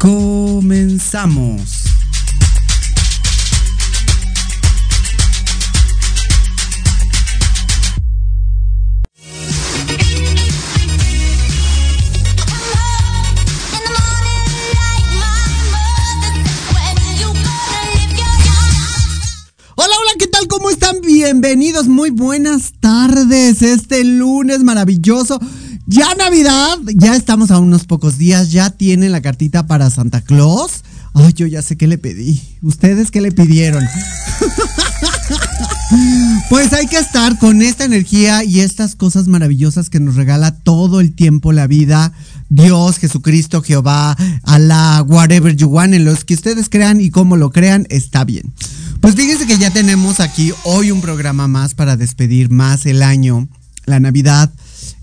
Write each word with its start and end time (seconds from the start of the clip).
Comenzamos. 0.00 1.90
Bienvenidos, 21.22 21.86
muy 21.86 22.10
buenas 22.10 22.72
tardes. 22.80 23.62
Este 23.62 24.04
lunes 24.04 24.62
maravilloso. 24.64 25.38
Ya 25.92 26.14
Navidad, 26.14 26.78
ya 26.94 27.16
estamos 27.16 27.50
a 27.50 27.58
unos 27.58 27.84
pocos 27.84 28.16
días, 28.16 28.52
ya 28.52 28.70
tienen 28.70 29.10
la 29.10 29.22
cartita 29.22 29.66
para 29.66 29.90
Santa 29.90 30.20
Claus. 30.20 30.84
Ay, 31.14 31.32
yo 31.32 31.48
ya 31.48 31.62
sé 31.62 31.76
qué 31.76 31.88
le 31.88 31.98
pedí. 31.98 32.40
¿Ustedes 32.62 33.10
qué 33.10 33.20
le 33.20 33.32
pidieron? 33.32 33.82
Pues 36.48 36.72
hay 36.72 36.86
que 36.86 36.98
estar 36.98 37.36
con 37.38 37.62
esta 37.62 37.84
energía 37.84 38.44
y 38.44 38.60
estas 38.60 38.94
cosas 38.94 39.26
maravillosas 39.26 39.90
que 39.90 39.98
nos 39.98 40.14
regala 40.14 40.54
todo 40.54 41.00
el 41.00 41.12
tiempo 41.12 41.52
la 41.52 41.66
vida. 41.66 42.12
Dios, 42.48 42.98
Jesucristo, 42.98 43.60
Jehová, 43.60 44.16
Allah, 44.44 45.02
whatever 45.02 45.54
you 45.54 45.66
want, 45.66 45.94
en 45.94 46.04
los 46.04 46.24
que 46.24 46.34
ustedes 46.34 46.68
crean 46.68 47.00
y 47.00 47.10
como 47.10 47.36
lo 47.36 47.50
crean, 47.50 47.86
está 47.90 48.24
bien. 48.24 48.52
Pues 49.00 49.16
fíjense 49.16 49.46
que 49.46 49.58
ya 49.58 49.72
tenemos 49.72 50.20
aquí 50.20 50.52
hoy 50.62 50.92
un 50.92 51.00
programa 51.00 51.48
más 51.48 51.74
para 51.74 51.96
despedir 51.96 52.50
más 52.50 52.86
el 52.86 53.02
año, 53.02 53.48
la 53.86 53.98
Navidad. 53.98 54.52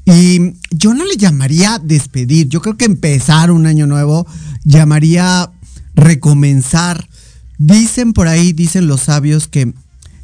Y 0.09 0.53
yo 0.72 0.94
no 0.94 1.03
le 1.03 1.18
llamaría 1.18 1.81
despedir, 1.84 2.47
yo 2.47 2.62
creo 2.62 2.78
que 2.78 2.85
empezar 2.85 3.51
un 3.51 3.66
año 3.66 3.88
nuevo 3.88 4.25
llamaría 4.63 5.51
recomenzar. 5.95 7.09
Dicen 7.57 8.13
por 8.13 8.29
ahí, 8.29 8.53
dicen 8.53 8.88
los 8.88 9.01
sabios 9.01 9.50
que 9.50 9.73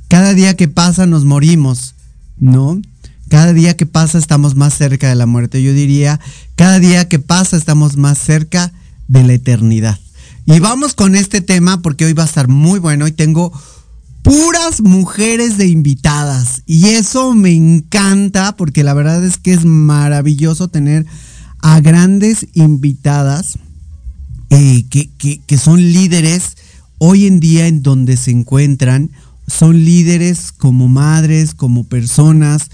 cada 0.07 0.33
día 0.33 0.55
que 0.55 0.69
pasa 0.69 1.05
nos 1.05 1.25
morimos, 1.25 1.95
¿no? 2.38 2.81
Cada 3.27 3.51
día 3.51 3.75
que 3.75 3.85
pasa 3.85 4.17
estamos 4.17 4.55
más 4.55 4.73
cerca 4.73 5.09
de 5.09 5.16
la 5.16 5.25
muerte. 5.25 5.61
Yo 5.61 5.73
diría, 5.73 6.17
cada 6.55 6.79
día 6.79 7.09
que 7.09 7.19
pasa 7.19 7.57
estamos 7.57 7.97
más 7.97 8.17
cerca 8.17 8.72
de 9.09 9.23
la 9.25 9.33
eternidad. 9.33 9.99
Y 10.45 10.59
vamos 10.59 10.93
con 10.93 11.13
este 11.13 11.41
tema 11.41 11.81
porque 11.81 12.05
hoy 12.05 12.13
va 12.13 12.23
a 12.23 12.27
estar 12.27 12.47
muy 12.47 12.79
bueno 12.79 13.05
y 13.05 13.11
tengo 13.11 13.51
puras 14.33 14.81
mujeres 14.81 15.59
de 15.59 15.67
invitadas. 15.67 16.63
Y 16.66 16.88
eso 16.88 17.35
me 17.35 17.51
encanta 17.51 18.55
porque 18.55 18.83
la 18.83 18.95
verdad 18.95 19.23
es 19.23 19.38
que 19.38 19.53
es 19.53 19.63
maravilloso 19.63 20.69
tener 20.69 21.05
a 21.59 21.79
grandes 21.81 22.47
invitadas 22.53 23.59
eh, 24.49 24.85
que, 24.89 25.09
que, 25.45 25.57
son 25.57 25.79
líderes 25.79 26.57
hoy 26.97 27.27
en 27.27 27.39
día 27.39 27.67
en 27.67 27.83
donde 27.83 28.17
se 28.17 28.31
encuentran. 28.31 29.11
Son 29.45 29.85
líderes 29.85 30.51
como 30.51 30.88
madres, 30.88 31.53
como 31.53 31.83
personas. 31.83 32.72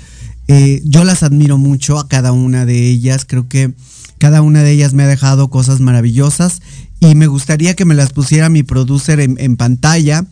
Eh, 0.47 0.81
yo 0.85 1.03
las 1.03 1.23
admiro 1.23 1.57
mucho 1.57 1.99
a 1.99 2.07
cada 2.07 2.31
una 2.31 2.65
de 2.65 2.87
ellas. 2.87 3.25
Creo 3.27 3.49
que 3.49 3.73
cada 4.17 4.41
una 4.41 4.63
de 4.63 4.71
ellas 4.71 4.93
me 4.93 5.03
ha 5.03 5.07
dejado 5.07 5.49
cosas 5.49 5.81
maravillosas 5.81 6.61
y 7.01 7.15
me 7.15 7.27
gustaría 7.27 7.75
que 7.75 7.83
me 7.83 7.95
las 7.95 8.13
pusiera 8.13 8.47
mi 8.47 8.63
producer 8.63 9.19
en 9.19 9.57
pantalla. 9.57 10.25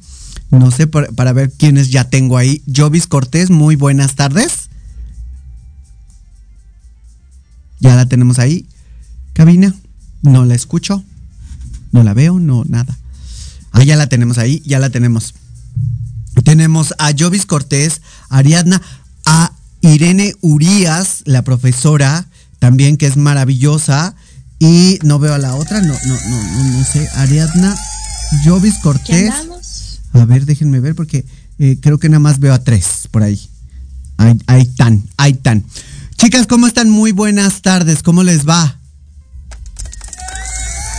No 0.49 0.71
sé, 0.71 0.87
para, 0.87 1.07
para, 1.09 1.33
ver 1.33 1.51
quiénes 1.51 1.89
ya 1.89 2.09
tengo 2.09 2.37
ahí. 2.37 2.63
Jovis 2.73 3.07
Cortés, 3.07 3.49
muy 3.49 3.75
buenas 3.75 4.15
tardes. 4.15 4.69
Ya 7.79 7.95
la 7.95 8.05
tenemos 8.05 8.39
ahí. 8.39 8.65
Cabina, 9.33 9.75
no 10.21 10.45
la 10.45 10.55
escucho. 10.55 11.03
No 11.91 12.03
la 12.03 12.13
veo, 12.13 12.39
no, 12.39 12.63
nada. 12.65 12.97
Ah, 13.71 13.83
ya 13.83 13.95
la 13.95 14.07
tenemos 14.07 14.37
ahí, 14.37 14.61
ya 14.65 14.79
la 14.79 14.89
tenemos. 14.89 15.35
Tenemos 16.43 16.93
a 16.97 17.11
Jovis 17.17 17.45
Cortés, 17.45 18.01
Ariadna, 18.29 18.81
a 19.25 19.51
Irene 19.81 20.33
Urias, 20.41 21.21
la 21.25 21.43
profesora, 21.43 22.27
también 22.59 22.97
que 22.97 23.07
es 23.07 23.17
maravillosa. 23.17 24.15
Y 24.59 24.97
no 25.03 25.19
veo 25.19 25.33
a 25.33 25.37
la 25.37 25.53
otra, 25.55 25.81
no, 25.81 25.93
no, 25.93 26.19
no, 26.29 26.43
no, 26.43 26.63
no 26.77 26.83
sé. 26.83 27.07
Ariadna, 27.15 27.75
Jovis 28.43 28.79
Cortés. 28.81 29.31
A 30.19 30.25
ver, 30.25 30.45
déjenme 30.45 30.79
ver 30.79 30.95
porque 30.95 31.25
eh, 31.59 31.77
creo 31.81 31.99
que 31.99 32.09
nada 32.09 32.19
más 32.19 32.39
veo 32.39 32.53
a 32.53 32.63
tres 32.63 33.07
por 33.11 33.23
ahí. 33.23 33.39
Ahí, 34.17 34.37
ahí 34.47 34.61
están, 34.61 35.03
ahí 35.17 35.31
están. 35.33 35.63
Chicas, 36.17 36.47
¿cómo 36.47 36.65
están? 36.65 36.89
Muy 36.89 37.11
buenas 37.11 37.61
tardes, 37.61 38.01
¿cómo 38.01 38.23
les 38.23 38.47
va? 38.47 38.79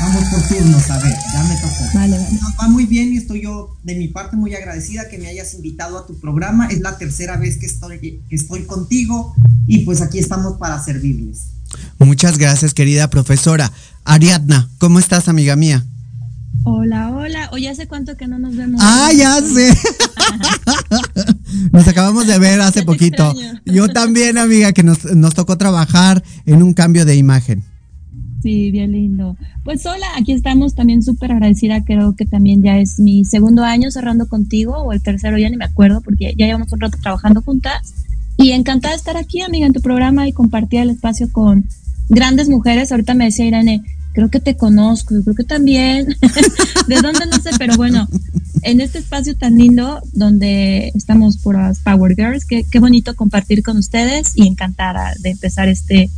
Vamos 0.00 0.24
por 0.30 0.42
turnos, 0.46 0.90
a 0.90 0.98
ver, 1.00 1.12
ya 1.32 1.42
me 1.42 1.56
tocó. 1.56 1.84
Vale, 1.94 2.16
vale. 2.16 2.38
Nos 2.40 2.52
va 2.60 2.68
muy 2.68 2.86
bien 2.86 3.12
y 3.12 3.16
estoy 3.16 3.42
yo 3.42 3.76
de 3.82 3.96
mi 3.96 4.06
parte 4.06 4.36
muy 4.36 4.54
agradecida 4.54 5.08
que 5.08 5.18
me 5.18 5.26
hayas 5.26 5.54
invitado 5.54 5.98
a 5.98 6.06
tu 6.06 6.20
programa. 6.20 6.68
Es 6.68 6.80
la 6.80 6.96
tercera 6.98 7.36
vez 7.36 7.58
que 7.58 7.66
estoy, 7.66 7.98
que 7.98 8.22
estoy 8.30 8.62
contigo 8.64 9.34
y 9.66 9.78
pues 9.80 10.00
aquí 10.00 10.20
estamos 10.20 10.58
para 10.58 10.82
servirles. 10.82 11.48
Muchas 11.98 12.38
gracias, 12.38 12.74
querida 12.74 13.10
profesora. 13.10 13.72
Ariadna, 14.04 14.70
¿cómo 14.78 15.00
estás, 15.00 15.28
amiga 15.28 15.56
mía? 15.56 15.84
Hola, 16.64 17.10
hola. 17.14 17.48
Oye, 17.52 17.68
¿hace 17.68 17.86
cuánto 17.86 18.16
que 18.16 18.26
no 18.26 18.38
nos 18.38 18.56
vemos? 18.56 18.80
Ah, 18.84 19.10
ya 19.16 19.40
sé. 19.40 19.74
nos 21.72 21.86
acabamos 21.88 22.26
de 22.26 22.38
ver 22.38 22.60
hace 22.60 22.80
Ya 22.80 22.86
poquito. 22.86 23.30
extraño. 23.30 23.60
Yo 23.64 23.88
también, 23.88 24.38
amiga, 24.38 24.72
que 24.72 24.82
nos, 24.82 25.04
nos 25.04 25.34
tocó 25.34 25.56
trabajar 25.56 26.22
en 26.46 26.62
un 26.62 26.74
cambio 26.74 27.04
de 27.04 27.16
imagen. 27.16 27.62
Sí, 28.42 28.70
bien 28.70 28.92
lindo. 28.92 29.36
Pues 29.64 29.84
hola, 29.86 30.06
aquí 30.16 30.32
estamos 30.32 30.74
también 30.74 31.02
súper 31.02 31.32
agradecida. 31.32 31.84
Creo 31.84 32.14
que 32.14 32.24
también 32.24 32.62
ya 32.62 32.78
es 32.78 32.98
mi 32.98 33.24
segundo 33.24 33.64
año 33.64 33.90
cerrando 33.90 34.28
contigo 34.28 34.76
o 34.78 34.92
el 34.92 35.02
tercero, 35.02 35.38
ya 35.38 35.50
ni 35.50 35.56
me 35.56 35.64
acuerdo, 35.64 36.00
porque 36.02 36.34
ya 36.36 36.46
llevamos 36.46 36.72
un 36.72 36.80
rato 36.80 36.98
trabajando 37.02 37.42
juntas. 37.42 37.94
Y 38.36 38.52
encantada 38.52 38.92
de 38.94 38.98
estar 38.98 39.16
aquí, 39.16 39.40
amiga, 39.42 39.66
en 39.66 39.72
tu 39.72 39.80
programa 39.80 40.28
y 40.28 40.32
compartir 40.32 40.80
el 40.80 40.90
espacio 40.90 41.32
con 41.32 41.64
grandes 42.08 42.48
mujeres. 42.48 42.92
Ahorita 42.92 43.14
me 43.14 43.24
decía 43.24 43.46
Irene, 43.46 43.82
creo 44.18 44.30
que 44.30 44.40
te 44.40 44.56
conozco, 44.56 45.14
yo 45.14 45.22
creo 45.22 45.36
que 45.36 45.44
también. 45.44 46.08
¿De 46.88 46.96
dónde? 46.96 47.24
No 47.30 47.40
sé, 47.40 47.50
pero 47.56 47.76
bueno, 47.76 48.08
en 48.62 48.80
este 48.80 48.98
espacio 48.98 49.36
tan 49.36 49.54
lindo 49.54 50.00
donde 50.12 50.90
estamos 50.96 51.38
puras 51.38 51.78
Power 51.84 52.16
Girls, 52.16 52.44
qué, 52.44 52.64
qué 52.68 52.80
bonito 52.80 53.14
compartir 53.14 53.62
con 53.62 53.76
ustedes 53.76 54.32
y 54.34 54.48
encantada 54.48 55.12
de 55.20 55.30
empezar 55.30 55.68
este, 55.68 56.10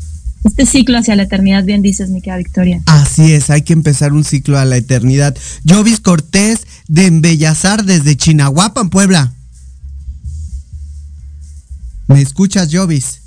este 0.44 0.64
ciclo 0.64 0.96
hacia 0.96 1.14
la 1.14 1.24
eternidad, 1.24 1.62
bien 1.64 1.82
dices, 1.82 2.08
mi 2.08 2.22
querida 2.22 2.38
Victoria. 2.38 2.82
Así 2.86 3.32
es, 3.32 3.50
hay 3.50 3.60
que 3.60 3.74
empezar 3.74 4.14
un 4.14 4.24
ciclo 4.24 4.58
a 4.58 4.64
la 4.64 4.78
eternidad. 4.78 5.36
Jovis 5.68 6.00
Cortés 6.00 6.66
de 6.88 7.04
Embellazar 7.04 7.84
desde 7.84 8.16
Chinahuapan, 8.16 8.88
Puebla. 8.88 9.34
¿Me 12.06 12.22
escuchas, 12.22 12.70
Jovis? 12.72 13.20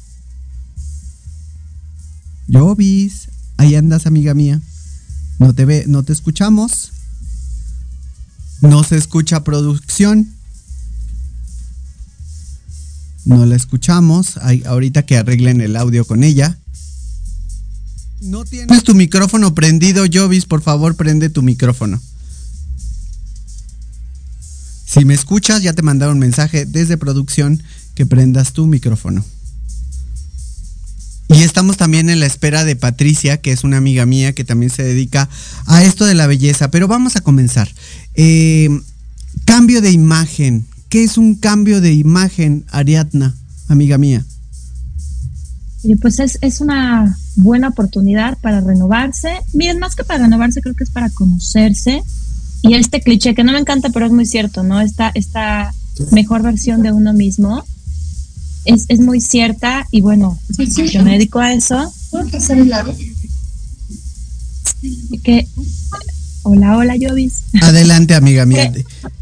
Jovis, 2.51 3.22
ahí 3.57 3.75
andas, 3.75 4.05
amiga 4.05 4.33
mía. 4.33 4.61
No 5.39 5.53
te 5.53 5.65
ve, 5.65 5.85
no 5.87 6.03
te 6.03 6.13
escuchamos. 6.13 6.91
No 8.61 8.83
se 8.83 8.97
escucha 8.97 9.43
producción. 9.43 10.33
No 13.25 13.45
la 13.45 13.55
escuchamos. 13.55 14.37
Ahorita 14.65 15.05
que 15.05 15.17
arreglen 15.17 15.61
el 15.61 15.75
audio 15.75 16.05
con 16.05 16.23
ella. 16.23 16.57
No 18.21 18.45
tienes 18.45 18.83
tu 18.83 18.95
micrófono 18.95 19.53
prendido, 19.53 20.05
Jovis. 20.11 20.45
Por 20.45 20.61
favor, 20.61 20.95
prende 20.95 21.29
tu 21.29 21.41
micrófono. 21.41 22.01
Si 24.85 25.03
me 25.05 25.13
escuchas, 25.13 25.61
ya 25.61 25.73
te 25.73 25.81
mandaron 25.81 26.19
mensaje 26.19 26.65
desde 26.65 26.97
producción 26.97 27.61
que 27.95 28.05
prendas 28.05 28.53
tu 28.53 28.67
micrófono. 28.67 29.25
Y 31.29 31.41
estamos 31.43 31.77
también 31.77 32.09
en 32.09 32.19
la 32.19 32.25
espera 32.25 32.63
de 32.63 32.75
Patricia, 32.75 33.37
que 33.37 33.51
es 33.51 33.63
una 33.63 33.77
amiga 33.77 34.05
mía 34.05 34.33
que 34.33 34.43
también 34.43 34.69
se 34.69 34.83
dedica 34.83 35.29
a 35.65 35.83
esto 35.83 36.05
de 36.05 36.15
la 36.15 36.27
belleza. 36.27 36.69
Pero 36.69 36.87
vamos 36.87 37.15
a 37.15 37.21
comenzar. 37.21 37.69
Eh, 38.13 38.69
cambio 39.45 39.81
de 39.81 39.91
imagen. 39.91 40.65
¿Qué 40.89 41.03
es 41.03 41.17
un 41.17 41.35
cambio 41.35 41.81
de 41.81 41.93
imagen, 41.93 42.65
Ariadna, 42.69 43.35
amiga 43.67 43.97
mía? 43.97 44.23
pues 46.01 46.19
es, 46.19 46.37
es 46.41 46.61
una 46.61 47.17
buena 47.35 47.69
oportunidad 47.69 48.37
para 48.39 48.61
renovarse. 48.61 49.33
Miren, 49.53 49.79
más 49.79 49.95
que 49.95 50.03
para 50.03 50.23
renovarse, 50.23 50.61
creo 50.61 50.75
que 50.75 50.83
es 50.83 50.89
para 50.89 51.09
conocerse. 51.09 52.03
Y 52.61 52.75
este 52.75 53.01
cliché 53.01 53.35
que 53.35 53.43
no 53.43 53.51
me 53.51 53.59
encanta, 53.59 53.89
pero 53.89 54.05
es 54.05 54.11
muy 54.11 54.25
cierto, 54.25 54.63
¿no? 54.63 54.79
Esta, 54.79 55.11
esta 55.13 55.73
mejor 56.11 56.41
versión 56.41 56.81
de 56.81 56.91
uno 56.91 57.11
mismo 57.13 57.65
es, 58.65 58.85
es 58.87 58.99
muy 58.99 59.21
cierta 59.21 59.87
y 59.91 60.01
bueno, 60.01 60.39
yo 60.91 61.03
me 61.03 61.11
dedico 61.11 61.39
a 61.39 61.53
eso. 61.53 61.93
¿Puedo 62.11 62.27
pasar 62.29 62.57
el 62.57 62.69
lado? 62.69 62.95
Que, 65.23 65.47
hola, 66.43 66.77
hola, 66.77 66.95
Jovis. 66.99 67.43
Adelante, 67.61 68.15
amiga 68.15 68.45
mía. 68.45 68.71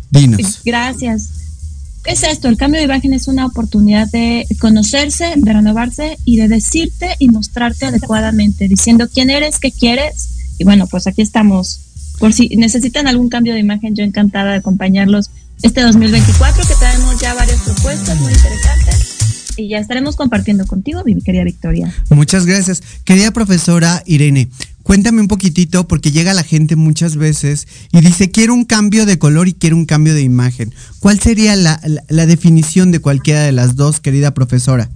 Dinos. 0.09 0.61
Gracias. 0.65 1.29
¿Qué 2.03 2.11
es 2.11 2.23
esto? 2.23 2.47
El 2.47 2.57
cambio 2.57 2.79
de 2.79 2.85
imagen 2.85 3.13
es 3.13 3.27
una 3.27 3.45
oportunidad 3.45 4.09
de 4.09 4.47
conocerse, 4.59 5.33
de 5.35 5.53
renovarse 5.53 6.17
y 6.25 6.37
de 6.37 6.47
decirte 6.47 7.15
y 7.19 7.29
mostrarte 7.29 7.85
adecuadamente, 7.85 8.67
diciendo 8.67 9.07
quién 9.13 9.29
eres, 9.29 9.59
qué 9.59 9.71
quieres. 9.71 10.29
Y 10.57 10.63
bueno, 10.63 10.87
pues 10.87 11.05
aquí 11.05 11.21
estamos. 11.21 11.79
Por 12.17 12.33
si 12.33 12.49
necesitan 12.49 13.07
algún 13.07 13.29
cambio 13.29 13.53
de 13.53 13.59
imagen, 13.59 13.95
yo 13.95 14.03
encantada 14.03 14.51
de 14.51 14.57
acompañarlos 14.57 15.29
este 15.61 15.81
2024, 15.81 16.63
que 16.67 16.73
tenemos 16.73 17.21
ya 17.21 17.35
varias 17.35 17.59
propuestas 17.61 18.19
muy 18.19 18.33
interesantes 18.33 18.80
y 19.61 19.69
ya 19.69 19.77
estaremos 19.77 20.15
compartiendo 20.15 20.65
contigo, 20.65 21.01
mi 21.05 21.19
querida 21.21 21.43
Victoria. 21.43 21.93
Muchas 22.09 22.45
gracias. 22.45 22.81
Querida 23.05 23.31
profesora 23.31 24.03
Irene, 24.05 24.49
cuéntame 24.83 25.21
un 25.21 25.27
poquitito 25.27 25.87
porque 25.87 26.11
llega 26.11 26.33
la 26.33 26.43
gente 26.43 26.75
muchas 26.75 27.15
veces 27.15 27.67
y 27.91 28.01
dice, 28.01 28.31
quiero 28.31 28.53
un 28.53 28.65
cambio 28.65 29.05
de 29.05 29.19
color 29.19 29.47
y 29.47 29.53
quiero 29.53 29.75
un 29.75 29.85
cambio 29.85 30.13
de 30.13 30.21
imagen. 30.21 30.73
¿Cuál 30.99 31.19
sería 31.19 31.55
la, 31.55 31.79
la 32.09 32.25
definición 32.25 32.91
de 32.91 32.99
cualquiera 32.99 33.41
de 33.41 33.51
las 33.51 33.75
dos, 33.75 33.99
querida 33.99 34.33
profesora? 34.33 34.89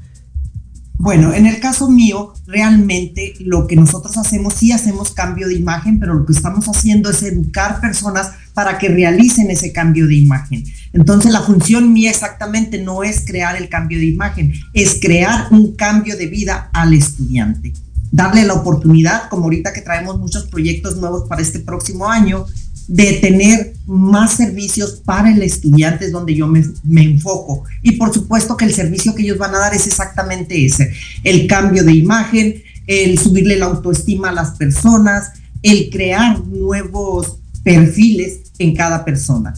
Bueno, 0.98 1.34
en 1.34 1.46
el 1.46 1.60
caso 1.60 1.90
mío, 1.90 2.34
realmente 2.48 3.34
lo 3.40 3.68
que 3.68 3.76
nosotros 3.76 4.18
hacemos, 4.18 4.54
sí 4.56 4.72
hacemos 4.72 5.12
cambio 5.12 5.48
de 5.48 5.56
imagen, 5.56 6.00
pero 6.00 6.14
lo 6.14 6.26
que 6.26 6.34
estamos 6.34 6.66
haciendo 6.66 7.10
es 7.10 7.22
educar 7.22 7.82
personas 7.82 8.32
para 8.54 8.78
que 8.78 8.88
realicen 8.88 9.52
ese 9.52 9.74
cambio 9.74 10.08
de 10.08 10.16
imagen. 10.16 10.64
Entonces, 10.94 11.34
la 11.34 11.42
función 11.42 11.92
mía 11.92 12.10
exactamente 12.10 12.82
no 12.82 13.04
es 13.04 13.26
crear 13.26 13.58
el 13.58 13.68
cambio 13.68 14.00
de 14.00 14.06
imagen, 14.06 14.54
es 14.74 14.98
crear 15.02 15.48
un 15.52 15.76
cambio 15.76 16.16
de 16.16 16.28
vida 16.28 16.70
al 16.74 16.94
estudiante. 16.94 17.74
Darle 18.12 18.46
la 18.46 18.54
oportunidad, 18.54 19.28
como 19.30 19.44
ahorita 19.44 19.74
que 19.74 19.82
traemos 19.82 20.18
muchos 20.18 20.48
proyectos 20.48 20.96
nuevos 20.96 21.28
para 21.28 21.42
este 21.42 21.60
próximo 21.60 22.10
año, 22.10 22.46
de 22.88 23.14
tener 23.14 23.74
más 23.88 24.34
servicios 24.34 25.02
para 25.06 25.32
el 25.32 25.42
estudiante 25.42 26.06
es 26.06 26.12
donde 26.12 26.36
yo 26.36 26.48
me, 26.48 26.64
me, 26.84 27.04
enfoco. 27.04 27.64
Y 27.82 27.94
por 27.94 28.14
supuesto 28.14 28.58
que 28.58 28.66
el 28.66 28.74
servicio 28.74 29.14
que 29.16 29.24
ellos 29.24 29.38
van 29.38 29.56
a 29.56 29.60
dar 29.60 29.74
es 29.74 29.88
exactamente 29.88 30.66
ese, 30.66 30.92
el 31.24 31.48
cambio 31.48 31.84
de 31.84 31.94
imagen, 31.94 32.64
el 32.88 33.18
subirle 33.18 33.58
la 33.58 33.66
autoestima 33.66 34.30
a 34.30 34.34
las 34.34 34.52
personas, 34.52 35.32
el 35.62 35.90
crear 35.90 36.40
nuevos 36.46 37.38
perfiles 37.64 38.42
en 38.60 38.76
cada 38.76 39.04
persona. 39.04 39.54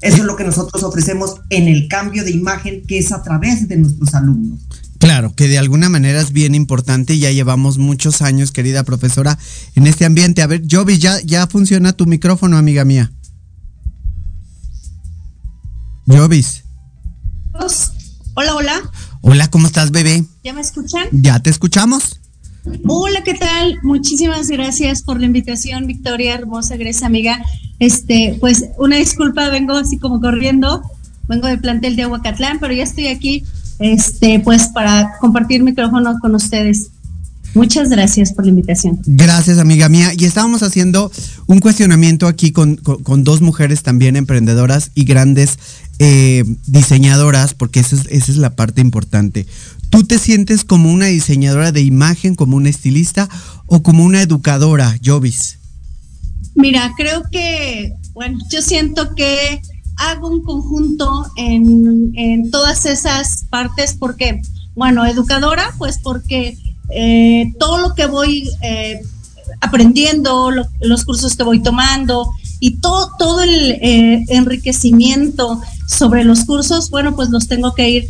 Eso 0.00 0.18
es 0.18 0.24
lo 0.24 0.36
que 0.36 0.44
nosotros 0.44 0.82
ofrecemos 0.82 1.36
en 1.48 1.68
el 1.68 1.88
cambio 1.88 2.24
de 2.24 2.30
imagen 2.30 2.82
que 2.86 2.98
es 2.98 3.12
a 3.12 3.22
través 3.22 3.68
de 3.68 3.76
nuestros 3.76 4.14
alumnos. 4.14 4.60
Claro, 5.04 5.34
que 5.34 5.48
de 5.48 5.58
alguna 5.58 5.90
manera 5.90 6.18
es 6.18 6.32
bien 6.32 6.54
importante. 6.54 7.18
Ya 7.18 7.30
llevamos 7.30 7.76
muchos 7.76 8.22
años, 8.22 8.52
querida 8.52 8.84
profesora, 8.84 9.38
en 9.74 9.86
este 9.86 10.06
ambiente. 10.06 10.40
A 10.40 10.46
ver, 10.46 10.62
Jovi, 10.68 10.98
ya, 10.98 11.20
ya 11.20 11.46
funciona 11.46 11.92
tu 11.92 12.06
micrófono, 12.06 12.56
amiga 12.56 12.86
mía. 12.86 13.12
Jovis. 16.06 16.64
Hola, 18.32 18.54
hola. 18.54 18.90
Hola, 19.20 19.50
¿cómo 19.50 19.66
estás, 19.66 19.90
bebé? 19.90 20.24
¿Ya 20.42 20.54
me 20.54 20.62
escuchan? 20.62 21.06
Ya 21.12 21.38
te 21.38 21.50
escuchamos. 21.50 22.18
Hola, 22.86 23.22
¿qué 23.24 23.34
tal? 23.34 23.78
Muchísimas 23.82 24.48
gracias 24.48 25.02
por 25.02 25.20
la 25.20 25.26
invitación, 25.26 25.86
Victoria, 25.86 26.32
hermosa, 26.32 26.78
Grecia, 26.78 27.06
amiga. 27.06 27.44
Este, 27.78 28.38
pues 28.40 28.70
una 28.78 28.96
disculpa, 28.96 29.50
vengo 29.50 29.74
así 29.74 29.98
como 29.98 30.22
corriendo, 30.22 30.82
vengo 31.28 31.46
del 31.48 31.60
plantel 31.60 31.94
de 31.94 32.04
Aguacatlán, 32.04 32.58
pero 32.58 32.72
ya 32.72 32.84
estoy 32.84 33.08
aquí 33.08 33.44
este, 33.78 34.40
pues 34.40 34.68
para 34.68 35.18
compartir 35.20 35.62
micrófono 35.62 36.18
con 36.20 36.34
ustedes. 36.34 36.90
Muchas 37.54 37.88
gracias 37.88 38.32
por 38.32 38.44
la 38.44 38.50
invitación. 38.50 39.00
Gracias, 39.06 39.58
amiga 39.58 39.88
mía. 39.88 40.12
Y 40.18 40.24
estábamos 40.24 40.64
haciendo 40.64 41.10
un 41.46 41.60
cuestionamiento 41.60 42.26
aquí 42.26 42.50
con, 42.50 42.80
dos 43.22 43.40
mujeres 43.40 43.84
también 43.84 44.16
emprendedoras 44.16 44.90
y 44.94 45.04
grandes 45.04 45.58
eh, 46.00 46.44
diseñadoras, 46.66 47.54
porque 47.54 47.78
esa 47.78 47.94
es, 47.94 48.06
esa 48.10 48.32
es 48.32 48.38
la 48.38 48.56
parte 48.56 48.80
importante. 48.80 49.46
¿Tú 49.88 50.02
te 50.02 50.18
sientes 50.18 50.64
como 50.64 50.90
una 50.90 51.06
diseñadora 51.06 51.70
de 51.70 51.82
imagen, 51.82 52.34
como 52.34 52.56
una 52.56 52.70
estilista 52.70 53.28
o 53.66 53.84
como 53.84 54.04
una 54.04 54.20
educadora, 54.20 54.98
Jovis? 55.04 55.58
Mira, 56.56 56.92
creo 56.96 57.22
que, 57.30 57.92
bueno, 58.12 58.38
yo 58.50 58.62
siento 58.62 59.14
que 59.14 59.60
hago 59.96 60.28
un 60.28 60.42
conjunto 60.42 61.26
en, 61.36 62.50
todas 62.50 62.86
esas 62.86 63.44
partes 63.50 63.94
porque, 63.98 64.40
bueno, 64.74 65.04
educadora, 65.06 65.72
pues 65.78 65.98
porque 66.02 66.58
eh, 66.90 67.52
todo 67.58 67.78
lo 67.78 67.94
que 67.94 68.06
voy 68.06 68.48
eh, 68.62 69.00
aprendiendo, 69.60 70.50
los 70.80 71.04
cursos 71.04 71.36
que 71.36 71.42
voy 71.42 71.62
tomando 71.62 72.30
y 72.60 72.78
todo, 72.78 73.10
todo 73.18 73.42
el 73.42 73.72
eh, 73.72 74.24
enriquecimiento 74.28 75.60
sobre 75.86 76.24
los 76.24 76.44
cursos, 76.44 76.90
bueno, 76.90 77.14
pues 77.14 77.28
los 77.30 77.46
tengo 77.46 77.74
que 77.74 77.88
ir 77.88 78.08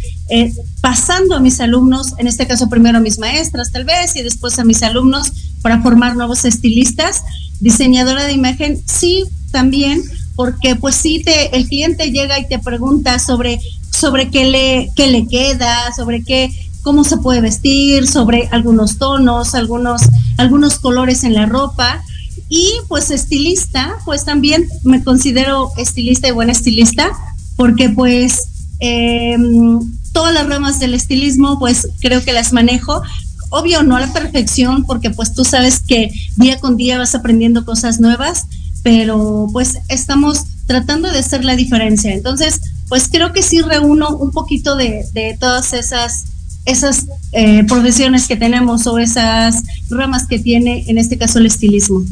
pasando 0.81 1.35
a 1.35 1.41
mis 1.41 1.61
alumnos, 1.61 2.15
en 2.19 2.29
este 2.29 2.47
caso 2.47 2.69
primero 2.69 2.99
a 2.99 3.01
mis 3.01 3.19
maestras 3.19 3.73
tal 3.73 3.85
vez 3.85 4.17
y 4.17 4.23
después 4.23 4.59
a 4.59 4.65
mis 4.65 4.83
alumnos 4.83 5.33
para 5.61 5.83
formar 5.83 6.17
nuevos 6.17 6.45
estilistas. 6.45 7.23
Diseñadora 7.61 8.25
de 8.25 8.33
imagen, 8.33 8.83
sí, 8.87 9.25
también 9.51 10.03
porque 10.37 10.77
pues 10.77 10.95
sí 10.95 11.23
te 11.25 11.57
el 11.57 11.69
cliente 11.69 12.11
llega 12.11 12.39
y 12.39 12.49
te 12.49 12.59
pregunta 12.59 13.19
sobre 13.19 13.61
sobre 13.91 14.31
qué 14.31 14.45
le 14.45 14.91
qué 14.97 15.07
le 15.07 15.27
queda, 15.27 15.93
sobre 15.95 16.25
qué 16.25 16.51
cómo 16.83 17.05
se 17.05 17.17
puede 17.17 17.41
vestir, 17.41 18.07
sobre 18.07 18.49
algunos 18.53 18.99
tonos, 18.99 19.55
algunos 19.55 20.03
algunos 20.37 20.79
colores 20.79 21.25
en 21.25 21.35
la 21.35 21.47
ropa. 21.47 22.03
Y 22.49 22.73
pues 22.89 23.11
estilista, 23.11 23.97
pues 24.05 24.25
también 24.25 24.69
me 24.83 25.03
considero 25.03 25.71
estilista 25.77 26.29
y 26.29 26.33
buena 26.33 26.53
estilista 26.53 27.11
porque 27.57 27.89
pues 27.89 28.49
em, 28.81 29.81
todas 30.13 30.35
las 30.35 30.47
ramas 30.47 30.79
del 30.79 30.95
estilismo 30.95 31.59
pues 31.59 31.89
creo 32.01 32.23
que 32.25 32.33
las 32.33 32.53
manejo. 32.53 33.03
Obvio 33.51 33.85
no 33.85 33.97
a 33.97 34.01
la 34.01 34.13
perfección 34.13 34.85
porque 34.85 35.11
pues 35.11 35.33
tú 35.33 35.45
sabes 35.45 35.81
que 35.81 36.11
día 36.37 36.59
con 36.59 36.77
día 36.77 36.99
vas 36.99 37.15
aprendiendo 37.15 37.65
cosas 37.65 38.01
nuevas 38.01 38.47
pero 38.85 39.49
pues 39.51 39.79
estamos 39.89 40.45
tratando 40.67 41.11
de 41.11 41.19
hacer 41.19 41.43
la 41.43 41.57
diferencia. 41.57 42.13
Entonces, 42.13 42.61
pues 42.89 43.09
creo 43.11 43.33
que 43.33 43.43
sí 43.43 43.61
reúno 43.63 44.11
un 44.11 44.31
poquito 44.31 44.77
de, 44.77 45.05
todas 45.41 45.73
esas 45.73 46.27
esas 46.67 47.07
eh, 47.33 47.65
profesiones 47.65 48.27
que 48.27 48.37
tenemos 48.37 48.87
o 48.87 48.99
esas 48.99 49.63
ramas 49.91 50.27
que 50.27 50.39
tiene, 50.39 50.85
en 50.87 50.97
este 50.97 51.19
caso, 51.19 51.39
el 51.39 51.45
estilismo. 51.47 52.03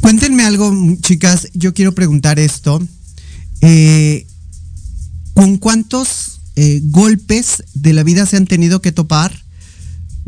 Cuéntenme 0.00 0.42
algo, 0.42 0.74
chicas, 1.00 1.48
yo 1.54 1.72
quiero 1.72 1.94
preguntar 1.94 2.40
esto. 2.40 2.82
Eh, 3.60 4.26
¿Con 5.34 5.56
cuántos 5.58 6.40
eh, 6.56 6.80
golpes 6.84 7.62
de 7.74 7.92
la 7.92 8.02
vida 8.02 8.26
se 8.26 8.36
han 8.36 8.46
tenido 8.46 8.82
que 8.82 8.90
topar 8.90 9.41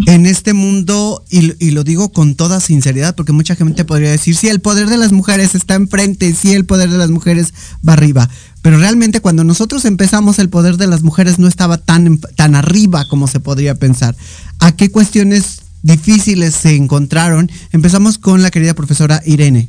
en 0.06 0.26
este 0.26 0.54
mundo, 0.54 1.24
y, 1.30 1.70
lo 1.70 1.84
digo 1.84 2.10
con 2.10 2.34
toda 2.34 2.60
sinceridad, 2.60 3.14
porque 3.14 3.32
mucha 3.32 3.54
gente 3.54 3.84
podría 3.84 4.10
decir, 4.10 4.34
sí, 4.34 4.48
el 4.48 4.60
poder 4.60 4.88
de 4.88 4.96
las 4.96 5.12
mujeres 5.12 5.54
está 5.54 5.74
enfrente, 5.74 6.34
sí, 6.34 6.52
el 6.52 6.64
poder 6.64 6.90
de 6.90 6.98
las 6.98 7.10
mujeres 7.10 7.54
va 7.86 7.92
arriba. 7.92 8.28
Pero 8.62 8.78
realmente 8.78 9.20
cuando 9.20 9.44
nosotros 9.44 9.84
empezamos, 9.84 10.38
el 10.38 10.48
poder 10.48 10.76
de 10.78 10.86
las 10.86 11.02
mujeres 11.02 11.38
no 11.38 11.46
estaba 11.46 11.78
tan, 11.78 12.18
tan 12.18 12.54
arriba 12.54 13.04
como 13.08 13.28
se 13.28 13.40
podría 13.40 13.76
pensar. 13.76 14.16
¿A 14.58 14.72
qué 14.72 14.90
cuestiones 14.90 15.62
difíciles 15.82 16.54
se 16.54 16.74
encontraron? 16.74 17.50
Empezamos 17.70 18.18
con 18.18 18.42
la 18.42 18.50
querida 18.50 18.74
profesora 18.74 19.22
Irene. 19.24 19.68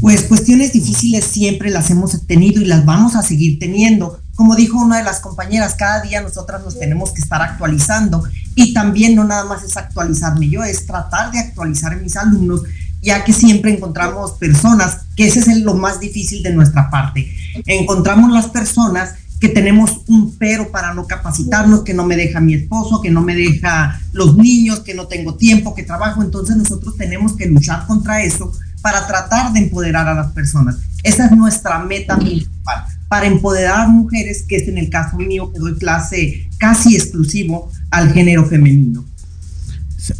Pues 0.00 0.22
cuestiones 0.22 0.72
difíciles 0.72 1.24
siempre 1.24 1.70
las 1.70 1.90
hemos 1.90 2.26
tenido 2.26 2.62
y 2.62 2.66
las 2.66 2.84
vamos 2.84 3.16
a 3.16 3.22
seguir 3.22 3.58
teniendo 3.58 4.20
como 4.38 4.54
dijo 4.54 4.78
una 4.80 4.98
de 4.98 5.02
las 5.02 5.18
compañeras, 5.18 5.74
cada 5.74 6.00
día 6.00 6.22
nosotras 6.22 6.62
nos 6.62 6.78
tenemos 6.78 7.10
que 7.10 7.20
estar 7.20 7.42
actualizando 7.42 8.22
y 8.54 8.72
también 8.72 9.16
no 9.16 9.24
nada 9.24 9.42
más 9.42 9.64
es 9.64 9.76
actualizarme 9.76 10.48
yo, 10.48 10.62
es 10.62 10.86
tratar 10.86 11.32
de 11.32 11.40
actualizar 11.40 12.00
mis 12.00 12.16
alumnos, 12.16 12.62
ya 13.02 13.24
que 13.24 13.32
siempre 13.32 13.74
encontramos 13.74 14.34
personas, 14.34 14.98
que 15.16 15.26
ese 15.26 15.40
es 15.40 15.62
lo 15.62 15.74
más 15.74 15.98
difícil 15.98 16.44
de 16.44 16.54
nuestra 16.54 16.88
parte. 16.88 17.34
Encontramos 17.66 18.30
las 18.30 18.46
personas 18.46 19.16
que 19.40 19.48
tenemos 19.48 20.02
un 20.06 20.36
pero 20.38 20.70
para 20.70 20.94
no 20.94 21.08
capacitarnos, 21.08 21.82
que 21.82 21.94
no 21.94 22.04
me 22.04 22.14
deja 22.14 22.38
mi 22.38 22.54
esposo, 22.54 23.00
que 23.00 23.10
no 23.10 23.22
me 23.22 23.34
deja 23.34 24.00
los 24.12 24.36
niños, 24.36 24.80
que 24.80 24.94
no 24.94 25.08
tengo 25.08 25.34
tiempo, 25.34 25.74
que 25.74 25.82
trabajo. 25.82 26.22
Entonces 26.22 26.56
nosotros 26.56 26.96
tenemos 26.96 27.32
que 27.32 27.46
luchar 27.46 27.88
contra 27.88 28.22
eso 28.22 28.52
para 28.80 29.06
tratar 29.06 29.52
de 29.52 29.60
empoderar 29.60 30.08
a 30.08 30.14
las 30.14 30.32
personas. 30.32 30.76
Esa 31.02 31.26
es 31.26 31.32
nuestra 31.32 31.78
meta 31.80 32.16
principal 32.16 32.84
para 33.08 33.26
empoderar 33.26 33.80
a 33.80 33.88
mujeres, 33.88 34.44
que 34.46 34.56
es 34.56 34.68
en 34.68 34.78
el 34.78 34.90
caso 34.90 35.16
mío 35.16 35.50
que 35.52 35.58
doy 35.58 35.76
clase 35.76 36.48
casi 36.58 36.94
exclusivo 36.94 37.70
al 37.90 38.12
género 38.12 38.44
femenino. 38.46 39.04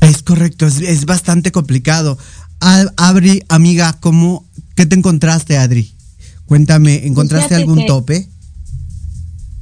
Es 0.01 0.23
correcto, 0.23 0.67
es, 0.67 1.05
bastante 1.05 1.53
complicado. 1.53 2.19
Adri, 2.61 3.43
amiga, 3.49 3.97
¿cómo, 4.01 4.45
¿qué 4.75 4.87
te 4.87 4.97
encontraste, 4.97 5.59
Adri? 5.59 5.95
Cuéntame, 6.47 7.07
¿encontraste 7.07 7.55
algún 7.55 7.87
tope? 7.87 8.29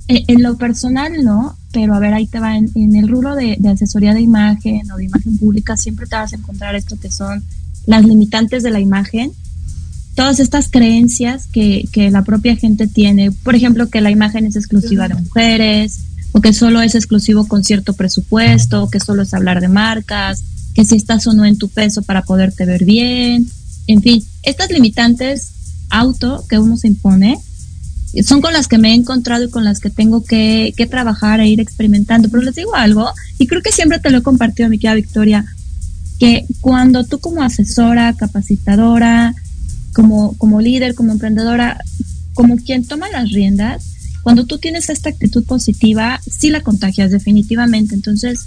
Eh, 0.09 0.25
en 0.29 0.43
lo 0.43 0.57
personal 0.57 1.13
no, 1.25 1.57
pero 1.73 1.95
a 1.95 1.99
ver, 1.99 2.15
ahí 2.15 2.27
te 2.27 2.39
va, 2.39 2.57
en, 2.57 2.71
el 2.97 3.09
rubro 3.09 3.35
de, 3.35 3.59
asesoría 3.69 4.15
de 4.15 4.21
imagen 4.21 4.91
o 4.93 4.97
de 4.97 5.05
imagen 5.05 5.37
pública, 5.37 5.77
siempre 5.77 6.07
te 6.07 6.15
vas 6.15 6.33
a 6.33 6.37
encontrar 6.37 6.77
esto 6.77 6.99
que 6.99 7.11
son 7.11 7.43
las 7.87 8.05
limitantes 8.05 8.63
de 8.63 8.71
la 8.71 8.81
imagen, 8.81 9.33
todas 10.15 10.41
estas 10.41 10.69
creencias 10.69 11.47
que, 11.47 11.89
que 11.93 12.11
la 12.11 12.23
propia 12.23 12.57
gente 12.57 12.87
tiene, 12.87 13.31
por 13.31 13.55
ejemplo, 13.55 13.89
que 13.89 14.01
la 14.01 14.11
imagen 14.11 14.47
es 14.47 14.57
exclusiva 14.57 15.09
de 15.09 15.15
mujeres, 15.15 16.01
o 16.33 16.41
que 16.41 16.53
solo 16.53 16.83
es 16.83 16.95
exclusivo 16.95 17.47
con 17.47 17.65
cierto 17.65 17.95
presupuesto, 17.95 18.83
o 18.83 18.91
que 18.91 19.01
solo 19.01 19.23
es 19.23 19.33
hablar 19.33 19.61
de 19.61 19.69
marcas, 19.69 20.43
que 20.75 20.85
si 20.85 20.97
estás 20.97 21.27
o 21.27 21.33
no 21.33 21.47
en 21.47 21.57
tu 21.57 21.69
peso 21.69 22.03
para 22.03 22.23
poderte 22.23 22.67
ver 22.67 22.85
bien, 22.85 23.47
en 23.87 24.03
fin, 24.03 24.23
estas 24.43 24.71
limitantes 24.71 25.53
auto 25.89 26.45
que 26.49 26.59
uno 26.59 26.77
se 26.77 26.89
impone, 26.89 27.39
son 28.23 28.41
con 28.41 28.53
las 28.53 28.69
que 28.69 28.79
me 28.79 28.91
he 28.91 28.95
encontrado 28.95 29.45
y 29.45 29.51
con 29.51 29.65
las 29.65 29.81
que 29.81 29.91
tengo 29.91 30.25
que, 30.25 30.75
trabajar 30.91 31.41
e 31.41 31.49
ir 31.49 31.61
experimentando. 31.61 32.29
Pero 32.29 32.43
les 32.43 32.55
digo 32.55 32.75
algo, 32.75 33.11
y 33.39 33.47
creo 33.47 33.63
que 33.63 33.73
siempre 33.73 33.99
te 33.99 34.11
lo 34.11 34.19
he 34.19 34.23
compartido, 34.23 34.69
mi 34.69 34.79
querida 34.79 34.95
Victoria, 34.95 35.45
que 36.19 36.47
cuando 36.61 37.05
tú 37.05 37.19
como 37.19 37.43
asesora, 37.43 38.15
capacitadora, 38.15 39.35
como, 39.93 40.37
como 40.39 40.61
líder, 40.61 40.95
como 40.95 41.13
emprendedora, 41.13 41.83
como 42.35 42.57
quien 42.57 42.85
toma 42.87 43.09
las 43.11 43.31
riendas, 43.31 43.85
cuando 44.23 44.45
tú 44.45 44.59
tienes 44.59 44.89
esta 44.91 45.11
actitud 45.11 45.45
positiva, 45.45 46.21
sí 46.27 46.51
la 46.51 46.61
contagias 46.61 47.11
definitivamente. 47.11 47.95
Entonces, 47.95 48.47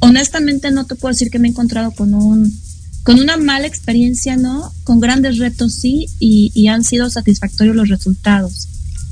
honestamente 0.00 0.70
no 0.70 0.84
te 0.84 0.94
puedo 0.94 1.12
decir 1.12 1.30
que 1.30 1.38
me 1.38 1.48
he 1.48 1.50
encontrado 1.50 1.90
con 1.92 2.14
un 2.14 2.52
con 3.02 3.20
una 3.20 3.36
mala 3.36 3.68
experiencia, 3.68 4.36
¿no? 4.36 4.72
Con 4.82 4.98
grandes 4.98 5.38
retos, 5.38 5.74
sí, 5.74 6.06
y, 6.18 6.50
y 6.54 6.66
han 6.66 6.82
sido 6.82 7.08
satisfactorios 7.08 7.76
los 7.76 7.88
resultados 7.88 8.66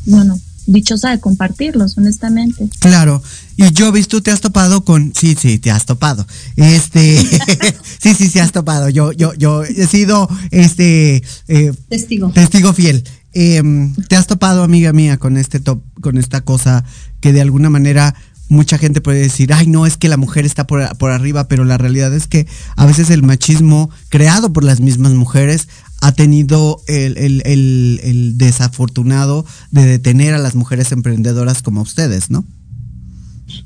bueno, 0.06 0.38
dichosa 0.66 1.10
de 1.10 1.20
compartirlos, 1.20 1.96
honestamente. 1.98 2.68
Claro. 2.80 3.22
Y 3.56 3.70
yo, 3.73 3.92
tú 4.08 4.20
te 4.20 4.30
has 4.30 4.40
topado 4.40 4.84
con, 4.84 5.12
sí, 5.14 5.37
sí, 5.38 5.58
te 5.58 5.70
has 5.70 5.87
topado. 5.87 6.26
Este, 6.56 7.18
sí, 8.00 8.14
sí, 8.14 8.28
sí 8.28 8.38
has 8.38 8.52
topado. 8.52 8.88
Yo, 8.88 9.12
yo, 9.12 9.34
yo 9.34 9.64
he 9.64 9.87
sido, 9.87 10.28
este, 10.50 11.23
eh, 11.49 11.73
testigo. 11.88 12.30
Testigo 12.30 12.73
fiel. 12.73 13.04
Em, 13.32 13.94
te 14.08 14.16
has 14.16 14.26
topado, 14.26 14.62
amiga 14.62 14.92
mía, 14.92 15.18
con 15.18 15.37
este 15.37 15.61
top, 15.61 15.82
con 16.00 16.18
esta 16.18 16.42
cosa 16.42 16.84
que 17.20 17.32
de 17.32 17.40
alguna 17.40 17.70
manera 17.70 18.14
mucha 18.49 18.78
gente 18.78 19.00
puede 19.00 19.20
decir, 19.20 19.52
ay, 19.52 19.66
no, 19.66 19.87
es 19.87 19.96
que 19.96 20.08
la 20.08 20.16
mujer 20.16 20.44
está 20.44 20.66
por, 20.66 20.96
por, 20.99 21.11
arriba, 21.11 21.49
pero 21.49 21.64
la 21.64 21.78
realidad 21.78 22.14
es 22.14 22.26
que 22.26 22.46
a 22.76 22.87
veces 22.87 23.11
el 23.11 23.23
machismo 23.23 23.90
creado 24.11 24.52
por 24.52 24.64
las 24.64 24.80
mismas 24.80 25.12
mujeres 25.12 25.68
ha 26.04 26.12
tenido 26.12 26.82
el, 26.87 28.34
desafortunado 28.37 29.46
de 29.70 29.87
detener 29.87 30.34
a 30.34 30.38
las 30.38 30.54
mujeres 30.54 30.92
emprendedoras 30.92 31.62
como 31.62 31.80
ustedes, 31.80 32.30
¿no? 32.30 32.44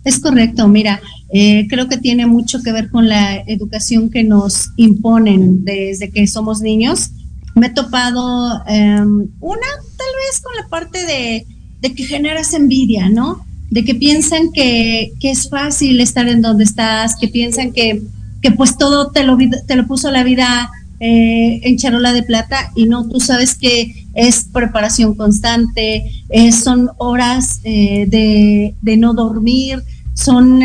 Es 0.04 0.18
correcto, 0.18 0.68
mira, 0.68 1.00
eh, 1.30 1.66
creo 1.68 1.88
que 1.88 1.98
tiene 1.98 2.26
mucho 2.26 2.62
que 2.62 2.72
ver 2.72 2.90
con 2.90 3.08
la 3.08 3.36
educación 3.46 4.10
que 4.10 4.24
nos 4.24 4.70
imponen 4.76 5.64
desde 5.64 6.10
que 6.10 6.26
somos 6.26 6.60
niños. 6.60 7.10
Me 7.54 7.66
he 7.66 7.70
topado 7.70 8.62
em, 8.66 9.26
una, 9.40 9.66
tal 9.96 10.12
vez 10.26 10.40
con 10.42 10.54
la 10.56 10.68
parte 10.68 10.98
de, 11.04 11.94
que 11.94 12.04
generas 12.04 12.54
envidia, 12.54 13.08
¿no? 13.08 13.44
De 13.70 13.84
que 13.84 13.94
piensan 13.94 14.52
que, 14.52 15.12
es 15.20 15.48
fácil 15.48 16.00
estar 16.00 16.28
en 16.28 16.42
donde 16.42 16.64
estás, 16.64 17.16
que 17.16 17.28
piensan 17.28 17.72
que, 17.72 18.02
que 18.40 18.50
pues 18.52 18.78
todo 18.78 19.10
te 19.10 19.24
lo, 19.24 19.36
te 19.66 19.76
lo 19.76 19.86
puso 19.86 20.10
la 20.10 20.24
vida 20.24 20.70
eh, 21.00 21.60
en 21.62 21.76
charola 21.76 22.12
de 22.12 22.24
plata 22.24 22.72
y 22.74 22.86
no, 22.86 23.08
tú 23.08 23.20
sabes 23.20 23.54
que 23.54 23.97
es 24.14 24.44
preparación 24.52 25.14
constante, 25.14 26.10
eh, 26.28 26.52
son 26.52 26.90
horas 26.98 27.60
eh, 27.64 28.06
de, 28.06 28.96
no 28.96 29.14
dormir, 29.14 29.82
son 30.14 30.60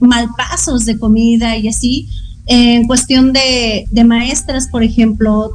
malpasos 0.00 0.84
de 0.84 0.98
comida 0.98 1.56
y 1.56 1.68
así. 1.68 2.08
En 2.46 2.88
cuestión 2.88 3.32
de, 3.32 3.84
de 3.90 4.04
maestras, 4.04 4.66
por 4.66 4.82
ejemplo, 4.82 5.52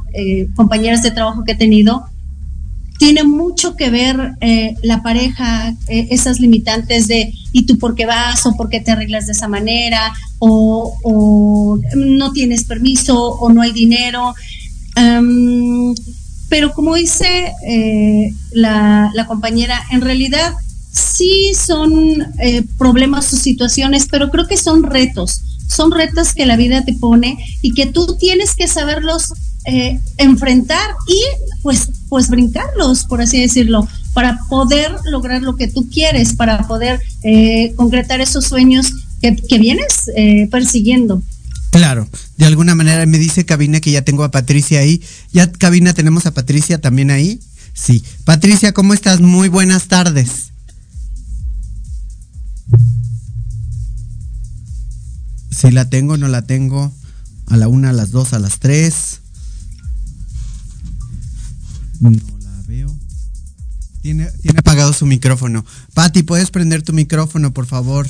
compañeras 0.56 1.02
de 1.02 1.10
trabajo 1.10 1.44
que 1.44 1.52
he 1.52 1.56
tenido, 1.56 2.06
tiene 2.98 3.22
mucho 3.22 3.76
que 3.76 3.90
ver 3.90 4.34
eh, 4.40 4.74
la 4.82 5.02
pareja, 5.02 5.70
eh, 5.86 6.08
esas 6.10 6.40
limitantes 6.40 7.06
de 7.06 7.32
¿y 7.52 7.62
tú 7.64 7.78
por 7.78 7.94
qué 7.94 8.06
vas? 8.06 8.44
o 8.44 8.56
por 8.56 8.68
qué 8.68 8.80
te 8.80 8.90
arreglas 8.90 9.26
de 9.26 9.32
esa 9.32 9.46
manera, 9.48 10.12
o, 10.40 11.78
no 11.94 12.32
tienes 12.32 12.64
permiso, 12.64 13.16
o 13.16 13.50
no 13.50 13.62
hay 13.62 13.72
dinero. 13.72 14.34
Pero 16.48 16.72
como 16.72 16.94
dice 16.94 17.52
eh, 17.66 18.32
la, 18.52 19.12
compañera, 19.26 19.82
en 19.90 20.00
realidad 20.00 20.54
sí 20.92 21.52
son 21.54 22.26
problemas 22.76 23.32
o 23.32 23.36
situaciones, 23.36 24.06
pero 24.10 24.30
creo 24.30 24.46
que 24.46 24.56
son 24.56 24.82
retos. 24.82 25.42
Son 25.68 25.90
retos 25.90 26.32
que 26.32 26.46
la 26.46 26.56
vida 26.56 26.84
te 26.84 26.94
pone 26.94 27.36
y 27.60 27.74
que 27.74 27.86
tú 27.86 28.16
tienes 28.18 28.54
que 28.56 28.66
saberlos 28.66 29.34
eh, 29.70 30.00
enfrentar 30.16 30.94
y 31.06 31.22
pues, 31.62 31.90
pues 32.08 32.30
brincarlos, 32.30 33.04
por 33.04 33.20
así 33.20 33.38
decirlo, 33.38 33.86
para 34.14 34.38
poder 34.48 34.92
lograr 35.04 35.42
lo 35.42 35.56
que 35.56 35.68
tú 35.68 35.86
quieres, 35.90 36.32
para 36.32 36.66
poder 36.66 37.00
eh, 37.22 37.74
concretar 37.76 38.22
esos 38.22 38.46
sueños 38.46 38.90
que, 39.20 39.58
vienes 39.58 40.10
eh, 40.16 40.48
persiguiendo. 40.50 41.22
Claro, 41.70 42.08
de 42.36 42.46
alguna 42.46 42.74
manera 42.74 43.04
me 43.06 43.18
dice 43.18 43.44
Cabina 43.44 43.80
que 43.80 43.90
ya 43.90 44.02
tengo 44.02 44.24
a 44.24 44.30
Patricia 44.30 44.80
ahí. 44.80 45.02
¿Ya 45.32 45.50
Cabina 45.50 45.92
tenemos 45.92 46.26
a 46.26 46.32
Patricia 46.32 46.80
también 46.80 47.10
ahí? 47.10 47.40
Sí. 47.74 48.02
Patricia, 48.24 48.72
¿cómo 48.72 48.94
estás? 48.94 49.20
Muy 49.20 49.48
buenas 49.48 49.86
tardes. 49.88 50.52
Si 55.50 55.70
la 55.70 55.88
tengo, 55.88 56.16
no 56.16 56.28
la 56.28 56.42
tengo. 56.42 56.92
A 57.46 57.56
la 57.56 57.68
una, 57.68 57.90
a 57.90 57.92
las 57.92 58.10
dos, 58.10 58.32
a 58.32 58.38
las 58.38 58.58
tres. 58.58 59.20
No 62.00 62.10
la 62.10 62.62
veo. 62.66 62.94
Tiene, 64.02 64.26
tiene 64.42 64.58
apagado 64.58 64.92
su 64.92 65.06
micrófono. 65.06 65.64
Patti, 65.94 66.22
¿puedes 66.22 66.50
prender 66.50 66.82
tu 66.82 66.92
micrófono, 66.92 67.52
por 67.52 67.66
favor? 67.66 68.08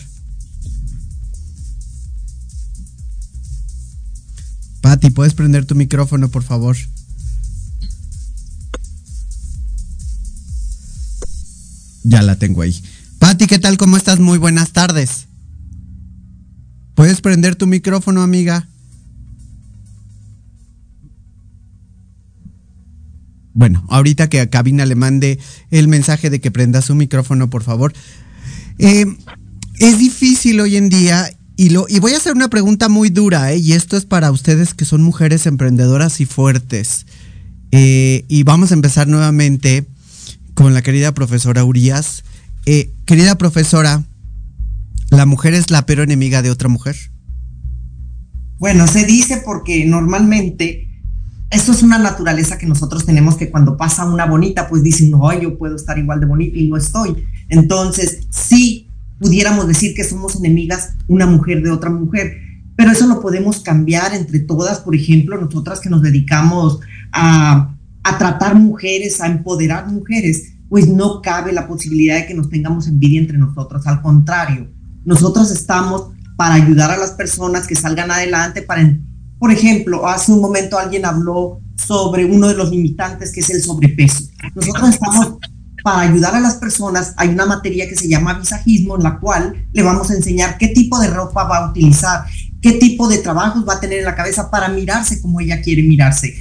Patti, 4.81 5.11
¿puedes 5.11 5.35
prender 5.35 5.65
tu 5.67 5.75
micrófono, 5.75 6.29
por 6.29 6.43
favor? 6.43 6.77
Ya 12.05 12.23
la 12.23 12.37
tengo 12.37 12.63
ahí. 12.63 12.81
Patti, 13.19 13.47
¿qué 13.47 13.59
tal? 13.59 13.77
¿Cómo 13.77 13.97
estás? 13.97 14.21
Muy 14.21 14.39
buenas 14.39 14.73
tardes. 14.73 15.27
¿Puedes 16.95 17.21
prender 17.21 17.57
tu 17.57 17.67
micrófono, 17.67 18.23
amiga? 18.23 18.67
Bueno, 23.53 23.85
ahorita 23.89 24.29
que 24.29 24.41
a 24.41 24.51
Cabina 24.51 24.87
le 24.87 24.95
mande 24.95 25.39
el 25.71 25.89
mensaje 25.89 26.31
de 26.31 26.41
que 26.41 26.51
prenda 26.51 26.81
su 26.81 26.95
micrófono, 26.95 27.51
por 27.51 27.65
favor. 27.65 27.93
Eh, 28.79 29.05
es 29.79 29.99
difícil 29.99 30.61
hoy 30.61 30.77
en 30.77 30.89
día 30.89 31.29
y, 31.59 31.71
lo, 31.71 31.87
y 31.89 31.99
voy 31.99 32.13
a 32.13 32.19
hacer 32.19 32.35
una 32.35 32.49
pregunta 32.49 32.89
muy 32.89 33.11
dura, 33.11 33.53
¿eh? 33.53 33.57
y 33.57 33.73
esto 33.73 33.97
es 33.97 34.05
para 34.05 34.31
ustedes 34.31 34.75
que 34.75 34.85
son 34.85 35.03
mujeres 35.03 35.45
emprendedoras 35.45 36.21
y 36.21 36.25
fuertes. 36.25 37.05
Eh, 37.73 38.25
y 38.29 38.45
vamos 38.45 38.71
a 38.71 38.75
empezar 38.75 39.09
nuevamente 39.09 39.85
con 40.55 40.73
la 40.73 40.83
querida 40.83 41.13
profesora 41.13 41.65
Urias. 41.65 42.23
Eh, 42.65 42.93
querida 43.07 43.37
profesora, 43.39 44.05
¿la 45.11 45.27
mujer 45.27 45.53
es 45.53 45.73
la 45.73 45.85
peor 45.85 45.99
enemiga 45.99 46.43
de 46.43 46.53
otra 46.53 46.69
mujer? 46.69 46.95
Bueno, 48.61 48.87
se 48.87 49.05
dice 49.05 49.43
porque 49.45 49.85
normalmente 49.85 50.89
eso 51.51 51.73
es 51.73 51.83
una 51.83 51.99
naturaleza 51.99 52.57
que 52.57 52.67
nosotros 52.67 53.05
tenemos 53.05 53.35
que 53.35 53.51
cuando 53.51 53.77
pasa 53.77 54.05
una 54.05 54.27
bonita, 54.27 54.69
pues 54.69 54.85
dicen, 54.85 55.11
no, 55.11 55.37
yo 55.41 55.59
puedo 55.59 55.75
estar 55.75 55.99
igual 55.99 56.21
de 56.21 56.27
bonita 56.27 56.57
y 56.57 56.69
no 56.69 56.77
estoy. 56.77 57.27
Entonces, 57.49 58.29
sí 58.31 58.88
pudiéramos 59.19 59.67
decir 59.67 59.95
que 59.95 60.05
somos 60.05 60.37
enemigas 60.37 60.95
una 61.07 61.27
mujer 61.27 61.63
de 61.63 61.71
otra 61.71 61.91
mujer, 61.91 62.37
pero 62.77 62.93
eso 62.93 63.07
lo 63.07 63.21
podemos 63.21 63.61
cambiar 63.61 64.15
entre 64.15 64.41
todas, 64.41 64.81
por 64.81 64.95
ejemplo, 64.95 65.41
nosotras 65.41 65.81
que 65.81 65.91
nos 65.91 66.03
dedicamos 66.03 66.81
a, 67.13 67.75
a 68.05 68.19
tratar 68.19 68.55
mujeres, 68.55 69.21
a 69.21 69.27
empoderar 69.27 69.89
mujeres, 69.89 70.53
pues 70.69 70.87
no 70.87 71.23
cabe 71.23 71.53
la 71.53 71.67
posibilidad 71.67 72.17
de 72.17 72.27
que 72.27 72.35
nos 72.35 72.49
tengamos 72.49 72.87
envidia 72.87 73.21
entre 73.21 73.39
nosotros, 73.39 73.87
al 73.87 74.01
contrario, 74.03 74.71
nosotros 75.05 75.51
estamos 75.51 76.11
para 76.37 76.55
ayudar 76.55 76.91
a 76.91 76.99
las 76.99 77.13
personas 77.13 77.67
que 77.67 77.75
salgan 77.75 78.11
adelante, 78.11 78.63
para 78.63 78.83
por 79.39 79.53
ejemplo, 79.53 80.07
hace 80.07 80.33
un 80.33 80.41
momento 80.41 80.79
alguien 80.79 81.05
habló 81.05 81.61
sobre 81.77 82.25
uno 82.25 82.49
de 82.49 82.55
los 82.55 82.71
limitantes 82.71 83.33
que 83.33 83.41
es 83.41 83.51
el 83.51 83.63
sobrepeso. 83.63 84.25
Nosotros 84.55 84.91
estamos 84.91 85.39
para 85.89 86.01
ayudar 86.01 86.35
a 86.35 86.41
las 86.41 86.57
personas, 86.57 87.15
hay 87.17 87.31
una 87.31 87.47
materia 87.47 87.89
que 87.89 87.97
se 87.97 88.09
llama 88.09 88.35
visajismo 88.35 88.97
en 88.97 89.05
la 89.05 89.19
cual 89.19 89.67
le 89.73 89.83
vamos 89.83 90.11
a 90.11 90.15
enseñar 90.15 90.59
qué 90.59 90.69
tipo 90.69 90.99
de 90.99 91.09
ropa 91.09 91.45
va 91.45 91.57
a 91.57 91.71
utilizar, 91.71 92.27
qué 92.61 92.73
tipo 92.73 93.09
de 93.09 93.17
trabajos 93.17 93.67
va 93.67 93.77
a 93.77 93.81
tener 93.81 94.01
en 94.01 94.05
la 94.05 94.15
cabeza 94.15 94.51
para 94.51 94.69
mirarse 94.69 95.23
como 95.23 95.41
ella 95.41 95.63
quiere 95.63 95.83
mirarse. 95.83 96.35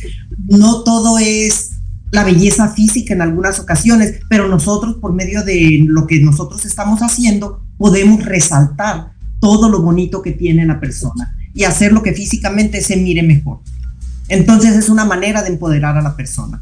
No 0.50 0.84
todo 0.84 1.18
es 1.18 1.78
la 2.12 2.26
belleza 2.26 2.68
física 2.68 3.14
en 3.14 3.22
algunas 3.22 3.58
ocasiones, 3.58 4.20
pero 4.28 4.50
nosotros 4.50 4.98
por 4.98 5.14
medio 5.14 5.46
de 5.46 5.80
lo 5.88 6.08
que 6.08 6.20
nosotros 6.20 6.66
estamos 6.66 7.00
haciendo 7.00 7.64
podemos 7.78 8.26
resaltar 8.26 9.14
todo 9.40 9.70
lo 9.70 9.82
bonito 9.82 10.22
que 10.22 10.32
tiene 10.32 10.66
la 10.66 10.82
persona 10.82 11.38
y 11.54 11.64
hacer 11.64 11.94
lo 11.94 12.04
que 12.04 12.12
físicamente 12.12 12.82
se 12.82 12.98
mire 12.98 13.24
mejor. 13.24 13.60
Entonces 14.28 14.76
es 14.76 14.90
una 14.90 15.06
manera 15.06 15.42
de 15.42 15.52
empoderar 15.52 15.98
a 15.98 16.02
la 16.02 16.18
persona. 16.18 16.62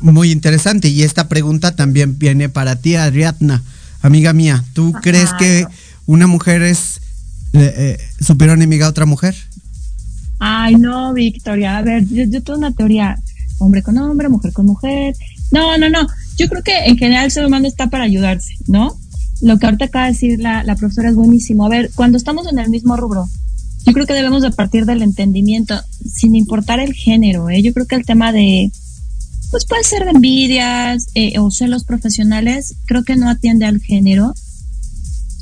Muy 0.00 0.30
interesante. 0.30 0.88
Y 0.88 1.02
esta 1.02 1.28
pregunta 1.28 1.76
también 1.76 2.18
viene 2.18 2.48
para 2.48 2.76
ti, 2.76 2.96
Ariadna, 2.96 3.62
amiga 4.00 4.32
mía. 4.32 4.64
¿Tú 4.72 4.92
crees 5.02 5.32
que 5.38 5.66
una 6.06 6.26
mujer 6.26 6.62
es 6.62 7.00
eh, 7.52 7.74
eh, 7.76 7.98
superior 8.20 8.56
enemiga 8.56 8.86
a 8.86 8.90
otra 8.90 9.06
mujer? 9.06 9.34
Ay, 10.38 10.74
no, 10.74 11.12
Victoria. 11.12 11.78
A 11.78 11.82
ver, 11.82 12.04
yo, 12.08 12.24
yo 12.24 12.42
tengo 12.42 12.58
una 12.58 12.72
teoría. 12.72 13.16
Hombre 13.58 13.82
con 13.82 13.96
hombre, 13.98 14.28
mujer 14.28 14.52
con 14.52 14.66
mujer. 14.66 15.14
No, 15.52 15.78
no, 15.78 15.88
no. 15.88 16.06
Yo 16.36 16.48
creo 16.48 16.62
que 16.62 16.76
en 16.86 16.96
general 16.96 17.26
el 17.26 17.30
ser 17.30 17.46
humano 17.46 17.68
está 17.68 17.88
para 17.90 18.04
ayudarse, 18.04 18.54
¿no? 18.66 18.96
Lo 19.40 19.58
que 19.58 19.66
ahorita 19.66 19.84
acaba 19.84 20.06
de 20.06 20.12
decir 20.12 20.40
la, 20.40 20.64
la 20.64 20.74
profesora 20.74 21.10
es 21.10 21.14
buenísimo. 21.14 21.66
A 21.66 21.68
ver, 21.68 21.90
cuando 21.94 22.16
estamos 22.16 22.50
en 22.50 22.58
el 22.58 22.70
mismo 22.70 22.96
rubro, 22.96 23.28
yo 23.84 23.92
creo 23.92 24.06
que 24.06 24.14
debemos 24.14 24.42
de 24.42 24.50
partir 24.50 24.86
del 24.86 25.02
entendimiento, 25.02 25.74
sin 26.06 26.34
importar 26.34 26.80
el 26.80 26.92
género. 26.94 27.50
¿eh? 27.50 27.62
Yo 27.62 27.72
creo 27.72 27.86
que 27.86 27.96
el 27.96 28.04
tema 28.04 28.32
de, 28.32 28.70
pues 29.52 29.64
puede 29.64 29.84
ser 29.84 30.04
de 30.04 30.10
envidias 30.10 31.06
eh, 31.14 31.38
o 31.38 31.52
celos 31.52 31.84
profesionales, 31.84 32.74
creo 32.86 33.04
que 33.04 33.14
no 33.14 33.30
atiende 33.30 33.66
al 33.66 33.80
género, 33.80 34.34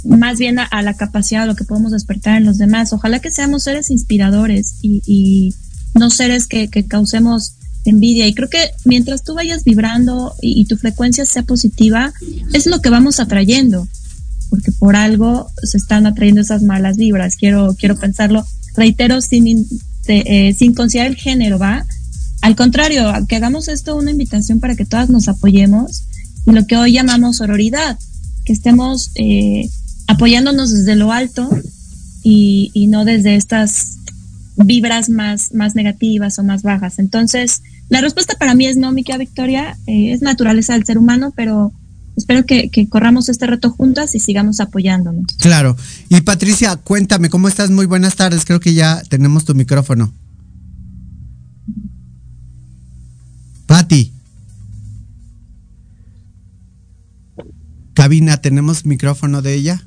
más 0.04 0.38
bien 0.38 0.58
a, 0.58 0.82
la 0.82 0.94
capacidad 0.94 1.42
de 1.42 1.46
lo 1.46 1.56
que 1.56 1.64
podemos 1.64 1.92
despertar 1.92 2.36
en 2.36 2.44
los 2.44 2.58
demás. 2.58 2.92
Ojalá 2.92 3.20
que 3.20 3.30
seamos 3.30 3.62
seres 3.62 3.90
inspiradores 3.90 4.74
y, 4.82 5.02
y 5.06 5.54
no 5.94 6.10
seres 6.10 6.46
que, 6.46 6.68
que, 6.68 6.86
causemos 6.86 7.54
envidia. 7.84 8.26
Y 8.26 8.34
creo 8.34 8.48
que 8.50 8.70
mientras 8.84 9.24
tú 9.24 9.34
vayas 9.34 9.64
vibrando 9.64 10.34
y, 10.42 10.60
y 10.60 10.64
tu 10.66 10.76
frecuencia 10.76 11.24
sea 11.24 11.42
positiva, 11.42 12.12
es 12.52 12.66
lo 12.66 12.82
que 12.82 12.90
vamos 12.90 13.20
atrayendo 13.20 13.86
porque 14.50 14.72
por 14.72 14.96
algo 14.96 15.48
se 15.62 15.78
están 15.78 16.06
atrayendo 16.06 16.42
esas 16.42 16.62
malas 16.62 16.96
vibras. 16.96 17.36
Quiero, 17.36 17.74
quiero 17.78 17.96
pensarlo, 17.96 18.44
reitero, 18.76 19.20
sin, 19.20 19.66
eh, 20.08 20.52
sin 20.54 20.74
considerar 20.74 21.12
el 21.12 21.16
género, 21.16 21.58
¿va? 21.58 21.86
Al 22.40 22.56
contrario, 22.56 23.12
que 23.28 23.36
hagamos 23.36 23.68
esto 23.68 23.96
una 23.96 24.10
invitación 24.10 24.60
para 24.60 24.74
que 24.76 24.86
todas 24.86 25.10
nos 25.10 25.28
apoyemos 25.28 26.04
y 26.46 26.52
lo 26.52 26.66
que 26.66 26.76
hoy 26.76 26.92
llamamos 26.92 27.36
sororidad, 27.36 27.98
que 28.44 28.52
estemos 28.52 29.10
eh, 29.14 29.68
apoyándonos 30.06 30.72
desde 30.72 30.96
lo 30.96 31.12
alto 31.12 31.48
y, 32.22 32.86
no 32.88 33.04
desde 33.04 33.36
estas 33.36 33.96
vibras 34.56 35.08
más, 35.08 35.54
más 35.54 35.74
negativas 35.74 36.38
o 36.38 36.42
más 36.42 36.62
bajas. 36.62 36.98
Entonces, 36.98 37.62
la 37.88 38.00
respuesta 38.00 38.34
para 38.38 38.54
mí 38.54 38.66
es 38.66 38.76
no, 38.76 38.92
mi 38.92 39.04
Victoria, 39.18 39.76
eh, 39.86 40.12
es 40.12 40.22
naturaleza 40.22 40.74
del 40.74 40.84
ser 40.84 40.98
humano, 40.98 41.32
pero 41.36 41.72
espero 42.16 42.44
que, 42.44 42.70
corramos 42.88 43.28
este 43.28 43.46
reto 43.46 43.70
juntas 43.70 44.14
y 44.14 44.20
sigamos 44.20 44.60
apoyándonos. 44.60 45.26
Claro. 45.38 45.76
Y 46.08 46.20
Patricia, 46.22 46.76
cuéntame, 46.76 47.30
¿cómo 47.30 47.48
estás? 47.48 47.70
Muy 47.70 47.86
buenas 47.86 48.16
tardes. 48.16 48.44
Creo 48.44 48.60
que 48.60 48.74
ya 48.74 49.02
tenemos 49.08 49.44
tu 49.44 49.54
micrófono. 49.54 50.12
Pati. 53.70 54.12
Cabina, 57.94 58.38
¿tenemos 58.38 58.84
micrófono 58.84 59.42
de 59.42 59.54
ella? 59.54 59.86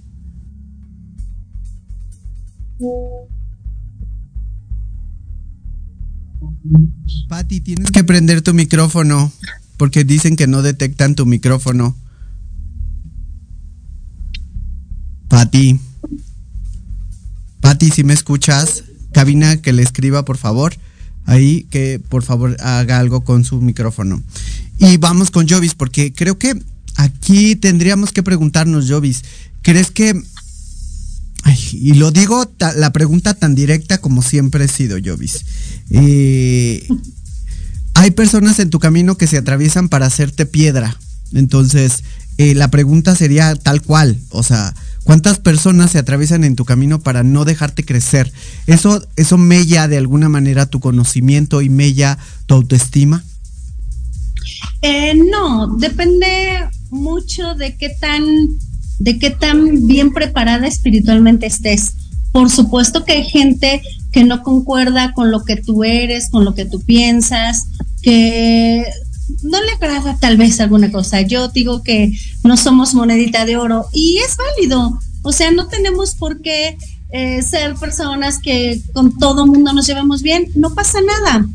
Pati, 7.27 7.59
tienes 7.59 7.91
que 7.91 8.05
prender 8.05 8.41
tu 8.41 8.53
micrófono 8.53 9.29
porque 9.75 10.05
dicen 10.05 10.37
que 10.37 10.47
no 10.47 10.61
detectan 10.61 11.15
tu 11.15 11.25
micrófono. 11.25 11.97
Pati. 15.27 15.77
Pati, 17.59 17.89
si 17.91 18.05
me 18.05 18.13
escuchas, 18.13 18.85
cabina 19.11 19.57
que 19.57 19.73
le 19.73 19.81
escriba, 19.81 20.23
por 20.23 20.37
favor. 20.37 20.73
Ahí 21.25 21.65
que 21.69 22.01
por 22.09 22.23
favor 22.23 22.57
haga 22.59 22.99
algo 22.99 23.21
con 23.21 23.45
su 23.45 23.61
micrófono. 23.61 24.21
Y 24.79 24.97
vamos 24.97 25.31
con 25.31 25.47
Jovis, 25.47 25.75
porque 25.75 26.11
creo 26.13 26.37
que 26.37 26.59
aquí 26.95 27.55
tendríamos 27.55 28.11
que 28.11 28.23
preguntarnos, 28.23 28.89
Jovis, 28.89 29.23
¿crees 29.61 29.91
que... 29.91 30.21
y 31.71 31.93
lo 31.93 32.11
digo 32.11 32.51
la 32.75 32.91
pregunta 32.91 33.33
tan 33.33 33.55
directa 33.55 33.99
como 33.99 34.21
siempre 34.21 34.65
he 34.65 34.67
sido, 34.67 34.97
Jovis. 35.03 35.45
Eh, 35.89 36.87
hay 37.93 38.11
personas 38.11 38.59
en 38.59 38.69
tu 38.69 38.79
camino 38.79 39.17
que 39.17 39.27
se 39.27 39.37
atraviesan 39.37 39.87
para 39.89 40.07
hacerte 40.07 40.45
piedra. 40.45 40.97
Entonces, 41.33 42.03
eh, 42.37 42.55
la 42.55 42.69
pregunta 42.69 43.15
sería 43.15 43.55
tal 43.55 43.81
cual, 43.81 44.19
o 44.29 44.43
sea, 44.43 44.73
¿Cuántas 45.03 45.39
personas 45.39 45.91
se 45.91 45.99
atraviesan 45.99 46.43
en 46.43 46.55
tu 46.55 46.63
camino 46.65 46.99
para 46.99 47.23
no 47.23 47.43
dejarte 47.43 47.83
crecer? 47.83 48.31
¿Eso, 48.67 49.05
eso 49.15 49.37
mella 49.37 49.87
de 49.87 49.97
alguna 49.97 50.29
manera 50.29 50.65
tu 50.65 50.79
conocimiento 50.79 51.61
y 51.61 51.69
mella 51.69 52.17
tu 52.45 52.55
autoestima? 52.55 53.23
Eh, 54.81 55.13
no, 55.15 55.75
depende 55.77 56.69
mucho 56.89 57.53
de 57.55 57.75
qué 57.75 57.89
tan, 57.89 58.23
de 58.99 59.19
qué 59.19 59.29
tan 59.29 59.87
bien 59.87 60.13
preparada 60.13 60.67
espiritualmente 60.67 61.47
estés. 61.47 61.93
Por 62.31 62.49
supuesto 62.49 63.03
que 63.03 63.13
hay 63.13 63.23
gente 63.25 63.81
que 64.11 64.23
no 64.23 64.41
concuerda 64.41 65.13
con 65.13 65.31
lo 65.31 65.43
que 65.43 65.57
tú 65.57 65.83
eres, 65.83 66.29
con 66.29 66.45
lo 66.45 66.55
que 66.55 66.65
tú 66.65 66.81
piensas, 66.81 67.65
que 68.01 68.85
no 69.41 69.61
le 69.61 69.71
agrada 69.71 70.17
tal 70.19 70.37
vez 70.37 70.59
alguna 70.59 70.91
cosa. 70.91 71.21
Yo 71.21 71.47
digo 71.49 71.83
que 71.83 72.17
no 72.43 72.57
somos 72.57 72.93
monedita 72.93 73.45
de 73.45 73.57
oro 73.57 73.85
y 73.93 74.17
es 74.17 74.37
válido. 74.37 74.99
O 75.21 75.31
sea, 75.31 75.51
no 75.51 75.67
tenemos 75.67 76.15
por 76.15 76.41
qué 76.41 76.77
eh, 77.11 77.41
ser 77.41 77.75
personas 77.75 78.39
que 78.39 78.81
con 78.93 79.17
todo 79.17 79.45
mundo 79.45 79.73
nos 79.73 79.87
llevamos 79.87 80.21
bien. 80.21 80.51
No 80.55 80.73
pasa 80.73 80.99
nada. 81.01 81.45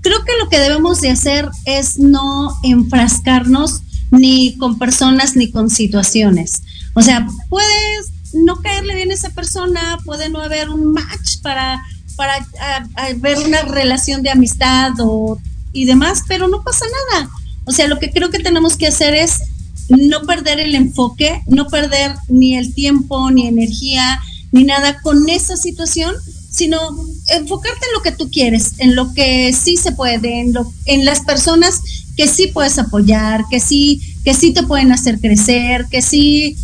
Creo 0.00 0.24
que 0.24 0.32
lo 0.38 0.48
que 0.48 0.58
debemos 0.58 1.00
de 1.00 1.10
hacer 1.10 1.48
es 1.64 1.98
no 1.98 2.54
enfrascarnos 2.62 3.80
ni 4.10 4.56
con 4.58 4.78
personas 4.78 5.36
ni 5.36 5.50
con 5.50 5.70
situaciones. 5.70 6.62
O 6.94 7.02
sea, 7.02 7.26
puedes 7.48 8.12
no 8.34 8.56
caerle 8.56 8.94
bien 8.94 9.10
a 9.10 9.14
esa 9.14 9.30
persona, 9.30 9.98
puede 10.04 10.28
no 10.28 10.40
haber 10.40 10.68
un 10.68 10.92
match 10.92 11.40
para, 11.42 11.82
para 12.16 12.46
ver 13.16 13.38
una 13.38 13.62
relación 13.62 14.22
de 14.22 14.30
amistad 14.30 14.92
o 14.98 15.38
y 15.74 15.84
demás, 15.84 16.22
pero 16.26 16.48
no 16.48 16.62
pasa 16.62 16.86
nada. 17.10 17.28
O 17.66 17.72
sea, 17.72 17.88
lo 17.88 17.98
que 17.98 18.10
creo 18.10 18.30
que 18.30 18.38
tenemos 18.38 18.76
que 18.76 18.86
hacer 18.86 19.14
es 19.14 19.40
no 19.88 20.22
perder 20.22 20.60
el 20.60 20.74
enfoque, 20.74 21.42
no 21.46 21.66
perder 21.66 22.14
ni 22.28 22.56
el 22.56 22.72
tiempo, 22.72 23.30
ni 23.30 23.46
energía, 23.46 24.20
ni 24.52 24.64
nada 24.64 25.00
con 25.02 25.28
esa 25.28 25.56
situación, 25.56 26.14
sino 26.50 26.78
enfocarte 27.30 27.86
en 27.86 27.92
lo 27.94 28.02
que 28.02 28.12
tú 28.12 28.30
quieres, 28.30 28.74
en 28.78 28.94
lo 28.94 29.12
que 29.12 29.52
sí 29.52 29.76
se 29.76 29.92
puede, 29.92 30.40
en, 30.40 30.52
lo, 30.52 30.72
en 30.86 31.04
las 31.04 31.20
personas 31.20 31.80
que 32.16 32.28
sí 32.28 32.46
puedes 32.46 32.78
apoyar, 32.78 33.44
que 33.50 33.58
sí, 33.58 34.00
que 34.24 34.34
sí 34.34 34.52
te 34.52 34.62
pueden 34.62 34.92
hacer 34.92 35.18
crecer, 35.20 35.86
que 35.90 36.00
sí, 36.00 36.56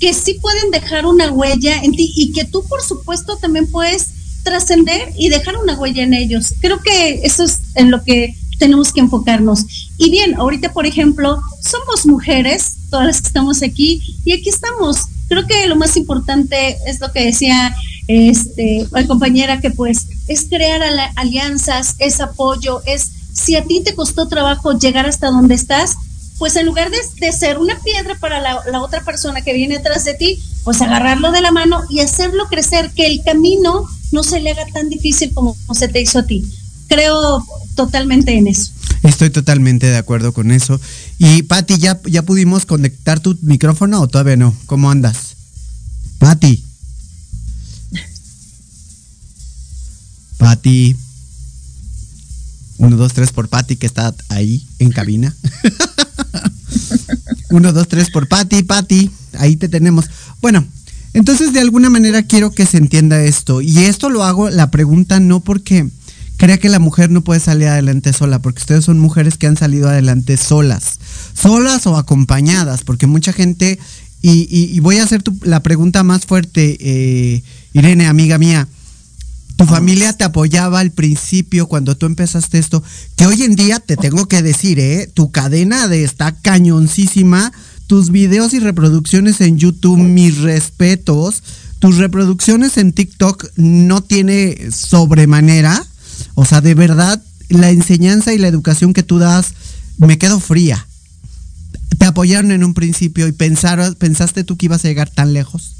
que 0.00 0.14
sí 0.14 0.34
pueden 0.34 0.70
dejar 0.70 1.04
una 1.04 1.30
huella 1.30 1.82
en 1.82 1.92
ti 1.92 2.12
y 2.16 2.32
que 2.32 2.44
tú, 2.44 2.64
por 2.64 2.82
supuesto, 2.82 3.36
también 3.36 3.66
puedes 3.66 4.08
trascender 4.42 5.12
y 5.16 5.28
dejar 5.28 5.56
una 5.56 5.78
huella 5.78 6.02
en 6.02 6.14
ellos. 6.14 6.54
Creo 6.60 6.80
que 6.80 7.20
eso 7.24 7.44
es 7.44 7.60
en 7.74 7.90
lo 7.90 8.02
que 8.02 8.34
tenemos 8.58 8.92
que 8.92 9.00
enfocarnos. 9.00 9.64
Y 9.98 10.10
bien, 10.10 10.34
ahorita, 10.36 10.72
por 10.72 10.86
ejemplo, 10.86 11.40
somos 11.60 12.06
mujeres, 12.06 12.76
todas 12.90 13.20
estamos 13.22 13.62
aquí, 13.62 14.02
y 14.24 14.32
aquí 14.32 14.48
estamos. 14.48 15.06
Creo 15.28 15.46
que 15.46 15.66
lo 15.66 15.76
más 15.76 15.96
importante 15.96 16.76
es 16.86 17.00
lo 17.00 17.10
que 17.12 17.24
decía 17.24 17.74
este, 18.08 18.86
la 18.90 19.06
compañera, 19.06 19.60
que 19.60 19.70
pues 19.70 20.06
es 20.28 20.46
crear 20.48 20.82
alianzas, 21.16 21.96
es 21.98 22.20
apoyo, 22.20 22.82
es 22.86 23.10
si 23.32 23.56
a 23.56 23.64
ti 23.64 23.82
te 23.82 23.94
costó 23.94 24.28
trabajo 24.28 24.78
llegar 24.78 25.06
hasta 25.06 25.28
donde 25.28 25.54
estás, 25.54 25.96
pues 26.38 26.56
en 26.56 26.66
lugar 26.66 26.90
de, 26.90 27.32
ser 27.32 27.58
una 27.58 27.78
piedra 27.80 28.16
para 28.20 28.40
la, 28.40 28.60
la, 28.70 28.82
otra 28.82 29.02
persona 29.04 29.40
que 29.40 29.52
viene 29.52 29.76
atrás 29.76 30.04
de 30.04 30.14
ti, 30.14 30.42
pues 30.64 30.82
agarrarlo 30.82 31.32
de 31.32 31.40
la 31.40 31.52
mano 31.52 31.82
y 31.88 32.00
hacerlo 32.00 32.46
crecer, 32.48 32.90
que 32.94 33.06
el 33.06 33.22
camino 33.24 33.88
no 34.12 34.22
se 34.22 34.40
le 34.40 34.50
haga 34.50 34.66
tan 34.66 34.88
difícil 34.88 35.32
como 35.32 35.56
se 35.72 35.88
te 35.88 36.00
hizo 36.00 36.18
a 36.18 36.26
ti 36.26 36.44
creo 36.88 37.44
totalmente 37.74 38.36
en 38.36 38.46
eso. 38.46 38.72
Estoy 39.02 39.30
totalmente 39.30 39.86
de 39.86 39.96
acuerdo 39.96 40.32
con 40.32 40.50
eso. 40.50 40.80
Y 41.18 41.42
Patti, 41.42 41.78
¿ya, 41.78 42.00
¿ya 42.06 42.22
pudimos 42.22 42.66
conectar 42.66 43.20
tu 43.20 43.36
micrófono 43.42 44.00
o 44.00 44.08
todavía 44.08 44.36
no? 44.36 44.54
¿Cómo 44.66 44.90
andas? 44.90 45.34
Patti. 46.18 46.64
Patti. 50.38 50.96
Uno, 52.78 52.96
dos, 52.96 53.12
tres 53.12 53.32
por 53.32 53.48
Patti 53.48 53.76
que 53.76 53.86
está 53.86 54.14
ahí 54.28 54.66
en 54.78 54.90
cabina. 54.90 55.34
Uno, 57.50 57.72
dos, 57.72 57.88
tres 57.88 58.10
por 58.10 58.26
Patti, 58.26 58.62
Patti. 58.62 59.10
Ahí 59.38 59.56
te 59.56 59.68
tenemos. 59.68 60.06
Bueno, 60.40 60.66
Entonces, 61.12 61.52
de 61.52 61.60
alguna 61.60 61.90
manera 61.90 62.24
quiero 62.24 62.50
que 62.50 62.66
se 62.66 62.78
entienda 62.78 63.22
esto. 63.22 63.60
Y 63.60 63.84
esto 63.84 64.10
lo 64.10 64.24
hago, 64.24 64.50
la 64.50 64.70
pregunta 64.70 65.20
no 65.20 65.40
porque 65.40 65.88
crea 66.36 66.58
que 66.58 66.68
la 66.68 66.78
mujer 66.78 67.10
no 67.10 67.22
puede 67.22 67.40
salir 67.40 67.68
adelante 67.68 68.12
sola, 68.12 68.40
porque 68.40 68.60
ustedes 68.60 68.84
son 68.84 68.98
mujeres 68.98 69.38
que 69.38 69.46
han 69.46 69.56
salido 69.56 69.88
adelante 69.88 70.36
solas, 70.36 70.98
solas 71.34 71.86
o 71.86 71.96
acompañadas, 71.96 72.82
porque 72.82 73.06
mucha 73.06 73.32
gente, 73.32 73.78
y, 74.22 74.78
voy 74.80 74.98
a 74.98 75.04
hacer 75.04 75.22
la 75.42 75.62
pregunta 75.62 76.02
más 76.02 76.26
fuerte, 76.26 76.76
eh, 76.80 77.42
Irene, 77.72 78.06
amiga 78.06 78.38
mía, 78.38 78.68
tu 79.56 79.66
familia 79.66 80.12
te 80.12 80.24
apoyaba 80.24 80.80
al 80.80 80.90
principio 80.90 81.68
cuando 81.68 81.96
tú 81.96 82.06
empezaste 82.06 82.58
esto, 82.58 82.82
que 83.16 83.26
hoy 83.26 83.42
en 83.42 83.54
día 83.54 83.78
te 83.78 83.96
tengo 83.96 84.26
que 84.26 84.42
decir, 84.42 84.80
¿eh? 84.80 85.08
Tu 85.12 85.30
cadena 85.30 85.86
de 85.86 86.02
está 86.02 86.32
cañoncísima, 86.32 87.52
tus 87.86 88.10
videos 88.10 88.52
y 88.52 88.58
reproducciones 88.58 89.40
en 89.40 89.58
YouTube, 89.58 89.98
mis 89.98 90.38
respetos, 90.38 91.42
tus 91.78 91.98
reproducciones 91.98 92.78
en 92.78 92.92
TikTok 92.92 93.46
no 93.56 94.02
tiene 94.02 94.70
sobremanera, 94.72 95.86
o 96.34 96.44
sea, 96.44 96.60
de 96.60 96.74
verdad, 96.74 97.22
la 97.48 97.70
enseñanza 97.70 98.32
y 98.32 98.38
la 98.38 98.48
educación 98.48 98.92
que 98.92 99.02
tú 99.02 99.18
das, 99.18 99.54
me 99.98 100.18
quedo 100.18 100.40
fría. 100.40 100.86
¿Te 101.98 102.06
apoyaron 102.06 102.50
en 102.50 102.64
un 102.64 102.74
principio 102.74 103.28
y 103.28 103.32
pensaron, 103.32 103.94
pensaste 103.94 104.44
tú 104.44 104.56
que 104.56 104.66
ibas 104.66 104.84
a 104.84 104.88
llegar 104.88 105.10
tan 105.10 105.32
lejos? 105.32 105.76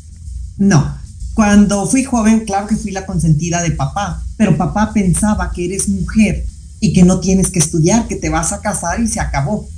No, 0.57 0.97
cuando 1.35 1.87
fui 1.89 2.05
joven, 2.05 2.45
claro 2.45 2.69
que 2.69 2.77
fui 2.77 2.93
la 2.93 3.07
consentida 3.07 3.61
de 3.61 3.73
papá, 3.73 4.23
pero 4.37 4.57
papá 4.57 4.93
pensaba 4.93 5.51
que 5.53 5.65
eres 5.65 5.89
mujer 5.89 6.45
y 6.81 6.93
que 6.93 7.03
no 7.03 7.19
tienes 7.19 7.51
que 7.51 7.59
estudiar, 7.59 8.07
que 8.07 8.17
te 8.17 8.29
vas 8.29 8.53
a 8.53 8.61
casar 8.61 9.01
y 9.01 9.09
se 9.09 9.19
acabó. 9.19 9.69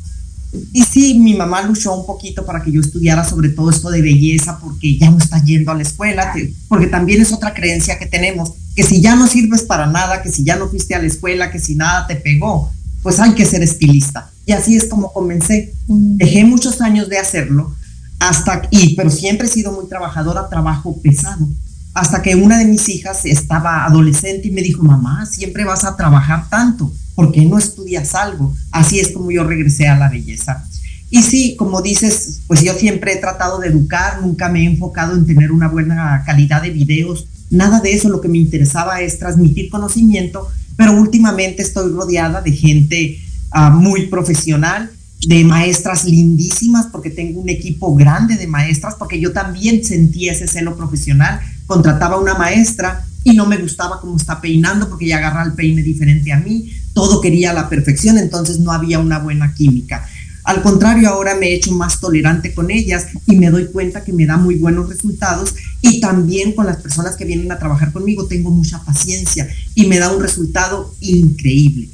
Y 0.73 0.83
sí, 0.85 1.19
mi 1.19 1.35
mamá 1.35 1.63
luchó 1.63 1.95
un 1.95 2.07
poquito 2.07 2.45
para 2.45 2.63
que 2.63 2.73
yo 2.73 2.81
estudiara 2.81 3.25
sobre 3.25 3.51
todo 3.51 3.71
esto 3.71 3.91
de 3.91 4.03
belleza, 4.03 4.59
porque 4.59 4.97
ya 4.99 5.11
no 5.11 5.19
está 5.19 5.43
yendo 5.43 5.71
a 5.71 5.75
la 5.75 5.83
escuela, 5.83 6.33
porque 6.69 6.87
también 6.87 7.21
es 7.21 7.33
otra 7.33 7.53
creencia 7.53 7.99
que 7.99 8.07
tenemos, 8.07 8.53
que 8.75 8.83
si 8.83 9.01
ya 9.01 9.17
no 9.17 9.27
sirves 9.27 9.63
para 9.63 9.87
nada, 9.87 10.23
que 10.23 10.31
si 10.31 10.45
ya 10.45 10.57
no 10.57 10.69
fuiste 10.69 10.95
a 10.95 10.99
la 10.99 11.07
escuela, 11.07 11.51
que 11.51 11.59
si 11.59 11.75
nada 11.75 12.07
te 12.07 12.17
pegó, 12.17 12.71
pues 13.03 13.21
hay 13.21 13.33
que 13.35 13.45
ser 13.45 13.63
estilista. 13.63 14.31
Y 14.47 14.53
así 14.53 14.77
es 14.77 14.87
como 14.87 15.13
comencé. 15.13 15.75
Mm. 15.89 16.17
Dejé 16.17 16.45
muchos 16.45 16.81
años 16.81 17.09
de 17.09 17.19
hacerlo, 17.19 17.75
hasta, 18.19 18.63
y, 18.71 18.95
pero 18.95 19.11
siempre 19.11 19.47
he 19.47 19.51
sido 19.51 19.73
muy 19.73 19.89
trabajadora, 19.89 20.49
trabajo 20.49 20.97
pesado. 21.03 21.49
Hasta 21.95 22.21
que 22.23 22.35
una 22.35 22.59
de 22.59 22.67
mis 22.67 22.89
hijas 22.89 23.25
estaba 23.25 23.85
adolescente 23.85 24.49
y 24.49 24.51
me 24.51 24.63
dijo, 24.63 24.83
mamá, 24.83 25.25
siempre 25.27 25.65
vas 25.65 25.85
a 25.85 25.97
trabajar 25.97 26.49
tanto, 26.51 26.93
¿por 27.17 27.33
qué 27.33 27.45
no 27.45 27.59
estudias 27.59 28.15
algo? 28.15 28.55
Así 28.71 29.01
es 29.01 29.11
como 29.11 29.33
yo 29.33 29.43
regresé 29.43 29.89
a 29.89 29.99
la 29.99 30.09
belleza. 30.09 30.65
Y 31.11 31.23
sí, 31.23 31.57
como 31.57 31.83
dices, 31.83 32.43
pues 32.47 32.63
yo 32.63 32.75
siempre 32.75 33.15
he 33.15 33.17
tratado 33.17 33.59
de 33.59 33.69
educar, 33.69 34.21
nunca 34.23 34.49
me 34.49 34.63
he 34.63 34.67
enfocado 34.67 35.15
en 35.15 35.27
tener 35.27 35.51
una 35.51 35.69
buena 35.69 36.23
calidad 36.25 36.63
de 36.63 36.71
videos, 36.71 37.27
nada 37.51 37.81
de 37.81 37.93
eso, 37.93 38.09
lo 38.09 38.21
que 38.21 38.29
me 38.29 38.39
interesaba 38.39 39.01
es 39.01 39.19
transmitir 39.19 39.71
conocimiento, 39.71 40.49
pero 40.77 40.93
últimamente 40.93 41.63
estoy 41.63 41.91
rodeada 41.93 42.43
de 42.43 42.53
gente 42.53 43.19
ah, 43.53 43.71
muy 43.71 44.07
profesional 44.09 44.91
de 45.27 45.45
maestras 45.45 46.05
lindísimas, 46.05 46.87
porque 46.87 47.11
tengo 47.11 47.41
un 47.41 47.49
equipo 47.49 47.95
grande 47.95 48.37
de 48.37 48.47
maestras, 48.47 48.97
porque 48.97 49.19
yo 49.19 49.33
también 49.33 49.85
sentía 49.85 50.33
ese 50.33 50.47
celo 50.47 50.77
profesional. 50.77 51.41
Contrataba 51.67 52.21
una 52.21 52.35
maestra 52.35 53.06
y 53.27 53.35
no 53.35 53.47
me 53.47 53.57
gustaba 53.57 54.01
cómo 54.01 54.17
está 54.17 54.41
peinando, 54.41 54.89
porque 54.89 55.07
ella 55.07 55.19
agarra 55.19 55.43
el 55.43 55.53
peine 55.53 55.83
diferente 55.83 56.33
a 56.33 56.39
mí, 56.39 56.73
todo 56.95 57.21
quería 57.21 57.53
la 57.53 57.69
perfección, 57.69 58.19
entonces 58.19 58.61
no 58.61 58.73
había 58.73 58.99
una 58.99 59.19
buena 59.19 59.53
química. 59.55 60.07
Al 60.45 60.63
contrario, 60.63 61.09
ahora 61.09 61.35
me 61.35 61.49
he 61.49 61.55
hecho 61.55 61.73
más 61.73 61.99
tolerante 61.99 62.55
con 62.55 62.71
ellas 62.71 63.09
y 63.27 63.37
me 63.37 63.51
doy 63.51 63.67
cuenta 63.67 64.05
que 64.05 64.13
me 64.13 64.27
da 64.27 64.37
muy 64.37 64.55
buenos 64.55 64.89
resultados 64.89 65.57
y 65.83 66.01
también 66.01 66.53
con 66.53 66.67
las 66.67 66.77
personas 66.77 67.17
que 67.17 67.25
vienen 67.25 67.51
a 67.51 67.59
trabajar 67.59 67.93
conmigo 67.93 68.27
tengo 68.27 68.51
mucha 68.51 68.79
paciencia 68.85 69.49
y 69.75 69.87
me 69.87 69.99
da 69.99 70.13
un 70.13 70.23
resultado 70.23 70.95
increíble 71.01 71.89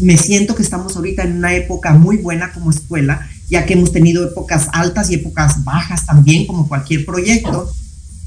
me 0.00 0.16
siento 0.16 0.54
que 0.54 0.62
estamos 0.62 0.96
ahorita 0.96 1.22
en 1.22 1.36
una 1.36 1.54
época 1.54 1.92
muy 1.94 2.18
buena 2.18 2.52
como 2.52 2.70
escuela, 2.70 3.28
ya 3.48 3.66
que 3.66 3.74
hemos 3.74 3.92
tenido 3.92 4.24
épocas 4.24 4.68
altas 4.72 5.10
y 5.10 5.14
épocas 5.14 5.64
bajas 5.64 6.06
también, 6.06 6.46
como 6.46 6.68
cualquier 6.68 7.04
proyecto, 7.04 7.72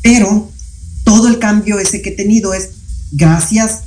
pero 0.02 0.50
todo 1.06 1.30
el 1.30 1.40
cambio 1.40 1.80
ese 1.80 2.02
que 2.02 2.10
he 2.10 2.16
tenido 2.16 2.54
es 2.54 2.72
gracias, 3.14 3.84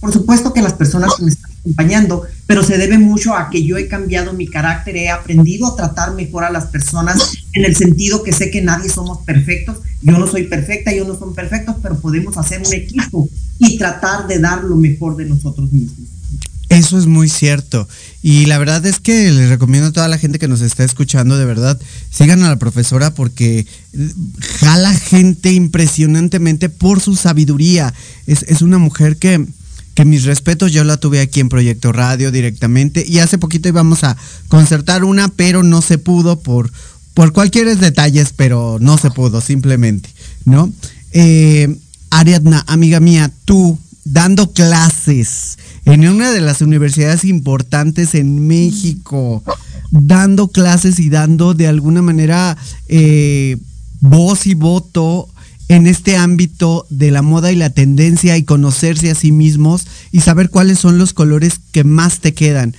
por 0.00 0.12
supuesto 0.12 0.52
que 0.52 0.62
las 0.62 0.72
personas 0.72 1.14
que 1.16 1.22
me 1.22 1.30
están 1.30 1.52
acompañando, 1.60 2.24
pero 2.46 2.64
se 2.64 2.78
debe 2.78 2.98
mucho 2.98 3.36
a 3.36 3.50
que 3.50 3.62
yo 3.64 3.76
he 3.76 3.86
cambiado 3.86 4.32
mi 4.32 4.48
carácter, 4.48 4.96
he 4.96 5.10
aprendido 5.10 5.66
a 5.68 5.76
tratar 5.76 6.14
mejor 6.14 6.42
a 6.42 6.50
las 6.50 6.66
personas 6.66 7.34
en 7.52 7.64
el 7.64 7.76
sentido 7.76 8.22
que 8.24 8.32
sé 8.32 8.50
que 8.50 8.62
nadie 8.62 8.88
somos 8.88 9.18
perfectos, 9.18 9.78
yo 10.02 10.18
no 10.18 10.26
soy 10.26 10.44
perfecta, 10.44 10.90
ellos 10.90 11.06
no 11.06 11.18
son 11.18 11.34
perfectos, 11.34 11.76
pero 11.82 12.00
podemos 12.00 12.36
hacer 12.36 12.62
un 12.66 12.72
equipo 12.72 13.28
y 13.58 13.78
tratar 13.78 14.26
de 14.26 14.38
dar 14.38 14.64
lo 14.64 14.76
mejor 14.76 15.16
de 15.16 15.26
nosotros 15.26 15.70
mismos. 15.70 16.08
Eso 16.68 16.98
es 16.98 17.06
muy 17.06 17.28
cierto. 17.28 17.88
Y 18.22 18.46
la 18.46 18.58
verdad 18.58 18.84
es 18.86 18.98
que 18.98 19.30
les 19.30 19.48
recomiendo 19.48 19.88
a 19.88 19.92
toda 19.92 20.08
la 20.08 20.18
gente 20.18 20.38
que 20.38 20.48
nos 20.48 20.62
está 20.62 20.82
escuchando, 20.82 21.38
de 21.38 21.44
verdad, 21.44 21.80
sigan 22.10 22.42
a 22.42 22.48
la 22.48 22.56
profesora 22.56 23.14
porque 23.14 23.66
jala 24.58 24.92
gente 24.94 25.52
impresionantemente 25.52 26.68
por 26.68 27.00
su 27.00 27.14
sabiduría. 27.14 27.94
Es, 28.26 28.62
una 28.62 28.78
mujer 28.78 29.16
que, 29.16 29.46
que 29.94 30.04
mis 30.04 30.24
respetos, 30.24 30.72
yo 30.72 30.82
la 30.82 30.96
tuve 30.96 31.20
aquí 31.20 31.38
en 31.38 31.48
Proyecto 31.48 31.92
Radio 31.92 32.32
directamente 32.32 33.04
y 33.06 33.20
hace 33.20 33.38
poquito 33.38 33.68
íbamos 33.68 34.02
a 34.02 34.16
concertar 34.48 35.04
una, 35.04 35.28
pero 35.28 35.62
no 35.62 35.82
se 35.82 35.98
pudo 35.98 36.40
por, 36.40 36.72
por 37.14 37.32
cualquier 37.32 37.76
detalles, 37.78 38.32
pero 38.34 38.78
no 38.80 38.98
se 38.98 39.12
pudo, 39.12 39.40
simplemente, 39.40 40.10
¿no? 40.44 40.72
Eh, 41.12 41.78
Ariadna, 42.10 42.64
amiga 42.66 42.98
mía, 42.98 43.30
tú 43.44 43.78
dando 44.04 44.52
clases 44.52 45.58
en 45.86 46.06
una 46.08 46.32
de 46.32 46.40
las 46.40 46.60
universidades 46.60 47.24
importantes 47.24 48.14
en 48.14 48.46
México, 48.46 49.42
dando 49.92 50.48
clases 50.48 50.98
y 50.98 51.08
dando 51.08 51.54
de 51.54 51.68
alguna 51.68 52.02
manera 52.02 52.56
eh, 52.88 53.56
voz 54.00 54.46
y 54.46 54.54
voto 54.54 55.28
en 55.68 55.86
este 55.86 56.16
ámbito 56.16 56.86
de 56.90 57.12
la 57.12 57.22
moda 57.22 57.52
y 57.52 57.56
la 57.56 57.70
tendencia 57.70 58.36
y 58.36 58.42
conocerse 58.42 59.10
a 59.10 59.14
sí 59.14 59.30
mismos 59.30 59.86
y 60.10 60.20
saber 60.20 60.50
cuáles 60.50 60.80
son 60.80 60.98
los 60.98 61.12
colores 61.12 61.60
que 61.70 61.84
más 61.84 62.18
te 62.18 62.34
quedan. 62.34 62.74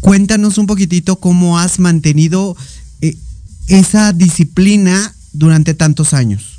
Cuéntanos 0.00 0.58
un 0.58 0.66
poquitito 0.66 1.16
cómo 1.16 1.58
has 1.58 1.78
mantenido 1.78 2.54
eh, 3.00 3.16
esa 3.68 4.12
disciplina 4.12 5.14
durante 5.32 5.72
tantos 5.72 6.12
años. 6.12 6.58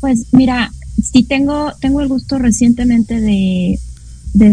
Pues 0.00 0.26
mira, 0.32 0.72
sí 1.02 1.24
tengo, 1.24 1.72
tengo 1.80 2.00
el 2.00 2.08
gusto 2.08 2.38
recientemente 2.38 3.20
de, 3.20 3.78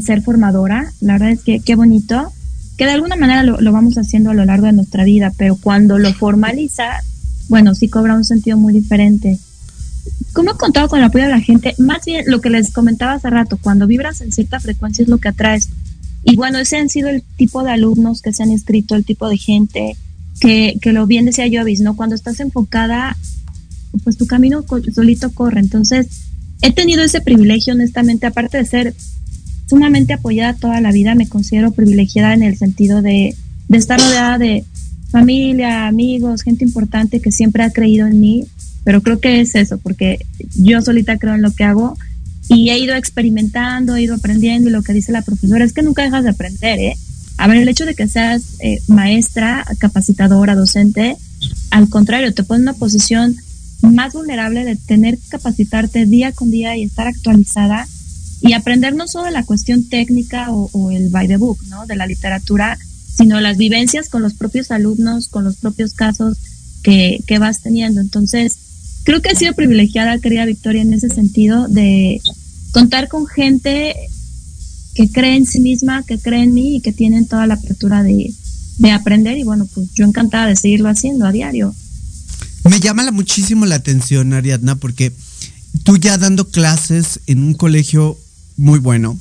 ser 0.02 0.22
formadora. 0.22 0.92
La 1.02 1.14
verdad 1.14 1.32
es 1.32 1.42
que 1.42 1.60
qué 1.60 1.76
bonito, 1.76 2.32
que 2.78 2.86
de 2.86 2.92
alguna 2.92 3.16
manera 3.16 3.44
lo, 3.44 3.72
vamos 3.72 3.98
haciendo 3.98 4.32
a 4.32 4.34
lo 4.34 4.46
largo 4.46 4.66
de 4.66 4.74
nuestra 4.74 5.04
vida, 5.04 5.32
pero 5.38 5.56
cuando 5.56 5.98
lo 6.00 6.14
formaliza, 6.14 7.02
bueno, 7.50 7.76
sí 7.76 7.90
cobra 7.90 8.16
un 8.16 8.24
sentido 8.24 8.58
muy 8.58 8.74
diferente. 8.74 9.38
¿Cómo 10.34 10.52
he 10.52 10.58
contado 10.58 10.90
con 10.90 11.00
el 11.00 11.06
apoyo 11.06 11.26
de 11.26 11.32
la 11.32 11.42
gente? 11.42 11.76
Más 11.78 12.06
bien 12.06 12.26
lo 12.28 12.42
que 12.42 12.50
les 12.50 12.72
comentaba 12.72 13.14
hace 13.14 13.30
rato, 13.30 13.58
cuando 13.62 13.88
vibras 13.88 14.22
en 14.22 14.32
cierta 14.32 14.60
frecuencia 14.60 15.04
es 15.04 15.10
lo 15.10 15.18
que 15.18 15.30
atraes. 15.30 15.70
Y 16.24 16.36
bueno, 16.36 16.58
ese 16.60 16.78
han 16.78 16.90
sido 16.90 17.10
el 17.10 17.22
tipo 17.22 17.64
de 17.64 17.72
alumnos 17.72 18.22
que 18.22 18.34
se 18.34 18.44
han 18.44 18.52
inscrito, 18.52 18.96
el 18.96 19.06
tipo 19.06 19.28
de 19.30 19.38
gente 19.38 19.98
que, 20.40 20.78
que 20.82 20.94
lo 20.94 21.06
bien 21.06 21.26
decía 21.26 21.46
Jovis, 21.52 21.82
¿no? 21.82 21.96
Cuando 21.96 22.16
estás 22.16 22.40
enfocada, 22.40 23.18
pues 24.04 24.18
tu 24.18 24.26
camino 24.26 24.64
solito 24.94 25.32
corre. 25.32 25.60
Entonces, 25.60 26.23
he 26.64 26.72
tenido 26.72 27.04
ese 27.04 27.20
privilegio, 27.20 27.74
honestamente, 27.74 28.26
aparte 28.26 28.58
de 28.58 28.66
ser 28.66 28.96
sumamente 29.70 30.14
apoyada 30.14 30.54
toda 30.54 30.80
la 30.80 30.94
vida, 30.94 31.14
me 31.14 31.28
considero 31.28 31.72
privilegiada 31.72 32.34
en 32.34 32.42
el 32.42 32.58
sentido 32.58 33.02
de, 33.02 33.36
estar 33.70 34.00
rodeada 34.00 34.38
de 34.38 34.64
familia, 35.12 35.88
amigos, 35.88 36.42
gente 36.44 36.64
importante 36.64 37.20
que 37.20 37.32
siempre 37.32 37.64
ha 37.64 37.72
creído 37.72 38.08
en 38.08 38.20
mí, 38.20 38.46
pero 38.86 39.02
creo 39.02 39.20
que 39.20 39.42
es 39.42 39.56
eso, 39.56 39.78
porque 39.78 40.26
yo 40.56 40.82
solita 40.82 41.18
creo 41.18 41.36
en 41.36 41.42
lo 41.42 41.52
que 41.52 41.66
hago 41.66 41.98
y 42.48 42.70
he 42.70 42.80
ido 42.80 42.96
experimentando, 42.96 43.96
he 43.96 44.04
ido 44.04 44.16
aprendiendo 44.16 44.70
y 44.70 44.72
lo 44.72 44.84
que 44.84 44.94
dice 44.94 45.12
la 45.12 45.22
profesora 45.22 45.66
es 45.66 45.74
que 45.74 45.84
nunca 45.84 46.04
dejas 46.04 46.24
de 46.24 46.30
aprender, 46.30 46.80
¿eh? 46.80 46.96
A 47.38 47.48
ver, 47.48 47.58
el 47.58 47.68
hecho 47.68 47.86
de 47.86 47.96
que 47.96 48.08
seas 48.08 48.44
eh, 48.60 48.80
maestra, 48.88 49.66
capacitadora, 49.80 50.56
docente, 50.56 51.18
al 51.72 51.90
contrario, 51.90 52.34
te 52.34 52.44
pone 52.44 52.60
en 52.60 52.70
una 52.70 52.74
posición 52.74 53.36
más 53.84 54.14
vulnerable 54.14 54.64
de 54.64 54.76
tener 54.76 55.18
que 55.18 55.30
capacitarte 55.30 56.06
día 56.06 56.32
con 56.32 56.50
día 56.50 56.76
y 56.78 56.84
estar 56.84 57.08
actualizada 57.08 57.88
y 58.42 58.54
aprender 58.54 58.96
no 58.96 59.08
solo 59.08 59.26
de 59.26 59.32
la 59.32 59.46
cuestión 59.46 59.88
técnica 59.88 60.48
o, 60.52 60.92
el 60.92 61.10
by 61.10 61.28
the 61.28 61.38
book, 61.38 61.60
¿no? 61.70 61.86
De 61.86 61.96
la 61.96 62.08
literatura, 62.08 62.78
sino 63.16 63.40
las 63.40 63.58
vivencias 63.58 64.10
con 64.10 64.22
los 64.22 64.34
propios 64.34 64.72
alumnos, 64.72 65.30
con 65.30 65.44
los 65.44 65.56
propios 65.58 65.94
casos 65.94 66.38
que, 66.82 67.20
que 67.26 67.40
vas 67.40 67.62
teniendo. 67.62 68.02
Entonces, 68.02 68.58
creo 69.04 69.22
que 69.22 69.30
he 69.30 69.36
sido 69.36 69.54
privilegiada, 69.54 70.20
querida 70.20 70.46
Victoria, 70.46 70.82
en 70.82 70.94
ese 70.94 71.10
sentido 71.10 71.68
de 71.70 72.22
contar 72.72 73.08
con 73.08 73.28
gente 73.28 73.96
que 74.94 75.10
cree 75.10 75.38
en 75.38 75.46
sí 75.46 75.62
misma, 75.62 76.04
que 76.04 76.20
cree 76.20 76.44
en 76.44 76.54
mí 76.54 76.76
y 76.76 76.82
que 76.82 76.92
tienen 76.92 77.28
toda 77.28 77.48
la 77.48 77.56
apertura 77.56 78.04
de, 78.04 78.34
de 78.78 78.92
aprender. 78.92 79.38
Y 79.38 79.44
bueno, 79.44 79.68
pues 79.74 79.88
yo 79.94 80.06
encantada 80.06 80.48
de 80.48 80.56
seguirlo 80.56 80.90
haciendo 80.90 81.26
a 81.26 81.32
diario. 81.32 81.74
Me 82.70 82.80
llama 82.80 83.12
muchísimo 83.12 83.66
la 83.66 83.76
atención, 83.76 84.34
Ariadna, 84.34 84.76
porque 84.76 85.12
tú 85.84 85.98
ya 85.98 86.18
dando 86.18 86.48
clases 86.50 87.20
en 87.28 87.44
un 87.44 87.54
colegio 87.54 88.18
muy 88.56 88.80
bueno, 88.80 89.20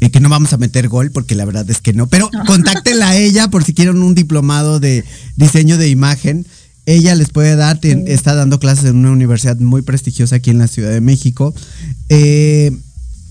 eh, 0.00 0.10
que 0.10 0.20
no 0.20 0.28
vamos 0.28 0.52
a 0.52 0.58
meter 0.58 0.88
gol 0.88 1.10
porque 1.10 1.34
la 1.34 1.44
verdad 1.44 1.68
es 1.70 1.80
que 1.80 1.92
no, 1.92 2.06
pero 2.08 2.30
contáctenla 2.46 3.10
a 3.10 3.16
ella 3.16 3.48
por 3.48 3.64
si 3.64 3.72
quieren 3.72 4.02
un 4.02 4.14
diplomado 4.14 4.80
de 4.80 5.04
diseño 5.36 5.78
de 5.78 5.88
imagen. 5.88 6.46
Ella 6.86 7.14
les 7.14 7.30
puede 7.30 7.56
dar, 7.56 7.78
está 7.82 8.34
dando 8.34 8.60
clases 8.60 8.84
en 8.84 8.96
una 8.96 9.10
universidad 9.12 9.58
muy 9.58 9.80
prestigiosa 9.80 10.36
aquí 10.36 10.50
en 10.50 10.58
la 10.58 10.68
Ciudad 10.68 10.90
de 10.90 11.00
México. 11.00 11.54
Eh, 12.10 12.76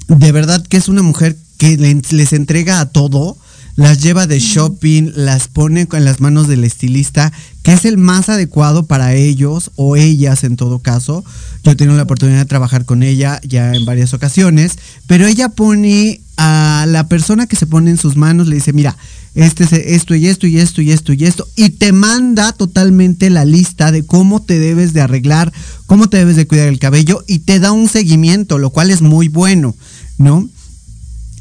de 0.08 0.32
verdad 0.32 0.66
que 0.66 0.78
es 0.78 0.88
una 0.88 1.04
mujer 1.04 1.38
que 1.60 1.78
les 1.78 2.34
entrega 2.34 2.80
a 2.80 2.89
todo 2.89 3.38
las 3.76 4.02
lleva 4.02 4.28
de 4.28 4.40
shopping, 4.40 5.12
las 5.16 5.48
pone 5.48 5.88
en 5.92 6.06
las 6.06 6.20
manos 6.22 6.48
del 6.48 6.64
estilista, 6.64 7.32
que 7.64 7.74
es 7.74 7.86
el 7.86 7.98
más 7.98 8.30
adecuado 8.30 8.86
para 8.86 9.16
ellos 9.16 9.72
o 9.76 9.96
ellas 9.96 10.44
en 10.44 10.58
todo 10.58 10.80
caso. 10.80 11.24
Yo 11.64 11.72
he 11.72 11.76
tenido 11.76 11.98
la 11.98 12.04
oportunidad 12.04 12.40
de 12.40 12.46
trabajar 12.46 12.86
con 12.86 13.04
ella 13.04 13.40
ya 13.44 13.74
en 13.74 13.86
varias 13.86 14.14
ocasiones, 14.14 14.78
pero 15.08 15.26
ella 15.26 15.50
pone 15.50 16.22
a 16.38 16.86
la 16.88 17.08
persona 17.08 17.48
que 17.48 17.56
se 17.56 17.68
pone 17.68 17.92
en 17.92 17.98
sus 17.98 18.16
manos, 18.16 18.48
le 18.48 18.56
dice, 18.56 18.74
mira, 18.74 18.98
este 19.36 19.64
es 19.64 19.74
esto 19.74 20.14
y 20.14 20.28
esto 20.28 20.46
y 20.46 20.60
esto 20.60 20.82
y 20.82 20.92
esto 20.92 21.14
y 21.14 21.26
esto, 21.26 21.48
y 21.56 21.70
te 21.70 21.92
manda 21.92 22.52
totalmente 22.52 23.30
la 23.30 23.46
lista 23.46 23.92
de 23.92 24.06
cómo 24.06 24.42
te 24.42 24.60
debes 24.60 24.94
de 24.94 25.02
arreglar, 25.02 25.52
cómo 25.88 26.10
te 26.10 26.18
debes 26.18 26.36
de 26.36 26.46
cuidar 26.48 26.68
el 26.68 26.80
cabello 26.80 27.24
y 27.28 27.40
te 27.40 27.60
da 27.60 27.72
un 27.72 27.90
seguimiento, 27.90 28.60
lo 28.60 28.70
cual 28.70 28.92
es 28.92 29.02
muy 29.02 29.30
bueno, 29.30 29.76
¿no? 30.18 30.48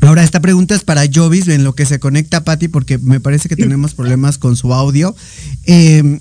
Ahora, 0.03 0.25
esta 0.25 0.41
pregunta 0.41 0.75
es 0.75 0.83
para 0.83 1.05
Jovis, 1.13 1.47
en 1.47 1.63
lo 1.63 1.75
que 1.75 1.87
se 1.87 2.01
conecta 2.01 2.43
Patti, 2.43 2.67
porque 2.67 2.99
me 2.99 3.21
parece 3.21 3.49
que 3.49 3.57
tenemos 3.57 3.95
problemas 3.95 4.37
con 4.37 4.57
su 4.57 4.75
audio. 4.75 5.15
Eh, 5.65 6.19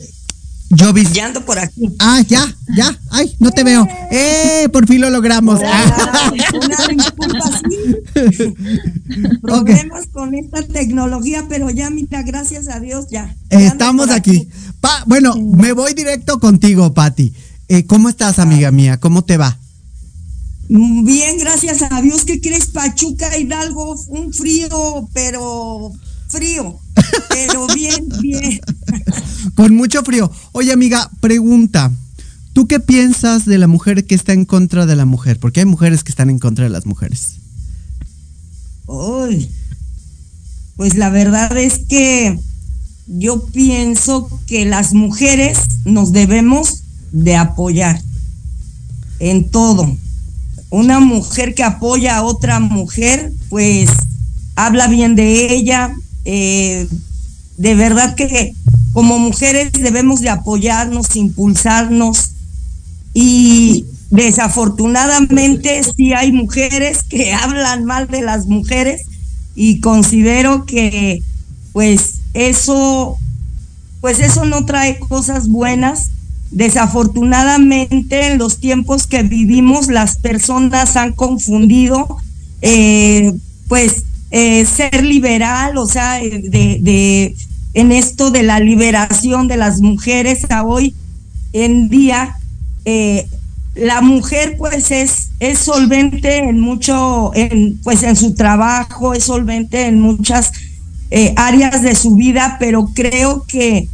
Jovis. 0.77 1.11
Ya 1.13 1.25
ando 1.25 1.43
por 1.43 1.57
aquí. 1.57 1.89
Ah, 1.99 2.21
ya, 2.27 2.55
ya. 2.75 2.95
Ay, 3.09 3.35
no 3.39 3.51
te 3.51 3.63
veo. 3.63 3.87
¡Eh! 4.11 4.69
Por 4.71 4.87
fin 4.87 5.01
lo 5.01 5.09
logramos. 5.09 5.59
una 5.59 6.87
disculpa, 6.87 7.61
sí. 7.69 8.53
Problemas 9.41 10.07
con 10.13 10.35
esta 10.35 10.61
tecnología, 10.61 11.45
pero 11.49 11.71
ya, 11.71 11.89
mira, 11.89 12.21
gracias 12.21 12.67
a 12.67 12.79
Dios, 12.79 13.07
ya. 13.09 13.35
Estamos 13.49 14.11
aquí. 14.11 14.47
bueno, 15.07 15.35
me 15.35 15.73
voy 15.73 15.93
directo 15.93 16.39
contigo, 16.39 16.93
Patti. 16.93 17.33
Eh, 17.67 17.85
¿Cómo 17.85 18.09
estás, 18.09 18.37
amiga 18.37 18.71
mía? 18.71 18.99
¿Cómo 18.99 19.23
te 19.23 19.37
va? 19.37 19.57
Bien, 20.69 21.37
gracias 21.37 21.81
a 21.81 22.01
Dios. 22.01 22.23
¿Qué 22.25 22.39
crees, 22.39 22.67
Pachuca 22.67 23.37
Hidalgo? 23.37 23.95
Un 24.07 24.33
frío, 24.33 25.09
pero 25.13 25.91
frío. 26.27 26.79
Pero 27.29 27.67
bien, 27.75 28.07
bien. 28.21 28.61
Con 29.55 29.75
mucho 29.75 30.03
frío. 30.03 30.31
Oye, 30.53 30.71
amiga, 30.71 31.09
pregunta. 31.19 31.91
¿Tú 32.53 32.67
qué 32.67 32.79
piensas 32.79 33.45
de 33.45 33.57
la 33.57 33.67
mujer 33.67 34.05
que 34.05 34.15
está 34.15 34.33
en 34.33 34.45
contra 34.45 34.85
de 34.85 34.95
la 34.95 35.05
mujer? 35.05 35.39
Porque 35.39 35.61
hay 35.61 35.65
mujeres 35.65 36.03
que 36.03 36.11
están 36.11 36.29
en 36.29 36.39
contra 36.39 36.65
de 36.65 36.69
las 36.69 36.85
mujeres. 36.85 37.37
Uy, 38.87 39.49
pues 40.75 40.95
la 40.95 41.09
verdad 41.09 41.57
es 41.57 41.79
que 41.87 42.37
yo 43.07 43.45
pienso 43.47 44.29
que 44.47 44.65
las 44.65 44.93
mujeres 44.93 45.59
nos 45.85 46.11
debemos 46.11 46.83
de 47.11 47.35
apoyar 47.35 48.01
en 49.19 49.49
todo 49.49 49.95
una 50.71 50.99
mujer 50.99 51.53
que 51.53 51.63
apoya 51.63 52.17
a 52.17 52.23
otra 52.23 52.59
mujer, 52.59 53.31
pues 53.49 53.89
habla 54.55 54.87
bien 54.87 55.15
de 55.15 55.53
ella. 55.53 55.93
Eh, 56.25 56.87
de 57.57 57.75
verdad 57.75 58.15
que 58.15 58.53
como 58.93 59.19
mujeres 59.19 59.71
debemos 59.73 60.21
de 60.21 60.29
apoyarnos, 60.29 61.15
impulsarnos 61.15 62.31
y 63.13 63.85
desafortunadamente 64.09 65.81
sí 65.83 66.13
hay 66.13 66.31
mujeres 66.31 67.03
que 67.03 67.33
hablan 67.33 67.85
mal 67.85 68.07
de 68.07 68.21
las 68.21 68.47
mujeres 68.47 69.03
y 69.55 69.81
considero 69.81 70.65
que 70.65 71.21
pues 71.73 72.15
eso 72.33 73.17
pues 73.99 74.19
eso 74.19 74.45
no 74.45 74.65
trae 74.65 74.99
cosas 74.99 75.49
buenas 75.49 76.09
Desafortunadamente, 76.51 78.27
en 78.27 78.37
los 78.37 78.59
tiempos 78.59 79.07
que 79.07 79.23
vivimos, 79.23 79.87
las 79.87 80.17
personas 80.17 80.97
han 80.97 81.13
confundido, 81.13 82.17
eh, 82.61 83.31
pues, 83.69 84.03
eh, 84.31 84.65
ser 84.65 85.05
liberal, 85.05 85.77
o 85.77 85.85
sea, 85.85 86.19
de, 86.19 87.35
en 87.73 87.91
esto 87.93 88.31
de 88.31 88.43
la 88.43 88.59
liberación 88.59 89.47
de 89.47 89.55
las 89.55 89.79
mujeres 89.79 90.45
a 90.51 90.63
hoy 90.63 90.93
en 91.53 91.87
día, 91.87 92.35
eh, 92.83 93.27
la 93.73 94.01
mujer 94.01 94.57
pues 94.57 94.91
es, 94.91 95.29
es 95.39 95.59
solvente 95.59 96.39
en 96.39 96.59
mucho, 96.59 97.31
en, 97.33 97.79
pues 97.81 98.03
en 98.03 98.17
su 98.17 98.33
trabajo, 98.33 99.13
es 99.13 99.23
solvente 99.23 99.85
en 99.85 100.01
muchas 100.01 100.51
áreas 101.37 101.81
de 101.81 101.95
su 101.95 102.15
vida, 102.15 102.57
pero 102.59 102.89
creo 102.93 103.45
que 103.45 103.87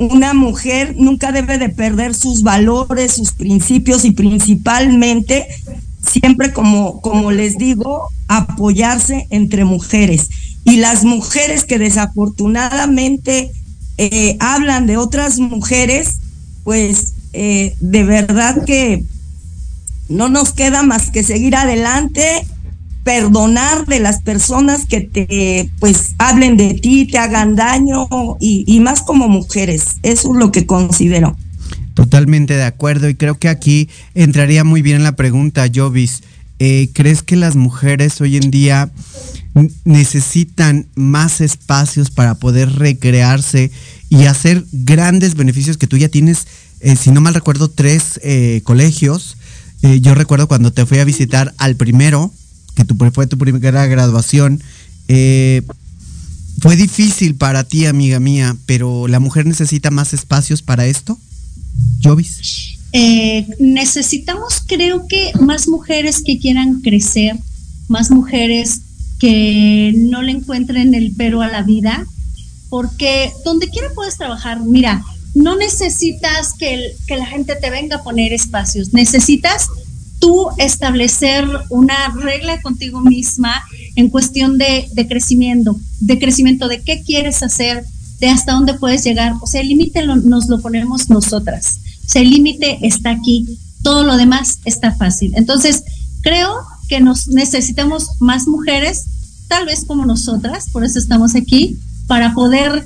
una 0.00 0.32
mujer 0.32 0.94
nunca 0.96 1.30
debe 1.30 1.58
de 1.58 1.68
perder 1.68 2.14
sus 2.14 2.42
valores, 2.42 3.12
sus 3.12 3.32
principios 3.32 4.06
y 4.06 4.12
principalmente, 4.12 5.46
siempre 6.10 6.54
como, 6.54 7.02
como 7.02 7.32
les 7.32 7.58
digo, 7.58 8.08
apoyarse 8.26 9.26
entre 9.28 9.66
mujeres. 9.66 10.30
Y 10.64 10.76
las 10.76 11.04
mujeres 11.04 11.64
que 11.64 11.78
desafortunadamente 11.78 13.50
eh, 13.98 14.38
hablan 14.40 14.86
de 14.86 14.96
otras 14.96 15.38
mujeres, 15.38 16.16
pues 16.64 17.12
eh, 17.34 17.76
de 17.80 18.02
verdad 18.02 18.64
que 18.64 19.04
no 20.08 20.30
nos 20.30 20.54
queda 20.54 20.82
más 20.82 21.10
que 21.10 21.22
seguir 21.22 21.56
adelante 21.56 22.46
perdonar 23.04 23.86
de 23.86 24.00
las 24.00 24.20
personas 24.22 24.86
que 24.86 25.00
te 25.00 25.70
pues 25.78 26.14
hablen 26.18 26.56
de 26.56 26.74
ti, 26.74 27.06
te 27.06 27.18
hagan 27.18 27.56
daño 27.56 28.08
y, 28.40 28.80
más 28.80 29.02
como 29.02 29.28
mujeres. 29.28 29.96
Eso 30.02 30.32
es 30.32 30.38
lo 30.38 30.52
que 30.52 30.66
considero. 30.66 31.36
Totalmente 31.94 32.54
de 32.54 32.64
acuerdo 32.64 33.08
y 33.08 33.14
creo 33.14 33.38
que 33.38 33.48
aquí 33.48 33.88
entraría 34.14 34.64
muy 34.64 34.82
bien 34.82 35.02
la 35.02 35.16
pregunta, 35.16 35.66
Jovis. 35.74 36.22
Eh, 36.58 36.90
¿Crees 36.92 37.22
que 37.22 37.36
las 37.36 37.56
mujeres 37.56 38.20
hoy 38.20 38.36
en 38.36 38.50
día 38.50 38.90
necesitan 39.84 40.86
más 40.94 41.40
espacios 41.40 42.10
para 42.10 42.34
poder 42.34 42.70
recrearse 42.70 43.70
y 44.10 44.26
hacer 44.26 44.64
grandes 44.72 45.34
beneficios 45.36 45.78
que 45.78 45.86
tú 45.86 45.96
ya 45.96 46.08
tienes, 46.08 46.46
eh, 46.80 46.96
si 46.96 47.10
no 47.10 47.22
mal 47.22 47.34
recuerdo, 47.34 47.70
tres 47.70 48.20
eh, 48.22 48.60
colegios? 48.64 49.36
yo 50.02 50.14
recuerdo 50.14 50.46
cuando 50.46 50.74
te 50.74 50.84
fui 50.84 50.98
a 50.98 51.06
visitar 51.06 51.54
al 51.56 51.74
primero, 51.74 52.30
tu, 52.84 52.96
fue 53.12 53.26
tu 53.26 53.38
primera 53.38 53.86
graduación. 53.86 54.62
Eh, 55.08 55.62
fue 56.60 56.76
difícil 56.76 57.34
para 57.36 57.64
ti, 57.64 57.86
amiga 57.86 58.20
mía, 58.20 58.56
pero 58.66 59.08
la 59.08 59.18
mujer 59.18 59.46
necesita 59.46 59.90
más 59.90 60.12
espacios 60.12 60.62
para 60.62 60.86
esto. 60.86 61.18
Jovis. 62.02 62.76
Eh, 62.92 63.46
necesitamos, 63.58 64.62
creo 64.66 65.06
que, 65.06 65.32
más 65.40 65.68
mujeres 65.68 66.22
que 66.22 66.38
quieran 66.38 66.80
crecer, 66.80 67.36
más 67.88 68.10
mujeres 68.10 68.80
que 69.18 69.92
no 69.96 70.22
le 70.22 70.32
encuentren 70.32 70.94
el 70.94 71.12
pero 71.16 71.42
a 71.42 71.48
la 71.48 71.62
vida, 71.62 72.04
porque 72.68 73.32
donde 73.44 73.68
quiera 73.68 73.88
puedes 73.94 74.16
trabajar. 74.16 74.60
Mira, 74.60 75.02
no 75.34 75.56
necesitas 75.56 76.54
que, 76.58 76.94
que 77.06 77.16
la 77.16 77.26
gente 77.26 77.54
te 77.56 77.70
venga 77.70 77.96
a 77.96 78.02
poner 78.02 78.32
espacios, 78.32 78.92
necesitas 78.92 79.68
tú 80.20 80.48
establecer 80.58 81.48
una 81.70 82.14
regla 82.14 82.62
contigo 82.62 83.00
misma 83.00 83.62
en 83.96 84.10
cuestión 84.10 84.58
de, 84.58 84.88
crecimiento, 85.08 85.80
de 85.98 86.18
crecimiento, 86.18 86.68
de 86.68 86.82
qué 86.82 87.02
quieres 87.02 87.42
hacer, 87.42 87.84
de 88.20 88.28
hasta 88.28 88.52
dónde 88.52 88.74
puedes 88.74 89.02
llegar. 89.02 89.32
O 89.40 89.46
sea, 89.46 89.62
el 89.62 89.68
límite 89.68 90.06
nos 90.06 90.48
lo 90.48 90.60
ponemos 90.60 91.08
nosotras. 91.08 91.80
O 92.06 92.08
sea, 92.08 92.22
el 92.22 92.30
límite 92.30 92.78
está 92.82 93.10
aquí. 93.10 93.58
Todo 93.82 94.04
lo 94.04 94.16
demás 94.16 94.58
está 94.64 94.92
fácil. 94.92 95.32
Entonces, 95.36 95.82
creo 96.20 96.54
que 96.88 97.00
nos 97.00 97.28
necesitamos 97.28 98.10
más 98.20 98.46
mujeres, 98.46 99.06
tal 99.48 99.64
vez 99.64 99.84
como 99.86 100.04
nosotras, 100.04 100.68
por 100.70 100.84
eso 100.84 100.98
estamos 100.98 101.34
aquí, 101.34 101.78
para 102.06 102.34
poder 102.34 102.84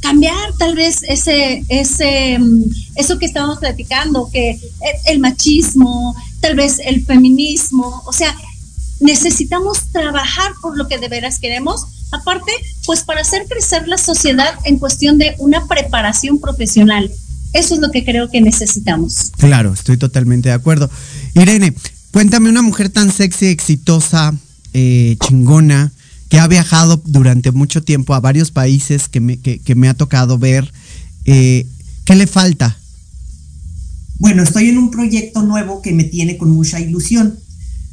cambiar 0.00 0.52
tal 0.58 0.74
vez 0.74 1.04
ese, 1.04 1.64
ese, 1.68 2.38
mm, 2.38 2.64
eso 2.96 3.18
que 3.18 3.26
estábamos 3.26 3.58
platicando, 3.58 4.28
que 4.32 4.58
el 5.06 5.20
machismo, 5.20 6.16
tal 6.42 6.56
vez 6.56 6.80
el 6.84 7.06
feminismo, 7.06 8.02
o 8.04 8.12
sea, 8.12 8.36
necesitamos 9.00 9.78
trabajar 9.92 10.52
por 10.60 10.76
lo 10.76 10.88
que 10.88 10.98
de 10.98 11.08
veras 11.08 11.38
queremos, 11.38 11.86
aparte, 12.10 12.52
pues 12.84 13.04
para 13.04 13.22
hacer 13.22 13.46
crecer 13.48 13.88
la 13.88 13.96
sociedad 13.96 14.54
en 14.64 14.78
cuestión 14.78 15.18
de 15.18 15.34
una 15.38 15.66
preparación 15.66 16.40
profesional. 16.40 17.10
Eso 17.52 17.74
es 17.74 17.80
lo 17.80 17.90
que 17.90 18.04
creo 18.04 18.28
que 18.28 18.40
necesitamos. 18.40 19.30
Claro, 19.38 19.72
estoy 19.72 19.96
totalmente 19.96 20.48
de 20.48 20.54
acuerdo. 20.54 20.90
Irene, 21.34 21.74
cuéntame 22.10 22.50
una 22.50 22.62
mujer 22.62 22.88
tan 22.88 23.12
sexy, 23.12 23.46
exitosa, 23.46 24.34
eh, 24.74 25.16
chingona, 25.24 25.92
que 26.28 26.40
ha 26.40 26.48
viajado 26.48 27.00
durante 27.04 27.52
mucho 27.52 27.82
tiempo 27.82 28.14
a 28.14 28.20
varios 28.20 28.50
países 28.50 29.08
que 29.08 29.20
me, 29.20 29.38
que, 29.38 29.74
me 29.76 29.88
ha 29.88 29.94
tocado 29.94 30.38
ver. 30.38 30.72
Eh, 31.24 31.66
¿Qué 32.04 32.16
le 32.16 32.26
falta 32.26 32.78
Bueno, 34.22 34.44
estoy 34.44 34.68
en 34.68 34.78
un 34.78 34.92
proyecto 34.92 35.42
nuevo 35.42 35.82
que 35.82 35.90
me 35.92 36.04
tiene 36.04 36.36
con 36.36 36.48
mucha 36.52 36.78
ilusión. 36.78 37.40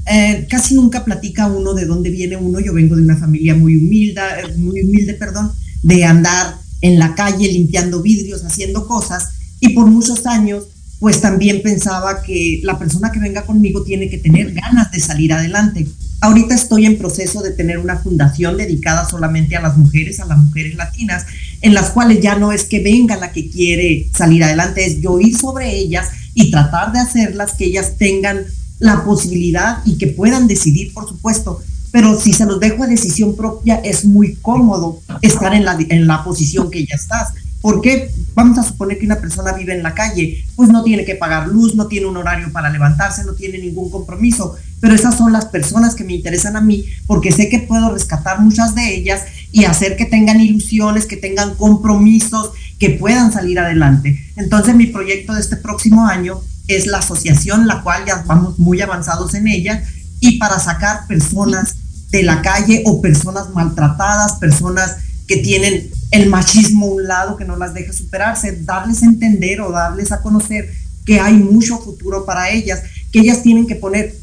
Eh, 0.05 0.45
casi 0.47 0.75
nunca 0.75 1.03
platica 1.03 1.47
uno 1.47 1.73
de 1.73 1.87
dónde 1.87 2.11
viene 2.11 2.37
uno. 2.37 2.59
Yo 2.59 2.71
vengo 2.71 2.95
de 2.95 3.01
una 3.01 3.17
familia 3.17 3.55
muy 3.55 3.77
humilde, 3.77 4.21
muy 4.57 4.81
humilde, 4.81 5.15
perdón, 5.15 5.51
de 5.81 6.05
andar 6.05 6.53
en 6.81 6.99
la 6.99 7.15
calle 7.15 7.51
limpiando 7.51 8.03
vidrios, 8.03 8.45
haciendo 8.45 8.85
cosas. 8.85 9.29
Y 9.59 9.69
por 9.69 9.87
muchos 9.87 10.27
años, 10.27 10.65
pues 10.99 11.19
también 11.19 11.63
pensaba 11.63 12.21
que 12.21 12.59
la 12.61 12.77
persona 12.77 13.11
que 13.11 13.19
venga 13.19 13.47
conmigo 13.47 13.81
tiene 13.81 14.07
que 14.07 14.19
tener 14.19 14.53
ganas 14.53 14.91
de 14.91 14.99
salir 14.99 15.33
adelante. 15.33 15.87
Ahorita 16.21 16.53
estoy 16.53 16.85
en 16.85 16.99
proceso 16.99 17.41
de 17.41 17.53
tener 17.53 17.79
una 17.79 17.97
fundación 17.97 18.55
dedicada 18.55 19.09
solamente 19.09 19.55
a 19.55 19.61
las 19.61 19.77
mujeres, 19.77 20.19
a 20.19 20.25
las 20.25 20.37
mujeres 20.37 20.75
latinas, 20.75 21.25
en 21.61 21.73
las 21.73 21.89
cuales 21.89 22.21
ya 22.21 22.37
no 22.37 22.51
es 22.51 22.65
que 22.65 22.83
venga 22.83 23.15
la 23.15 23.31
que 23.31 23.49
quiere 23.49 24.09
salir 24.13 24.43
adelante, 24.43 24.85
es 24.85 25.01
yo 25.01 25.19
ir 25.19 25.35
sobre 25.35 25.75
ellas 25.75 26.09
y 26.33 26.51
tratar 26.51 26.91
de 26.91 26.99
hacerlas 26.99 27.53
que 27.53 27.65
ellas 27.65 27.97
tengan 27.97 28.45
la 28.79 29.03
posibilidad 29.03 29.79
y 29.85 29.97
que 29.97 30.07
puedan 30.07 30.47
decidir, 30.47 30.93
por 30.93 31.07
supuesto. 31.07 31.59
Pero 31.91 32.19
si 32.19 32.33
se 32.33 32.45
los 32.45 32.59
dejo 32.59 32.83
a 32.83 32.87
decisión 32.87 33.35
propia, 33.35 33.75
es 33.75 34.05
muy 34.05 34.35
cómodo 34.35 35.01
estar 35.21 35.53
en 35.53 35.65
la, 35.65 35.77
en 35.89 36.07
la 36.07 36.23
posición 36.23 36.69
que 36.69 36.85
ya 36.85 36.95
estás. 36.95 37.33
Porque 37.61 38.11
vamos 38.35 38.57
a 38.57 38.63
suponer 38.63 38.97
que 38.97 39.05
una 39.05 39.19
persona 39.19 39.51
vive 39.51 39.75
en 39.75 39.83
la 39.83 39.93
calle, 39.93 40.45
pues 40.55 40.69
no 40.69 40.83
tiene 40.83 41.03
que 41.03 41.15
pagar 41.15 41.47
luz, 41.47 41.75
no 41.75 41.87
tiene 41.87 42.07
un 42.07 42.17
horario 42.17 42.51
para 42.51 42.69
levantarse, 42.69 43.25
no 43.25 43.33
tiene 43.33 43.57
ningún 43.57 43.91
compromiso. 43.91 44.55
Pero 44.79 44.95
esas 44.95 45.17
son 45.17 45.33
las 45.33 45.45
personas 45.45 45.95
que 45.95 46.05
me 46.05 46.13
interesan 46.13 46.55
a 46.55 46.61
mí 46.61 46.85
porque 47.05 47.31
sé 47.31 47.49
que 47.49 47.59
puedo 47.59 47.93
rescatar 47.93 48.39
muchas 48.39 48.75
de 48.75 48.95
ellas 48.95 49.23
y 49.51 49.65
hacer 49.65 49.97
que 49.97 50.05
tengan 50.05 50.39
ilusiones, 50.39 51.05
que 51.05 51.17
tengan 51.17 51.55
compromisos, 51.55 52.51
que 52.77 52.91
puedan 52.91 53.33
salir 53.33 53.59
adelante. 53.59 54.25
Entonces 54.37 54.75
mi 54.75 54.87
proyecto 54.87 55.33
de 55.33 55.41
este 55.41 55.57
próximo 55.57 56.07
año 56.07 56.39
es 56.67 56.87
la 56.87 56.99
asociación, 56.99 57.67
la 57.67 57.81
cual 57.81 58.03
ya 58.05 58.23
vamos 58.25 58.57
muy 58.57 58.79
avanzados 58.79 59.33
en 59.33 59.47
ella, 59.47 59.83
y 60.21 60.37
para 60.37 60.59
sacar 60.59 61.07
personas 61.07 61.75
de 62.11 62.23
la 62.23 62.41
calle 62.41 62.83
o 62.85 63.01
personas 63.01 63.49
maltratadas, 63.53 64.33
personas 64.33 64.97
que 65.29 65.37
tienen 65.37 65.91
el 66.09 66.27
machismo 66.27 66.87
a 66.87 66.89
un 66.89 67.07
lado 67.07 67.37
que 67.37 67.45
no 67.45 67.55
las 67.55 67.75
deja 67.75 67.93
superarse, 67.93 68.63
darles 68.63 69.03
a 69.03 69.05
entender 69.05 69.61
o 69.61 69.71
darles 69.71 70.11
a 70.11 70.23
conocer 70.23 70.73
que 71.05 71.19
hay 71.19 71.33
mucho 71.33 71.77
futuro 71.77 72.25
para 72.25 72.49
ellas, 72.49 72.81
que 73.11 73.19
ellas 73.19 73.43
tienen 73.43 73.67
que 73.67 73.75
poner, 73.75 74.15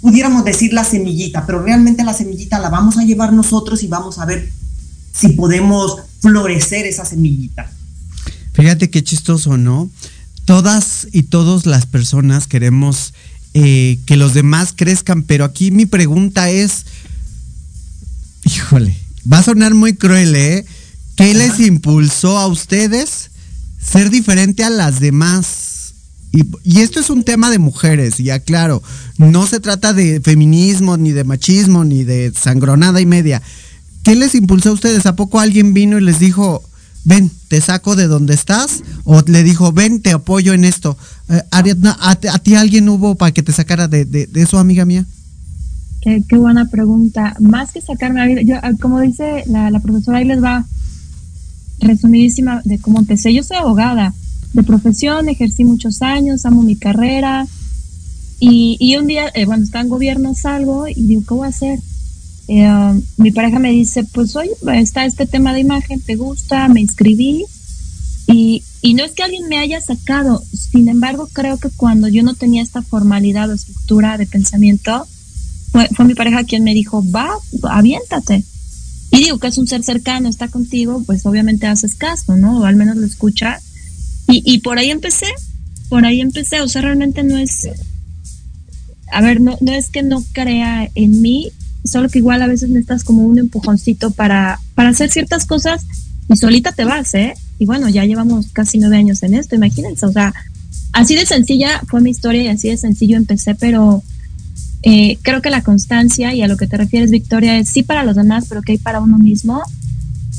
pudiéramos 0.00 0.44
decir 0.44 0.72
la 0.72 0.84
semillita, 0.84 1.44
pero 1.44 1.60
realmente 1.60 2.04
la 2.04 2.14
semillita 2.14 2.60
la 2.60 2.70
vamos 2.70 2.98
a 2.98 3.02
llevar 3.02 3.32
nosotros 3.32 3.82
y 3.82 3.88
vamos 3.88 4.20
a 4.20 4.24
ver 4.24 4.48
si 5.12 5.30
podemos 5.30 5.96
florecer 6.20 6.86
esa 6.86 7.04
semillita. 7.04 7.68
Fíjate 8.52 8.90
qué 8.90 9.02
chistoso, 9.02 9.56
¿no? 9.56 9.90
Todas 10.44 11.08
y 11.10 11.24
todas 11.24 11.66
las 11.66 11.86
personas 11.86 12.46
queremos 12.46 13.12
eh, 13.54 13.98
que 14.06 14.16
los 14.16 14.34
demás 14.34 14.72
crezcan, 14.72 15.24
pero 15.24 15.44
aquí 15.44 15.72
mi 15.72 15.86
pregunta 15.86 16.48
es, 16.48 16.86
híjole, 18.44 19.01
va 19.30 19.38
a 19.38 19.42
sonar 19.42 19.74
muy 19.74 19.94
cruel, 19.94 20.34
¿eh? 20.34 20.64
¿Qué 21.16 21.34
les 21.34 21.60
impulsó 21.60 22.38
a 22.38 22.46
ustedes 22.46 23.30
ser 23.80 24.10
diferente 24.10 24.64
a 24.64 24.70
las 24.70 25.00
demás? 25.00 25.94
Y, 26.32 26.46
y, 26.64 26.80
esto 26.80 26.98
es 26.98 27.10
un 27.10 27.24
tema 27.24 27.50
de 27.50 27.58
mujeres, 27.58 28.16
ya 28.16 28.40
claro, 28.40 28.82
no 29.18 29.46
se 29.46 29.60
trata 29.60 29.92
de 29.92 30.20
feminismo, 30.22 30.96
ni 30.96 31.12
de 31.12 31.24
machismo, 31.24 31.84
ni 31.84 32.04
de 32.04 32.32
sangronada 32.34 33.02
y 33.02 33.06
media. 33.06 33.42
¿Qué 34.02 34.16
les 34.16 34.34
impulsó 34.34 34.70
a 34.70 34.72
ustedes? 34.72 35.04
¿A 35.04 35.14
poco 35.14 35.40
alguien 35.40 35.74
vino 35.74 35.98
y 35.98 36.00
les 36.00 36.18
dijo, 36.18 36.62
ven, 37.04 37.30
te 37.48 37.60
saco 37.60 37.96
de 37.96 38.06
donde 38.06 38.34
estás? 38.34 38.82
¿O 39.04 39.20
le 39.26 39.42
dijo, 39.42 39.72
ven, 39.72 40.00
te 40.00 40.12
apoyo 40.12 40.54
en 40.54 40.64
esto? 40.64 40.96
Eh, 41.28 41.42
Ariadna, 41.50 41.96
¿a, 42.00 42.12
¿a, 42.12 42.38
ti 42.38 42.54
alguien 42.54 42.88
hubo 42.88 43.14
para 43.14 43.32
que 43.32 43.42
te 43.42 43.52
sacara 43.52 43.86
de, 43.86 44.06
de, 44.06 44.26
de 44.26 44.42
eso, 44.42 44.58
amiga 44.58 44.86
mía? 44.86 45.04
Qué, 46.02 46.36
buena 46.36 46.68
pregunta. 46.68 47.36
Más 47.38 47.70
que 47.70 47.80
sacarme, 47.80 48.44
yo, 48.44 48.56
como 48.80 49.00
dice 49.00 49.44
la, 49.46 49.70
la 49.70 49.78
profesora, 49.78 50.18
ahí 50.18 50.24
les 50.24 50.42
va 50.42 50.66
resumidísima 51.78 52.60
de 52.64 52.78
cómo 52.78 52.98
empecé. 52.98 53.32
Yo 53.32 53.44
soy 53.44 53.58
abogada 53.58 54.12
de 54.52 54.62
profesión, 54.64 55.28
ejercí 55.28 55.64
muchos 55.64 56.02
años, 56.02 56.44
amo 56.44 56.62
mi 56.62 56.74
carrera. 56.74 57.46
Y, 58.40 58.76
y 58.80 58.96
un 58.96 59.06
día, 59.06 59.30
eh, 59.34 59.44
bueno, 59.44 59.62
estaba 59.62 59.84
en 59.84 59.90
gobierno, 59.90 60.34
salgo 60.34 60.88
y 60.88 60.94
digo, 60.94 61.22
¿qué 61.26 61.34
voy 61.34 61.46
a 61.46 61.50
hacer? 61.50 61.78
Eh, 62.48 62.68
um, 62.68 63.00
mi 63.18 63.30
pareja 63.30 63.60
me 63.60 63.70
dice, 63.70 64.02
pues 64.02 64.34
oye, 64.34 64.50
está 64.74 65.04
este 65.04 65.26
tema 65.26 65.54
de 65.54 65.60
imagen, 65.60 66.00
¿te 66.00 66.16
gusta? 66.16 66.66
Me 66.66 66.80
inscribí. 66.80 67.44
Y, 68.26 68.64
y 68.80 68.94
no 68.94 69.04
es 69.04 69.12
que 69.12 69.22
alguien 69.22 69.48
me 69.48 69.58
haya 69.58 69.80
sacado, 69.80 70.42
sin 70.52 70.88
embargo, 70.88 71.28
creo 71.32 71.58
que 71.58 71.70
cuando 71.70 72.08
yo 72.08 72.24
no 72.24 72.34
tenía 72.34 72.62
esta 72.62 72.82
formalidad 72.82 73.50
o 73.50 73.54
estructura 73.54 74.18
de 74.18 74.26
pensamiento, 74.26 75.06
fue, 75.72 75.88
fue 75.96 76.04
mi 76.04 76.14
pareja 76.14 76.44
quien 76.44 76.64
me 76.64 76.74
dijo, 76.74 77.02
va, 77.10 77.30
aviéntate. 77.70 78.44
Y 79.10 79.16
digo 79.18 79.38
que 79.38 79.48
es 79.48 79.58
un 79.58 79.66
ser 79.66 79.82
cercano, 79.82 80.28
está 80.28 80.48
contigo, 80.48 81.02
pues 81.04 81.26
obviamente 81.26 81.66
haces 81.66 81.94
caso, 81.94 82.36
¿no? 82.36 82.60
O 82.60 82.64
al 82.64 82.76
menos 82.76 82.96
lo 82.96 83.06
escuchas. 83.06 83.62
Y, 84.28 84.42
y 84.44 84.60
por 84.60 84.78
ahí 84.78 84.90
empecé, 84.90 85.26
por 85.88 86.04
ahí 86.06 86.20
empecé, 86.20 86.60
o 86.60 86.68
sea, 86.68 86.82
realmente 86.82 87.22
no 87.22 87.36
es, 87.36 87.68
a 89.10 89.20
ver, 89.20 89.40
no, 89.40 89.58
no 89.60 89.72
es 89.72 89.88
que 89.88 90.02
no 90.02 90.24
crea 90.32 90.88
en 90.94 91.20
mí, 91.20 91.50
solo 91.84 92.08
que 92.08 92.18
igual 92.18 92.40
a 92.42 92.46
veces 92.46 92.70
necesitas 92.70 93.04
como 93.04 93.22
un 93.22 93.38
empujoncito 93.38 94.10
para, 94.10 94.60
para 94.74 94.90
hacer 94.90 95.10
ciertas 95.10 95.44
cosas 95.44 95.84
y 96.28 96.36
solita 96.36 96.72
te 96.72 96.84
vas, 96.84 97.12
¿eh? 97.14 97.34
Y 97.58 97.66
bueno, 97.66 97.88
ya 97.88 98.04
llevamos 98.04 98.46
casi 98.52 98.78
nueve 98.78 98.96
años 98.96 99.22
en 99.22 99.34
esto, 99.34 99.54
imagínense, 99.54 100.06
o 100.06 100.12
sea, 100.12 100.32
así 100.92 101.14
de 101.14 101.26
sencilla 101.26 101.82
fue 101.88 102.00
mi 102.00 102.10
historia 102.10 102.42
y 102.44 102.48
así 102.48 102.68
de 102.68 102.76
sencillo 102.76 103.16
empecé, 103.16 103.54
pero 103.54 104.02
eh, 104.82 105.18
creo 105.22 105.40
que 105.42 105.50
la 105.50 105.62
constancia 105.62 106.34
y 106.34 106.42
a 106.42 106.48
lo 106.48 106.56
que 106.56 106.66
te 106.66 106.76
refieres, 106.76 107.10
Victoria, 107.10 107.58
es 107.58 107.68
sí 107.68 107.82
para 107.82 108.04
los 108.04 108.16
demás, 108.16 108.46
pero 108.48 108.62
que 108.62 108.72
hay 108.72 108.78
para 108.78 109.00
uno 109.00 109.18
mismo. 109.18 109.62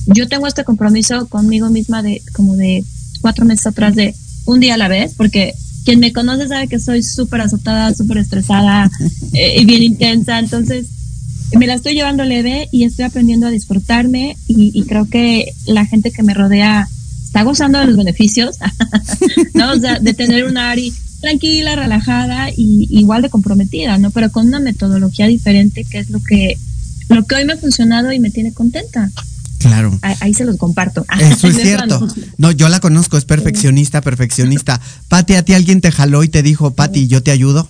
Yo 0.07 0.27
tengo 0.27 0.47
este 0.47 0.65
compromiso 0.65 1.27
conmigo 1.27 1.69
misma 1.69 2.03
de 2.03 2.21
como 2.33 2.55
de 2.55 2.83
cuatro 3.21 3.45
meses 3.45 3.67
atrás 3.67 3.95
de 3.95 4.13
un 4.45 4.59
día 4.59 4.73
a 4.73 4.77
la 4.77 4.89
vez, 4.89 5.13
porque 5.15 5.53
quien 5.85 5.99
me 5.99 6.11
conoce 6.11 6.47
sabe 6.47 6.67
que 6.67 6.79
soy 6.79 7.03
súper 7.03 7.41
azotada, 7.41 7.93
súper 7.93 8.17
estresada 8.17 8.89
eh, 9.33 9.61
y 9.61 9.65
bien 9.65 9.83
intensa, 9.83 10.39
entonces 10.39 10.87
me 11.57 11.67
la 11.67 11.75
estoy 11.75 11.93
llevando 11.93 12.23
leve 12.23 12.67
y 12.71 12.83
estoy 12.83 13.05
aprendiendo 13.05 13.47
a 13.47 13.51
disfrutarme 13.51 14.37
y, 14.47 14.71
y 14.73 14.83
creo 14.83 15.05
que 15.05 15.53
la 15.67 15.85
gente 15.85 16.11
que 16.11 16.23
me 16.23 16.33
rodea 16.33 16.89
está 17.23 17.43
gozando 17.43 17.79
de 17.79 17.85
los 17.85 17.97
beneficios, 17.97 18.57
¿no? 19.53 19.71
O 19.71 19.79
sea, 19.79 19.99
de 19.99 20.13
tener 20.13 20.45
una 20.45 20.71
Ari 20.71 20.93
tranquila, 21.23 21.77
relajada 21.77 22.49
y 22.49 22.87
igual 22.91 23.21
de 23.21 23.29
comprometida, 23.29 23.97
¿no? 23.97 24.11
Pero 24.11 24.29
con 24.29 24.45
una 24.47 24.59
metodología 24.59 25.25
diferente, 25.25 25.85
que 25.85 25.99
es 25.99 26.09
lo 26.09 26.21
que, 26.21 26.57
lo 27.07 27.25
que 27.25 27.35
hoy 27.35 27.45
me 27.45 27.53
ha 27.53 27.57
funcionado 27.57 28.11
y 28.11 28.19
me 28.19 28.29
tiene 28.29 28.51
contenta. 28.51 29.09
Claro. 29.57 29.97
Ahí, 30.01 30.15
ahí 30.19 30.33
se 30.33 30.43
los 30.43 30.57
comparto. 30.57 31.05
Eso 31.21 31.47
es 31.47 31.55
cierto. 31.55 32.05
No, 32.37 32.51
yo 32.51 32.67
la 32.67 32.81
conozco, 32.81 33.17
es 33.17 33.23
perfeccionista, 33.23 34.01
perfeccionista. 34.01 34.81
Pati, 35.07 35.35
a 35.35 35.45
ti 35.45 35.53
alguien 35.53 35.79
te 35.79 35.93
jaló 35.93 36.25
y 36.25 36.27
te 36.27 36.43
dijo, 36.43 36.71
Pati, 36.71 37.07
¿yo 37.07 37.23
te 37.23 37.31
ayudo? 37.31 37.69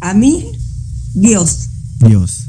A 0.00 0.12
mí, 0.12 0.44
Dios. 1.14 1.68
Dios. 2.00 2.44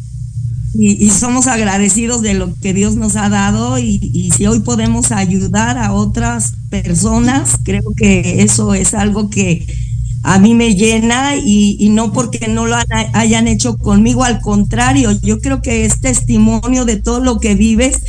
Y, 0.77 1.09
somos 1.09 1.47
agradecidos 1.47 2.21
de 2.21 2.33
lo 2.33 2.53
que 2.55 2.73
Dios 2.73 2.95
nos 2.95 3.15
ha 3.15 3.29
dado 3.29 3.79
y, 3.79 3.99
y, 4.13 4.31
si 4.31 4.45
hoy 4.45 4.59
podemos 4.59 5.11
ayudar 5.11 5.77
a 5.77 5.93
otras 5.93 6.53
personas, 6.69 7.57
creo 7.63 7.93
que 7.95 8.41
eso 8.41 8.73
es 8.73 8.93
algo 8.93 9.29
que 9.29 9.65
a 10.23 10.39
mí 10.39 10.53
me 10.53 10.75
llena 10.75 11.35
y, 11.37 11.77
y 11.79 11.89
no 11.89 12.11
porque 12.11 12.47
no 12.47 12.65
lo 12.65 12.75
han, 12.75 12.85
hayan 13.13 13.47
hecho 13.47 13.77
conmigo, 13.77 14.23
al 14.23 14.41
contrario, 14.41 15.11
yo 15.21 15.39
creo 15.39 15.61
que 15.61 15.85
es 15.85 16.01
testimonio 16.01 16.83
de 16.83 16.97
todo 16.97 17.19
lo 17.19 17.39
que 17.39 17.55
vives 17.55 18.01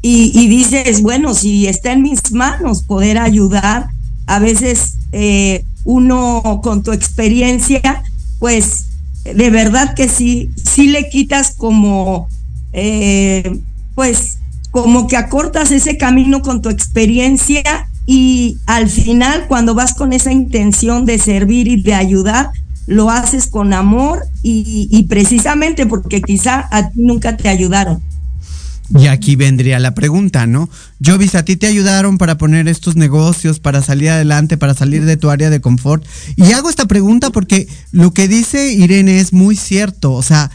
y, 0.00 0.46
dices, 0.46 1.02
bueno, 1.02 1.34
si 1.34 1.66
está 1.66 1.92
en 1.92 2.02
mis 2.02 2.30
manos 2.32 2.82
poder 2.84 3.18
ayudar, 3.18 3.88
a 4.26 4.38
veces 4.38 4.94
eh, 5.12 5.64
uno 5.84 6.60
con 6.62 6.82
tu 6.82 6.92
experiencia, 6.92 8.02
pues 8.38 8.84
de 9.24 9.50
verdad 9.50 9.94
que 9.94 10.08
sí, 10.08 10.50
sí 10.56 10.88
le 10.88 11.08
quitas 11.08 11.54
como, 11.56 12.28
eh, 12.72 13.60
pues, 13.94 14.38
como 14.70 15.06
que 15.06 15.16
acortas 15.16 15.70
ese 15.70 15.96
camino 15.96 16.42
con 16.42 16.62
tu 16.62 16.68
experiencia 16.68 17.62
y 18.06 18.58
al 18.66 18.88
final 18.88 19.46
cuando 19.48 19.74
vas 19.74 19.94
con 19.94 20.12
esa 20.12 20.32
intención 20.32 21.04
de 21.04 21.18
servir 21.18 21.68
y 21.68 21.80
de 21.80 21.94
ayudar, 21.94 22.50
lo 22.86 23.10
haces 23.10 23.46
con 23.48 23.72
amor 23.74 24.22
y, 24.42 24.88
y 24.90 25.02
precisamente 25.04 25.84
porque 25.86 26.22
quizá 26.22 26.68
a 26.70 26.90
ti 26.90 27.00
nunca 27.02 27.36
te 27.36 27.48
ayudaron. 27.48 28.00
Y 28.96 29.06
aquí 29.08 29.36
vendría 29.36 29.78
la 29.78 29.94
pregunta, 29.94 30.46
¿no? 30.46 30.70
Jovis, 31.04 31.34
a 31.34 31.44
ti 31.44 31.56
te 31.56 31.66
ayudaron 31.66 32.16
para 32.16 32.38
poner 32.38 32.68
estos 32.68 32.96
negocios, 32.96 33.60
para 33.60 33.82
salir 33.82 34.08
adelante, 34.08 34.56
para 34.56 34.74
salir 34.74 35.04
de 35.04 35.18
tu 35.18 35.28
área 35.28 35.50
de 35.50 35.60
confort. 35.60 36.04
Y 36.36 36.52
hago 36.52 36.70
esta 36.70 36.86
pregunta 36.86 37.30
porque 37.30 37.68
lo 37.92 38.14
que 38.14 38.28
dice 38.28 38.72
Irene 38.72 39.20
es 39.20 39.32
muy 39.32 39.56
cierto. 39.56 40.12
O 40.14 40.22
sea, 40.22 40.50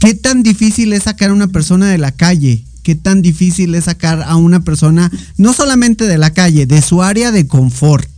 ¿qué 0.00 0.14
tan 0.14 0.42
difícil 0.42 0.92
es 0.92 1.04
sacar 1.04 1.30
a 1.30 1.34
una 1.34 1.48
persona 1.48 1.86
de 1.86 1.98
la 1.98 2.10
calle? 2.10 2.64
¿Qué 2.82 2.96
tan 2.96 3.22
difícil 3.22 3.74
es 3.74 3.84
sacar 3.84 4.22
a 4.22 4.34
una 4.36 4.60
persona, 4.60 5.10
no 5.36 5.52
solamente 5.52 6.06
de 6.06 6.18
la 6.18 6.32
calle, 6.32 6.66
de 6.66 6.82
su 6.82 7.02
área 7.02 7.30
de 7.30 7.46
confort? 7.46 8.08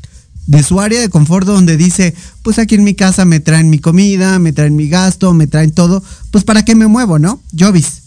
de 0.47 0.65
su 0.65 0.81
área 0.81 1.01
de 1.01 1.09
confort 1.09 1.47
donde 1.47 1.77
dice, 1.77 2.13
pues 2.43 2.59
aquí 2.59 2.75
en 2.75 2.83
mi 2.83 2.95
casa 2.95 3.25
me 3.25 3.39
traen 3.39 3.71
mi 3.71 3.79
comida, 3.79 4.41
me 4.41 4.53
traen 4.53 4.75
mi 4.75 4.89
gasto, 4.89 5.33
me 5.33 5.47
traen 5.47 5.71
todo, 5.71 6.03
pues 6.33 6.43
para 6.43 6.65
qué 6.65 6.75
me 6.75 6.89
muevo, 6.89 7.21
¿no? 7.21 7.41
Jovis. 7.57 8.00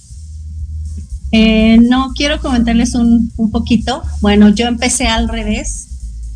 Eh, 1.36 1.80
no, 1.82 2.12
quiero 2.16 2.40
comentarles 2.40 2.94
un, 2.94 3.32
un 3.38 3.52
poquito. 3.52 4.04
Bueno, 4.22 4.50
yo 4.50 4.68
empecé 4.68 5.08
al 5.08 5.28
revés. 5.28 5.88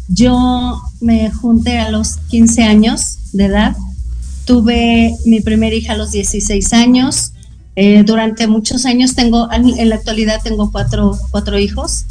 Yo 0.10 0.82
me 1.00 1.30
junté 1.30 1.78
a 1.78 1.92
los 1.92 2.18
15 2.30 2.64
años 2.64 3.20
de 3.32 3.46
edad. 3.46 3.78
Tuve 4.46 5.16
mi 5.26 5.40
primera 5.42 5.76
hija 5.76 5.94
a 5.94 5.98
los 5.98 6.12
16 6.12 6.74
años. 6.74 7.34
Eh, 7.76 8.02
durante 8.04 8.48
muchos 8.48 8.88
años 8.88 9.14
tengo, 9.14 9.50
en 9.52 9.88
la 9.88 9.96
actualidad 9.96 10.42
tengo 10.44 10.72
cuatro, 10.72 11.16
cuatro 11.30 11.60
hijos. 11.60 12.06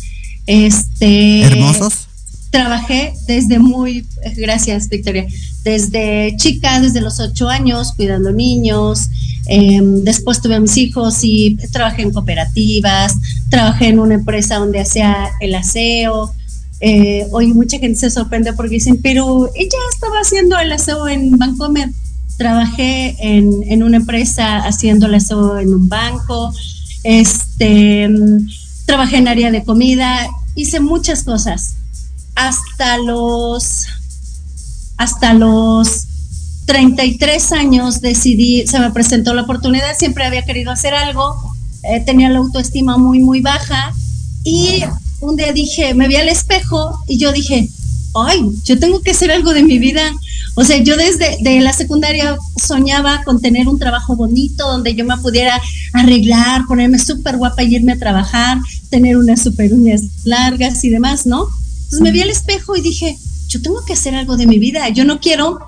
Este, 0.47 1.43
Hermosos. 1.43 2.06
Trabajé 2.51 3.13
desde 3.27 3.59
muy, 3.59 4.07
gracias 4.37 4.89
Victoria, 4.89 5.27
desde 5.65 6.35
chica, 6.37 6.81
desde 6.81 7.01
los 7.01 7.21
ocho 7.21 7.49
años, 7.49 7.93
cuidando 7.95 8.33
niños. 8.33 9.09
Eh, 9.49 9.81
después 9.83 10.41
tuve 10.41 10.57
a 10.57 10.61
mis 10.61 10.77
hijos 10.77 11.19
y 11.23 11.57
trabajé 11.71 12.03
en 12.03 12.13
cooperativas, 12.13 13.15
trabajé 13.49 13.89
en 13.89 14.01
una 14.01 14.15
empresa 14.15 14.57
donde 14.57 14.81
hacía 14.81 15.29
el 15.41 15.55
aseo. 15.55 16.33
Eh, 16.81 17.27
hoy 17.31 17.55
mucha 17.55 17.79
gente 17.79 17.99
se 17.99 18.11
sorprende 18.11 18.53
porque 18.53 18.75
dicen, 18.75 19.01
pero 19.03 19.51
ella 19.55 19.79
estaba 19.95 20.17
haciendo 20.21 20.59
el 20.59 20.73
aseo 20.73 21.09
en 21.09 21.37
Bancomer. 21.37 21.91
Trabajé 22.37 23.17
en, 23.21 23.51
en 23.69 23.83
una 23.83 23.97
empresa 23.99 24.59
haciendo 24.59 25.07
el 25.07 25.15
aseo 25.15 25.59
en 25.59 25.73
un 25.73 25.89
banco. 25.89 26.53
Este, 27.03 28.09
trabajé 28.85 29.19
en 29.19 29.29
área 29.29 29.51
de 29.51 29.65
comida, 29.65 30.27
hice 30.55 30.81
muchas 30.81 31.23
cosas. 31.23 31.76
Hasta 32.37 32.99
los, 32.99 33.87
hasta 34.97 35.35
los 35.35 36.07
33 36.67 37.53
años 37.53 38.01
decidí, 38.01 38.67
se 38.67 38.79
me 38.79 38.91
presentó 38.91 39.35
la 39.35 39.43
oportunidad, 39.43 39.97
siempre 39.99 40.25
había 40.25 40.45
querido 40.45 40.71
hacer 40.71 40.95
algo, 40.95 41.35
eh, 41.83 42.01
tenía 42.01 42.29
la 42.29 42.39
autoestima 42.39 42.99
muy, 42.99 43.21
muy 43.21 43.41
baja 43.41 43.93
y 44.45 44.85
un 45.21 45.37
día 45.37 45.53
dije, 45.53 45.95
me 45.95 46.09
vi 46.09 46.17
al 46.17 46.29
espejo 46.29 47.01
y 47.07 47.19
yo 47.19 47.33
dije, 47.33 47.69
ay, 48.15 48.51
yo 48.65 48.79
tengo 48.79 49.01
que 49.01 49.13
hacer 49.13 49.31
algo 49.31 49.53
de 49.53 49.63
mi 49.63 49.79
vida. 49.79 50.13
O 50.55 50.65
sea, 50.65 50.79
yo 50.79 50.97
desde 50.97 51.39
de 51.41 51.61
la 51.61 51.73
secundaria 51.73 52.37
soñaba 52.57 53.23
con 53.25 53.41
tener 53.41 53.69
un 53.69 53.79
trabajo 53.79 54.17
bonito 54.17 54.67
donde 54.67 54.95
yo 54.95 55.05
me 55.05 55.17
pudiera 55.19 55.61
arreglar, 55.93 56.65
ponerme 56.67 56.99
súper 56.99 57.37
guapa 57.37 57.63
y 57.63 57.77
irme 57.77 57.93
a 57.93 57.99
trabajar, 57.99 58.59
tener 58.91 59.17
unas 59.17 59.43
super 59.43 59.73
uñas 59.73 60.03
largas 60.25 60.83
y 60.85 60.91
demás, 60.91 61.27
¿no? 61.27 61.47
Entonces 61.87 62.01
me 62.01 62.13
vi 62.13 62.21
al 62.21 62.31
espejo 62.31 62.77
y 62.77 62.81
dije, 62.81 63.17
yo 63.49 63.63
tengo 63.63 63.85
que 63.85 63.93
hacer 63.93 64.15
algo 64.15 64.37
de 64.37 64.47
mi 64.47 64.59
vida. 64.59 64.89
Yo 64.89 65.05
no 65.05 65.21
quiero 65.21 65.59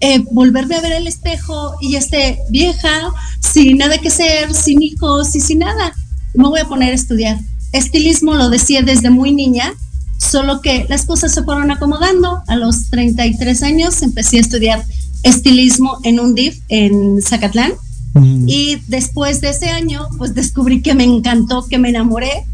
eh, 0.00 0.24
volverme 0.30 0.76
a 0.76 0.80
ver 0.80 0.92
el 0.92 1.06
espejo 1.06 1.74
y 1.80 1.96
esté 1.96 2.38
vieja, 2.50 3.12
sin 3.40 3.78
nada 3.78 3.98
que 3.98 4.08
hacer, 4.08 4.54
sin 4.54 4.82
hijos 4.82 5.34
y 5.34 5.40
sin 5.40 5.60
nada. 5.60 5.94
Me 6.34 6.48
voy 6.48 6.60
a 6.60 6.68
poner 6.68 6.92
a 6.92 6.94
estudiar. 6.94 7.38
Estilismo 7.72 8.34
lo 8.34 8.48
decía 8.48 8.82
desde 8.82 9.10
muy 9.10 9.32
niña, 9.32 9.74
solo 10.18 10.60
que 10.60 10.86
las 10.88 11.04
cosas 11.04 11.32
se 11.32 11.42
fueron 11.42 11.70
acomodando. 11.70 12.42
A 12.48 12.56
los 12.56 12.90
33 12.90 13.62
años 13.62 14.02
empecé 14.02 14.38
a 14.38 14.40
estudiar 14.40 14.84
estilismo 15.22 15.98
en 16.02 16.20
un 16.20 16.34
DIF 16.34 16.60
en 16.68 17.20
Zacatlán. 17.22 17.72
Mm. 18.14 18.48
Y 18.48 18.76
después 18.88 19.40
de 19.40 19.50
ese 19.50 19.70
año, 19.70 20.08
pues 20.16 20.34
descubrí 20.34 20.82
que 20.82 20.94
me 20.94 21.04
encantó, 21.04 21.66
que 21.66 21.78
me 21.78 21.90
enamoré. 21.90 22.44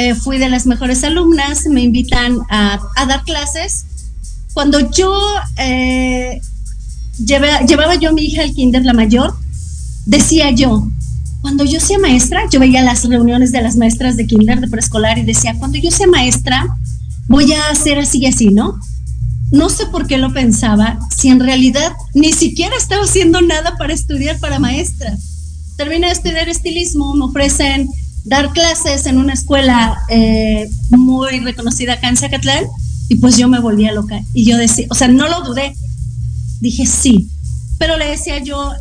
Eh, 0.00 0.14
fui 0.14 0.38
de 0.38 0.48
las 0.48 0.64
mejores 0.64 1.02
alumnas, 1.02 1.66
me 1.66 1.82
invitan 1.82 2.38
a, 2.48 2.78
a 2.94 3.06
dar 3.06 3.24
clases. 3.24 3.84
Cuando 4.52 4.92
yo 4.92 5.12
eh, 5.56 6.40
llevaba 7.18 7.96
yo 7.96 8.10
a 8.10 8.12
mi 8.12 8.22
hija 8.22 8.42
al 8.42 8.54
kinder, 8.54 8.84
la 8.84 8.92
mayor, 8.92 9.34
decía 10.06 10.52
yo, 10.52 10.88
cuando 11.40 11.64
yo 11.64 11.80
sea 11.80 11.98
maestra, 11.98 12.42
yo 12.48 12.60
veía 12.60 12.82
las 12.82 13.04
reuniones 13.06 13.50
de 13.50 13.60
las 13.60 13.74
maestras 13.74 14.16
de 14.16 14.28
kinder, 14.28 14.60
de 14.60 14.68
preescolar 14.68 15.18
y 15.18 15.22
decía, 15.22 15.56
cuando 15.58 15.78
yo 15.78 15.90
sea 15.90 16.06
maestra, 16.06 16.64
voy 17.26 17.52
a 17.52 17.68
hacer 17.68 17.98
así 17.98 18.18
y 18.18 18.26
así, 18.26 18.50
¿no? 18.50 18.78
No 19.50 19.68
sé 19.68 19.86
por 19.86 20.06
qué 20.06 20.16
lo 20.16 20.32
pensaba, 20.32 21.00
si 21.16 21.26
en 21.26 21.40
realidad 21.40 21.90
ni 22.14 22.32
siquiera 22.32 22.76
estaba 22.76 23.02
haciendo 23.02 23.40
nada 23.40 23.76
para 23.76 23.94
estudiar 23.94 24.38
para 24.38 24.60
maestra. 24.60 25.12
Terminé 25.76 26.06
de 26.06 26.12
estudiar 26.12 26.48
estilismo, 26.48 27.16
me 27.16 27.24
ofrecen 27.24 27.88
dar 28.24 28.52
clases 28.52 29.06
en 29.06 29.18
una 29.18 29.32
escuela 29.32 29.98
eh, 30.08 30.68
muy 30.90 31.40
reconocida 31.40 31.94
acá 31.94 32.08
en 32.08 32.16
Zacatlán 32.16 32.64
y 33.08 33.16
pues 33.16 33.36
yo 33.36 33.48
me 33.48 33.60
volvía 33.60 33.92
loca. 33.92 34.22
Y 34.34 34.44
yo 34.44 34.56
decía, 34.56 34.86
o 34.90 34.94
sea, 34.94 35.08
no 35.08 35.28
lo 35.28 35.42
dudé, 35.42 35.74
dije 36.60 36.86
sí. 36.86 37.28
Pero 37.78 37.96
le 37.96 38.06
decía 38.06 38.42
yo 38.42 38.72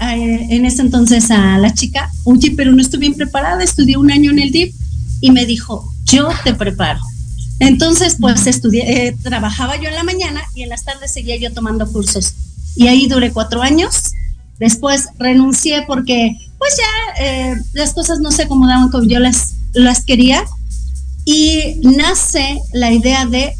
en 0.00 0.64
ese 0.64 0.80
entonces 0.80 1.30
a 1.30 1.58
la 1.58 1.74
chica, 1.74 2.10
oye, 2.24 2.54
pero 2.56 2.72
no 2.72 2.80
estoy 2.80 3.00
bien 3.00 3.14
preparada, 3.14 3.62
estudié 3.62 3.98
un 3.98 4.10
año 4.10 4.30
en 4.30 4.38
el 4.38 4.50
DIP 4.50 4.74
y 5.20 5.30
me 5.30 5.44
dijo, 5.44 5.92
yo 6.04 6.28
te 6.42 6.54
preparo. 6.54 7.00
Entonces, 7.58 8.16
pues 8.20 8.46
estudié, 8.46 9.08
eh, 9.08 9.16
trabajaba 9.22 9.76
yo 9.76 9.88
en 9.88 9.94
la 9.94 10.04
mañana 10.04 10.42
y 10.54 10.62
en 10.62 10.68
las 10.68 10.84
tardes 10.84 11.12
seguía 11.12 11.36
yo 11.36 11.52
tomando 11.52 11.90
cursos. 11.90 12.34
Y 12.76 12.88
ahí 12.88 13.08
duré 13.08 13.32
cuatro 13.32 13.62
años. 13.62 14.12
Después 14.58 15.08
renuncié 15.18 15.84
porque, 15.86 16.36
pues 16.66 16.78
ya 16.78 17.24
eh, 17.24 17.56
las 17.74 17.94
cosas 17.94 18.18
no 18.18 18.32
se 18.32 18.42
acomodaban 18.42 18.90
como 18.90 19.04
yo 19.04 19.20
las, 19.20 19.54
las 19.72 20.04
quería. 20.04 20.44
Y 21.24 21.76
nace 21.82 22.60
la 22.72 22.92
idea 22.92 23.26
de 23.26 23.54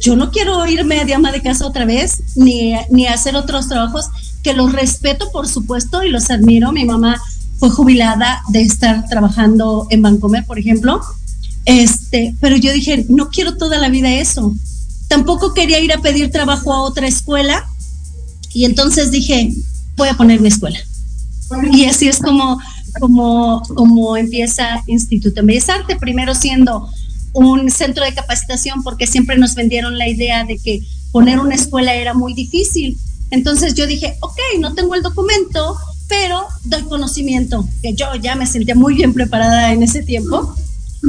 yo 0.00 0.16
no 0.16 0.30
quiero 0.30 0.66
irme 0.66 1.04
de 1.04 1.14
ama 1.14 1.30
de 1.30 1.40
casa 1.40 1.66
otra 1.66 1.84
vez, 1.84 2.22
ni, 2.34 2.74
ni 2.90 3.06
hacer 3.06 3.36
otros 3.36 3.68
trabajos, 3.68 4.06
que 4.42 4.54
los 4.54 4.72
respeto, 4.72 5.30
por 5.30 5.48
supuesto, 5.48 6.02
y 6.02 6.10
los 6.10 6.30
admiro. 6.30 6.72
Mi 6.72 6.84
mamá 6.84 7.20
fue 7.58 7.70
jubilada 7.70 8.42
de 8.48 8.62
estar 8.62 9.08
trabajando 9.08 9.86
en 9.90 10.02
Bancomer, 10.02 10.44
por 10.44 10.58
ejemplo. 10.58 11.00
Este, 11.64 12.34
pero 12.40 12.56
yo 12.56 12.72
dije, 12.72 13.06
no 13.08 13.30
quiero 13.30 13.56
toda 13.56 13.78
la 13.78 13.88
vida 13.88 14.12
eso. 14.12 14.52
Tampoco 15.06 15.54
quería 15.54 15.78
ir 15.78 15.92
a 15.92 16.00
pedir 16.00 16.32
trabajo 16.32 16.72
a 16.72 16.82
otra 16.82 17.06
escuela. 17.06 17.64
Y 18.52 18.64
entonces 18.64 19.12
dije, 19.12 19.52
voy 19.96 20.08
a 20.08 20.14
poner 20.14 20.40
mi 20.40 20.48
escuela. 20.48 20.78
Y 21.72 21.86
así 21.86 22.08
es 22.08 22.18
como, 22.18 22.58
como, 23.00 23.62
como 23.74 24.16
empieza 24.16 24.82
Instituto 24.86 25.42
de 25.42 25.62
Arte, 25.68 25.96
primero 25.96 26.34
siendo 26.34 26.88
un 27.32 27.70
centro 27.70 28.04
de 28.04 28.14
capacitación 28.14 28.82
porque 28.82 29.06
siempre 29.06 29.38
nos 29.38 29.54
vendieron 29.54 29.96
la 29.96 30.08
idea 30.08 30.44
de 30.44 30.58
que 30.58 30.82
poner 31.12 31.38
una 31.38 31.54
escuela 31.54 31.94
era 31.94 32.14
muy 32.14 32.34
difícil. 32.34 32.98
Entonces 33.30 33.74
yo 33.74 33.86
dije, 33.86 34.16
ok, 34.20 34.38
no 34.60 34.74
tengo 34.74 34.94
el 34.94 35.02
documento, 35.02 35.76
pero 36.08 36.42
doy 36.64 36.82
conocimiento, 36.82 37.66
que 37.80 37.94
yo 37.94 38.14
ya 38.16 38.34
me 38.34 38.46
sentía 38.46 38.74
muy 38.74 38.94
bien 38.94 39.14
preparada 39.14 39.72
en 39.72 39.82
ese 39.82 40.02
tiempo. 40.02 40.54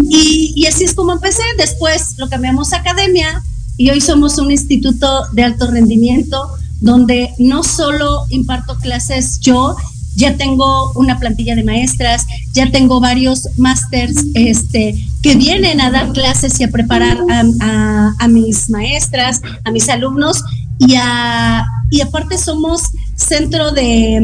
Y, 0.09 0.53
y 0.55 0.65
así 0.65 0.85
es 0.85 0.93
como 0.93 1.11
empecé. 1.11 1.43
Después 1.57 2.17
lo 2.17 2.29
cambiamos 2.29 2.71
a 2.71 2.77
academia 2.77 3.43
y 3.77 3.89
hoy 3.89 4.01
somos 4.01 4.37
un 4.37 4.51
instituto 4.51 5.25
de 5.33 5.43
alto 5.43 5.69
rendimiento 5.69 6.49
donde 6.79 7.33
no 7.37 7.63
solo 7.63 8.25
imparto 8.29 8.77
clases 8.77 9.39
yo, 9.39 9.75
ya 10.15 10.37
tengo 10.37 10.91
una 10.93 11.19
plantilla 11.19 11.55
de 11.55 11.63
maestras, 11.63 12.25
ya 12.53 12.71
tengo 12.71 12.99
varios 12.99 13.49
másters 13.57 14.25
este, 14.35 14.95
que 15.21 15.35
vienen 15.35 15.81
a 15.81 15.91
dar 15.91 16.11
clases 16.11 16.59
y 16.59 16.63
a 16.63 16.69
preparar 16.69 17.17
a, 17.29 18.27
mis 18.27 18.69
maestras, 18.69 19.41
a 19.63 19.71
mis 19.71 19.89
alumnos 19.89 20.43
y, 20.79 20.95
a, 20.95 21.65
y 21.89 22.01
aparte 22.01 22.37
somos 22.37 22.81
centro 23.15 23.71
de, 23.71 24.19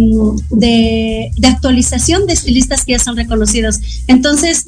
de, 0.52 1.32
de 1.36 1.48
actualización 1.48 2.26
de 2.28 2.34
estilistas 2.34 2.86
que 2.86 2.94
ya 2.94 3.00
son 3.00 3.16
reconocidos. 3.16 3.80
Entonces, 4.08 4.66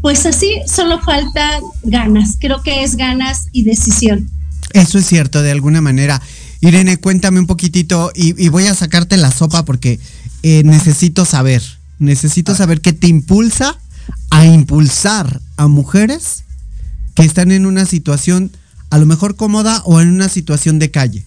pues 0.00 0.26
así 0.26 0.60
solo 0.66 1.00
falta 1.00 1.60
ganas, 1.84 2.36
creo 2.40 2.62
que 2.62 2.82
es 2.82 2.96
ganas 2.96 3.46
y 3.52 3.64
decisión. 3.64 4.28
Eso 4.72 4.98
es 4.98 5.06
cierto, 5.06 5.42
de 5.42 5.50
alguna 5.50 5.80
manera. 5.80 6.20
Irene, 6.60 6.96
cuéntame 6.96 7.40
un 7.40 7.46
poquitito 7.46 8.12
y 8.14 8.48
voy 8.48 8.66
a 8.66 8.74
sacarte 8.74 9.16
la 9.16 9.32
sopa 9.32 9.64
porque 9.64 9.98
eh, 10.42 10.62
necesito 10.64 11.24
saber, 11.24 11.62
necesito 11.98 12.54
saber 12.54 12.80
qué 12.80 12.92
te 12.92 13.06
impulsa 13.06 13.78
a 14.30 14.44
impulsar 14.44 15.40
a 15.56 15.68
mujeres 15.68 16.44
que 17.14 17.24
están 17.24 17.52
en 17.52 17.66
una 17.66 17.84
situación 17.84 18.50
a 18.90 18.98
lo 18.98 19.06
mejor 19.06 19.36
cómoda 19.36 19.82
o 19.84 20.00
en 20.00 20.08
una 20.08 20.28
situación 20.28 20.78
de 20.78 20.90
calle. 20.90 21.24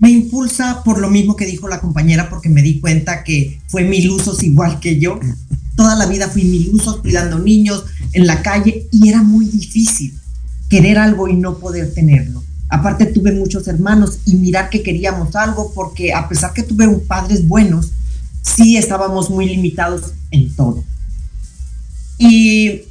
Me 0.00 0.10
impulsa 0.10 0.82
por 0.82 0.98
lo 0.98 1.10
mismo 1.10 1.36
que 1.36 1.44
dijo 1.44 1.68
la 1.68 1.80
compañera, 1.80 2.30
porque 2.30 2.48
me 2.48 2.62
di 2.62 2.80
cuenta 2.80 3.22
que 3.22 3.60
fue 3.68 3.84
mil 3.84 4.10
usos 4.10 4.42
igual 4.42 4.80
que 4.80 4.98
yo. 4.98 5.20
Toda 5.76 5.94
la 5.94 6.06
vida 6.06 6.28
fui 6.28 6.44
mil 6.44 6.70
usos 6.72 7.00
cuidando 7.02 7.38
niños 7.38 7.84
en 8.14 8.26
la 8.26 8.42
calle 8.42 8.88
y 8.90 9.08
era 9.10 9.22
muy 9.22 9.44
difícil 9.44 10.18
querer 10.70 10.98
algo 10.98 11.28
y 11.28 11.34
no 11.34 11.58
poder 11.58 11.92
tenerlo. 11.92 12.42
Aparte 12.70 13.06
tuve 13.06 13.32
muchos 13.32 13.66
hermanos 13.66 14.20
y 14.26 14.36
mirar 14.36 14.70
que 14.70 14.82
queríamos 14.82 15.34
algo 15.34 15.72
porque 15.74 16.14
a 16.14 16.28
pesar 16.28 16.52
que 16.52 16.62
tuve 16.62 16.88
padres 17.08 17.46
buenos, 17.46 17.90
sí 18.42 18.76
estábamos 18.76 19.28
muy 19.28 19.46
limitados 19.46 20.12
en 20.30 20.54
todo. 20.54 20.84
Y 22.16 22.82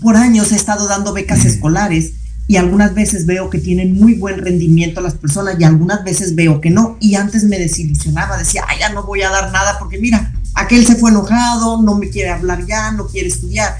por 0.00 0.16
años 0.16 0.50
he 0.52 0.56
estado 0.56 0.88
dando 0.88 1.12
becas 1.12 1.44
escolares 1.44 2.12
y 2.46 2.56
algunas 2.56 2.94
veces 2.94 3.26
veo 3.26 3.50
que 3.50 3.58
tienen 3.58 3.92
muy 3.92 4.14
buen 4.14 4.38
rendimiento 4.38 5.02
las 5.02 5.14
personas 5.14 5.56
y 5.58 5.64
algunas 5.64 6.02
veces 6.04 6.34
veo 6.34 6.62
que 6.62 6.70
no. 6.70 6.96
Y 6.98 7.14
antes 7.14 7.44
me 7.44 7.58
desilusionaba, 7.58 8.38
decía, 8.38 8.64
ay, 8.66 8.78
ya 8.80 8.88
no 8.88 9.04
voy 9.04 9.20
a 9.20 9.30
dar 9.30 9.52
nada 9.52 9.78
porque 9.78 9.98
mira, 9.98 10.32
aquel 10.54 10.86
se 10.86 10.96
fue 10.96 11.10
enojado, 11.10 11.82
no 11.82 11.96
me 11.96 12.08
quiere 12.08 12.30
hablar 12.30 12.64
ya, 12.66 12.92
no 12.92 13.06
quiere 13.06 13.28
estudiar. 13.28 13.76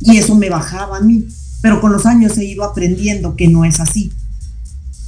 Y 0.00 0.16
eso 0.16 0.34
me 0.34 0.50
bajaba 0.50 0.96
a 0.96 1.00
mí. 1.00 1.28
Pero 1.62 1.80
con 1.80 1.92
los 1.92 2.06
años 2.06 2.36
he 2.38 2.44
ido 2.44 2.64
aprendiendo 2.64 3.36
que 3.36 3.46
no 3.46 3.64
es 3.64 3.78
así. 3.78 4.10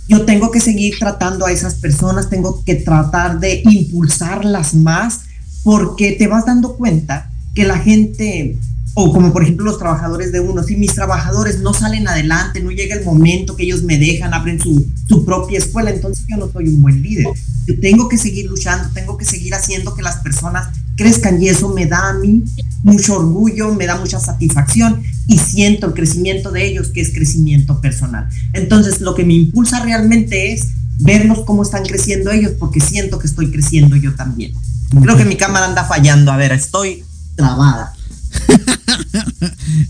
Yo 0.08 0.24
tengo 0.24 0.50
que 0.50 0.60
seguir 0.60 0.94
tratando 0.98 1.46
a 1.46 1.52
esas 1.52 1.76
personas, 1.76 2.28
tengo 2.28 2.62
que 2.64 2.74
tratar 2.74 3.40
de 3.40 3.62
impulsarlas 3.64 4.74
más 4.74 5.20
porque 5.62 6.12
te 6.12 6.26
vas 6.26 6.46
dando 6.46 6.76
cuenta 6.76 7.30
que 7.54 7.64
la 7.64 7.78
gente 7.78 8.58
o 8.94 9.12
como 9.12 9.32
por 9.32 9.42
ejemplo 9.42 9.64
los 9.64 9.78
trabajadores 9.78 10.32
de 10.32 10.40
uno, 10.40 10.62
si 10.62 10.76
mis 10.76 10.94
trabajadores 10.94 11.60
no 11.60 11.72
salen 11.72 12.06
adelante, 12.08 12.60
no 12.60 12.70
llega 12.70 12.94
el 12.94 13.04
momento 13.04 13.56
que 13.56 13.64
ellos 13.64 13.82
me 13.82 13.98
dejan, 13.98 14.34
abren 14.34 14.60
su, 14.60 14.86
su, 15.08 15.24
propia 15.24 15.58
escuela, 15.58 15.90
entonces 15.90 16.26
yo 16.28 16.36
no 16.36 16.50
soy 16.52 16.68
un 16.68 16.82
buen 16.82 17.02
líder. 17.02 17.26
Yo 17.66 17.78
tengo 17.80 18.08
que 18.08 18.18
seguir 18.18 18.50
luchando, 18.50 18.90
tengo 18.92 19.16
que 19.16 19.24
seguir 19.24 19.54
haciendo 19.54 19.94
que 19.94 20.02
las 20.02 20.16
personas 20.16 20.68
crezcan 20.96 21.40
y 21.40 21.48
eso 21.48 21.70
me 21.70 21.86
da 21.86 22.10
a 22.10 22.14
mí 22.14 22.44
mucho 22.82 23.16
orgullo, 23.16 23.74
me 23.74 23.86
da 23.86 23.96
mucha 23.96 24.18
satisfacción 24.18 25.02
y 25.26 25.38
siento 25.38 25.86
el 25.86 25.94
crecimiento 25.94 26.50
de 26.50 26.66
ellos, 26.66 26.88
que 26.88 27.00
es 27.00 27.14
crecimiento 27.14 27.80
personal. 27.80 28.28
Entonces 28.52 29.00
lo 29.00 29.14
que 29.14 29.24
me 29.24 29.34
impulsa 29.34 29.82
realmente 29.82 30.52
es 30.52 30.68
verlos 30.98 31.40
cómo 31.46 31.62
están 31.62 31.84
creciendo 31.84 32.30
ellos, 32.30 32.52
porque 32.58 32.80
siento 32.80 33.18
que 33.18 33.26
estoy 33.26 33.50
creciendo 33.50 33.96
yo 33.96 34.14
también. 34.14 34.52
Creo 35.00 35.16
que 35.16 35.24
mi 35.24 35.36
cámara 35.36 35.66
anda 35.66 35.84
fallando, 35.84 36.32
a 36.32 36.36
ver, 36.36 36.52
estoy 36.52 37.04
trabada. 37.34 37.94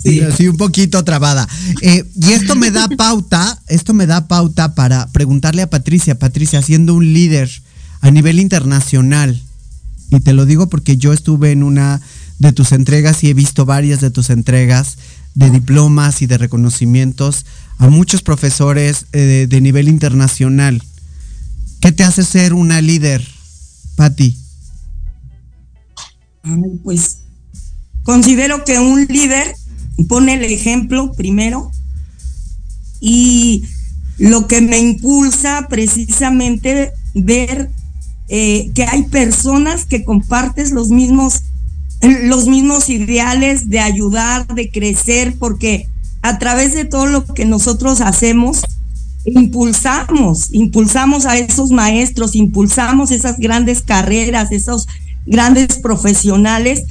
Sí. 0.03 0.49
un 0.49 0.57
poquito 0.57 1.05
trabada. 1.05 1.49
Eh, 1.81 2.05
y 2.15 2.33
esto 2.33 2.55
me 2.55 2.71
da 2.71 2.89
pauta, 2.89 3.61
esto 3.69 3.95
me 3.95 4.07
da 4.07 4.29
pauta 4.29 4.75
para 4.75 5.07
preguntarle 5.09 5.63
a 5.63 5.71
Patricia, 5.71 6.19
Patricia, 6.19 6.63
siendo 6.63 6.95
un 6.95 7.13
líder 7.13 7.51
a 8.01 8.11
nivel 8.11 8.41
internacional, 8.41 9.41
y 10.11 10.21
te 10.21 10.35
lo 10.35 10.45
digo 10.45 10.69
porque 10.69 10.97
yo 10.97 11.13
estuve 11.13 11.53
en 11.53 11.63
una 11.63 12.01
de 12.39 12.53
tus 12.53 12.73
entregas 12.73 13.25
y 13.25 13.31
he 13.31 13.35
visto 13.35 13.65
varias 13.65 14.01
de 14.01 14.11
tus 14.11 14.29
entregas 14.29 14.99
de 15.35 15.49
diplomas 15.49 16.21
y 16.21 16.27
de 16.27 16.37
reconocimientos 16.37 17.47
a 17.79 17.89
muchos 17.89 18.23
profesores 18.23 19.07
eh, 19.13 19.47
de, 19.49 19.61
nivel 19.61 19.89
internacional. 19.89 20.83
¿Qué 21.81 21.93
te 21.93 22.05
hace 22.05 22.25
ser 22.25 22.53
una 22.53 22.81
líder, 22.81 23.27
Patti? 23.97 24.37
pues 26.83 27.22
Considero 28.03 28.65
que 28.65 28.79
un 28.79 29.07
líder 29.07 29.55
pone 30.09 30.35
el 30.35 30.45
ejemplo 30.45 31.13
primero 31.13 31.71
y 33.01 33.65
lo 34.19 34.47
que 34.47 34.61
me 34.61 34.79
impulsa 34.79 35.67
precisamente 35.69 36.93
ver 37.15 37.71
eh, 38.29 38.71
que 38.75 38.85
hay 38.85 39.05
personas 39.05 39.85
que 39.85 40.05
compartes 40.05 40.71
los 40.71 40.89
mismos 40.89 41.43
los 42.25 42.49
mismos 42.49 42.89
ideales 42.89 43.69
de 43.69 43.79
ayudar, 43.79 44.47
de 44.49 44.71
crecer, 44.71 45.37
porque 45.39 45.89
a 46.21 46.39
través 46.39 46.75
de 46.75 46.85
todo 46.85 47.07
lo 47.07 47.25
que 47.25 47.45
nosotros 47.45 48.01
hacemos, 48.01 48.63
impulsamos, 49.25 50.49
impulsamos 50.53 51.27
a 51.27 51.39
esos 51.39 51.71
maestros, 51.71 52.35
impulsamos 52.35 53.13
esas 53.13 53.39
grandes 53.39 53.83
carreras, 53.83 54.51
esos 54.51 54.89
grandes 55.27 55.79
profesionales 55.79 56.85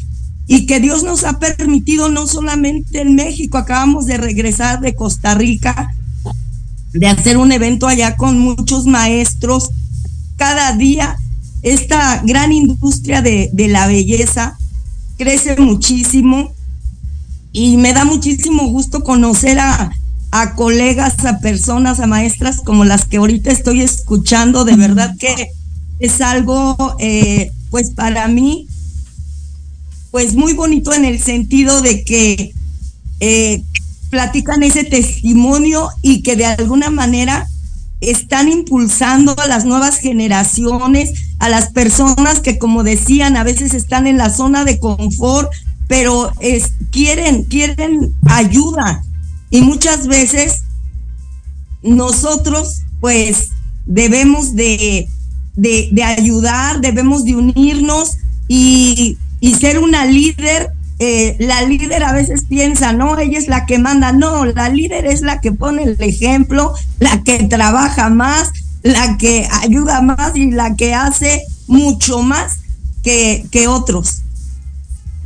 y 0.54 0.66
que 0.66 0.82
Dios 0.82 1.04
nos 1.04 1.24
ha 1.24 1.40
permitido 1.40 2.10
no 2.10 2.28
solamente 2.28 3.00
en 3.00 3.16
México, 3.16 3.58
acabamos 3.58 4.06
de 4.06 4.18
regresar 4.18 4.82
de 4.82 4.94
Costa 4.94 5.34
Rica, 5.34 5.96
de 6.92 7.08
hacer 7.08 7.38
un 7.38 7.54
evento 7.54 7.88
allá 7.88 8.18
con 8.18 8.38
muchos 8.38 8.86
maestros. 8.86 9.70
Cada 10.36 10.74
día 10.74 11.16
esta 11.62 12.22
gran 12.26 12.52
industria 12.52 13.22
de, 13.22 13.50
la 13.70 13.88
belleza 13.88 14.58
crece 15.18 15.56
muchísimo 15.56 16.52
y 17.54 17.78
me 17.78 17.94
da 17.94 18.04
muchísimo 18.04 18.68
gusto 18.68 19.06
conocer 19.06 19.58
a, 19.58 19.94
colegas, 20.58 21.24
a 21.24 21.40
personas, 21.40 22.02
a 22.02 22.08
maestras 22.08 22.60
como 22.60 22.84
las 22.84 23.06
que 23.06 23.16
ahorita 23.16 23.52
estoy 23.52 23.84
escuchando. 23.84 24.66
De 24.66 24.76
verdad 24.76 25.16
que 25.18 25.48
es 26.00 26.20
algo, 26.20 26.98
eh, 27.00 27.54
pues 27.70 27.92
para 27.92 28.28
mí, 28.28 28.68
pues 30.12 30.36
muy 30.36 30.54
bonito 30.54 30.94
en 30.94 31.06
el 31.06 31.20
sentido 31.20 31.82
de 31.82 32.04
que 32.04 32.54
eh, 33.22 33.64
platican 34.10 34.62
ese 34.62 34.84
testimonio 34.84 35.90
y 36.02 36.22
que 36.22 36.36
de 36.36 36.46
alguna 36.46 36.90
manera 36.90 37.48
están 38.02 38.50
impulsando 38.50 39.40
a 39.40 39.48
las 39.48 39.64
nuevas 39.64 39.98
generaciones, 39.98 41.12
a 41.40 41.50
las 41.50 41.70
personas 41.70 42.42
que 42.42 42.58
como 42.58 42.84
decían, 42.84 43.38
a 43.38 43.44
veces 43.44 43.74
están 43.74 44.06
en 44.06 44.18
la 44.18 44.30
zona 44.30 44.66
de 44.66 44.80
confort, 44.80 45.50
pero 45.88 46.32
es, 46.40 46.72
quieren, 46.92 47.44
quieren 47.44 48.14
ayuda. 48.26 49.04
Y 49.50 49.62
muchas 49.62 50.08
veces 50.08 50.62
nosotros 51.84 52.82
pues 53.00 53.50
debemos 53.86 54.56
de, 54.56 55.08
de, 55.56 55.90
de 55.92 56.04
ayudar, 56.04 56.82
debemos 56.82 57.24
de 57.24 57.36
unirnos 57.36 58.18
y 58.48 59.18
y 59.42 59.56
ser 59.56 59.80
una 59.80 60.06
líder, 60.06 60.70
eh, 61.00 61.36
la 61.40 61.64
líder 61.64 62.04
a 62.04 62.14
veces 62.14 62.44
piensa, 62.48 62.94
no, 62.94 63.18
ella 63.20 63.40
es 63.40 63.48
la 63.48 63.66
que 63.66 63.80
manda, 63.80 64.14
no, 64.14 64.46
la 64.46 64.70
líder 64.70 65.08
es 65.08 65.22
la 65.22 65.42
que 65.42 65.52
pone 65.52 65.84
el 65.84 65.98
ejemplo, 66.00 66.74
la 67.00 67.24
que 67.24 67.44
trabaja 67.46 68.10
más, 68.10 68.52
la 68.84 69.18
que 69.18 69.48
ayuda 69.64 70.02
más 70.02 70.36
y 70.36 70.52
la 70.52 70.76
que 70.76 70.94
hace 70.94 71.42
mucho 71.68 72.22
más 72.22 72.60
que, 73.04 73.46
que 73.52 73.68
otros. 73.68 74.22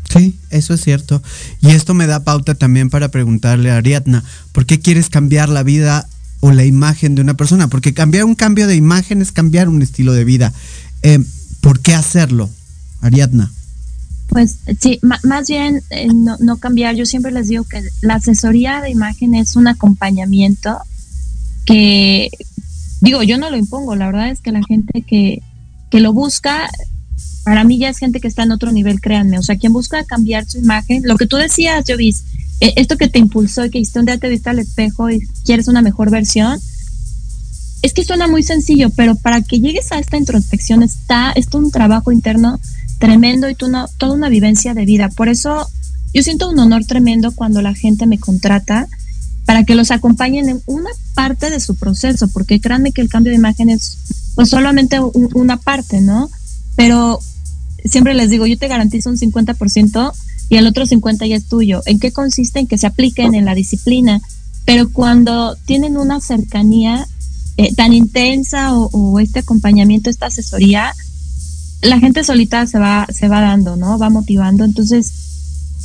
Sí, 0.09 0.39
eso 0.49 0.73
es 0.73 0.81
cierto. 0.81 1.21
Y 1.61 1.71
esto 1.71 1.93
me 1.93 2.07
da 2.07 2.23
pauta 2.23 2.55
también 2.55 2.89
para 2.89 3.09
preguntarle 3.09 3.69
a 3.69 3.77
Ariadna, 3.77 4.23
¿por 4.53 4.65
qué 4.65 4.79
quieres 4.79 5.09
cambiar 5.09 5.49
la 5.49 5.63
vida 5.63 6.07
o 6.39 6.53
la 6.53 6.63
imagen 6.63 7.15
de 7.15 7.21
una 7.21 7.33
persona? 7.33 7.67
Porque 7.67 7.93
cambiar 7.93 8.23
un 8.23 8.35
cambio 8.35 8.67
de 8.67 8.77
imagen 8.77 9.21
es 9.21 9.33
cambiar 9.33 9.67
un 9.67 9.81
estilo 9.81 10.13
de 10.13 10.23
vida. 10.23 10.53
Eh, 11.01 11.19
¿Por 11.59 11.81
qué 11.81 11.95
hacerlo, 11.95 12.49
Ariadna? 13.01 13.51
Pues 14.29 14.57
sí, 14.79 14.99
más 15.01 15.47
bien 15.47 15.81
eh, 15.91 16.07
no, 16.13 16.57
cambiar. 16.57 16.95
Yo 16.95 17.05
siempre 17.05 17.31
les 17.31 17.47
digo 17.47 17.63
que 17.63 17.81
la 18.01 18.15
asesoría 18.15 18.81
de 18.81 18.89
imagen 18.89 19.35
es 19.35 19.55
un 19.55 19.67
acompañamiento 19.67 20.77
que, 21.65 22.29
digo, 23.01 23.23
yo 23.23 23.37
no 23.37 23.49
lo 23.49 23.57
impongo, 23.57 23.95
la 23.95 24.07
verdad 24.07 24.29
es 24.29 24.41
que 24.41 24.51
la 24.51 24.61
gente 24.63 25.01
que, 25.01 25.41
que 25.89 25.99
lo 25.99 26.11
busca, 26.13 26.69
para 27.43 27.63
mí 27.63 27.77
ya 27.77 27.89
es 27.89 27.97
gente 27.97 28.19
que 28.19 28.27
está 28.27 28.43
en 28.43 28.51
otro 28.51 28.71
nivel, 28.71 28.99
créanme. 28.99 29.39
O 29.39 29.43
sea, 29.43 29.57
quien 29.57 29.73
busca 29.73 30.03
cambiar 30.03 30.45
su 30.45 30.57
imagen, 30.57 31.03
lo 31.05 31.15
que 31.15 31.27
tú 31.27 31.37
decías, 31.37 31.85
Jovis, 31.87 32.23
eh, 32.61 32.73
esto 32.77 32.97
que 32.97 33.07
te 33.07 33.19
impulsó 33.19 33.65
y 33.65 33.69
que 33.69 33.79
hiciste 33.79 33.99
un 33.99 34.05
día 34.05 34.17
te 34.17 34.29
viste 34.29 34.49
al 34.49 34.59
espejo 34.59 35.09
y 35.09 35.27
quieres 35.45 35.67
una 35.67 35.81
mejor 35.81 36.09
versión, 36.09 36.59
es 37.81 37.93
que 37.93 38.03
suena 38.03 38.27
muy 38.27 38.41
sencillo, 38.41 38.89
pero 38.89 39.15
para 39.15 39.41
que 39.41 39.59
llegues 39.59 39.91
a 39.91 39.99
esta 39.99 40.17
introspección 40.17 40.81
está, 40.81 41.31
esto 41.33 41.59
un 41.59 41.69
trabajo 41.69 42.11
interno 42.11 42.59
tremendo 43.05 43.49
y 43.49 43.55
una, 43.63 43.87
toda 43.97 44.13
una 44.13 44.29
vivencia 44.29 44.73
de 44.73 44.85
vida. 44.85 45.09
Por 45.09 45.29
eso 45.29 45.67
yo 46.13 46.23
siento 46.23 46.49
un 46.49 46.59
honor 46.59 46.85
tremendo 46.85 47.31
cuando 47.33 47.61
la 47.61 47.73
gente 47.73 48.07
me 48.07 48.19
contrata 48.19 48.87
para 49.45 49.63
que 49.63 49.75
los 49.75 49.91
acompañen 49.91 50.49
en 50.49 50.61
una 50.65 50.89
parte 51.13 51.49
de 51.49 51.59
su 51.59 51.75
proceso, 51.75 52.27
porque 52.29 52.59
créanme 52.59 52.91
que 52.91 53.01
el 53.01 53.09
cambio 53.09 53.31
de 53.31 53.37
imagen 53.37 53.69
es 53.69 53.97
pues 54.33 54.49
solamente 54.49 54.99
una 54.99 55.57
parte, 55.57 56.01
¿no? 56.01 56.29
Pero 56.75 57.19
siempre 57.83 58.13
les 58.13 58.29
digo, 58.29 58.47
yo 58.47 58.57
te 58.57 58.67
garantizo 58.67 59.09
un 59.09 59.17
50% 59.17 60.11
y 60.49 60.57
el 60.57 60.67
otro 60.67 60.85
50% 60.85 61.27
ya 61.27 61.35
es 61.35 61.45
tuyo. 61.45 61.81
¿En 61.85 61.99
qué 61.99 62.11
consiste? 62.11 62.59
En 62.59 62.67
que 62.67 62.77
se 62.77 62.87
apliquen 62.87 63.35
en 63.35 63.45
la 63.45 63.55
disciplina. 63.55 64.21
Pero 64.65 64.89
cuando 64.89 65.55
tienen 65.65 65.95
una 65.95 66.19
cercanía 66.21 67.07
eh, 67.57 67.73
tan 67.75 67.93
intensa 67.93 68.75
o, 68.75 68.89
o, 68.91 69.19
este 69.19 69.39
acompañamiento, 69.39 70.09
esta 70.09 70.25
asesoría, 70.25 70.93
la 71.85 71.99
gente 71.99 72.23
solita 72.23 72.67
se 72.67 72.79
va, 72.79 73.07
se 73.11 73.27
va 73.27 73.41
dando, 73.41 73.75
¿no? 73.75 73.97
Va 73.97 74.09
motivando. 74.09 74.65
Entonces, 74.65 75.11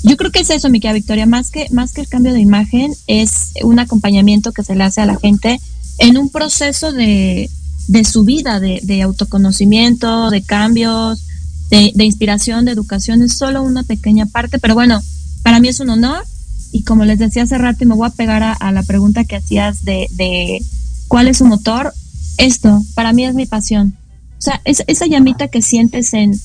yo 0.03 0.16
creo 0.16 0.30
que 0.30 0.40
es 0.40 0.51
eso, 0.51 0.70
mi 0.70 0.80
querida 0.80 0.94
Victoria, 0.94 1.26
más 1.26 1.51
que, 1.51 1.66
más 1.70 1.92
que 1.92 2.01
el 2.01 2.09
cambio 2.09 2.32
de 2.32 2.40
imagen, 2.40 2.94
es 3.07 3.53
un 3.62 3.78
acompañamiento 3.78 4.53
que 4.53 4.64
se 4.64 4.74
le 4.74 4.84
hace 4.84 5.01
a 5.01 5.07
la 5.07 5.16
gente 5.16 5.61
en 5.98 6.16
un 6.16 6.30
proceso 6.30 6.92
de, 6.92 7.51
de 7.88 8.05
su 8.05 8.24
vida, 8.24 8.61
de, 8.61 8.80
de, 8.82 9.03
autoconocimiento, 9.03 10.30
de 10.30 10.42
cambios, 10.42 11.22
de, 11.70 11.92
inspiración, 12.05 12.64
de 12.64 12.72
educación, 12.72 13.22
es 13.22 13.36
solo 13.36 13.62
una 13.62 13.82
pequeña 13.82 14.26
parte, 14.26 14.59
pero 14.59 14.74
bueno, 14.74 15.01
para 15.42 15.61
mí 15.61 15.68
es 15.68 15.80
un 15.80 15.90
honor 15.90 16.24
y 16.72 16.82
como 16.82 17.05
les 17.05 17.18
decía 17.18 17.44
hace 17.44 17.59
rato 17.59 17.84
y 17.84 17.86
me 17.86 17.94
voy 17.94 18.09
a 18.09 18.11
pegar 18.11 18.42
a, 18.42 18.72
la 18.72 18.82
pregunta 18.82 19.24
que 19.24 19.36
hacías 19.36 19.84
de, 19.84 20.09
de 20.12 20.64
cuál 21.09 21.28
es 21.28 21.38
su 21.38 21.44
motor, 21.44 21.92
esto 22.38 22.82
para 22.94 23.12
mí 23.12 23.24
es 23.24 23.34
mi 23.34 23.46
pasión, 23.46 23.94
o 24.41 24.43
sea, 24.43 24.62
esa 24.64 25.07
llamita 25.07 25.49
que 25.49 25.61
sientes 25.61 26.14
en, 26.14 26.41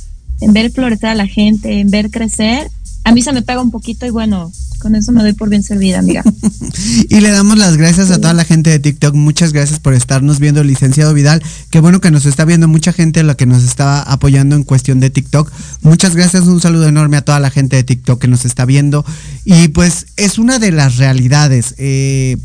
ver 0.50 0.70
florecer 0.70 1.10
a 1.10 1.16
la 1.16 1.28
gente, 1.28 1.80
en 1.80 1.90
ver 1.90 2.12
crecer, 2.12 2.70
a 3.06 3.14
mí 3.14 3.22
se 3.22 3.32
me 3.32 3.42
pega 3.42 3.62
un 3.62 3.72
poquito 3.72 4.06
y 4.06 4.10
bueno, 4.10 4.52
Con 4.80 4.96
eso 4.96 5.14
me 5.14 5.22
doy 5.22 5.32
por 5.32 5.48
bien 5.48 5.64
servida, 5.64 6.00
amiga. 6.00 6.22
y 7.10 7.22
le 7.22 7.32
damos 7.32 7.58
las 7.58 7.78
gracias 7.78 8.12
a 8.12 8.20
toda 8.20 8.34
la 8.34 8.44
gente 8.44 8.70
de 8.70 8.80
TikTok. 8.80 9.16
Muchas 9.16 9.54
gracias 9.54 9.80
por 9.80 9.94
estarnos 9.94 10.40
viendo, 10.40 10.62
licenciado 10.62 11.14
Vidal. 11.14 11.42
Qué 11.70 11.80
bueno 11.80 12.02
que 12.02 12.12
nos 12.12 12.26
está 12.26 12.44
viendo 12.44 12.68
mucha 12.68 12.92
gente 12.92 13.24
la 13.24 13.36
que 13.36 13.46
nos 13.46 13.64
está 13.64 14.02
apoyando 14.04 14.58
en 14.58 14.64
cuestión 14.64 15.00
de 15.00 15.10
TikTok. 15.10 15.50
Muchas 15.82 16.18
gracias, 16.18 16.44
un 16.44 16.60
saludo 16.60 16.90
enorme 16.90 17.16
a 17.16 17.22
toda 17.22 17.40
la 17.40 17.50
gente 17.50 17.78
de 17.78 17.86
TikTok 17.86 18.20
que 18.20 18.28
nos 18.28 18.44
está 18.44 18.66
viendo. 18.66 19.06
Y 19.46 19.70
pues 19.70 20.08
es 20.18 20.38
una 20.38 20.60
de 20.60 20.74
las 20.74 20.98
realidades. 20.98 21.76
Eh, 21.78 22.36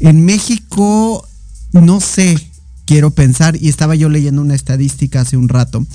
en 0.00 0.26
México, 0.26 1.26
no 1.72 2.00
sé, 2.00 2.36
quiero 2.88 3.10
pensar, 3.10 3.54
y 3.60 3.68
estaba 3.68 3.96
yo 3.96 4.08
leyendo 4.08 4.40
una 4.40 4.54
estadística 4.54 5.20
hace 5.20 5.36
un 5.36 5.50
rato, 5.50 5.86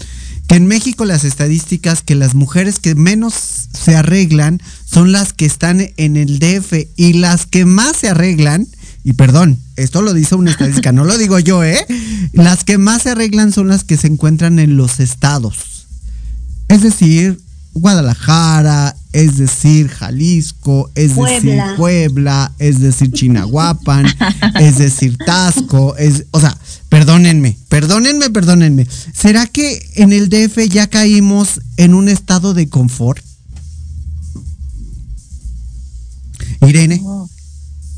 que 0.47 0.57
en 0.57 0.67
México 0.67 1.05
las 1.05 1.23
estadísticas 1.23 2.03
que 2.03 2.13
las 2.13 2.35
mujeres 2.35 2.77
que 2.77 2.93
menos 2.93 3.33
se 3.33 3.95
arreglan 3.95 4.61
son 4.85 5.11
las 5.11 5.33
que 5.33 5.47
están 5.47 5.89
en 5.97 6.17
el 6.17 6.37
DF 6.37 6.85
y 6.95 7.13
las 7.13 7.47
que 7.47 7.65
más 7.65 7.97
se 7.97 8.09
arreglan, 8.09 8.67
y 9.03 9.13
perdón, 9.13 9.57
esto 9.75 10.03
lo 10.03 10.13
dice 10.13 10.35
una 10.35 10.51
estadística, 10.51 10.91
no 10.91 11.03
lo 11.03 11.17
digo 11.17 11.39
yo, 11.39 11.63
¿eh? 11.63 11.83
Las 12.31 12.63
que 12.63 12.77
más 12.77 13.01
se 13.01 13.09
arreglan 13.09 13.51
son 13.51 13.69
las 13.69 13.83
que 13.83 13.97
se 13.97 14.05
encuentran 14.05 14.59
en 14.59 14.77
los 14.77 14.99
estados. 14.99 15.87
Es 16.67 16.83
decir, 16.83 17.41
Guadalajara, 17.73 18.95
es 19.14 19.38
decir, 19.38 19.88
Jalisco, 19.89 20.89
es 20.95 21.16
decir, 21.16 21.61
Puebla, 21.78 22.51
es 22.57 22.80
decir, 22.80 23.11
Chinahuapan, 23.11 24.07
es 24.59 24.80
decir, 24.80 25.18
Tasco, 25.24 25.95
es, 25.97 26.26
o 26.32 26.39
sea, 26.39 26.57
perdónenme, 26.89 27.57
perdónenme, 27.70 28.32
perdónenme. 28.32 28.88
¿Será 29.14 29.45
que 29.45 29.88
en 29.95 30.14
el 30.14 30.30
DF 30.30 30.68
ya 30.68 30.88
caímos 30.88 31.61
en 31.78 31.93
un 31.93 32.09
estado 32.09 32.55
de 32.55 32.68
confort? 32.68 33.24
Irene. 36.68 37.01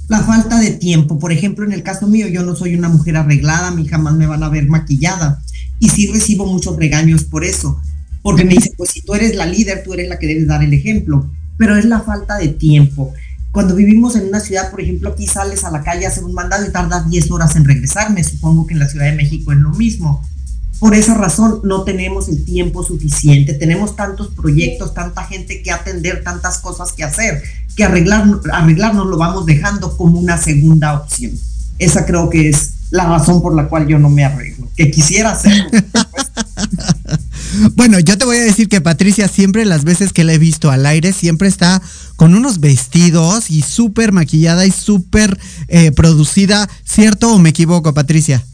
La 0.07 0.21
falta 0.21 0.59
de 0.59 0.71
tiempo. 0.71 1.17
Por 1.17 1.31
ejemplo, 1.31 1.65
en 1.65 1.71
el 1.71 1.81
caso 1.81 2.07
mío, 2.07 2.27
yo 2.27 2.43
no 2.43 2.55
soy 2.55 2.75
una 2.75 2.89
mujer 2.89 3.15
arreglada, 3.17 3.69
a 3.69 3.71
mí 3.71 3.87
jamás 3.87 4.15
me 4.15 4.27
van 4.27 4.43
a 4.43 4.49
ver 4.49 4.67
maquillada. 4.67 5.41
Y 5.79 5.89
sí 5.89 6.07
recibo 6.07 6.45
muchos 6.45 6.75
regaños 6.75 7.23
por 7.23 7.45
eso 7.45 7.79
porque 8.25 8.43
me 8.43 8.55
dice, 8.55 8.73
pues 8.75 8.89
si 8.89 9.01
tú 9.01 9.13
eres 9.13 9.35
la 9.35 9.45
líder, 9.45 9.83
tú 9.83 9.93
eres 9.93 10.09
la 10.09 10.17
que 10.17 10.25
debes 10.25 10.47
dar 10.47 10.63
el 10.63 10.73
ejemplo, 10.73 11.29
pero 11.59 11.75
es 11.75 11.85
la 11.85 12.01
falta 12.01 12.37
de 12.37 12.47
tiempo. 12.47 13.13
Cuando 13.51 13.75
vivimos 13.75 14.15
en 14.15 14.25
una 14.25 14.39
ciudad, 14.39 14.71
por 14.71 14.81
ejemplo, 14.81 15.11
aquí 15.11 15.27
sales 15.27 15.63
a 15.63 15.69
la 15.69 15.83
calle 15.83 16.07
a 16.07 16.09
hacer 16.09 16.23
un 16.23 16.33
mandado 16.33 16.65
y 16.65 16.71
tardas 16.71 17.07
10 17.07 17.29
horas 17.29 17.55
en 17.55 17.65
regresarme, 17.65 18.23
supongo 18.23 18.65
que 18.65 18.73
en 18.73 18.79
la 18.79 18.89
Ciudad 18.89 19.05
de 19.05 19.11
México 19.11 19.51
es 19.51 19.59
lo 19.59 19.69
mismo. 19.73 20.27
Por 20.79 20.95
esa 20.95 21.13
razón 21.13 21.61
no 21.65 21.83
tenemos 21.83 22.27
el 22.27 22.43
tiempo 22.43 22.83
suficiente, 22.83 23.53
tenemos 23.53 23.95
tantos 23.95 24.29
proyectos, 24.29 24.95
tanta 24.95 25.23
gente 25.25 25.61
que 25.61 25.69
atender, 25.69 26.23
tantas 26.23 26.57
cosas 26.57 26.93
que 26.93 27.03
hacer, 27.03 27.43
que 27.75 27.83
arreglar, 27.83 28.25
arreglarnos 28.51 29.05
lo 29.05 29.17
vamos 29.19 29.45
dejando 29.45 29.95
como 29.95 30.19
una 30.19 30.39
segunda 30.39 30.95
opción. 30.95 31.33
Esa 31.77 32.07
creo 32.07 32.31
que 32.31 32.49
es 32.49 32.73
la 32.89 33.05
razón 33.05 33.43
por 33.43 33.55
la 33.55 33.67
cual 33.67 33.85
yo 33.85 33.99
no 33.99 34.09
me 34.09 34.25
arreglo, 34.25 34.67
que 34.75 34.89
quisiera 34.89 35.33
hacerlo. 35.33 35.69
Bueno, 37.75 37.99
yo 37.99 38.17
te 38.17 38.25
voy 38.25 38.37
a 38.37 38.41
decir 38.43 38.67
que 38.67 38.81
Patricia 38.81 39.27
siempre 39.27 39.65
las 39.65 39.83
veces 39.83 40.13
que 40.13 40.23
la 40.23 40.33
he 40.33 40.37
visto 40.37 40.71
al 40.71 40.85
aire 40.85 41.13
siempre 41.13 41.47
está 41.47 41.81
con 42.15 42.35
unos 42.35 42.59
vestidos 42.59 43.49
y 43.49 43.61
súper 43.61 44.11
maquillada 44.11 44.65
y 44.65 44.71
súper 44.71 45.37
eh, 45.67 45.91
producida. 45.91 46.69
¿Cierto 46.83 47.33
o 47.33 47.39
me 47.39 47.49
equivoco, 47.49 47.93
Patricia? 47.93 48.45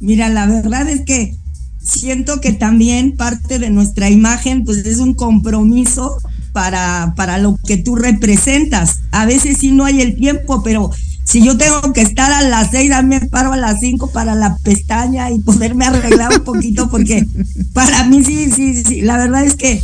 Mira, 0.00 0.28
la 0.28 0.46
verdad 0.46 0.88
es 0.88 1.02
que 1.04 1.36
siento 1.82 2.40
que 2.40 2.52
también 2.52 3.16
parte 3.16 3.58
de 3.58 3.70
nuestra 3.70 4.10
imagen 4.10 4.64
pues 4.64 4.78
es 4.78 4.98
un 4.98 5.14
compromiso 5.14 6.16
para, 6.52 7.14
para 7.16 7.38
lo 7.38 7.58
que 7.66 7.76
tú 7.76 7.96
representas. 7.96 9.00
A 9.10 9.26
veces 9.26 9.58
sí 9.58 9.70
no 9.70 9.84
hay 9.84 10.00
el 10.00 10.16
tiempo, 10.16 10.62
pero 10.62 10.90
si 11.24 11.42
yo 11.42 11.56
tengo 11.56 11.92
que 11.92 12.02
estar 12.02 12.30
a 12.30 12.42
las 12.42 12.70
seis, 12.70 12.92
a 12.92 13.02
me 13.02 13.20
paro 13.20 13.52
a 13.52 13.56
las 13.56 13.80
cinco 13.80 14.10
para 14.12 14.34
la 14.34 14.56
pestaña 14.58 15.30
y 15.30 15.40
poderme 15.40 15.86
arreglar 15.86 16.38
un 16.38 16.44
poquito, 16.44 16.90
porque 16.90 17.26
para 17.72 18.04
mí 18.04 18.22
sí, 18.22 18.50
sí, 18.54 18.84
sí, 18.84 19.00
la 19.00 19.16
verdad 19.16 19.44
es 19.44 19.54
que 19.54 19.82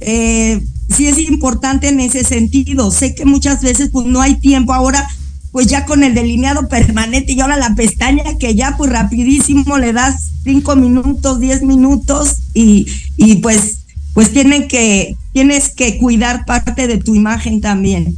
eh, 0.00 0.64
sí 0.88 1.08
es 1.08 1.18
importante 1.18 1.88
en 1.88 1.98
ese 1.98 2.22
sentido. 2.22 2.92
Sé 2.92 3.14
que 3.14 3.24
muchas 3.24 3.62
veces 3.62 3.90
pues 3.92 4.06
no 4.06 4.20
hay 4.20 4.36
tiempo 4.36 4.72
ahora, 4.72 5.06
pues 5.50 5.66
ya 5.66 5.86
con 5.86 6.04
el 6.04 6.14
delineado 6.14 6.68
permanente 6.68 7.32
y 7.32 7.40
ahora 7.40 7.56
la 7.56 7.74
pestaña 7.74 8.38
que 8.38 8.54
ya 8.54 8.76
pues 8.76 8.90
rapidísimo 8.90 9.78
le 9.78 9.92
das 9.92 10.30
cinco 10.44 10.76
minutos, 10.76 11.40
diez 11.40 11.62
minutos 11.62 12.36
y, 12.54 12.86
y 13.16 13.36
pues, 13.36 13.78
pues 14.14 14.32
tienen 14.32 14.68
que, 14.68 15.16
tienes 15.32 15.68
que 15.70 15.98
cuidar 15.98 16.44
parte 16.46 16.86
de 16.86 16.98
tu 16.98 17.16
imagen 17.16 17.60
también 17.60 18.16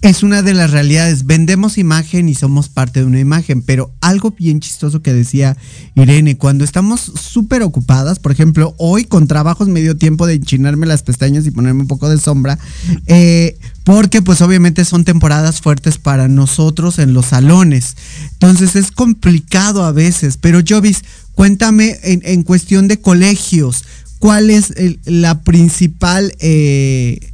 es 0.00 0.22
una 0.22 0.42
de 0.42 0.54
las 0.54 0.70
realidades. 0.70 1.26
Vendemos 1.26 1.76
imagen 1.76 2.28
y 2.28 2.34
somos 2.34 2.68
parte 2.68 3.00
de 3.00 3.06
una 3.06 3.18
imagen, 3.18 3.62
pero 3.62 3.92
algo 4.00 4.30
bien 4.30 4.60
chistoso 4.60 5.02
que 5.02 5.12
decía 5.12 5.56
Irene, 5.96 6.36
cuando 6.36 6.64
estamos 6.64 7.00
súper 7.00 7.62
ocupadas, 7.62 8.20
por 8.20 8.30
ejemplo, 8.30 8.74
hoy 8.78 9.04
con 9.04 9.26
trabajos 9.26 9.68
medio 9.68 9.96
tiempo 9.96 10.26
de 10.26 10.34
enchinarme 10.34 10.86
las 10.86 11.02
pestañas 11.02 11.46
y 11.46 11.50
ponerme 11.50 11.82
un 11.82 11.88
poco 11.88 12.08
de 12.08 12.18
sombra, 12.18 12.58
eh, 13.06 13.58
porque 13.82 14.22
pues 14.22 14.40
obviamente 14.40 14.84
son 14.84 15.04
temporadas 15.04 15.60
fuertes 15.60 15.98
para 15.98 16.28
nosotros 16.28 16.98
en 17.00 17.12
los 17.12 17.26
salones. 17.26 17.96
Entonces 18.32 18.76
es 18.76 18.92
complicado 18.92 19.84
a 19.84 19.92
veces, 19.92 20.36
pero 20.36 20.60
Jovis, 20.66 21.02
cuéntame 21.34 21.98
en, 22.02 22.42
cuestión 22.44 22.86
de 22.86 23.00
colegios, 23.00 23.84
¿cuál 24.20 24.50
es 24.50 24.72
la 25.06 25.40
principal... 25.42 26.32
Eh, 26.38 27.32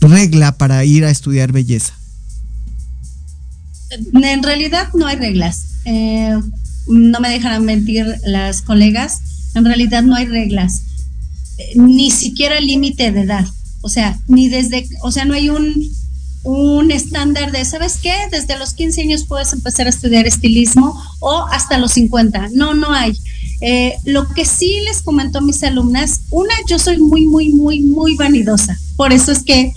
regla 0.00 0.56
para 0.56 0.84
ir 0.84 1.04
a 1.04 1.10
estudiar 1.10 1.52
belleza? 1.52 1.94
En 3.90 4.42
realidad 4.42 4.88
no 4.94 5.06
hay 5.06 5.16
reglas. 5.16 5.66
Eh, 5.84 6.38
no 6.86 7.20
me 7.20 7.30
dejarán 7.30 7.64
mentir 7.64 8.06
las 8.24 8.62
colegas. 8.62 9.20
En 9.54 9.64
realidad 9.64 10.02
no 10.02 10.14
hay 10.14 10.26
reglas. 10.26 10.82
Eh, 11.58 11.72
ni 11.76 12.10
siquiera 12.10 12.60
límite 12.60 13.12
de 13.12 13.22
edad. 13.22 13.46
O 13.82 13.88
sea, 13.88 14.18
ni 14.28 14.48
desde, 14.48 14.86
o 15.02 15.10
sea, 15.10 15.24
no 15.24 15.34
hay 15.34 15.50
un, 15.50 15.74
un 16.42 16.90
estándar 16.90 17.52
de, 17.52 17.64
¿sabes 17.64 17.98
qué? 18.02 18.14
Desde 18.30 18.58
los 18.58 18.72
15 18.74 19.02
años 19.02 19.24
puedes 19.24 19.52
empezar 19.52 19.86
a 19.86 19.90
estudiar 19.90 20.26
estilismo 20.26 21.00
o 21.20 21.46
hasta 21.50 21.78
los 21.78 21.92
50. 21.92 22.50
No, 22.52 22.74
no 22.74 22.92
hay. 22.92 23.12
Eh, 23.60 23.96
lo 24.04 24.26
que 24.28 24.46
sí 24.46 24.80
les 24.86 25.02
comento 25.02 25.38
a 25.38 25.42
mis 25.42 25.62
alumnas, 25.62 26.22
una, 26.30 26.54
yo 26.66 26.78
soy 26.78 26.98
muy, 26.98 27.26
muy, 27.26 27.50
muy, 27.50 27.80
muy 27.82 28.16
vanidosa. 28.16 28.78
Por 28.96 29.12
eso 29.12 29.32
es 29.32 29.42
que 29.42 29.72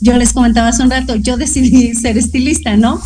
yo 0.00 0.16
les 0.16 0.32
comentaba 0.32 0.68
hace 0.68 0.82
un 0.82 0.90
rato, 0.90 1.16
yo 1.16 1.36
decidí 1.36 1.94
ser 2.00 2.18
estilista, 2.18 2.76
¿no? 2.76 3.00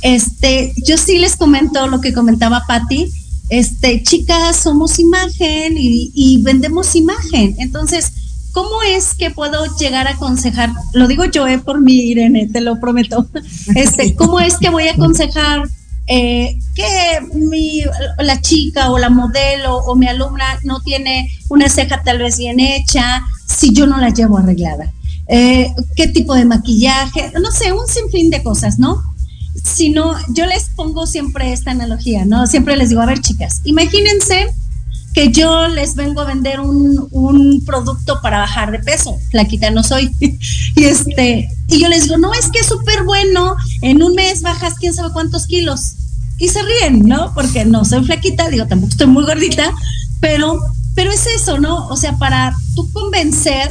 Este, 0.00 0.74
yo 0.84 0.96
sí 0.98 1.18
les 1.18 1.36
comento 1.36 1.86
lo 1.86 2.00
que 2.00 2.12
comentaba 2.12 2.64
Patti. 2.66 3.10
Este, 3.48 4.02
chicas, 4.02 4.56
somos 4.56 4.98
imagen 4.98 5.74
y, 5.76 6.38
vendemos 6.42 6.96
imagen. 6.96 7.54
Entonces, 7.58 8.12
¿cómo 8.52 8.82
es 8.82 9.14
que 9.14 9.30
puedo 9.30 9.64
llegar 9.76 10.06
a 10.06 10.12
aconsejar? 10.12 10.70
Lo 10.92 11.08
digo 11.08 11.24
yo, 11.24 11.46
eh, 11.46 11.58
por 11.58 11.80
mí, 11.80 11.94
Irene, 11.94 12.48
te 12.48 12.60
lo 12.60 12.78
prometo. 12.78 13.26
Este, 13.74 14.14
¿cómo 14.14 14.40
es 14.40 14.56
que 14.58 14.70
voy 14.70 14.88
a 14.88 14.92
aconsejar 14.92 15.62
eh, 16.06 16.58
que 16.74 17.20
mi, 17.34 17.82
la 18.18 18.40
chica 18.40 18.90
o 18.90 18.98
la 18.98 19.08
modelo 19.08 19.76
o 19.76 19.94
mi 19.94 20.06
alumna 20.06 20.58
no 20.64 20.80
tiene 20.80 21.30
una 21.48 21.68
ceja 21.68 22.02
tal 22.02 22.18
vez 22.18 22.38
bien 22.38 22.60
hecha 22.60 23.22
si 23.46 23.72
yo 23.72 23.86
no 23.86 23.98
la 23.98 24.10
llevo 24.10 24.38
arreglada? 24.38 24.92
Eh, 25.28 25.72
qué 25.96 26.08
tipo 26.08 26.34
de 26.34 26.44
maquillaje, 26.44 27.32
no 27.40 27.50
sé, 27.50 27.72
un 27.72 27.86
sinfín 27.86 28.30
de 28.30 28.42
cosas, 28.42 28.78
¿no? 28.78 29.02
Si 29.62 29.90
no, 29.90 30.14
yo 30.34 30.46
les 30.46 30.64
pongo 30.70 31.06
siempre 31.06 31.52
esta 31.52 31.70
analogía, 31.70 32.24
¿no? 32.24 32.46
Siempre 32.46 32.76
les 32.76 32.88
digo, 32.88 33.00
a 33.00 33.06
ver, 33.06 33.20
chicas, 33.20 33.60
imagínense 33.64 34.48
que 35.14 35.30
yo 35.30 35.68
les 35.68 35.94
vengo 35.94 36.20
a 36.20 36.24
vender 36.24 36.60
un, 36.60 37.08
un 37.10 37.64
producto 37.64 38.20
para 38.22 38.38
bajar 38.38 38.72
de 38.72 38.78
peso, 38.78 39.18
flaquita 39.30 39.70
no 39.70 39.82
soy, 39.82 40.10
y 40.76 40.84
este, 40.84 41.48
y 41.68 41.80
yo 41.80 41.88
les 41.88 42.04
digo, 42.04 42.18
no, 42.18 42.32
es 42.34 42.48
que 42.50 42.60
es 42.60 42.66
súper 42.66 43.04
bueno, 43.04 43.56
en 43.82 44.02
un 44.02 44.14
mes 44.14 44.42
bajas 44.42 44.74
quién 44.78 44.94
sabe 44.94 45.12
cuántos 45.12 45.46
kilos, 45.46 45.94
y 46.38 46.48
se 46.48 46.60
ríen, 46.62 47.00
¿no? 47.00 47.32
Porque 47.34 47.64
no 47.64 47.84
soy 47.84 48.04
flaquita, 48.04 48.48
digo, 48.48 48.66
tampoco 48.66 48.92
estoy 48.92 49.06
muy 49.06 49.24
gordita, 49.24 49.72
pero, 50.20 50.58
pero 50.94 51.12
es 51.12 51.26
eso, 51.26 51.58
¿no? 51.58 51.86
O 51.88 51.96
sea, 51.96 52.16
para 52.16 52.56
tú 52.74 52.90
convencer 52.92 53.70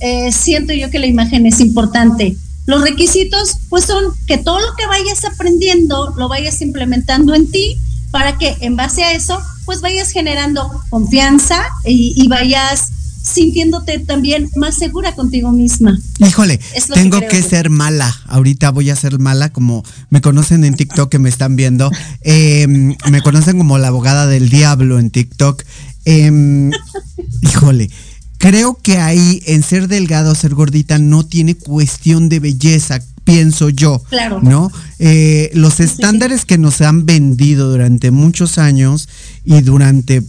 eh, 0.00 0.32
siento 0.32 0.72
yo 0.72 0.90
que 0.90 0.98
la 0.98 1.06
imagen 1.06 1.46
es 1.46 1.60
importante. 1.60 2.36
Los 2.66 2.82
requisitos, 2.82 3.58
pues 3.68 3.84
son 3.84 4.04
que 4.26 4.38
todo 4.38 4.58
lo 4.58 4.74
que 4.76 4.86
vayas 4.86 5.24
aprendiendo 5.24 6.14
lo 6.16 6.28
vayas 6.28 6.62
implementando 6.62 7.34
en 7.34 7.50
ti 7.50 7.78
para 8.10 8.38
que 8.38 8.56
en 8.60 8.76
base 8.76 9.04
a 9.04 9.12
eso, 9.12 9.40
pues 9.70 9.82
vayas 9.82 10.10
generando 10.10 10.68
confianza 10.88 11.62
y, 11.84 12.26
vayas 12.26 12.90
sintiéndote 13.22 14.00
también 14.00 14.50
más 14.56 14.76
segura 14.76 15.14
contigo 15.14 15.52
misma. 15.52 15.96
Híjole, 16.18 16.58
tengo 16.92 17.20
que, 17.20 17.40
ser 17.40 17.70
mala. 17.70 18.12
Ahorita 18.26 18.72
voy 18.72 18.90
a 18.90 18.96
ser 18.96 19.20
mala, 19.20 19.52
como 19.52 19.84
me 20.08 20.20
conocen 20.20 20.64
en 20.64 20.74
TikTok 20.74 21.08
que 21.08 21.20
me 21.20 21.28
están 21.28 21.54
viendo. 21.54 21.88
Em, 22.22 22.96
me 23.12 23.22
conocen 23.22 23.58
como 23.58 23.78
la 23.78 23.86
abogada 23.86 24.26
del 24.26 24.48
diablo 24.48 24.98
en 24.98 25.10
TikTok. 25.10 25.62
Em, 26.04 26.72
híjole, 27.42 27.90
creo 28.38 28.76
que 28.82 28.98
ahí 28.98 29.40
en 29.46 29.62
ser 29.62 29.86
delgado 29.86 30.32
o 30.32 30.34
ser 30.34 30.56
gordita 30.56 30.98
no 30.98 31.24
tiene 31.24 31.54
cuestión 31.54 32.28
de 32.28 32.40
belleza, 32.40 32.98
pienso 33.30 33.68
yo. 33.68 34.02
Claro. 34.08 34.40
¿No? 34.42 34.70
Eh, 34.98 35.50
los 35.54 35.80
estándares 35.80 36.44
que 36.44 36.58
nos 36.58 36.80
han 36.80 37.06
vendido 37.06 37.70
durante 37.70 38.10
muchos 38.10 38.58
años 38.58 39.08
y 39.44 39.60
durante 39.60 40.22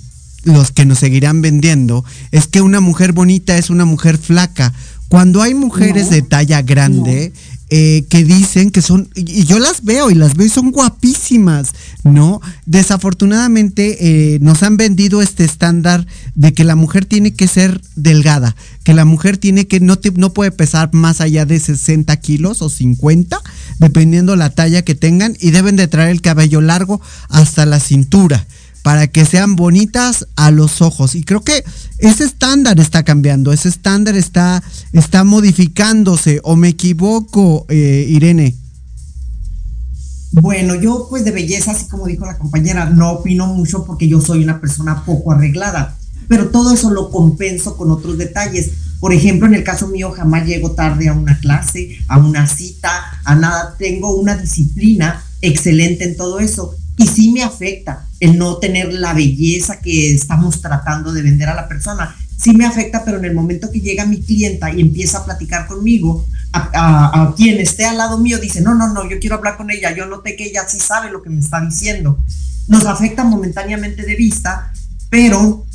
los 0.43 0.71
que 0.71 0.85
nos 0.85 0.99
seguirán 0.99 1.41
vendiendo 1.41 2.03
es 2.31 2.47
que 2.47 2.61
una 2.61 2.79
mujer 2.79 3.13
bonita 3.13 3.57
es 3.57 3.69
una 3.69 3.85
mujer 3.85 4.17
flaca. 4.17 4.73
Cuando 5.07 5.41
hay 5.41 5.53
mujeres 5.53 6.09
de 6.09 6.21
talla 6.21 6.61
grande, 6.61 7.33
eh, 7.73 8.03
que 8.09 8.25
dicen 8.25 8.69
que 8.69 8.81
son, 8.81 9.09
y 9.15 9.45
yo 9.45 9.57
las 9.57 9.85
veo 9.85 10.11
y 10.11 10.13
las 10.13 10.35
veo 10.35 10.45
y 10.45 10.49
son 10.49 10.71
guapísimas, 10.71 11.69
¿no? 12.03 12.41
Desafortunadamente 12.65 14.35
eh, 14.35 14.39
nos 14.41 14.61
han 14.61 14.75
vendido 14.75 15.21
este 15.21 15.45
estándar 15.45 16.05
de 16.35 16.53
que 16.53 16.65
la 16.65 16.75
mujer 16.75 17.05
tiene 17.05 17.33
que 17.33 17.47
ser 17.47 17.79
delgada, 17.95 18.57
que 18.83 18.93
la 18.93 19.05
mujer 19.05 19.37
tiene 19.37 19.67
que, 19.67 19.79
no, 19.79 19.97
no 20.15 20.33
puede 20.33 20.51
pesar 20.51 20.93
más 20.93 21.21
allá 21.21 21.45
de 21.45 21.61
60 21.61 22.13
kilos 22.17 22.61
o 22.61 22.69
50, 22.69 23.41
dependiendo 23.79 24.35
la 24.35 24.49
talla 24.49 24.81
que 24.81 24.93
tengan, 24.93 25.37
y 25.39 25.51
deben 25.51 25.77
de 25.77 25.87
traer 25.87 26.09
el 26.09 26.19
cabello 26.19 26.59
largo 26.59 26.99
hasta 27.29 27.65
la 27.65 27.79
cintura 27.79 28.45
para 28.83 29.07
que 29.07 29.25
sean 29.25 29.55
bonitas 29.55 30.27
a 30.35 30.51
los 30.51 30.81
ojos. 30.81 31.15
Y 31.15 31.23
creo 31.23 31.41
que 31.41 31.63
ese 31.99 32.23
estándar 32.23 32.79
está 32.79 33.03
cambiando, 33.03 33.53
ese 33.53 33.69
estándar 33.69 34.15
está, 34.15 34.63
está 34.93 35.23
modificándose. 35.23 36.39
¿O 36.43 36.55
me 36.55 36.69
equivoco, 36.69 37.65
eh, 37.69 38.05
Irene? 38.09 38.55
Bueno, 40.31 40.75
yo 40.75 41.07
pues 41.09 41.25
de 41.25 41.31
belleza, 41.31 41.71
así 41.71 41.87
como 41.87 42.07
dijo 42.07 42.25
la 42.25 42.37
compañera, 42.37 42.89
no 42.89 43.11
opino 43.11 43.47
mucho 43.47 43.85
porque 43.85 44.07
yo 44.07 44.21
soy 44.21 44.43
una 44.43 44.61
persona 44.61 45.03
poco 45.05 45.33
arreglada, 45.33 45.97
pero 46.29 46.49
todo 46.49 46.73
eso 46.73 46.89
lo 46.89 47.11
compenso 47.11 47.75
con 47.75 47.91
otros 47.91 48.17
detalles. 48.17 48.71
Por 49.01 49.13
ejemplo, 49.13 49.47
en 49.47 49.55
el 49.55 49.63
caso 49.63 49.89
mío 49.89 50.11
jamás 50.11 50.45
llego 50.45 50.71
tarde 50.71 51.09
a 51.09 51.13
una 51.13 51.37
clase, 51.39 51.97
a 52.07 52.17
una 52.17 52.47
cita, 52.47 52.89
a 53.25 53.35
nada. 53.35 53.75
Tengo 53.77 54.15
una 54.15 54.37
disciplina 54.37 55.21
excelente 55.41 56.05
en 56.05 56.15
todo 56.15 56.39
eso 56.39 56.75
y 56.97 57.07
sí 57.07 57.31
me 57.31 57.43
afecta 57.43 58.07
el 58.21 58.37
no 58.37 58.57
tener 58.57 58.93
la 58.93 59.13
belleza 59.13 59.81
que 59.81 60.13
estamos 60.13 60.61
tratando 60.61 61.11
de 61.11 61.23
vender 61.23 61.49
a 61.49 61.55
la 61.55 61.67
persona. 61.67 62.15
Sí 62.37 62.53
me 62.53 62.65
afecta, 62.65 63.03
pero 63.03 63.17
en 63.17 63.25
el 63.25 63.33
momento 63.33 63.69
que 63.69 63.81
llega 63.81 64.05
mi 64.05 64.21
clienta 64.21 64.71
y 64.71 64.79
empieza 64.79 65.17
a 65.17 65.25
platicar 65.25 65.67
conmigo, 65.67 66.25
a, 66.53 67.33
quien 67.35 67.59
esté 67.59 67.85
al 67.85 67.97
lado 67.97 68.17
mío 68.19 68.37
dice, 68.37 68.61
no, 68.61 68.75
no, 68.75 68.93
no, 68.93 69.09
yo 69.09 69.19
quiero 69.19 69.37
hablar 69.37 69.57
con 69.57 69.71
ella, 69.71 69.95
yo 69.95 70.05
noté 70.05 70.35
que 70.35 70.45
ella 70.45 70.67
sí 70.67 70.79
sabe 70.79 71.11
lo 71.11 71.23
que 71.23 71.29
me 71.29 71.39
está 71.39 71.59
diciendo. 71.61 72.19
Nos 72.67 72.85
afecta 72.85 73.23
momentáneamente 73.23 74.03
de 74.03 74.15
vista, 74.15 74.71
pero 75.09 75.65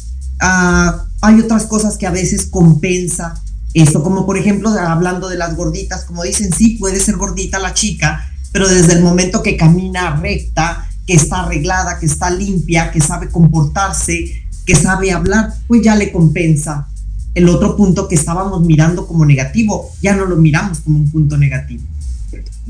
ah, 0.41 1.05
hay 1.23 1.41
otras 1.41 1.67
cosas 1.67 1.99
que 1.99 2.07
a 2.07 2.11
veces 2.11 2.47
compensa 2.47 3.43
esto, 3.75 4.03
como 4.03 4.25
por 4.25 4.39
ejemplo, 4.39 4.71
hablando 4.71 5.29
de 5.29 5.37
las 5.37 5.57
gorditas, 5.57 6.05
como 6.05 6.23
dicen, 6.23 6.53
sí, 6.53 6.77
puede 6.79 7.01
ser 7.01 7.17
gordita 7.17 7.59
la 7.59 7.75
chica, 7.75 8.31
pero 8.53 8.69
desde 8.69 8.95
el 8.95 9.03
momento 9.03 9.43
que 9.43 9.57
camina 9.57 10.17
recta, 10.17 10.89
que 11.07 11.15
está 11.15 11.41
arreglada, 11.41 11.99
que 11.99 12.07
está 12.07 12.31
limpia, 12.31 12.91
que 12.91 13.01
sabe 13.01 13.31
comportarse, 13.31 14.43
que 14.65 14.75
sabe 14.75 15.13
hablar, 15.13 15.55
pues 15.69 15.83
ya 15.83 15.95
le 15.95 16.13
compensa. 16.13 16.89
El 17.35 17.49
otro 17.49 17.77
punto 17.77 18.09
que 18.09 18.15
estábamos 18.15 18.63
mirando 18.63 19.07
como 19.07 19.25
negativo, 19.25 19.91
ya 20.03 20.17
no 20.17 20.25
lo 20.25 20.37
miramos 20.37 20.81
como 20.81 20.99
un 20.99 21.11
punto 21.11 21.37
negativo. 21.37 21.85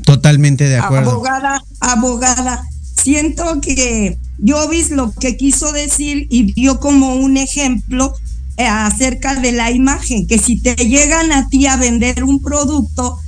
Totalmente 0.03 0.65
de 0.65 0.77
acuerdo. 0.77 1.11
Abogada, 1.11 1.63
abogada, 1.79 2.63
siento 2.95 3.59
que 3.61 4.17
Jovis 4.45 4.91
lo 4.91 5.11
que 5.11 5.37
quiso 5.37 5.71
decir 5.71 6.27
y 6.29 6.53
dio 6.53 6.79
como 6.79 7.15
un 7.15 7.37
ejemplo 7.37 8.13
eh, 8.57 8.65
acerca 8.67 9.35
de 9.35 9.51
la 9.51 9.71
imagen, 9.71 10.27
que 10.27 10.37
si 10.37 10.61
te 10.61 10.75
llegan 10.75 11.31
a 11.31 11.47
ti 11.47 11.67
a 11.67 11.77
vender 11.77 12.23
un 12.23 12.41
producto, 12.41 13.19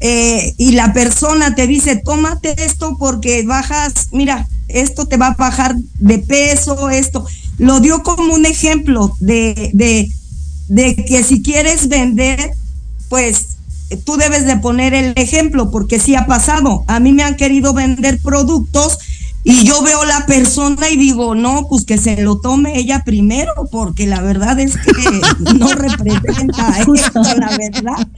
eh, 0.00 0.54
y 0.58 0.72
la 0.72 0.92
persona 0.92 1.54
te 1.54 1.66
dice, 1.66 1.96
tómate 1.96 2.54
esto 2.64 2.96
porque 2.98 3.42
bajas, 3.44 4.08
mira, 4.12 4.48
esto 4.68 5.06
te 5.06 5.16
va 5.16 5.28
a 5.28 5.34
bajar 5.34 5.74
de 5.98 6.18
peso, 6.18 6.90
esto. 6.90 7.26
Lo 7.58 7.80
dio 7.80 8.02
como 8.02 8.34
un 8.34 8.46
ejemplo 8.46 9.16
de, 9.20 9.70
de, 9.74 10.10
de 10.68 10.94
que 11.04 11.24
si 11.24 11.42
quieres 11.42 11.88
vender, 11.88 12.52
pues 13.08 13.56
tú 14.04 14.16
debes 14.16 14.46
de 14.46 14.56
poner 14.58 14.94
el 14.94 15.14
ejemplo, 15.16 15.70
porque 15.70 15.98
sí 15.98 16.14
ha 16.14 16.26
pasado. 16.26 16.84
A 16.86 17.00
mí 17.00 17.12
me 17.12 17.22
han 17.22 17.36
querido 17.36 17.72
vender 17.72 18.18
productos 18.20 18.98
y 19.50 19.64
yo 19.64 19.82
veo 19.82 20.04
la 20.04 20.26
persona 20.26 20.90
y 20.90 20.98
digo, 20.98 21.34
no, 21.34 21.68
pues 21.70 21.86
que 21.86 21.96
se 21.96 22.20
lo 22.20 22.38
tome 22.38 22.78
ella 22.78 23.02
primero, 23.02 23.50
porque 23.72 24.06
la 24.06 24.20
verdad 24.20 24.60
es 24.60 24.76
que 24.76 25.54
no 25.56 25.68
representa 25.74 26.80
esto, 26.80 27.22
la 27.22 27.56
verdad. 27.56 28.08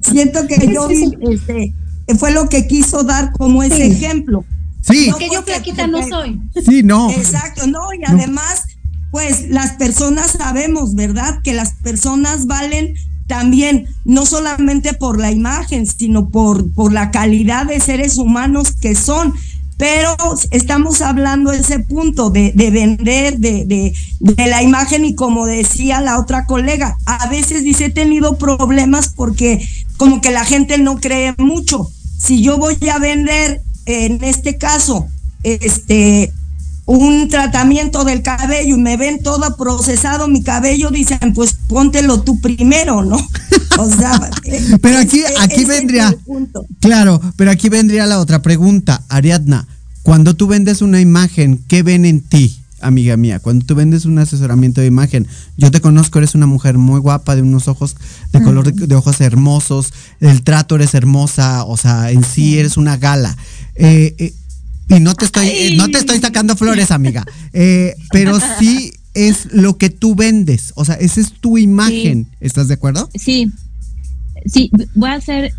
Siento 0.00 0.48
que 0.48 0.68
yo 0.74 0.88
este, 0.90 1.74
fue 2.18 2.32
lo 2.32 2.48
que 2.48 2.66
quiso 2.66 3.04
dar 3.04 3.30
como 3.38 3.62
ese 3.62 3.86
ejemplo. 3.86 4.44
Sí. 4.80 5.06
Porque 5.12 5.28
yo 5.32 5.44
flaquita 5.44 5.86
no 5.86 6.04
soy. 6.08 6.40
Sí, 6.66 6.82
no. 6.82 7.08
Exacto, 7.12 7.68
no, 7.68 7.94
y 7.94 8.04
además, 8.04 8.64
pues 9.12 9.48
las 9.48 9.74
personas 9.74 10.32
sabemos, 10.32 10.96
¿verdad? 10.96 11.38
Que 11.44 11.54
las 11.54 11.74
personas 11.84 12.46
valen 12.46 12.94
también, 13.28 13.86
no 14.04 14.26
solamente 14.26 14.92
por 14.92 15.20
la 15.20 15.30
imagen, 15.30 15.86
sino 15.86 16.30
por, 16.30 16.74
por 16.74 16.92
la 16.92 17.12
calidad 17.12 17.66
de 17.66 17.78
seres 17.78 18.18
humanos 18.18 18.72
que 18.72 18.96
son 18.96 19.34
pero 19.80 20.14
estamos 20.50 21.00
hablando 21.00 21.52
de 21.52 21.60
ese 21.60 21.78
punto 21.78 22.28
de, 22.28 22.52
vender, 22.54 23.38
de, 23.38 23.64
de, 23.64 24.46
la 24.46 24.62
imagen 24.62 25.06
y 25.06 25.14
como 25.14 25.46
decía 25.46 26.02
la 26.02 26.18
otra 26.20 26.44
colega, 26.44 26.98
a 27.06 27.28
veces 27.28 27.64
dice 27.64 27.86
he 27.86 27.90
tenido 27.90 28.36
problemas 28.36 29.08
porque 29.08 29.66
como 29.96 30.20
que 30.20 30.32
la 30.32 30.44
gente 30.44 30.76
no 30.76 31.00
cree 31.00 31.34
mucho. 31.38 31.90
Si 32.18 32.42
yo 32.42 32.58
voy 32.58 32.76
a 32.90 32.98
vender, 32.98 33.62
en 33.86 34.22
este 34.22 34.58
caso, 34.58 35.08
este 35.44 36.30
un 36.84 37.28
tratamiento 37.28 38.04
del 38.04 38.20
cabello 38.20 38.76
y 38.76 38.80
me 38.80 38.98
ven 38.98 39.22
todo 39.22 39.56
procesado 39.56 40.28
mi 40.28 40.42
cabello, 40.42 40.90
dicen, 40.90 41.32
pues 41.32 41.56
póntelo 41.70 42.20
tú 42.22 42.40
primero, 42.40 43.04
¿no? 43.04 43.16
O 43.78 43.88
sea, 43.88 44.20
pero 44.82 44.98
aquí, 44.98 45.22
aquí 45.40 45.64
vendría, 45.64 46.14
claro, 46.80 47.20
pero 47.36 47.52
aquí 47.52 47.68
vendría 47.68 48.06
la 48.06 48.18
otra 48.18 48.42
pregunta, 48.42 49.04
Ariadna, 49.08 49.68
cuando 50.02 50.34
tú 50.34 50.48
vendes 50.48 50.82
una 50.82 51.00
imagen, 51.00 51.62
¿qué 51.68 51.82
ven 51.82 52.04
en 52.04 52.20
ti? 52.20 52.56
amiga 52.82 53.14
mía, 53.18 53.40
cuando 53.40 53.66
tú 53.66 53.74
vendes 53.74 54.06
un 54.06 54.18
asesoramiento 54.18 54.80
de 54.80 54.86
imagen, 54.86 55.28
yo 55.58 55.70
te 55.70 55.82
conozco, 55.82 56.18
eres 56.18 56.34
una 56.34 56.46
mujer 56.46 56.78
muy 56.78 56.98
guapa, 56.98 57.36
de 57.36 57.42
unos 57.42 57.68
ojos, 57.68 57.94
de 58.32 58.42
color 58.42 58.72
de, 58.72 58.94
ojos 58.94 59.20
hermosos, 59.20 59.92
el 60.20 60.42
trato 60.42 60.76
eres 60.76 60.94
hermosa, 60.94 61.64
o 61.64 61.76
sea, 61.76 62.10
en 62.10 62.24
sí 62.24 62.58
eres 62.58 62.78
una 62.78 62.96
gala. 62.96 63.36
Eh, 63.74 64.14
eh, 64.18 64.32
y 64.88 64.98
no 64.98 65.14
te 65.14 65.26
estoy, 65.26 65.46
eh, 65.48 65.74
no 65.76 65.88
te 65.88 65.98
estoy 65.98 66.20
sacando 66.20 66.56
flores, 66.56 66.90
amiga. 66.90 67.22
Pero 67.52 68.38
sí 68.58 68.94
es 69.14 69.52
lo 69.52 69.76
que 69.76 69.90
tú 69.90 70.14
vendes. 70.14 70.72
O 70.76 70.84
sea, 70.84 70.94
esa 70.96 71.20
es 71.20 71.32
tu 71.32 71.58
imagen. 71.58 72.26
¿Estás 72.40 72.68
de 72.68 72.74
acuerdo? 72.74 73.08
Sí. 73.14 73.50
Sí, 74.46 74.70
voy 74.94 75.10
a 75.10 75.14
hacer 75.14 75.52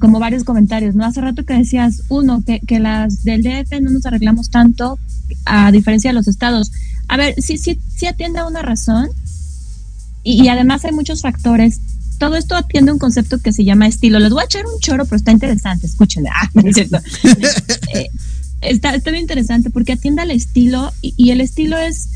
como 0.00 0.18
varios 0.18 0.44
comentarios, 0.44 0.94
¿no? 0.94 1.04
Hace 1.04 1.20
rato 1.20 1.44
que 1.44 1.54
decías, 1.54 2.02
uno, 2.08 2.42
que, 2.44 2.60
que 2.60 2.80
las 2.80 3.22
del 3.24 3.42
DF 3.42 3.80
no 3.82 3.90
nos 3.90 4.06
arreglamos 4.06 4.50
tanto 4.50 4.98
a 5.44 5.70
diferencia 5.72 6.10
de 6.10 6.14
los 6.14 6.28
estados. 6.28 6.72
A 7.08 7.16
ver, 7.16 7.34
sí, 7.38 7.58
sí, 7.58 7.78
sí 7.94 8.06
atiende 8.06 8.38
a 8.38 8.46
una 8.46 8.62
razón 8.62 9.08
y, 10.24 10.48
además 10.48 10.84
hay 10.84 10.92
muchos 10.92 11.20
factores. 11.20 11.80
Todo 12.18 12.36
esto 12.36 12.56
atiende 12.56 12.90
a 12.90 12.94
un 12.94 12.98
concepto 12.98 13.38
que 13.38 13.52
se 13.52 13.64
llama 13.64 13.86
estilo. 13.86 14.18
Les 14.18 14.30
voy 14.30 14.42
a 14.42 14.46
echar 14.46 14.64
un 14.64 14.80
choro, 14.80 15.04
pero 15.04 15.16
está 15.16 15.32
interesante, 15.32 15.86
escúchenle. 15.86 16.30
Ah, 16.34 16.50
es 16.64 16.74
cierto. 16.74 16.98
Eh, 17.94 18.08
está, 18.60 18.94
está 18.94 19.12
bien 19.12 19.22
interesante 19.22 19.70
porque 19.70 19.92
atiende 19.92 20.22
al 20.22 20.32
estilo 20.32 20.92
y, 21.00 21.30
el 21.30 21.40
estilo 21.40 21.76
es, 21.78 22.08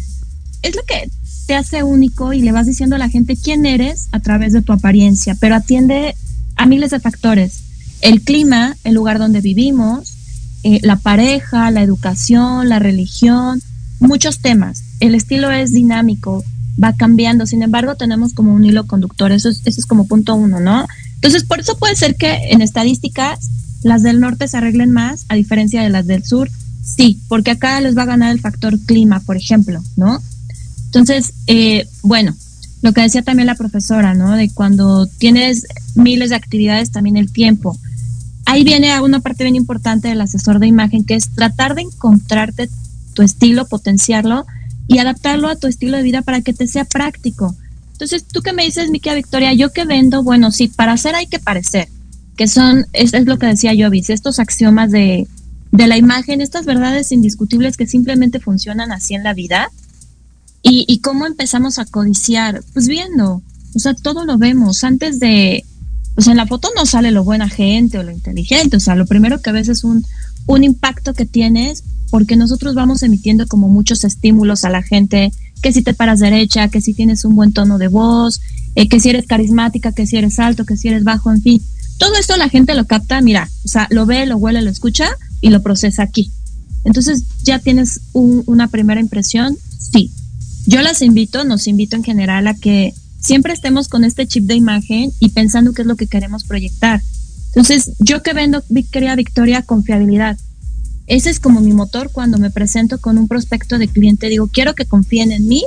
es 0.63 0.77
lo 0.77 0.83
que 0.83 1.11
te 1.47 1.55
hace 1.55 1.83
único 1.83 2.33
y 2.33 2.43
le 2.43 2.53
vas 2.53 2.67
diciendo 2.67 2.97
a 2.97 2.99
la 2.99 3.09
gente 3.09 3.37
quién 3.37 3.67
eres 3.67 4.09
a 4.13 4.21
través 4.21 4.53
de 4.53 4.63
tu 4.63 4.73
apariencia, 4.73 5.37
pero 5.41 5.55
atiende 5.55 6.15
a 6.57 6.67
miles 6.67 6.91
de 6.91 7.01
factores. 7.01 7.61
El 8.01 8.23
clima, 8.23 8.77
el 8.85 8.95
lugar 8.95 9.19
donde 9.19 9.41
vivimos, 9.41 10.15
eh, 10.63 10.81
la 10.83 10.97
pareja, 10.97 11.71
la 11.71 11.83
educación, 11.83 12.69
la 12.69 12.79
religión, 12.79 13.63
muchos 14.01 14.41
temas. 14.41 14.83
El 15.01 15.15
estilo 15.15 15.51
es 15.51 15.73
dinámico, 15.73 16.45
va 16.83 16.93
cambiando, 16.95 17.47
sin 17.47 17.63
embargo 17.63 17.95
tenemos 17.97 18.35
como 18.35 18.53
un 18.53 18.65
hilo 18.65 18.87
conductor, 18.87 19.33
eso 19.33 19.49
es, 19.49 19.63
eso 19.65 19.81
es 19.81 19.87
como 19.87 20.07
punto 20.07 20.35
uno, 20.35 20.61
¿no? 20.61 20.87
Entonces, 21.15 21.45
por 21.45 21.61
eso 21.61 21.77
puede 21.77 21.97
ser 21.97 22.17
que 22.17 22.51
en 22.51 22.61
estadísticas 22.61 23.51
las 23.83 24.03
del 24.03 24.21
norte 24.21 24.49
se 24.49 24.57
arreglen 24.57 24.93
más, 24.93 25.25
a 25.29 25.35
diferencia 25.35 25.83
de 25.83 25.91
las 25.91 26.07
del 26.07 26.25
sur. 26.25 26.51
Sí, 26.85 27.21
porque 27.29 27.51
acá 27.51 27.81
les 27.81 27.97
va 27.97 28.03
a 28.03 28.07
ganar 28.07 28.33
el 28.33 28.41
factor 28.41 28.79
clima, 28.81 29.21
por 29.21 29.37
ejemplo, 29.37 29.83
¿no? 29.97 30.23
Entonces, 30.89 31.35
eh, 31.47 31.87
bueno, 32.03 32.35
lo 32.83 32.93
que 32.93 33.03
decía 33.03 33.23
también 33.23 33.47
la 33.47 33.55
profesora, 33.55 34.15
¿no? 34.15 34.37
De 34.37 34.51
cuando 34.51 35.07
tienes 35.07 35.67
miles 35.95 36.31
de 36.31 36.37
actividades, 36.37 36.91
también 36.91 37.17
el 37.17 37.31
tiempo. 37.33 37.79
Ahí 38.47 38.65
viene 38.65 38.99
una 39.01 39.21
parte 39.21 39.45
bien 39.45 39.57
importante 39.57 40.09
del 40.09 40.21
asesor 40.21 40.59
de 40.59 40.67
imagen, 40.67 41.05
que 41.05 41.15
es 41.15 41.31
tratar 41.35 41.75
de 41.75 41.83
encontrarte 41.83 42.69
tu 43.15 43.23
estilo, 43.23 43.67
potenciarlo 43.67 44.47
y 44.87 44.99
adaptarlo 44.99 45.49
a 45.49 45.57
tu 45.57 45.67
estilo 45.67 45.97
de 45.97 46.03
vida 46.03 46.23
para 46.23 46.41
que 46.41 46.55
te 46.55 46.67
sea 46.67 46.85
práctico. 46.85 47.55
Entonces, 47.93 48.25
tú 48.25 48.41
que 48.41 48.53
me 48.53 48.65
dices, 48.65 48.91
Miquia 48.91 49.15
Victoria, 49.15 49.53
yo 49.53 49.73
que 49.73 49.85
vendo, 49.85 50.23
bueno, 50.23 50.51
sí, 50.53 50.69
para 50.69 50.93
hacer 50.93 51.15
hay 51.15 51.27
que 51.27 51.41
parecer, 51.41 51.89
que 52.37 52.47
son, 52.47 52.87
es, 52.93 53.13
es 53.13 53.27
lo 53.27 53.39
que 53.39 53.47
decía 53.47 53.75
Jovis, 53.77 54.09
estos 54.09 54.39
axiomas 54.39 54.91
de, 54.93 55.27
de 55.73 55.87
la 55.87 55.97
imagen, 55.97 56.41
estas 56.41 56.65
verdades 56.65 57.13
indiscutibles 57.13 57.77
que 57.77 57.87
simplemente 57.87 58.41
funcionan 58.41 58.93
así 58.93 59.15
en 59.15 59.25
la 59.25 59.35
vida. 59.35 59.71
Y, 60.63 60.85
y 60.89 61.01
cómo 61.01 61.27
empezamos 61.27 61.79
a 61.79 61.85
codiciar, 61.85 62.63
pues 62.73 62.89
viendo, 62.89 63.43
o 63.75 63.79
sea, 63.79 63.95
todo 63.95 64.25
lo 64.25 64.39
vemos. 64.39 64.85
Antes 64.85 65.21
de, 65.21 65.65
o 66.17 66.21
sea, 66.21 66.33
en 66.33 66.37
la 66.37 66.47
foto 66.47 66.69
no 66.75 66.85
sale 66.85 67.11
lo 67.11 67.25
buena 67.25 67.49
gente 67.49 67.99
o 67.99 68.03
lo 68.03 68.11
inteligente, 68.11 68.77
o 68.77 68.81
sea, 68.81 68.97
lo 68.97 69.07
primero 69.07 69.41
que 69.41 69.53
ves 69.53 69.69
es 69.69 69.85
un, 69.85 70.05
un 70.47 70.65
impacto 70.65 71.15
que 71.15 71.27
tienes 71.27 71.85
porque 72.11 72.37
nosotros 72.37 72.75
vamos 72.75 73.03
emitiendo 73.03 73.47
como 73.47 73.69
muchos 73.69 74.05
estímulos 74.05 74.65
a 74.65 74.71
la 74.71 74.83
gente, 74.83 75.33
que 75.63 75.73
si 75.73 75.83
te 75.83 75.95
paras 75.95 76.21
derecha, 76.21 76.69
que 76.69 76.81
si 76.81 76.95
tienes 76.95 77.25
un 77.25 77.35
buen 77.35 77.53
tono 77.53 77.79
de 77.79 77.89
voz, 77.89 78.41
eh, 78.75 78.89
que 78.89 79.01
si 79.01 79.11
eres 79.11 79.27
carismática, 79.27 79.93
que 79.93 80.07
si 80.07 80.17
eres 80.17 80.39
alto, 80.39 80.65
que 80.65 80.77
si 80.77 80.89
eres 80.89 81.05
bajo, 81.05 81.31
en 81.31 81.43
fin. 81.43 81.63
Todo 81.99 82.15
esto 82.15 82.37
la 82.37 82.49
gente 82.49 82.75
lo 82.75 82.87
capta, 82.87 83.21
mira, 83.21 83.49
o 83.65 83.69
sea, 83.69 83.89
lo 83.91 84.07
ve, 84.07 84.25
lo 84.25 84.37
huele, 84.37 84.63
lo 84.63 84.71
escucha 84.71 85.09
y 85.41 85.51
lo 85.51 85.63
procesa 85.63 86.03
aquí. 86.03 86.31
Entonces 86.85 87.25
ya 87.43 87.59
tienes 87.59 88.01
una 88.13 88.69
primera 88.69 89.01
impresión, 89.01 89.57
sí. 89.79 90.13
Yo 90.69 90.83
las 90.83 91.01
invito, 91.01 91.45
nos 91.45 91.67
invito 91.67 91.97
en 91.97 92.05
general 92.05 92.47
a 92.47 92.53
que 92.53 92.93
siempre 93.19 93.55
estemos 93.55 93.89
con 93.89 94.05
este 94.05 94.27
chip 94.27 94.45
de 94.45 94.55
imagen 94.55 95.11
y 95.19 95.31
pensando 95.31 95.73
qué 95.73 95.81
es 95.81 95.89
lo 95.89 95.97
que 95.97 96.07
queremos 96.07 96.45
proyectar. 96.45 97.01
Entonces, 97.47 97.93
yo 98.01 98.23
que 98.23 98.35
vendo, 98.35 98.63
quería 98.93 99.17
Victoria, 99.17 99.63
confiabilidad. 99.63 100.37
Ese 101.07 101.31
es 101.31 101.41
como 101.41 101.63
mi 101.63 101.73
motor 101.73 102.11
cuando 102.13 102.37
me 102.37 102.51
presento 102.51 103.01
con 103.01 103.17
un 103.17 103.29
prospecto 103.29 103.79
de 103.79 103.89
cliente. 103.89 104.29
Digo, 104.29 104.49
quiero 104.49 104.75
que 104.75 104.85
confíen 104.85 105.33
en 105.33 105.49
mí 105.49 105.65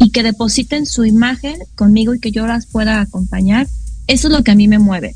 y 0.00 0.10
que 0.10 0.24
depositen 0.24 0.86
su 0.86 1.04
imagen 1.04 1.58
conmigo 1.76 2.12
y 2.12 2.18
que 2.18 2.32
yo 2.32 2.44
las 2.44 2.66
pueda 2.66 3.00
acompañar. 3.00 3.68
Eso 4.08 4.26
es 4.26 4.34
lo 4.34 4.42
que 4.42 4.50
a 4.50 4.56
mí 4.56 4.66
me 4.66 4.80
mueve. 4.80 5.14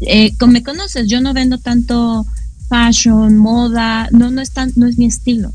Eh, 0.00 0.36
como 0.36 0.52
me 0.52 0.64
conoces, 0.64 1.06
yo 1.06 1.20
no 1.20 1.32
vendo 1.32 1.58
tanto 1.58 2.26
fashion, 2.68 3.36
moda, 3.36 4.08
no, 4.10 4.32
no 4.32 4.40
es 4.40 4.50
tan, 4.50 4.72
no 4.74 4.88
es 4.88 4.98
mi 4.98 5.06
estilo. 5.06 5.52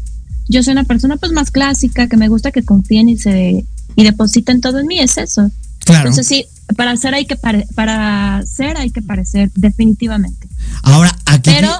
Yo 0.49 0.63
soy 0.63 0.73
una 0.73 0.83
persona 0.83 1.15
pues 1.15 1.31
más 1.31 1.51
clásica, 1.51 2.07
que 2.07 2.17
me 2.17 2.27
gusta 2.27 2.51
que 2.51 2.63
confíen 2.63 3.07
y 3.07 3.17
se 3.17 3.65
y 3.95 4.03
depositen 4.03 4.61
todo 4.61 4.79
en 4.79 4.87
mí, 4.87 4.99
es 4.99 5.17
eso. 5.17 5.49
Entonces 5.87 6.27
sí, 6.27 6.45
para 6.75 6.91
hacer 6.91 7.13
hay 7.13 7.25
que 7.25 7.35
para 7.35 8.43
ser 8.45 8.77
hay 8.77 8.91
que 8.91 9.01
parecer 9.01 9.51
definitivamente. 9.55 10.47
Ahora 10.83 11.15
aquí 11.25 11.51
Pero 11.51 11.71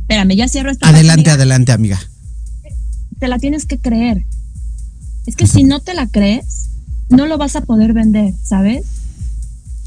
espérame, 0.00 0.36
ya 0.36 0.48
cierro 0.48 0.70
esta 0.70 0.88
Adelante, 0.88 1.30
adelante, 1.30 1.72
amiga. 1.72 2.00
Te 3.18 3.28
la 3.28 3.38
tienes 3.38 3.66
que 3.66 3.78
creer. 3.78 4.24
Es 5.26 5.36
que 5.36 5.46
si 5.46 5.64
no 5.64 5.80
te 5.80 5.94
la 5.94 6.06
crees, 6.06 6.68
no 7.08 7.26
lo 7.26 7.38
vas 7.38 7.56
a 7.56 7.62
poder 7.62 7.94
vender, 7.94 8.34
¿sabes? 8.42 8.84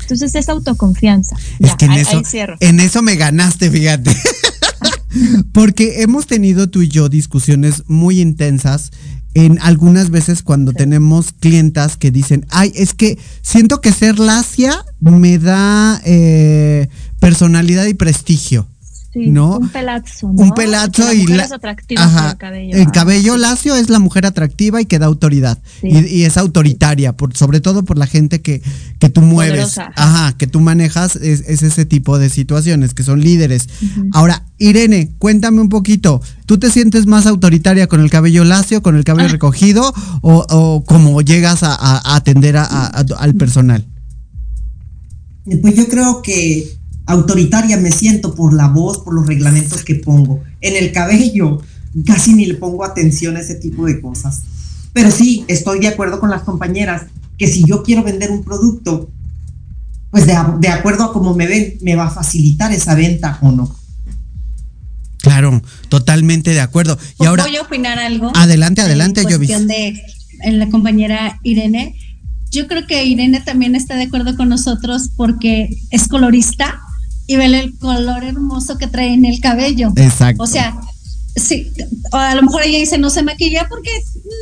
Entonces 0.02 0.34
es 0.36 0.50
autoconfianza. 0.50 1.36
Es 1.60 1.76
que 1.76 1.86
en 1.86 1.94
eso, 1.94 2.22
en 2.60 2.80
eso 2.80 3.02
me 3.02 3.16
ganaste, 3.16 3.70
fíjate. 3.70 4.16
Porque 5.52 6.02
hemos 6.02 6.28
tenido 6.28 6.70
tú 6.70 6.82
y 6.82 6.90
yo 6.90 7.10
discusiones 7.10 7.84
muy 7.88 8.20
intensas 8.20 8.92
en 9.34 9.60
algunas 9.62 10.10
veces 10.10 10.42
cuando 10.42 10.74
tenemos 10.74 11.32
clientas 11.32 11.96
que 11.96 12.10
dicen, 12.10 12.46
ay, 12.50 12.72
es 12.76 12.94
que 12.94 13.20
siento 13.42 13.82
que 13.82 13.92
ser 13.92 14.18
lacia 14.18 14.84
me 15.00 15.38
da 15.38 16.02
eh, 16.06 16.90
personalidad 17.20 17.86
y 17.86 17.94
prestigio. 17.94 18.68
¿No? 19.26 19.58
Un 19.58 19.70
pelazo, 19.70 20.28
Un 20.28 20.52
pelazo 20.52 21.12
y 21.14 21.26
la, 21.28 21.48
ajá, 21.98 22.32
el 22.32 22.38
cabello. 22.38 22.78
El 22.78 22.92
cabello 22.92 23.38
lacio 23.38 23.76
es 23.76 23.90
la 23.90 24.00
mujer 24.00 24.26
atractiva 24.26 24.82
y 24.82 24.86
que 24.86 25.00
da 25.00 25.08
autoridad. 25.08 25.58
Y, 25.82 26.24
es 26.24 26.38
autoritaria, 26.38 27.16
por, 27.16 27.36
sobre 27.36 27.60
todo 27.60 27.84
por 27.84 27.98
la 27.98 28.08
gente 28.08 28.42
que, 28.42 28.62
que 29.00 29.10
tú 29.10 29.22
mueves. 29.22 29.78
Ajá, 29.78 30.38
que 30.38 30.48
tú 30.48 30.60
manejas, 30.60 31.16
es, 31.16 31.42
ese 31.48 31.86
tipo 31.86 32.20
de 32.20 32.30
situaciones, 32.30 32.94
que 32.94 33.04
son 33.04 33.22
líderes. 33.22 33.68
Ahora, 34.12 34.46
Irene, 34.58 35.12
cuéntame 35.18 35.62
un 35.62 35.70
poquito. 35.70 36.22
¿Tú 36.46 36.58
te 36.58 36.72
sientes 36.72 37.08
más 37.08 37.26
autoritaria 37.26 37.88
con 37.88 38.02
el 38.02 38.10
cabello 38.10 38.44
lacio, 38.44 38.82
con 38.82 38.96
el 38.96 39.04
cabello 39.04 39.28
recogido, 39.30 39.94
o, 40.22 40.46
o 40.50 40.84
cómo 40.86 41.22
llegas 41.22 41.64
a, 41.64 42.16
atender 42.16 42.58
al 42.58 43.36
personal? 43.36 43.86
Pues 45.62 45.76
yo 45.76 45.88
creo 45.88 46.22
que 46.22 46.77
autoritaria 47.08 47.78
me 47.78 47.92
siento 47.92 48.36
por 48.36 48.54
la 48.54 48.68
voz, 48.68 49.00
por 49.00 49.14
los 49.14 49.26
reglamentos 49.26 49.84
que 49.84 49.96
pongo. 49.96 50.44
En 50.62 50.76
el 50.76 50.92
cabello 50.92 51.62
casi 52.06 52.34
ni 52.34 52.46
le 52.46 52.56
pongo 52.56 52.84
atención 52.84 53.38
a 53.38 53.40
ese 53.40 53.56
tipo 53.56 53.86
de 53.86 54.00
cosas. 54.02 54.44
Pero 54.94 55.12
sí, 55.12 55.46
estoy 55.48 55.80
de 55.80 55.88
acuerdo 55.88 56.20
con 56.20 56.30
las 56.30 56.44
compañeras 56.44 57.04
que 57.38 57.48
si 57.48 57.64
yo 57.66 57.84
quiero 57.84 58.04
vender 58.04 58.32
un 58.32 58.44
producto, 58.44 59.10
pues 60.12 60.26
de, 60.26 60.34
acuerdo 60.70 61.06
a 61.06 61.14
cómo 61.14 61.34
me 61.34 61.48
ven, 61.48 61.78
me 61.82 61.96
va 61.96 62.08
a 62.08 62.10
facilitar 62.10 62.72
esa 62.72 62.96
venta 62.96 63.38
o 63.42 63.52
no. 63.52 63.76
Claro, 65.18 65.62
totalmente 65.90 66.52
de 66.52 66.62
acuerdo. 66.62 66.98
Y 67.20 67.26
ahora, 67.26 67.44
¿Voy 67.44 67.56
a 67.56 67.62
opinar 67.62 68.00
algo? 68.00 68.32
Adelante, 68.36 68.82
adelante, 68.82 69.24
yo 69.30 69.38
de 69.40 70.02
en 70.42 70.60
la 70.60 70.70
compañera 70.70 71.40
Irene. 71.44 71.96
Yo 72.52 72.68
creo 72.68 72.88
que 72.88 73.04
Irene 73.04 73.42
también 73.42 73.76
está 73.76 73.96
de 73.96 74.04
acuerdo 74.04 74.38
con 74.38 74.50
nosotros 74.50 75.10
porque 75.16 75.70
es 75.90 76.08
colorista 76.08 76.80
y 77.28 77.36
ver 77.36 77.54
el 77.54 77.78
color 77.78 78.24
hermoso 78.24 78.78
que 78.78 78.88
trae 78.88 79.14
en 79.14 79.26
el 79.26 79.40
cabello. 79.40 79.92
Exacto. 79.96 80.44
O 80.44 80.48
sea, 80.48 80.76
sí, 81.36 81.72
a 82.12 82.36
lo 82.36 82.42
mejor 82.42 82.64
ella 82.64 82.80
dice 82.80 82.98
no 82.98 83.10
se 83.10 83.24
maquilla 83.24 83.68
porque 83.70 83.92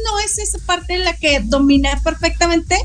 no 0.06 0.20
es 0.20 0.38
esa 0.38 0.60
parte 0.66 0.94
en 0.94 1.04
la 1.04 1.14
que 1.18 1.42
domina 1.42 2.00
perfectamente, 2.04 2.78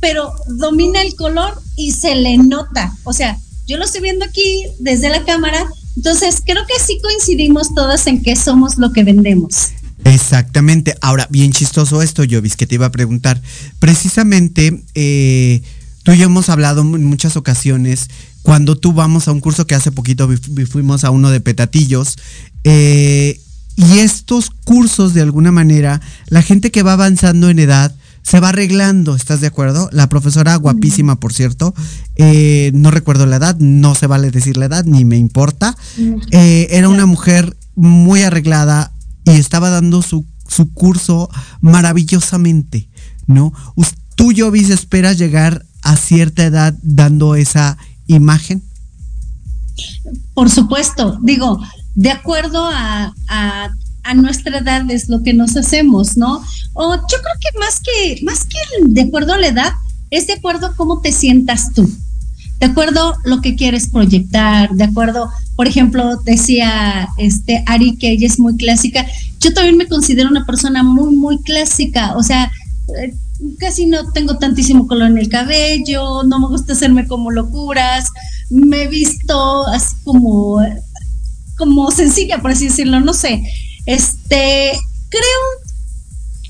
pero 0.00 0.32
domina 0.48 1.02
el 1.02 1.14
color 1.14 1.60
y 1.76 1.92
se 1.92 2.14
le 2.14 2.38
nota. 2.38 2.96
O 3.04 3.12
sea, 3.12 3.38
yo 3.66 3.76
lo 3.76 3.84
estoy 3.84 4.00
viendo 4.00 4.24
aquí 4.24 4.64
desde 4.80 5.10
la 5.10 5.24
cámara, 5.24 5.64
entonces 5.96 6.42
creo 6.44 6.66
que 6.66 6.82
sí 6.82 6.98
coincidimos 7.02 7.74
todas 7.74 8.06
en 8.06 8.22
que 8.22 8.34
somos 8.34 8.78
lo 8.78 8.92
que 8.92 9.04
vendemos. 9.04 9.68
Exactamente. 10.04 10.96
Ahora, 11.00 11.28
bien 11.30 11.52
chistoso 11.52 12.02
esto, 12.02 12.24
Jovis, 12.28 12.56
que 12.56 12.66
te 12.66 12.74
iba 12.74 12.86
a 12.86 12.92
preguntar. 12.92 13.40
Precisamente, 13.78 14.82
eh, 14.94 15.62
tú 16.02 16.12
y 16.12 16.18
yo 16.18 16.26
hemos 16.26 16.48
hablado 16.48 16.82
en 16.82 17.04
muchas 17.04 17.36
ocasiones 17.36 18.08
cuando 18.42 18.76
tú 18.76 18.92
vamos 18.92 19.28
a 19.28 19.32
un 19.32 19.40
curso 19.40 19.66
que 19.66 19.74
hace 19.74 19.92
poquito 19.92 20.28
fuimos 20.68 21.04
a 21.04 21.10
uno 21.10 21.30
de 21.30 21.40
petatillos, 21.40 22.16
eh, 22.64 23.40
y 23.76 23.98
estos 23.98 24.50
cursos 24.50 25.14
de 25.14 25.22
alguna 25.22 25.52
manera, 25.52 26.00
la 26.26 26.42
gente 26.42 26.70
que 26.70 26.82
va 26.82 26.92
avanzando 26.92 27.48
en 27.48 27.58
edad, 27.58 27.94
se 28.22 28.38
va 28.38 28.50
arreglando, 28.50 29.16
¿estás 29.16 29.40
de 29.40 29.46
acuerdo? 29.46 29.88
La 29.92 30.08
profesora, 30.08 30.54
guapísima, 30.56 31.18
por 31.18 31.32
cierto, 31.32 31.74
eh, 32.16 32.70
no 32.74 32.90
recuerdo 32.90 33.26
la 33.26 33.36
edad, 33.36 33.56
no 33.58 33.94
se 33.94 34.06
vale 34.06 34.30
decir 34.30 34.56
la 34.56 34.66
edad, 34.66 34.84
ni 34.84 35.04
me 35.04 35.16
importa. 35.16 35.76
Eh, 36.30 36.68
era 36.70 36.88
una 36.88 37.06
mujer 37.06 37.56
muy 37.74 38.22
arreglada 38.22 38.92
y 39.24 39.30
estaba 39.30 39.70
dando 39.70 40.02
su, 40.02 40.24
su 40.46 40.72
curso 40.72 41.30
maravillosamente, 41.60 42.88
¿no? 43.26 43.52
Tú, 44.14 44.32
Jovis, 44.36 44.70
esperas 44.70 45.18
llegar 45.18 45.64
a 45.82 45.96
cierta 45.96 46.44
edad 46.44 46.74
dando 46.82 47.34
esa 47.34 47.76
imagen? 48.06 48.62
Por 50.34 50.50
supuesto, 50.50 51.18
digo, 51.22 51.60
de 51.94 52.10
acuerdo 52.10 52.66
a, 52.66 53.14
a, 53.28 53.70
nuestra 54.14 54.58
edad 54.58 54.90
es 54.90 55.08
lo 55.08 55.22
que 55.22 55.32
nos 55.32 55.56
hacemos, 55.56 56.16
¿no? 56.16 56.42
O 56.74 56.94
yo 56.94 57.00
creo 57.06 57.34
que 57.40 57.58
más 57.58 57.80
que, 57.80 58.20
más 58.24 58.44
que 58.44 58.58
de 58.84 59.02
acuerdo 59.02 59.32
a 59.32 59.38
la 59.38 59.48
edad, 59.48 59.72
es 60.10 60.26
de 60.26 60.34
acuerdo 60.34 60.66
a 60.66 60.76
cómo 60.76 61.00
te 61.00 61.12
sientas 61.12 61.72
tú, 61.72 61.90
de 62.60 62.66
acuerdo 62.66 63.14
a 63.14 63.18
lo 63.24 63.40
que 63.40 63.56
quieres 63.56 63.88
proyectar, 63.88 64.70
de 64.70 64.84
acuerdo, 64.84 65.30
por 65.56 65.66
ejemplo, 65.66 66.16
decía 66.24 67.08
este 67.16 67.62
Ari 67.66 67.96
que 67.96 68.10
ella 68.10 68.26
es 68.26 68.38
muy 68.38 68.56
clásica, 68.56 69.06
yo 69.40 69.54
también 69.54 69.78
me 69.78 69.88
considero 69.88 70.28
una 70.28 70.44
persona 70.44 70.82
muy, 70.82 71.16
muy 71.16 71.38
clásica, 71.42 72.14
o 72.16 72.22
sea, 72.22 72.50
eh, 73.02 73.14
casi 73.58 73.86
no 73.86 74.12
tengo 74.12 74.38
tantísimo 74.38 74.86
color 74.86 75.08
en 75.08 75.18
el 75.18 75.28
cabello, 75.28 76.22
no 76.24 76.40
me 76.40 76.48
gusta 76.48 76.72
hacerme 76.72 77.06
como 77.06 77.30
locuras, 77.30 78.08
me 78.50 78.82
he 78.82 78.88
visto 78.88 79.66
así 79.66 79.94
como, 80.04 80.60
como 81.56 81.90
sencilla, 81.90 82.40
por 82.40 82.50
así 82.50 82.68
decirlo, 82.68 83.00
no 83.00 83.14
sé. 83.14 83.42
Este, 83.86 84.72
creo, 85.08 85.40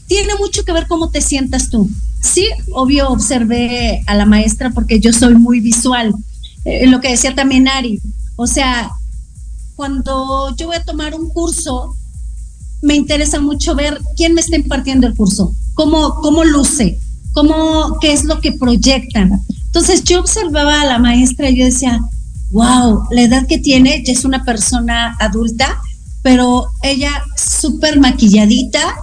tiene 0.06 0.34
mucho 0.38 0.64
que 0.64 0.72
ver 0.72 0.86
cómo 0.86 1.10
te 1.10 1.20
sientas 1.20 1.70
tú. 1.70 1.88
Sí, 2.20 2.48
obvio, 2.72 3.08
observé 3.08 4.02
a 4.06 4.14
la 4.14 4.26
maestra 4.26 4.70
porque 4.70 5.00
yo 5.00 5.12
soy 5.12 5.34
muy 5.34 5.60
visual, 5.60 6.14
eh, 6.64 6.86
lo 6.86 7.00
que 7.00 7.10
decía 7.10 7.34
también 7.34 7.66
Ari, 7.66 8.00
o 8.36 8.46
sea, 8.46 8.90
cuando 9.74 10.54
yo 10.56 10.68
voy 10.68 10.76
a 10.76 10.84
tomar 10.84 11.14
un 11.14 11.28
curso, 11.30 11.96
me 12.82 12.94
interesa 12.94 13.40
mucho 13.40 13.74
ver 13.74 14.00
quién 14.16 14.34
me 14.34 14.40
está 14.40 14.56
impartiendo 14.56 15.06
el 15.06 15.16
curso, 15.16 15.54
cómo, 15.74 16.16
cómo 16.16 16.44
luce, 16.44 16.98
cómo, 17.32 17.98
qué 18.00 18.12
es 18.12 18.24
lo 18.24 18.40
que 18.40 18.52
proyectan. 18.52 19.40
Entonces 19.66 20.04
yo 20.04 20.20
observaba 20.20 20.82
a 20.82 20.86
la 20.86 20.98
maestra 20.98 21.48
y 21.48 21.56
yo 21.56 21.64
decía, 21.64 22.00
wow, 22.50 23.04
la 23.10 23.22
edad 23.22 23.46
que 23.46 23.58
tiene, 23.58 24.02
ya 24.04 24.12
es 24.12 24.24
una 24.24 24.44
persona 24.44 25.16
adulta, 25.18 25.80
pero 26.22 26.66
ella 26.82 27.10
súper 27.36 27.98
maquilladita, 27.98 28.94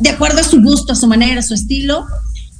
de, 0.00 0.08
acuerdo 0.08 0.40
a 0.40 0.44
su 0.44 0.60
gusto, 0.60 0.92
a 0.92 0.96
su 0.96 1.06
manera, 1.06 1.40
a 1.40 1.44
su 1.44 1.54
estilo, 1.54 2.04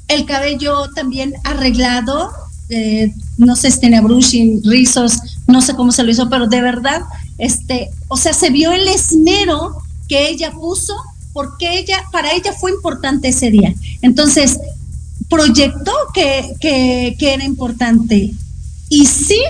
el 0.06 0.24
cabello 0.24 0.90
también 0.94 1.34
arreglado, 1.44 2.30
eh, 2.68 3.12
no 3.38 3.56
sé, 3.56 3.70
si 3.70 3.80
tenía 3.80 4.02
brushing, 4.02 4.62
rizos, 4.62 5.18
no 5.46 5.60
sé 5.60 5.74
cómo 5.74 5.90
se 5.90 6.04
lo 6.04 6.10
hizo, 6.10 6.28
pero 6.28 6.46
de 6.46 6.60
verdad, 6.60 7.02
este, 7.38 7.90
o 8.08 8.16
sea, 8.16 8.32
se 8.32 8.50
vio 8.50 8.72
el 8.72 8.86
esmero 8.86 9.78
que 10.06 10.28
ella 10.28 10.52
puso 10.52 10.94
porque 11.32 11.78
ella, 11.78 12.02
para 12.10 12.32
ella 12.32 12.52
fue 12.52 12.70
importante 12.70 13.28
ese 13.28 13.50
día. 13.50 13.74
Entonces, 14.02 14.58
proyectó 15.28 15.92
que, 16.14 16.54
que, 16.60 17.34
era 17.34 17.44
importante. 17.44 18.32
Y 18.88 19.06
sí, 19.06 19.40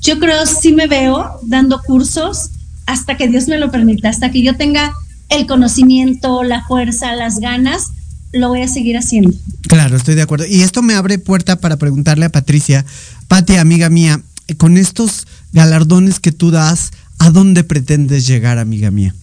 yo 0.00 0.18
creo, 0.18 0.46
sí 0.46 0.72
me 0.72 0.86
veo 0.86 1.40
dando 1.42 1.80
cursos 1.82 2.50
hasta 2.86 3.16
que 3.16 3.28
Dios 3.28 3.48
me 3.48 3.58
lo 3.58 3.70
permita, 3.70 4.10
hasta 4.10 4.30
que 4.30 4.42
yo 4.42 4.56
tenga 4.56 4.92
el 5.30 5.46
conocimiento, 5.46 6.42
la 6.42 6.64
fuerza, 6.66 7.14
las 7.14 7.40
ganas, 7.40 7.88
lo 8.32 8.48
voy 8.48 8.62
a 8.62 8.68
seguir 8.68 8.98
haciendo. 8.98 9.32
Claro, 9.68 9.96
estoy 9.96 10.14
de 10.14 10.22
acuerdo. 10.22 10.46
Y 10.46 10.60
esto 10.62 10.82
me 10.82 10.94
abre 10.94 11.18
puerta 11.18 11.56
para 11.56 11.78
preguntarle 11.78 12.26
a 12.26 12.30
Patricia, 12.32 12.84
Pati, 13.28 13.56
amiga 13.56 13.88
mía, 13.88 14.20
con 14.58 14.76
estos 14.76 15.26
galardones 15.52 16.20
que 16.20 16.32
tú 16.32 16.50
das, 16.50 16.90
¿a 17.18 17.30
dónde 17.30 17.64
pretendes 17.64 18.26
llegar, 18.26 18.58
amiga 18.58 18.90
mía? 18.90 19.14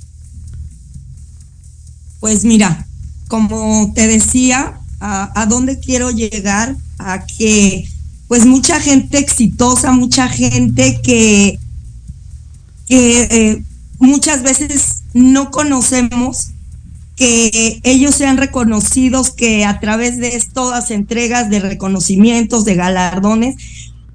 Pues 2.22 2.46
mira, 2.46 2.88
como 3.28 3.92
te 3.94 4.08
decía, 4.08 4.80
a, 5.02 5.46
dónde 5.50 5.80
quiero 5.80 6.12
llegar, 6.12 6.76
a 7.00 7.26
que 7.26 7.88
pues 8.28 8.46
mucha 8.46 8.80
gente 8.80 9.18
exitosa, 9.18 9.92
mucha 9.92 10.30
gente 10.30 11.02
que, 11.02 11.60
que 12.88 13.24
eh, 13.24 13.64
muchas 14.00 14.44
veces 14.44 15.02
no 15.14 15.52
conocemos, 15.52 16.52
que 17.16 17.82
ellos 17.84 18.16
sean 18.16 18.38
reconocidos, 18.38 19.32
que 19.32 19.66
a 19.66 19.80
través 19.80 20.18
de 20.18 20.42
todas 20.54 20.92
entregas 20.92 21.50
de 21.50 21.60
reconocimientos, 21.60 22.66
de 22.66 22.76
galardones, 22.76 23.56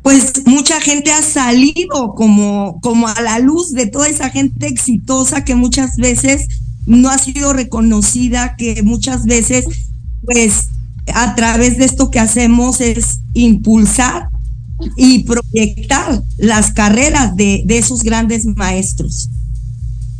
pues 0.02 0.46
mucha 0.46 0.80
gente 0.80 1.10
ha 1.10 1.22
salido 1.22 2.14
como, 2.14 2.80
como 2.80 3.08
a 3.08 3.20
la 3.20 3.40
luz 3.40 3.72
de 3.72 3.86
toda 3.86 4.08
esa 4.08 4.30
gente 4.30 4.68
exitosa 4.68 5.44
que 5.44 5.56
muchas 5.56 5.96
veces 5.96 6.46
no 6.86 7.10
ha 7.10 7.18
sido 7.18 7.52
reconocida, 7.52 8.56
que 8.56 8.82
muchas 8.82 9.24
veces 9.24 9.66
pues 10.24 10.68
a 11.14 11.34
través 11.34 11.78
de 11.78 11.84
esto 11.84 12.10
que 12.10 12.18
hacemos 12.18 12.80
es 12.80 13.20
impulsar 13.34 14.28
y 14.96 15.24
proyectar 15.24 16.22
las 16.36 16.72
carreras 16.72 17.36
de, 17.36 17.64
esos 17.68 18.02
grandes 18.02 18.44
maestros. 18.44 19.30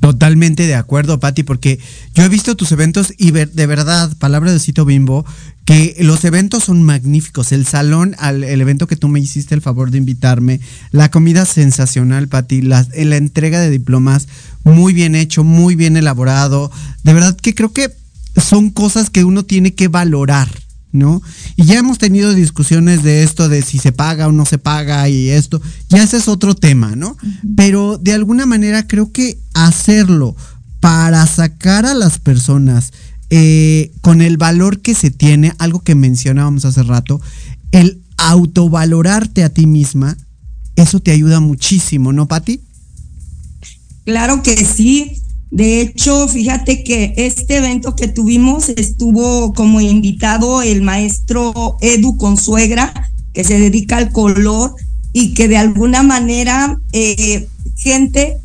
Totalmente 0.07 0.69
de 0.69 0.77
acuerdo, 0.77 1.19
Patti, 1.19 1.43
porque 1.43 1.81
yo 2.15 2.23
he 2.23 2.29
visto 2.29 2.55
tus 2.55 2.71
eventos 2.71 3.13
y 3.19 3.33
de 3.33 3.67
verdad, 3.67 4.17
palabra 4.19 4.53
de 4.53 4.61
Cito 4.61 4.85
Bimbo, 4.85 5.27
que 5.65 5.97
los 5.99 6.25
eventos 6.25 6.63
son 6.63 6.85
magníficos. 6.85 7.51
El 7.51 7.67
salón, 7.67 8.15
al, 8.21 8.45
el 8.45 8.61
evento 8.61 8.87
que 8.87 8.95
tú 8.95 9.09
me 9.09 9.19
hiciste 9.19 9.57
el 9.57 9.63
favor 9.63 9.91
de 9.91 9.99
invitarme, 9.99 10.61
la 10.93 11.11
comida 11.11 11.45
sensacional, 11.45 12.29
Patti, 12.29 12.63
la, 12.63 12.87
la 12.95 13.17
entrega 13.17 13.59
de 13.59 13.69
diplomas, 13.69 14.29
muy 14.63 14.93
bien 14.93 15.17
hecho, 15.17 15.43
muy 15.43 15.75
bien 15.75 15.97
elaborado. 15.97 16.71
De 17.03 17.13
verdad 17.13 17.37
que 17.37 17.57
creo 17.57 17.73
que 17.73 17.91
son 18.41 18.71
cosas 18.71 19.11
que 19.11 19.25
uno 19.25 19.45
tiene 19.45 19.75
que 19.75 19.89
valorar 19.89 20.49
¿no? 20.97 21.23
Y 21.57 21.65
ya 21.65 21.79
hemos 21.79 21.99
tenido 21.99 22.35
discusiones 22.35 23.03
de 23.03 23.23
esto, 23.23 23.49
de 23.49 23.63
si 23.63 23.79
se 23.79 23.93
paga 23.93 24.27
o 24.29 24.33
no 24.33 24.45
se 24.45 24.59
paga 24.59 25.09
y 25.09 25.29
esto, 25.29 25.61
ya 25.89 26.03
ese 26.03 26.17
es 26.17 26.29
otro 26.29 26.55
tema, 26.55 26.97
¿no? 26.97 27.17
Pero 27.57 27.99
de 27.99 28.13
alguna 28.13 28.47
manera 28.47 28.87
creo 28.87 29.13
que 29.13 29.39
hacerlo 29.55 30.35
para 30.81 31.27
sacar 31.27 31.87
a 31.87 31.95
las 31.95 32.19
personas 32.19 32.93
eh, 33.31 33.93
con 34.03 34.23
el 34.23 34.37
valor 34.37 34.81
que 34.81 34.95
se 34.95 35.11
tiene, 35.11 35.53
algo 35.59 35.81
que 35.81 35.95
mencionábamos 35.95 36.65
hace 36.65 36.83
rato, 36.83 37.21
el 37.73 38.03
autovalorarte 38.17 39.45
a 39.45 39.51
ti 39.51 39.67
misma, 39.67 40.17
eso 40.77 41.01
te 41.01 41.11
ayuda 41.11 41.41
muchísimo, 41.41 42.13
¿no, 42.13 42.29
Pati? 42.29 42.61
Claro 44.05 44.43
que 44.43 44.57
sí. 44.65 45.23
De 45.51 45.81
hecho, 45.81 46.27
fíjate 46.29 46.83
que 46.83 47.15
este 47.17 47.59
evento 47.59 47.95
que 47.95 48.09
tuvimos 48.09 48.69
estuvo 48.69 49.53
como 49.53 49.81
invitado 49.81 50.63
el 50.63 50.83
maestro 50.83 51.77
Edu 51.81 52.17
Consuegra, 52.17 52.93
que 53.33 53.45
se 53.45 53.59
dedica 53.59 53.97
al 53.97 54.11
color 54.11 54.75
y 55.13 55.35
que 55.35 55.49
de 55.49 55.57
alguna 55.57 56.03
manera 56.03 56.79
eh, 56.93 57.49
gente 57.77 58.39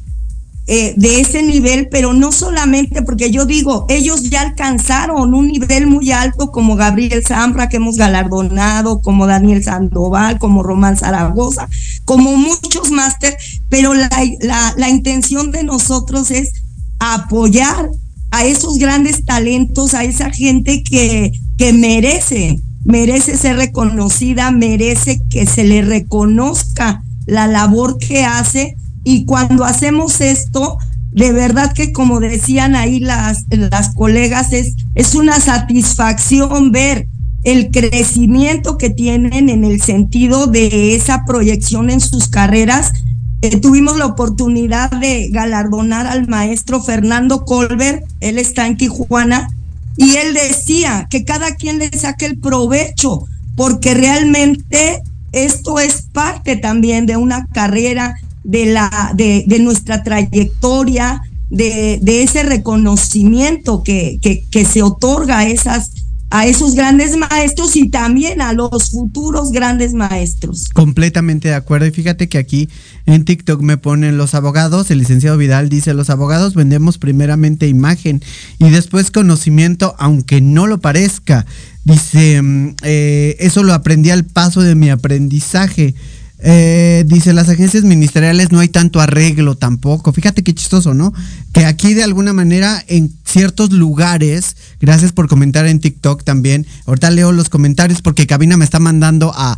eh, 0.68 0.94
de 0.96 1.20
ese 1.20 1.42
nivel, 1.42 1.90
pero 1.90 2.14
no 2.14 2.32
solamente 2.32 3.02
porque 3.02 3.32
yo 3.32 3.46
digo, 3.46 3.86
ellos 3.90 4.30
ya 4.30 4.42
alcanzaron 4.42 5.34
un 5.34 5.48
nivel 5.48 5.88
muy 5.88 6.12
alto 6.12 6.52
como 6.52 6.76
Gabriel 6.76 7.24
Zambra 7.28 7.68
que 7.68 7.78
hemos 7.78 7.98
galardonado, 7.98 9.02
como 9.02 9.26
Daniel 9.26 9.64
Sandoval, 9.64 10.38
como 10.38 10.62
Román 10.62 10.98
Zaragoza, 10.98 11.68
como 12.06 12.38
muchos 12.38 12.92
máster, 12.92 13.36
pero 13.70 13.94
la, 13.96 14.10
la, 14.40 14.74
la 14.78 14.90
intención 14.90 15.52
de 15.52 15.64
nosotros 15.64 16.30
es 16.30 16.61
apoyar 17.02 17.90
a 18.30 18.46
esos 18.46 18.78
grandes 18.78 19.26
talentos, 19.26 19.94
a 19.94 20.04
esa 20.04 20.30
gente 20.30 20.84
que, 20.84 21.32
que 21.58 21.74
merece, 21.74 22.58
merece 22.86 23.38
ser 23.38 23.58
reconocida, 23.58 24.52
merece 24.52 25.22
que 25.30 25.46
se 25.46 25.64
le 25.64 25.82
reconozca 25.82 27.04
la 27.26 27.48
labor 27.48 27.98
que 27.98 28.24
hace. 28.24 28.78
Y 29.04 29.26
cuando 29.26 29.66
hacemos 29.66 30.22
esto, 30.22 30.78
de 31.12 31.34
verdad 31.34 31.74
que 31.74 31.92
como 31.92 32.20
decían 32.20 32.76
ahí 32.76 33.00
las, 33.00 33.46
las 33.50 33.94
colegas, 33.96 34.54
es, 34.54 34.76
es 34.94 35.16
una 35.16 35.40
satisfacción 35.40 36.72
ver 36.72 37.08
el 37.44 37.72
crecimiento 37.72 38.78
que 38.78 38.92
tienen 38.92 39.50
en 39.50 39.64
el 39.66 39.82
sentido 39.82 40.46
de 40.46 40.96
esa 40.96 41.26
proyección 41.26 41.90
en 41.90 42.00
sus 42.00 42.28
carreras 42.28 42.94
eh, 43.42 43.58
tuvimos 43.60 43.98
la 43.98 44.06
oportunidad 44.06 44.92
de 44.92 45.30
galardonar 45.30 46.08
al 46.08 46.28
maestro 46.28 46.82
Fernando 46.82 47.44
Colbert, 47.46 48.06
él 48.20 48.38
está 48.38 48.68
en 48.68 48.78
Tijuana, 48.78 49.50
y 49.98 50.16
él 50.16 50.34
decía 50.34 51.08
que 51.10 51.26
cada 51.26 51.56
quien 51.56 51.80
le 51.80 51.90
saque 51.92 52.26
el 52.26 52.38
provecho, 52.38 53.26
porque 53.56 53.94
realmente 53.94 55.02
esto 55.32 55.80
es 55.80 56.04
parte 56.14 56.56
también 56.56 57.06
de 57.06 57.18
una 57.18 57.48
carrera, 57.48 58.16
de, 58.44 58.66
la, 58.66 59.12
de, 59.16 59.44
de 59.48 59.60
nuestra 59.60 60.04
trayectoria, 60.04 61.22
de, 61.50 62.00
de 62.02 62.24
ese 62.24 62.44
reconocimiento 62.44 63.84
que, 63.84 64.18
que, 64.22 64.46
que 64.50 64.66
se 64.66 64.82
otorga 64.82 65.40
a 65.40 65.48
esas 65.48 65.92
a 66.32 66.48
esos 66.48 66.76
grandes 66.76 67.18
maestros 67.18 67.76
y 67.76 67.90
también 67.90 68.42
a 68.42 68.54
los 68.54 68.92
futuros 68.92 69.52
grandes 69.52 69.94
maestros. 69.94 70.70
Completamente 70.70 71.50
de 71.50 71.56
acuerdo. 71.56 71.86
Y 71.86 71.92
fíjate 71.92 72.30
que 72.30 72.38
aquí 72.38 72.70
en 73.06 73.26
TikTok 73.26 73.62
me 73.62 73.78
ponen 73.78 74.18
los 74.18 74.34
abogados, 74.34 74.90
el 74.92 75.00
licenciado 75.00 75.38
Vidal 75.38 75.68
dice, 75.68 75.94
los 75.94 76.10
abogados 76.10 76.56
vendemos 76.56 76.98
primeramente 76.98 77.68
imagen 77.68 78.24
y 78.60 78.70
después 78.70 79.12
conocimiento, 79.12 79.94
aunque 80.00 80.40
no 80.40 80.68
lo 80.68 80.80
parezca. 80.80 81.46
Dice, 81.84 82.42
mm, 82.42 82.76
eh, 82.84 83.36
eso 83.40 83.64
lo 83.64 83.74
aprendí 83.74 84.10
al 84.10 84.24
paso 84.24 84.62
de 84.62 84.76
mi 84.76 84.90
aprendizaje. 84.90 85.96
Eh, 86.44 87.04
dice, 87.08 87.34
las 87.34 87.50
agencias 87.50 87.84
ministeriales 87.84 88.52
no 88.52 88.60
hay 88.60 88.70
tanto 88.70 89.00
arreglo 89.00 89.56
tampoco. 89.56 90.12
Fíjate 90.12 90.44
qué 90.44 90.54
chistoso, 90.54 90.94
¿no? 90.94 91.14
Que 91.54 91.66
aquí 91.66 91.94
de 91.94 92.04
alguna 92.04 92.34
manera 92.34 92.84
en 92.88 93.14
ciertos 93.24 93.72
lugares, 93.72 94.56
gracias 94.80 95.12
por 95.12 95.28
comentar 95.28 95.68
en 95.68 95.80
TikTok 95.80 96.24
también, 96.24 96.66
ahorita 96.86 97.12
leo 97.12 97.32
los 97.32 97.50
comentarios 97.50 98.02
porque 98.02 98.28
Cabina 98.28 98.58
me 98.58 98.66
está 98.66 98.80
mandando 98.80 99.32
a, 99.36 99.58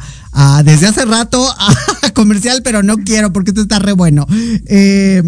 desde 0.64 0.88
hace 0.88 1.06
rato 1.06 1.48
a, 1.50 2.12
comercial, 2.14 2.62
pero 2.64 2.84
no 2.84 2.98
quiero 2.98 3.32
porque 3.32 3.52
esto 3.52 3.62
está 3.62 3.80
re 3.80 3.94
bueno. 3.94 4.28
Eh, 4.68 5.24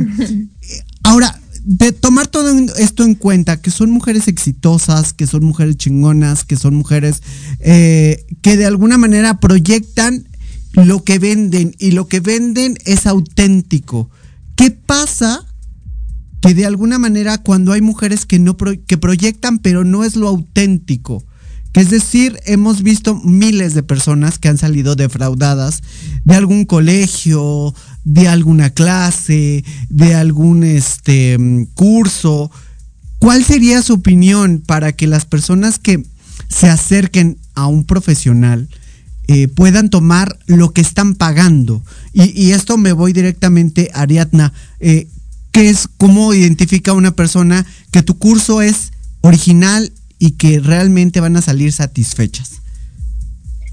ahora, 1.04 1.40
de 1.66 1.92
tomar 1.92 2.28
todo 2.28 2.54
esto 2.78 3.04
en 3.04 3.16
cuenta, 3.16 3.60
que 3.60 3.72
son 3.72 3.90
mujeres 3.90 4.28
exitosas, 4.28 5.14
que 5.14 5.26
son 5.26 5.44
mujeres 5.44 5.78
chingonas, 5.78 6.44
que 6.44 6.58
son 6.58 6.76
mujeres 6.76 7.24
eh, 7.60 8.26
que 8.44 8.56
de 8.56 8.68
alguna 8.68 9.00
manera 9.00 9.40
proyectan 9.40 10.28
lo 10.76 11.04
que 11.04 11.20
venden 11.20 11.74
y 11.80 11.92
lo 11.92 12.08
que 12.08 12.20
venden 12.20 12.78
es 12.86 13.08
auténtico. 13.08 14.10
¿Qué 14.56 14.72
pasa? 14.72 15.46
Que 16.42 16.54
de 16.54 16.66
alguna 16.66 17.00
manera 17.00 17.38
cuando 17.38 17.72
hay 17.72 17.82
mujeres 17.82 18.26
que 18.26 18.40
no 18.40 18.58
que 18.58 18.98
proyectan 18.98 19.60
pero 19.60 19.84
no 19.84 20.04
es 20.04 20.16
lo 20.16 20.28
auténtico. 20.28 21.26
Que 21.72 21.82
es 21.82 21.90
decir, 21.90 22.40
hemos 22.46 22.84
visto 22.84 23.16
miles 23.16 23.74
de 23.74 23.84
personas 23.84 24.40
que 24.40 24.48
han 24.48 24.58
salido 24.58 24.96
defraudadas 24.96 25.82
de 26.24 26.36
algún 26.36 26.64
colegio, 26.64 27.76
de 28.06 28.30
alguna 28.30 28.70
clase, 28.70 29.66
de 29.90 30.16
algún 30.16 30.64
este 30.64 31.38
curso. 31.74 32.50
¿Cuál 33.20 33.44
sería 33.44 33.82
su 33.82 33.96
opinión 33.96 34.64
para 34.66 34.94
que 34.94 35.08
las 35.08 35.26
personas 35.26 35.78
que 35.78 36.06
se 36.48 36.70
acerquen 36.70 37.38
a 37.56 37.68
un 37.68 37.84
profesional 37.84 38.70
eh, 39.28 39.48
puedan 39.48 39.90
tomar 39.90 40.38
lo 40.46 40.72
que 40.72 40.82
están 40.82 41.16
pagando. 41.16 41.84
Y, 42.14 42.52
esto 42.52 42.78
me 42.78 42.92
voy 42.92 43.12
directamente 43.14 43.90
a 43.94 44.02
Ariadna. 44.02 44.54
Eh, 44.80 45.08
¿Qué 45.52 45.70
es 45.70 45.88
cómo 45.98 46.34
identifica 46.34 46.94
una 46.94 47.16
persona 47.16 47.66
que 47.92 48.04
tu 48.04 48.18
curso 48.18 48.62
es 48.62 48.92
original 49.22 49.92
y 50.20 50.32
que 50.32 50.60
realmente 50.60 51.20
van 51.20 51.38
a 51.38 51.42
salir 51.42 51.72
satisfechas? 51.72 52.62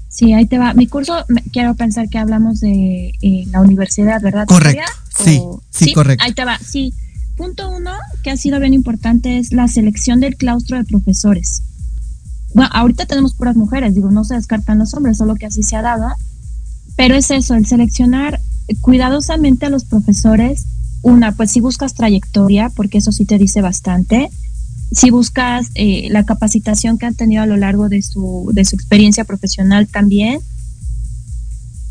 Sí, 0.09 0.33
ahí 0.33 0.45
te 0.45 0.57
va. 0.57 0.73
Mi 0.73 0.87
curso, 0.87 1.25
quiero 1.51 1.75
pensar 1.75 2.07
que 2.09 2.17
hablamos 2.19 2.59
de 2.59 3.13
eh, 3.21 3.45
la 3.51 3.61
universidad, 3.61 4.21
¿verdad? 4.21 4.45
Correcto. 4.45 4.83
Sí, 5.23 5.41
sí, 5.71 5.93
correcto. 5.93 6.23
Ahí 6.23 6.33
te 6.33 6.45
va. 6.45 6.59
Sí. 6.59 6.93
Punto 7.35 7.69
uno, 7.69 7.91
que 8.23 8.29
ha 8.29 8.37
sido 8.37 8.59
bien 8.59 8.73
importante, 8.73 9.39
es 9.39 9.53
la 9.53 9.67
selección 9.67 10.19
del 10.19 10.35
claustro 10.35 10.77
de 10.77 10.83
profesores. 10.83 11.63
Bueno, 12.53 12.69
ahorita 12.73 13.05
tenemos 13.05 13.33
puras 13.33 13.55
mujeres, 13.55 13.95
digo, 13.95 14.11
no 14.11 14.23
se 14.23 14.35
descartan 14.35 14.79
los 14.79 14.93
hombres, 14.93 15.17
solo 15.17 15.35
que 15.35 15.45
así 15.45 15.63
se 15.63 15.75
ha 15.75 15.81
dado. 15.81 16.07
Pero 16.95 17.15
es 17.15 17.31
eso, 17.31 17.55
el 17.55 17.65
seleccionar 17.65 18.39
cuidadosamente 18.81 19.65
a 19.65 19.69
los 19.69 19.85
profesores. 19.85 20.65
Una, 21.01 21.33
pues 21.33 21.51
si 21.51 21.59
buscas 21.59 21.95
trayectoria, 21.95 22.69
porque 22.69 22.99
eso 22.99 23.11
sí 23.11 23.25
te 23.25 23.37
dice 23.37 23.61
bastante 23.61 24.29
si 24.93 25.09
buscas 25.09 25.69
eh, 25.75 26.07
la 26.11 26.23
capacitación 26.23 26.97
que 26.97 27.07
han 27.07 27.15
tenido 27.15 27.41
a 27.41 27.47
lo 27.47 27.57
largo 27.57 27.89
de 27.89 28.01
su, 28.01 28.51
de 28.53 28.63
su 28.63 28.75
experiencia 28.75 29.25
profesional 29.25 29.87
también. 29.87 30.39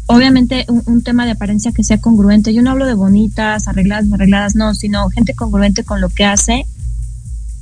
Obviamente 0.07 0.67
un, 0.69 1.03
tema 1.03 1.25
de 1.25 1.33
apariencia 1.33 1.73
que 1.73 1.85
sea 1.85 2.01
congruente. 2.01 2.55
Yo 2.55 2.63
no 2.63 2.71
hablo 2.71 2.87
de 2.87 2.95
bonitas, 2.95 3.67
arregladas, 3.67 4.13
arregladas, 4.13 4.55
no, 4.55 4.75
sino 4.75 5.09
gente 5.11 5.35
congruente 5.35 5.85
con 5.85 6.01
lo 6.01 6.11
que 6.11 6.25
hace. 6.25 6.67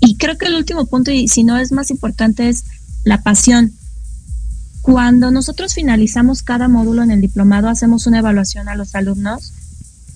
Y 0.01 0.17
creo 0.17 0.37
que 0.37 0.47
el 0.47 0.57
último 0.57 0.87
punto, 0.87 1.11
y 1.11 1.29
si 1.29 1.45
no 1.45 1.59
es 1.59 1.73
más 1.73 1.91
importante, 1.91 2.49
es 2.49 2.65
la 3.05 3.23
pasión. 3.23 3.73
Cuando 4.83 5.31
nosotros 5.31 5.75
finalizamos 5.75 6.43
cada 6.43 6.69
módulo 6.69 7.03
en 7.03 7.11
el 7.11 7.21
diplomado, 7.21 7.69
hacemos 7.69 8.07
una 8.07 8.19
evaluación 8.19 8.69
a 8.69 8.77
los 8.77 8.95
alumnos 8.95 9.53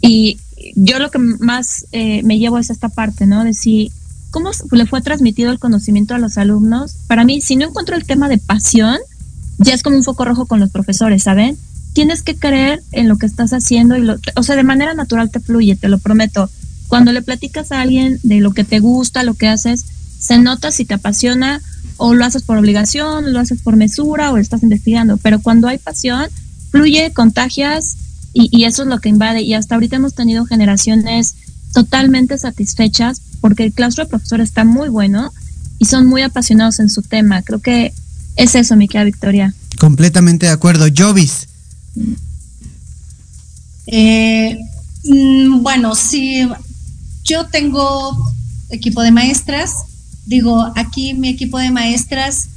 y 0.01 0.39
yo 0.74 0.99
lo 0.99 1.11
que 1.11 1.18
más 1.18 1.87
eh, 1.93 2.22
me 2.22 2.39
llevo 2.39 2.59
es 2.59 2.70
esta 2.70 2.89
parte, 2.89 3.26
¿no? 3.26 3.45
De 3.45 3.55
si 3.55 3.93
cómo 4.30 4.51
le 4.72 4.87
fue 4.87 5.01
transmitido 5.01 5.53
el 5.53 5.59
conocimiento 5.59 6.14
a 6.14 6.18
los 6.18 6.39
alumnos. 6.39 6.97
Para 7.07 7.24
mí, 7.24 7.41
si 7.41 7.57
no 7.57 7.66
encuentro 7.68 7.95
el 7.95 8.05
tema 8.05 8.28
de 8.28 8.39
pasión, 8.39 8.99
ya 9.59 9.74
es 9.74 9.82
como 9.82 9.97
un 9.97 10.03
foco 10.03 10.24
rojo 10.24 10.47
con 10.47 10.61
los 10.61 10.70
profesores, 10.70 11.22
¿saben? 11.22 11.57
Tienes 11.93 12.22
que 12.22 12.35
creer 12.35 12.82
en 12.91 13.09
lo 13.09 13.16
que 13.16 13.26
estás 13.26 13.53
haciendo 13.53 13.97
y 13.97 14.03
lo, 14.03 14.16
o 14.35 14.43
sea, 14.43 14.57
de 14.57 14.64
manera 14.64 14.95
natural 14.95 15.30
te 15.30 15.41
fluye, 15.41 15.76
te 15.76 15.89
lo 15.89 15.99
prometo. 15.99 16.51
Cuando 16.89 17.12
le 17.12 17.22
platicas 17.22 17.70
a 17.70 17.80
alguien 17.80 18.18
de 18.24 18.41
lo 18.41 18.53
que 18.53 18.64
te 18.64 18.80
gusta, 18.80 19.22
lo 19.22 19.35
que 19.35 19.49
haces, 19.49 19.85
se 20.18 20.39
nota 20.39 20.72
si 20.72 20.85
te 20.85 20.95
apasiona 20.95 21.61
o 21.97 22.14
lo 22.14 22.24
haces 22.24 22.42
por 22.42 22.57
obligación, 22.59 23.32
lo 23.32 23.40
haces 23.40 23.61
por 23.62 23.76
mesura 23.76 24.32
o 24.32 24.36
estás 24.36 24.62
investigando, 24.62 25.16
pero 25.18 25.40
cuando 25.40 25.68
hay 25.68 25.78
pasión, 25.78 26.28
fluye, 26.70 27.12
contagias 27.12 27.97
y, 28.32 28.49
y 28.51 28.64
eso 28.64 28.82
es 28.82 28.88
lo 28.88 28.99
que 28.99 29.09
invade. 29.09 29.42
Y 29.42 29.55
hasta 29.55 29.74
ahorita 29.74 29.97
hemos 29.97 30.14
tenido 30.14 30.45
generaciones 30.45 31.36
totalmente 31.72 32.38
satisfechas 32.38 33.20
porque 33.40 33.64
el 33.64 33.72
claustro 33.72 34.05
de 34.05 34.11
profesores 34.11 34.49
está 34.49 34.64
muy 34.64 34.88
bueno 34.88 35.32
y 35.78 35.84
son 35.84 36.07
muy 36.07 36.22
apasionados 36.22 36.80
en 36.80 36.88
su 36.88 37.03
tema. 37.03 37.42
Creo 37.42 37.61
que 37.61 37.92
es 38.36 38.55
eso, 38.55 38.76
mi 38.76 38.88
querida 38.88 39.05
Victoria. 39.05 39.55
Completamente 39.78 40.47
de 40.47 40.53
acuerdo. 40.53 40.86
Jovis. 40.97 41.49
Eh, 43.86 44.59
mm, 45.05 45.62
bueno, 45.62 45.95
si 45.95 46.49
yo 47.24 47.47
tengo 47.47 48.16
equipo 48.70 49.03
de 49.03 49.11
maestras, 49.11 49.74
digo, 50.26 50.72
aquí 50.76 51.14
mi 51.14 51.28
equipo 51.28 51.59
de 51.59 51.70
maestras 51.70 52.48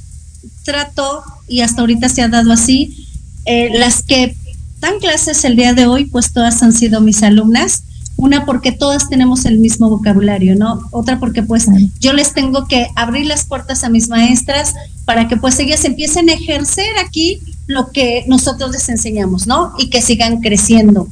trato, 0.64 1.22
y 1.48 1.62
hasta 1.62 1.80
ahorita 1.80 2.08
se 2.08 2.22
ha 2.22 2.28
dado 2.28 2.52
así, 2.52 3.06
eh, 3.44 3.70
las 3.72 4.02
que 4.02 4.36
dan 4.80 4.98
clases 5.00 5.44
el 5.44 5.56
día 5.56 5.72
de 5.74 5.86
hoy, 5.86 6.04
pues 6.04 6.32
todas 6.32 6.62
han 6.62 6.72
sido 6.72 7.00
mis 7.00 7.22
alumnas. 7.22 7.84
Una 8.16 8.44
porque 8.44 8.72
todas 8.72 9.08
tenemos 9.08 9.44
el 9.44 9.58
mismo 9.58 9.88
vocabulario, 9.88 10.56
¿no? 10.56 10.80
Otra 10.90 11.20
porque 11.20 11.44
pues 11.44 11.66
yo 12.00 12.12
les 12.12 12.34
tengo 12.34 12.66
que 12.66 12.88
abrir 12.96 13.26
las 13.26 13.44
puertas 13.44 13.84
a 13.84 13.90
mis 13.90 14.08
maestras 14.08 14.74
para 15.04 15.28
que 15.28 15.36
pues 15.36 15.58
ellas 15.60 15.84
empiecen 15.84 16.28
a 16.28 16.32
ejercer 16.32 16.98
aquí 16.98 17.40
lo 17.68 17.92
que 17.92 18.24
nosotros 18.26 18.72
les 18.72 18.88
enseñamos, 18.88 19.46
¿no? 19.46 19.72
Y 19.78 19.88
que 19.88 20.02
sigan 20.02 20.40
creciendo. 20.40 21.08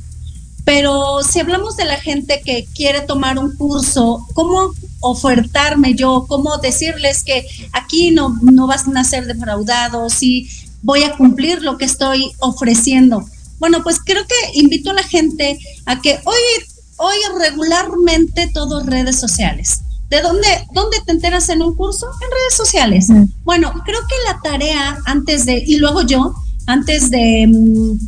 Pero 0.64 1.22
si 1.22 1.38
hablamos 1.38 1.76
de 1.76 1.84
la 1.84 1.96
gente 1.96 2.42
que 2.44 2.66
quiere 2.74 3.02
tomar 3.02 3.38
un 3.38 3.54
curso, 3.54 4.26
¿cómo 4.34 4.72
ofertarme 5.01 5.94
yo? 5.94 6.27
¿Cómo 6.28 6.56
decirles 6.59 7.23
que 7.23 7.47
aquí 7.73 8.10
no, 8.10 8.36
no 8.43 8.66
vas 8.66 8.85
a 8.94 9.05
ser 9.05 9.27
defraudados 9.27 10.23
y 10.23 10.48
voy 10.82 11.02
a 11.05 11.16
cumplir 11.16 11.62
lo 11.62 11.78
que 11.78 11.85
estoy 11.85 12.32
ofreciendo? 12.40 13.24
Bueno, 13.59 13.82
pues 13.82 14.01
creo 14.05 14.24
que 14.27 14.59
invito 14.59 14.90
a 14.90 14.94
la 14.94 15.02
gente 15.02 15.59
a 15.86 16.01
que, 16.01 16.20
oye, 16.24 16.66
hoy 16.98 17.16
regularmente 17.39 18.51
todo 18.52 18.82
redes 18.82 19.18
sociales. 19.18 19.81
¿De 20.10 20.20
dónde, 20.20 20.47
dónde 20.73 20.98
te 21.05 21.12
enteras 21.12 21.48
en 21.48 21.62
un 21.62 21.74
curso? 21.74 22.06
En 22.06 22.31
redes 22.31 22.55
sociales. 22.56 23.09
Bueno, 23.44 23.73
creo 23.85 24.01
que 24.01 24.32
la 24.32 24.40
tarea 24.40 24.98
antes 25.05 25.47
de, 25.47 25.62
y 25.66 25.78
luego 25.78 26.02
yo, 26.02 26.35
antes 26.66 27.10
de 27.10 27.47
mm, 27.48 27.98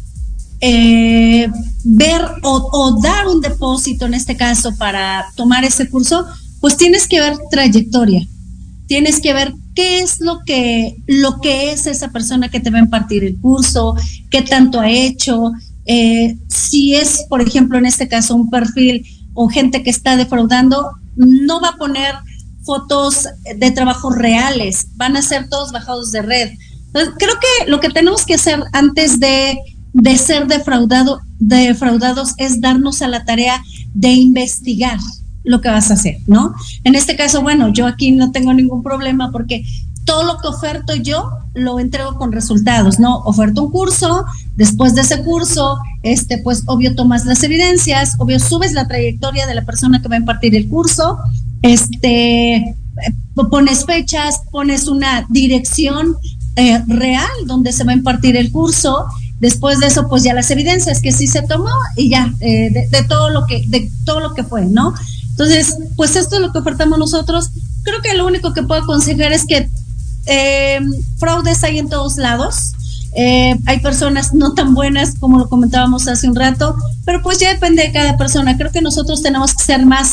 eh, 0.60 1.50
ver 1.84 2.22
o, 2.42 2.68
o, 2.72 3.00
dar 3.00 3.26
un 3.26 3.40
depósito 3.40 4.06
en 4.06 4.14
este 4.14 4.36
caso 4.36 4.76
para 4.76 5.26
tomar 5.34 5.64
ese 5.64 5.88
curso, 5.88 6.24
pues 6.60 6.76
tienes 6.76 7.06
que 7.06 7.20
ver 7.20 7.36
trayectoria. 7.50 8.26
Tienes 8.86 9.20
que 9.20 9.34
ver 9.34 9.52
qué 9.74 10.00
es 10.00 10.20
lo 10.20 10.40
que, 10.44 10.96
lo 11.06 11.40
que 11.40 11.72
es 11.72 11.86
esa 11.86 12.08
persona 12.10 12.48
que 12.48 12.60
te 12.60 12.70
va 12.70 12.78
a 12.78 12.82
impartir 12.82 13.22
el 13.22 13.38
curso, 13.38 13.94
qué 14.30 14.42
tanto 14.42 14.80
ha 14.80 14.90
hecho, 14.90 15.52
eh, 15.84 16.36
si 16.48 16.94
es, 16.94 17.24
por 17.28 17.40
ejemplo, 17.40 17.78
en 17.78 17.86
este 17.86 18.08
caso, 18.08 18.34
un 18.34 18.50
perfil 18.50 19.06
o 19.34 19.48
gente 19.48 19.82
que 19.82 19.90
está 19.90 20.16
defraudando, 20.16 20.90
no 21.16 21.60
va 21.60 21.68
a 21.70 21.76
poner 21.76 22.14
fotos 22.62 23.26
de 23.56 23.70
trabajos 23.70 24.14
reales, 24.16 24.88
van 24.96 25.16
a 25.16 25.22
ser 25.22 25.48
todos 25.48 25.72
bajados 25.72 26.12
de 26.12 26.22
red. 26.22 26.50
Entonces, 26.86 27.14
creo 27.18 27.34
que 27.40 27.70
lo 27.70 27.80
que 27.80 27.88
tenemos 27.88 28.26
que 28.26 28.34
hacer 28.34 28.62
antes 28.72 29.20
de, 29.20 29.58
de 29.92 30.18
ser 30.18 30.46
defraudado, 30.46 31.20
defraudados 31.38 32.34
es 32.36 32.60
darnos 32.60 33.00
a 33.00 33.08
la 33.08 33.24
tarea 33.24 33.62
de 33.94 34.12
investigar 34.12 34.98
lo 35.48 35.62
que 35.62 35.70
vas 35.70 35.90
a 35.90 35.94
hacer, 35.94 36.18
¿no? 36.26 36.54
En 36.84 36.94
este 36.94 37.16
caso, 37.16 37.40
bueno, 37.40 37.72
yo 37.72 37.86
aquí 37.86 38.12
no 38.12 38.32
tengo 38.32 38.52
ningún 38.52 38.82
problema 38.82 39.32
porque 39.32 39.64
todo 40.04 40.22
lo 40.24 40.38
que 40.38 40.48
oferto 40.48 40.94
yo 40.94 41.30
lo 41.54 41.80
entrego 41.80 42.16
con 42.16 42.32
resultados, 42.32 42.98
¿no? 42.98 43.20
Oferto 43.20 43.62
un 43.62 43.70
curso, 43.70 44.26
después 44.56 44.94
de 44.94 45.00
ese 45.00 45.22
curso, 45.22 45.78
este, 46.02 46.36
pues 46.38 46.64
obvio 46.66 46.94
tomas 46.94 47.24
las 47.24 47.42
evidencias, 47.44 48.14
obvio 48.18 48.38
subes 48.38 48.74
la 48.74 48.86
trayectoria 48.86 49.46
de 49.46 49.54
la 49.54 49.64
persona 49.64 50.02
que 50.02 50.08
va 50.08 50.16
a 50.16 50.18
impartir 50.18 50.54
el 50.54 50.68
curso, 50.68 51.16
este, 51.62 52.56
eh, 52.56 52.74
pones 53.50 53.86
fechas, 53.86 54.42
pones 54.50 54.86
una 54.86 55.26
dirección 55.30 56.14
eh, 56.56 56.82
real 56.88 57.30
donde 57.46 57.72
se 57.72 57.84
va 57.84 57.92
a 57.92 57.96
impartir 57.96 58.36
el 58.36 58.52
curso, 58.52 59.06
después 59.40 59.78
de 59.78 59.86
eso 59.86 60.08
pues 60.10 60.24
ya 60.24 60.34
las 60.34 60.50
evidencias 60.50 61.00
que 61.00 61.12
sí 61.12 61.26
se 61.26 61.40
tomó 61.40 61.70
y 61.96 62.10
ya 62.10 62.34
eh, 62.40 62.68
de, 62.70 62.88
de, 62.88 63.02
todo 63.08 63.30
lo 63.30 63.46
que 63.46 63.62
de 63.66 63.90
todo 64.04 64.20
lo 64.20 64.34
que 64.34 64.42
fue 64.42 64.66
no 64.66 64.94
entonces 65.38 65.76
pues 65.96 66.16
esto 66.16 66.36
es 66.36 66.42
lo 66.42 66.52
que 66.52 66.58
ofertamos 66.58 66.98
nosotros 66.98 67.50
creo 67.84 68.00
que 68.02 68.14
lo 68.14 68.26
único 68.26 68.52
que 68.52 68.62
puedo 68.62 68.82
aconsejar 68.82 69.32
es 69.32 69.46
que 69.46 69.68
eh, 70.26 70.80
fraudes 71.16 71.64
hay 71.64 71.78
en 71.78 71.88
todos 71.88 72.16
lados. 72.16 72.74
Eh, 73.14 73.58
hay 73.64 73.80
personas 73.80 74.34
no 74.34 74.52
tan 74.52 74.74
buenas 74.74 75.14
como 75.18 75.38
lo 75.38 75.48
comentábamos 75.48 76.06
hace 76.06 76.28
un 76.28 76.36
rato, 76.36 76.76
pero 77.06 77.22
pues 77.22 77.38
ya 77.38 77.52
depende 77.52 77.82
de 77.82 77.92
cada 77.92 78.16
persona. 78.16 78.56
Creo 78.56 78.70
que 78.70 78.82
nosotros 78.82 79.22
tenemos 79.22 79.54
que 79.54 79.64
ser 79.64 79.86
más, 79.86 80.12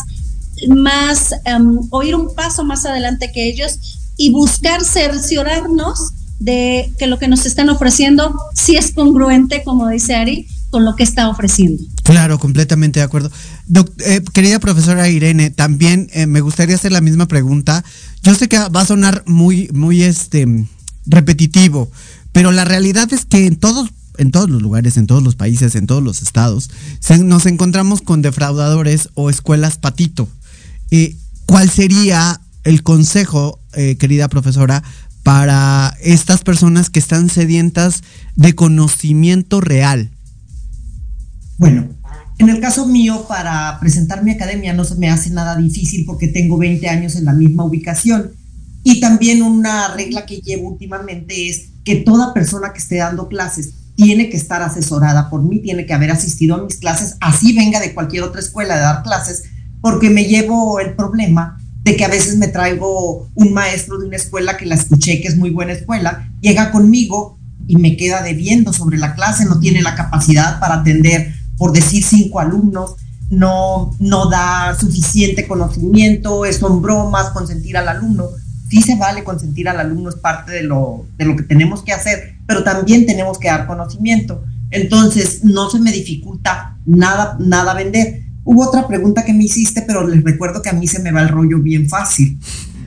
más, 0.69 1.31
um, 1.45 1.85
o 1.91 2.01
ir 2.03 2.15
un 2.15 2.33
paso 2.33 2.63
más 2.63 2.85
adelante 2.85 3.31
que 3.33 3.47
ellos 3.49 3.77
y 4.17 4.31
buscar 4.31 4.83
cerciorarnos 4.83 6.13
de 6.39 6.93
que 6.97 7.07
lo 7.07 7.19
que 7.19 7.27
nos 7.27 7.45
están 7.45 7.69
ofreciendo 7.69 8.33
sí 8.53 8.77
es 8.77 8.93
congruente, 8.93 9.63
como 9.63 9.89
dice 9.89 10.15
Ari, 10.15 10.47
con 10.69 10.85
lo 10.85 10.95
que 10.95 11.03
está 11.03 11.27
ofreciendo. 11.27 11.83
Claro, 12.03 12.39
completamente 12.39 12.99
de 12.99 13.05
acuerdo. 13.05 13.31
Eh, 13.99 14.21
querida 14.31 14.59
profesora 14.59 15.09
Irene, 15.09 15.49
también 15.49 16.07
eh, 16.13 16.27
me 16.27 16.41
gustaría 16.41 16.75
hacer 16.75 16.91
la 16.91 17.01
misma 17.01 17.27
pregunta. 17.27 17.83
Yo 18.21 18.35
sé 18.35 18.47
que 18.47 18.59
va 18.59 18.81
a 18.81 18.85
sonar 18.85 19.23
muy, 19.25 19.69
muy 19.73 20.03
este 20.03 20.67
repetitivo, 21.07 21.91
pero 22.31 22.51
la 22.51 22.65
realidad 22.65 23.11
es 23.11 23.25
que 23.25 23.47
en 23.47 23.55
todos, 23.55 23.89
en 24.17 24.29
todos 24.31 24.49
los 24.49 24.61
lugares, 24.61 24.97
en 24.97 25.07
todos 25.07 25.23
los 25.23 25.35
países, 25.35 25.73
en 25.75 25.87
todos 25.87 26.03
los 26.03 26.21
estados, 26.21 26.69
nos 27.23 27.45
encontramos 27.47 28.01
con 28.01 28.21
defraudadores 28.21 29.09
o 29.15 29.29
escuelas 29.31 29.77
patito. 29.77 30.27
Eh, 30.91 31.15
¿Cuál 31.47 31.69
sería 31.69 32.41
el 32.63 32.81
consejo, 32.81 33.59
querida 33.99 34.29
profesora, 34.29 34.83
para 35.21 35.95
estas 36.01 36.41
personas 36.41 36.89
que 36.89 36.99
están 36.99 37.29
sedientas 37.29 38.01
de 38.35 38.55
conocimiento 38.55 39.61
real? 39.61 40.09
Bueno, 41.57 41.87
en 42.37 42.49
el 42.49 42.59
caso 42.59 42.85
mío, 42.85 43.25
para 43.27 43.79
presentar 43.79 44.23
mi 44.23 44.31
academia 44.31 44.73
no 44.73 44.83
se 44.83 44.95
me 44.95 45.09
hace 45.09 45.29
nada 45.29 45.55
difícil 45.55 46.05
porque 46.05 46.27
tengo 46.27 46.57
20 46.57 46.87
años 46.89 47.15
en 47.15 47.25
la 47.25 47.33
misma 47.33 47.63
ubicación. 47.63 48.31
Y 48.83 48.99
también 48.99 49.41
una 49.41 49.87
regla 49.89 50.25
que 50.25 50.41
llevo 50.41 50.69
últimamente 50.69 51.49
es 51.49 51.69
que 51.83 51.95
toda 51.95 52.33
persona 52.33 52.73
que 52.73 52.79
esté 52.79 52.97
dando 52.97 53.29
clases 53.29 53.73
tiene 53.95 54.29
que 54.29 54.37
estar 54.37 54.61
asesorada 54.61 55.29
por 55.29 55.43
mí, 55.43 55.59
tiene 55.61 55.85
que 55.85 55.93
haber 55.93 56.11
asistido 56.11 56.55
a 56.55 56.63
mis 56.63 56.77
clases, 56.77 57.15
así 57.21 57.53
venga 57.53 57.79
de 57.79 57.93
cualquier 57.93 58.23
otra 58.23 58.41
escuela 58.41 58.75
de 58.75 58.81
dar 58.81 59.03
clases, 59.03 59.43
porque 59.81 60.09
me 60.09 60.25
llevo 60.25 60.79
el 60.79 60.95
problema 60.95 61.57
de 61.83 61.95
que 61.95 62.03
a 62.03 62.09
veces 62.09 62.37
me 62.37 62.47
traigo 62.47 63.29
un 63.35 63.53
maestro 63.53 63.97
de 63.97 64.07
una 64.07 64.17
escuela 64.17 64.57
que 64.57 64.65
la 64.65 64.75
escuché, 64.75 65.21
que 65.21 65.27
es 65.27 65.37
muy 65.37 65.51
buena 65.51 65.73
escuela, 65.73 66.29
llega 66.41 66.71
conmigo 66.71 67.37
y 67.67 67.77
me 67.77 67.95
queda 67.95 68.21
debiendo 68.21 68.73
sobre 68.73 68.97
la 68.97 69.15
clase, 69.15 69.45
no 69.45 69.59
tiene 69.59 69.81
la 69.81 69.95
capacidad 69.95 70.59
para 70.59 70.75
atender, 70.75 71.34
por 71.57 71.71
decir, 71.71 72.03
cinco 72.03 72.39
alumnos, 72.39 72.95
no, 73.29 73.95
no 73.99 74.29
da 74.29 74.77
suficiente 74.79 75.47
conocimiento, 75.47 76.41
son 76.57 76.81
bromas, 76.81 77.31
consentir 77.31 77.77
al 77.77 77.87
alumno. 77.87 78.27
Sí 78.69 78.81
se 78.81 78.95
vale 78.95 79.23
consentir 79.23 79.69
al 79.69 79.79
alumno, 79.79 80.09
es 80.09 80.15
parte 80.15 80.51
de 80.51 80.63
lo, 80.63 81.05
de 81.17 81.25
lo 81.25 81.35
que 81.35 81.43
tenemos 81.43 81.83
que 81.83 81.93
hacer, 81.93 82.35
pero 82.47 82.63
también 82.63 83.05
tenemos 83.05 83.37
que 83.37 83.47
dar 83.47 83.67
conocimiento. 83.67 84.43
Entonces, 84.71 85.43
no 85.43 85.69
se 85.69 85.79
me 85.79 85.91
dificulta 85.91 86.77
nada, 86.85 87.37
nada 87.39 87.73
vender. 87.73 88.23
Hubo 88.43 88.67
otra 88.67 88.87
pregunta 88.87 89.23
que 89.23 89.33
me 89.33 89.45
hiciste, 89.45 89.81
pero 89.83 90.07
les 90.07 90.23
recuerdo 90.23 90.61
que 90.61 90.69
a 90.69 90.73
mí 90.73 90.87
se 90.87 90.99
me 90.99 91.11
va 91.11 91.21
el 91.21 91.29
rollo 91.29 91.59
bien 91.59 91.87
fácil. 91.87 92.39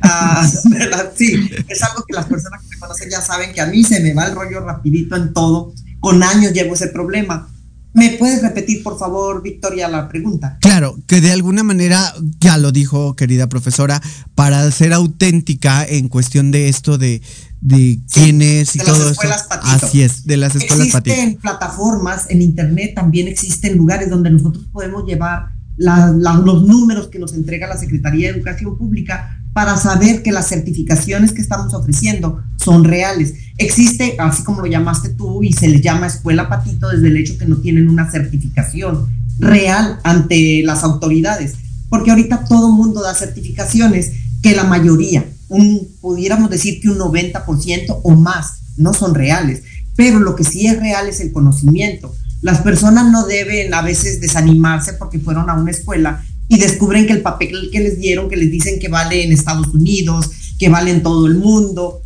Ah, 0.02 0.46
sí, 1.16 1.50
es 1.66 1.82
algo 1.82 2.04
que 2.06 2.14
las 2.14 2.26
personas 2.26 2.62
que 2.62 2.68
me 2.68 2.78
conocen 2.78 3.10
ya 3.10 3.20
saben 3.20 3.52
que 3.52 3.60
a 3.60 3.66
mí 3.66 3.82
se 3.82 4.00
me 4.00 4.14
va 4.14 4.26
el 4.26 4.34
rollo 4.34 4.60
rapidito 4.60 5.16
en 5.16 5.32
todo. 5.32 5.72
Con 6.00 6.22
años 6.22 6.52
llevo 6.52 6.74
ese 6.74 6.88
problema. 6.88 7.48
¿Me 7.94 8.10
puedes 8.10 8.42
repetir, 8.42 8.82
por 8.82 8.98
favor, 8.98 9.42
Victoria, 9.42 9.88
la 9.88 10.08
pregunta? 10.08 10.58
Claro, 10.60 10.96
que 11.06 11.20
de 11.20 11.32
alguna 11.32 11.62
manera, 11.62 12.12
ya 12.38 12.58
lo 12.58 12.70
dijo, 12.70 13.16
querida 13.16 13.48
profesora, 13.48 14.00
para 14.34 14.70
ser 14.70 14.92
auténtica 14.92 15.84
en 15.84 16.08
cuestión 16.08 16.50
de 16.50 16.68
esto 16.68 16.98
de, 16.98 17.22
de 17.60 18.00
quién 18.12 18.42
es 18.42 18.76
y 18.76 18.78
todo 18.78 19.10
eso. 19.10 19.20
Así 19.62 20.02
es, 20.02 20.26
de 20.26 20.36
las 20.36 20.54
escuelas 20.54 20.94
Existen 20.94 21.36
plataformas 21.36 22.30
en 22.30 22.42
internet, 22.42 22.92
también 22.94 23.26
existen 23.26 23.76
lugares 23.76 24.10
donde 24.10 24.30
nosotros 24.30 24.66
podemos 24.70 25.04
llevar 25.04 25.52
los 25.76 26.62
números 26.64 27.08
que 27.08 27.18
nos 27.18 27.34
entrega 27.34 27.68
la 27.68 27.76
Secretaría 27.76 28.28
de 28.28 28.38
Educación 28.38 28.76
Pública 28.76 29.37
para 29.58 29.76
saber 29.76 30.22
que 30.22 30.30
las 30.30 30.46
certificaciones 30.46 31.32
que 31.32 31.40
estamos 31.40 31.74
ofreciendo 31.74 32.44
son 32.62 32.84
reales. 32.84 33.34
Existe, 33.56 34.14
así 34.20 34.44
como 34.44 34.60
lo 34.60 34.68
llamaste 34.68 35.08
tú, 35.08 35.42
y 35.42 35.52
se 35.52 35.66
les 35.66 35.82
llama 35.82 36.06
escuela 36.06 36.48
patito 36.48 36.88
desde 36.88 37.08
el 37.08 37.16
hecho 37.16 37.36
que 37.36 37.44
no 37.44 37.56
tienen 37.56 37.88
una 37.88 38.08
certificación 38.08 39.08
real 39.40 39.98
ante 40.04 40.62
las 40.62 40.84
autoridades, 40.84 41.56
porque 41.88 42.10
ahorita 42.10 42.44
todo 42.44 42.70
mundo 42.70 43.02
da 43.02 43.16
certificaciones 43.16 44.12
que 44.42 44.54
la 44.54 44.62
mayoría, 44.62 45.26
un, 45.48 45.88
pudiéramos 46.00 46.50
decir 46.50 46.80
que 46.80 46.90
un 46.90 46.98
90% 46.98 47.98
o 48.04 48.10
más, 48.12 48.60
no 48.76 48.94
son 48.94 49.12
reales, 49.12 49.64
pero 49.96 50.20
lo 50.20 50.36
que 50.36 50.44
sí 50.44 50.68
es 50.68 50.78
real 50.78 51.08
es 51.08 51.18
el 51.18 51.32
conocimiento. 51.32 52.14
Las 52.42 52.60
personas 52.60 53.10
no 53.10 53.26
deben 53.26 53.74
a 53.74 53.82
veces 53.82 54.20
desanimarse 54.20 54.92
porque 54.92 55.18
fueron 55.18 55.50
a 55.50 55.54
una 55.54 55.72
escuela 55.72 56.22
y 56.48 56.58
descubren 56.58 57.06
que 57.06 57.12
el 57.12 57.22
papel 57.22 57.68
que 57.70 57.80
les 57.80 57.98
dieron, 57.98 58.28
que 58.28 58.36
les 58.36 58.50
dicen 58.50 58.78
que 58.78 58.88
vale 58.88 59.24
en 59.24 59.32
Estados 59.32 59.68
Unidos, 59.68 60.30
que 60.58 60.68
vale 60.68 60.90
en 60.90 61.02
todo 61.02 61.26
el 61.26 61.36
mundo, 61.36 62.02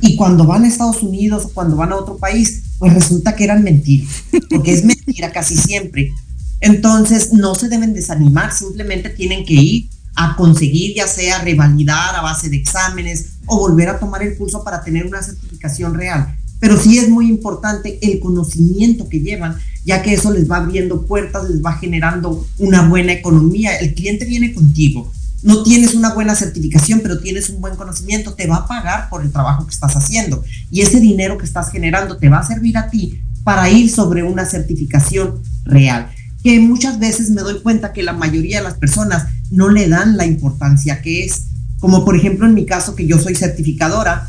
y 0.00 0.16
cuando 0.16 0.44
van 0.44 0.64
a 0.64 0.68
Estados 0.68 1.02
Unidos 1.02 1.46
o 1.46 1.48
cuando 1.50 1.76
van 1.76 1.92
a 1.92 1.96
otro 1.96 2.18
país, 2.18 2.62
pues 2.78 2.92
resulta 2.92 3.34
que 3.34 3.44
eran 3.44 3.62
mentiras, 3.62 4.24
porque 4.50 4.72
es 4.72 4.84
mentira 4.84 5.32
casi 5.32 5.56
siempre. 5.56 6.12
Entonces 6.60 7.32
no 7.32 7.54
se 7.54 7.68
deben 7.68 7.94
desanimar, 7.94 8.52
simplemente 8.52 9.10
tienen 9.10 9.44
que 9.44 9.54
ir 9.54 9.88
a 10.16 10.36
conseguir 10.36 10.94
ya 10.94 11.06
sea 11.06 11.42
revalidar 11.42 12.14
a 12.14 12.22
base 12.22 12.48
de 12.48 12.56
exámenes 12.56 13.34
o 13.46 13.58
volver 13.58 13.88
a 13.88 13.98
tomar 13.98 14.22
el 14.22 14.36
curso 14.36 14.62
para 14.62 14.82
tener 14.82 15.06
una 15.06 15.22
certificación 15.22 15.94
real. 15.94 16.36
Pero 16.60 16.80
sí 16.80 16.98
es 16.98 17.08
muy 17.08 17.28
importante 17.28 17.98
el 18.00 18.20
conocimiento 18.20 19.08
que 19.08 19.20
llevan 19.20 19.56
ya 19.84 20.02
que 20.02 20.14
eso 20.14 20.32
les 20.32 20.50
va 20.50 20.56
abriendo 20.56 21.06
puertas, 21.06 21.48
les 21.48 21.62
va 21.62 21.74
generando 21.74 22.46
una 22.58 22.88
buena 22.88 23.12
economía. 23.12 23.76
El 23.76 23.94
cliente 23.94 24.24
viene 24.24 24.54
contigo, 24.54 25.12
no 25.42 25.62
tienes 25.62 25.94
una 25.94 26.14
buena 26.14 26.34
certificación, 26.34 27.00
pero 27.02 27.20
tienes 27.20 27.50
un 27.50 27.60
buen 27.60 27.76
conocimiento, 27.76 28.32
te 28.32 28.46
va 28.46 28.56
a 28.56 28.66
pagar 28.66 29.10
por 29.10 29.22
el 29.22 29.30
trabajo 29.30 29.66
que 29.66 29.74
estás 29.74 29.94
haciendo. 29.94 30.42
Y 30.70 30.80
ese 30.80 31.00
dinero 31.00 31.36
que 31.36 31.44
estás 31.44 31.70
generando 31.70 32.16
te 32.16 32.30
va 32.30 32.38
a 32.38 32.46
servir 32.46 32.78
a 32.78 32.88
ti 32.88 33.20
para 33.44 33.68
ir 33.68 33.90
sobre 33.90 34.22
una 34.22 34.46
certificación 34.46 35.42
real. 35.64 36.10
Que 36.42 36.58
muchas 36.60 36.98
veces 36.98 37.30
me 37.30 37.42
doy 37.42 37.60
cuenta 37.60 37.92
que 37.92 38.02
la 38.02 38.14
mayoría 38.14 38.58
de 38.58 38.64
las 38.64 38.74
personas 38.74 39.26
no 39.50 39.68
le 39.68 39.88
dan 39.88 40.16
la 40.16 40.24
importancia 40.24 41.02
que 41.02 41.24
es. 41.24 41.46
Como 41.78 42.06
por 42.06 42.16
ejemplo 42.16 42.46
en 42.46 42.54
mi 42.54 42.64
caso, 42.64 42.94
que 42.94 43.06
yo 43.06 43.18
soy 43.18 43.34
certificadora 43.34 44.26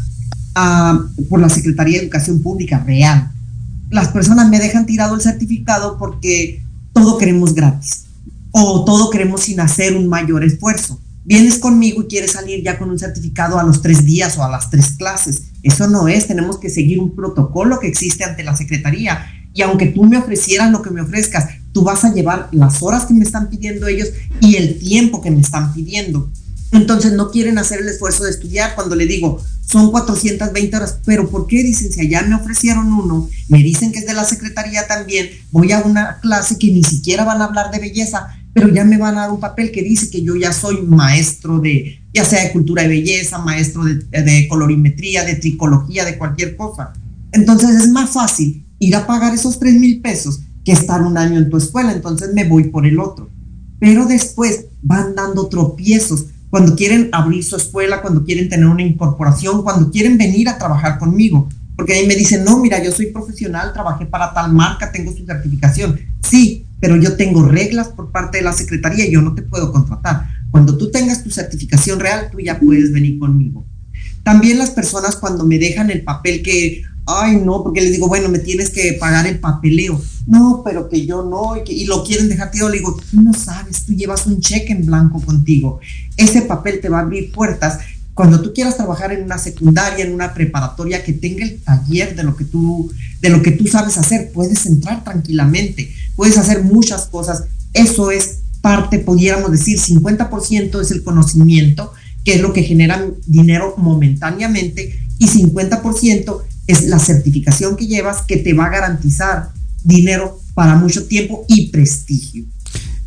ah, 0.55 1.01
por 1.29 1.39
la 1.39 1.47
Secretaría 1.47 1.99
de 1.99 2.03
Educación 2.03 2.41
Pública 2.41 2.83
Real 2.85 3.31
las 3.95 4.09
personas 4.09 4.49
me 4.49 4.59
dejan 4.59 4.85
tirado 4.85 5.15
el 5.15 5.21
certificado 5.21 5.97
porque 5.97 6.61
todo 6.93 7.17
queremos 7.17 7.55
gratis 7.55 8.05
o 8.51 8.85
todo 8.85 9.09
queremos 9.09 9.41
sin 9.41 9.59
hacer 9.59 9.95
un 9.95 10.07
mayor 10.07 10.43
esfuerzo. 10.43 10.99
Vienes 11.23 11.57
conmigo 11.57 12.03
y 12.03 12.07
quieres 12.07 12.33
salir 12.33 12.63
ya 12.63 12.77
con 12.77 12.89
un 12.89 12.99
certificado 12.99 13.57
a 13.57 13.63
los 13.63 13.81
tres 13.81 14.05
días 14.05 14.37
o 14.37 14.43
a 14.43 14.49
las 14.49 14.69
tres 14.69 14.91
clases. 14.91 15.43
Eso 15.63 15.87
no 15.87 16.07
es, 16.07 16.27
tenemos 16.27 16.59
que 16.59 16.69
seguir 16.69 16.99
un 16.99 17.15
protocolo 17.15 17.79
que 17.79 17.87
existe 17.87 18.23
ante 18.23 18.43
la 18.43 18.55
Secretaría. 18.55 19.25
Y 19.53 19.61
aunque 19.61 19.87
tú 19.87 20.03
me 20.03 20.17
ofrecieras 20.17 20.71
lo 20.71 20.81
que 20.81 20.91
me 20.91 21.01
ofrezcas, 21.01 21.47
tú 21.71 21.83
vas 21.83 22.03
a 22.03 22.13
llevar 22.13 22.49
las 22.51 22.83
horas 22.83 23.05
que 23.05 23.13
me 23.13 23.23
están 23.23 23.49
pidiendo 23.49 23.87
ellos 23.87 24.09
y 24.41 24.57
el 24.57 24.77
tiempo 24.77 25.21
que 25.21 25.31
me 25.31 25.39
están 25.39 25.73
pidiendo. 25.73 26.29
Entonces 26.71 27.13
no 27.13 27.31
quieren 27.31 27.57
hacer 27.57 27.81
el 27.81 27.89
esfuerzo 27.89 28.23
de 28.23 28.31
estudiar 28.31 28.75
cuando 28.75 28.95
le 28.95 29.05
digo, 29.05 29.41
son 29.65 29.91
420 29.91 30.75
horas, 30.75 30.99
pero 31.05 31.29
¿por 31.29 31.47
qué 31.47 31.63
dicen 31.63 31.91
si 31.91 32.01
allá 32.01 32.21
me 32.23 32.35
ofrecieron 32.35 32.91
uno? 32.91 33.29
Me 33.47 33.59
dicen 33.59 33.91
que 33.91 33.99
es 33.99 34.05
de 34.05 34.13
la 34.13 34.25
secretaría 34.25 34.87
también, 34.87 35.29
voy 35.51 35.71
a 35.71 35.81
una 35.81 36.19
clase 36.19 36.57
que 36.57 36.71
ni 36.71 36.83
siquiera 36.83 37.23
van 37.23 37.41
a 37.41 37.45
hablar 37.45 37.71
de 37.71 37.79
belleza, 37.79 38.27
pero 38.53 38.69
ya 38.69 38.83
me 38.85 38.97
van 38.97 39.17
a 39.17 39.21
dar 39.21 39.31
un 39.31 39.39
papel 39.39 39.71
que 39.71 39.81
dice 39.81 40.09
que 40.09 40.21
yo 40.21 40.35
ya 40.35 40.53
soy 40.53 40.81
maestro 40.81 41.59
de, 41.59 41.99
ya 42.13 42.23
sea 42.23 42.43
de 42.43 42.51
cultura 42.51 42.83
de 42.83 42.89
belleza, 42.89 43.39
maestro 43.39 43.83
de, 43.83 43.95
de 43.95 44.47
colorimetría, 44.47 45.23
de 45.23 45.35
tricología, 45.35 46.05
de 46.05 46.17
cualquier 46.17 46.55
cosa. 46.55 46.93
Entonces 47.31 47.71
es 47.71 47.89
más 47.89 48.11
fácil 48.11 48.65
ir 48.79 48.95
a 48.95 49.07
pagar 49.07 49.33
esos 49.33 49.59
3 49.59 49.75
mil 49.75 50.01
pesos 50.01 50.41
que 50.63 50.71
estar 50.71 51.01
un 51.01 51.17
año 51.17 51.37
en 51.37 51.49
tu 51.49 51.57
escuela, 51.57 51.91
entonces 51.91 52.33
me 52.33 52.45
voy 52.45 52.65
por 52.69 52.85
el 52.85 52.99
otro. 52.99 53.29
Pero 53.79 54.05
después 54.05 54.65
van 54.81 55.15
dando 55.15 55.47
tropiezos 55.47 56.27
cuando 56.55 56.73
quieren 56.73 57.09
abrir 57.11 57.43
su 57.43 57.57
escuela, 57.57 58.01
cuando 58.01 58.23
quieren 58.23 58.47
tener 58.47 58.65
una 58.67 58.81
incorporación, 58.81 59.61
cuando 59.61 59.91
quieren 59.91 60.17
venir 60.17 60.47
a 60.47 60.57
trabajar 60.57 60.97
conmigo. 60.97 61.49
Porque 61.75 61.91
ahí 61.91 62.07
me 62.07 62.15
dicen, 62.15 62.45
no, 62.45 62.61
mira, 62.61 62.81
yo 62.81 62.93
soy 62.93 63.07
profesional, 63.07 63.73
trabajé 63.73 64.05
para 64.05 64.33
tal 64.33 64.53
marca, 64.53 64.89
tengo 64.89 65.11
su 65.11 65.25
certificación. 65.25 65.99
Sí, 66.23 66.65
pero 66.79 66.95
yo 66.95 67.17
tengo 67.17 67.45
reglas 67.45 67.89
por 67.89 68.09
parte 68.09 68.37
de 68.37 68.45
la 68.45 68.53
Secretaría 68.53 69.05
yo 69.09 69.21
no 69.21 69.35
te 69.35 69.41
puedo 69.41 69.73
contratar. 69.73 70.29
Cuando 70.49 70.77
tú 70.77 70.91
tengas 70.91 71.25
tu 71.25 71.29
certificación 71.29 71.99
real, 71.99 72.29
tú 72.31 72.39
ya 72.39 72.57
puedes 72.57 72.93
venir 72.93 73.19
conmigo. 73.19 73.65
También 74.23 74.57
las 74.57 74.69
personas 74.69 75.17
cuando 75.17 75.43
me 75.43 75.59
dejan 75.59 75.91
el 75.91 76.03
papel 76.05 76.41
que, 76.41 76.83
ay, 77.05 77.37
no, 77.37 77.63
porque 77.63 77.81
les 77.81 77.91
digo, 77.91 78.07
bueno, 78.07 78.29
me 78.29 78.39
tienes 78.39 78.69
que 78.69 78.93
pagar 78.99 79.27
el 79.27 79.39
papeleo. 79.39 80.01
No, 80.25 80.63
pero 80.65 80.89
que 80.89 81.05
yo 81.05 81.23
no, 81.23 81.53
y, 81.65 81.85
lo 81.85 82.03
quieren 82.03 82.29
dejar 82.29 82.51
tío. 82.51 82.67
Le 82.67 82.77
digo, 82.77 82.95
tú 83.11 83.21
no 83.21 83.33
sabes, 83.33 83.85
tú 83.85 83.93
llevas 83.93 84.25
un 84.25 84.39
cheque 84.39 84.73
en 84.73 84.85
blanco 84.85 85.21
contigo. 85.21 85.79
Ese 86.17 86.41
papel 86.41 86.81
te 86.81 86.89
va 86.89 86.99
a 86.99 87.01
abrir 87.01 87.31
puertas. 87.31 87.79
Cuando 88.15 88.41
tú 88.41 88.53
quieras 88.53 88.77
trabajar 88.77 89.11
en 89.11 89.23
una 89.23 89.37
secundaria, 89.37 90.05
en 90.05 90.13
una 90.13 90.33
preparatoria 90.33 91.03
que 91.03 91.13
tenga 91.13 91.43
el 91.43 91.61
taller 91.61 92.15
de 92.15 92.23
lo 92.23 92.35
que 92.35 92.45
tú, 92.45 92.91
de 93.21 93.29
lo 93.29 93.41
que 93.41 93.51
tú 93.51 93.67
sabes 93.67 93.97
hacer, 93.97 94.31
puedes 94.33 94.65
entrar 94.65 95.03
tranquilamente, 95.03 95.93
puedes 96.15 96.37
hacer 96.37 96.63
muchas 96.63 97.07
cosas. 97.07 97.43
Eso 97.73 98.09
es 98.11 98.39
parte, 98.61 98.99
pudiéramos 98.99 99.51
decir, 99.51 99.77
50% 99.77 100.81
es 100.81 100.91
el 100.91 101.03
conocimiento, 101.03 101.93
que 102.23 102.35
es 102.35 102.41
lo 102.41 102.53
que 102.53 102.63
genera 102.63 103.05
dinero 103.27 103.75
momentáneamente, 103.77 104.97
y 105.19 105.27
50% 105.27 106.41
es 106.67 106.85
la 106.85 106.99
certificación 106.99 107.75
que 107.75 107.87
llevas 107.87 108.23
que 108.23 108.37
te 108.37 108.53
va 108.53 108.65
a 108.65 108.69
garantizar 108.69 109.51
dinero 109.83 110.39
para 110.53 110.75
mucho 110.75 111.05
tiempo 111.05 111.45
y 111.47 111.69
prestigio. 111.69 112.45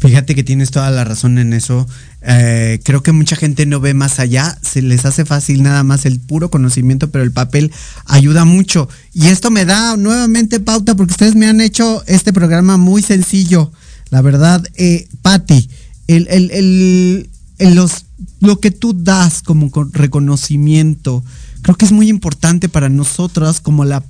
Fíjate 0.00 0.36
que 0.36 0.44
tienes 0.44 0.70
toda 0.70 0.90
la 0.92 1.02
razón 1.02 1.38
en 1.38 1.52
eso. 1.52 1.88
Eh, 2.22 2.78
creo 2.84 3.02
que 3.02 3.10
mucha 3.10 3.34
gente 3.34 3.66
no 3.66 3.80
ve 3.80 3.94
más 3.94 4.20
allá, 4.20 4.56
se 4.62 4.80
les 4.80 5.04
hace 5.04 5.24
fácil 5.24 5.64
nada 5.64 5.82
más 5.82 6.06
el 6.06 6.20
puro 6.20 6.50
conocimiento, 6.50 7.10
pero 7.10 7.24
el 7.24 7.32
papel 7.32 7.72
ayuda 8.04 8.44
mucho. 8.44 8.88
Y 9.12 9.26
esto 9.26 9.50
me 9.50 9.64
da 9.64 9.96
nuevamente 9.96 10.60
pauta 10.60 10.94
porque 10.94 11.12
ustedes 11.12 11.34
me 11.34 11.48
han 11.48 11.60
hecho 11.60 12.04
este 12.06 12.32
programa 12.32 12.76
muy 12.76 13.02
sencillo. 13.02 13.72
La 14.10 14.22
verdad, 14.22 14.64
eh, 14.76 15.08
Patti, 15.22 15.68
el, 16.06 16.28
el, 16.30 17.28
el, 17.58 17.74
los, 17.74 18.06
lo 18.40 18.60
que 18.60 18.70
tú 18.70 18.94
das 18.94 19.42
como 19.42 19.68
reconocimiento, 19.92 21.24
creo 21.62 21.76
que 21.76 21.84
es 21.84 21.92
muy 21.92 22.08
importante 22.08 22.68
para 22.68 22.88
nosotras 22.88 23.60
como 23.60 23.84
la, 23.84 24.02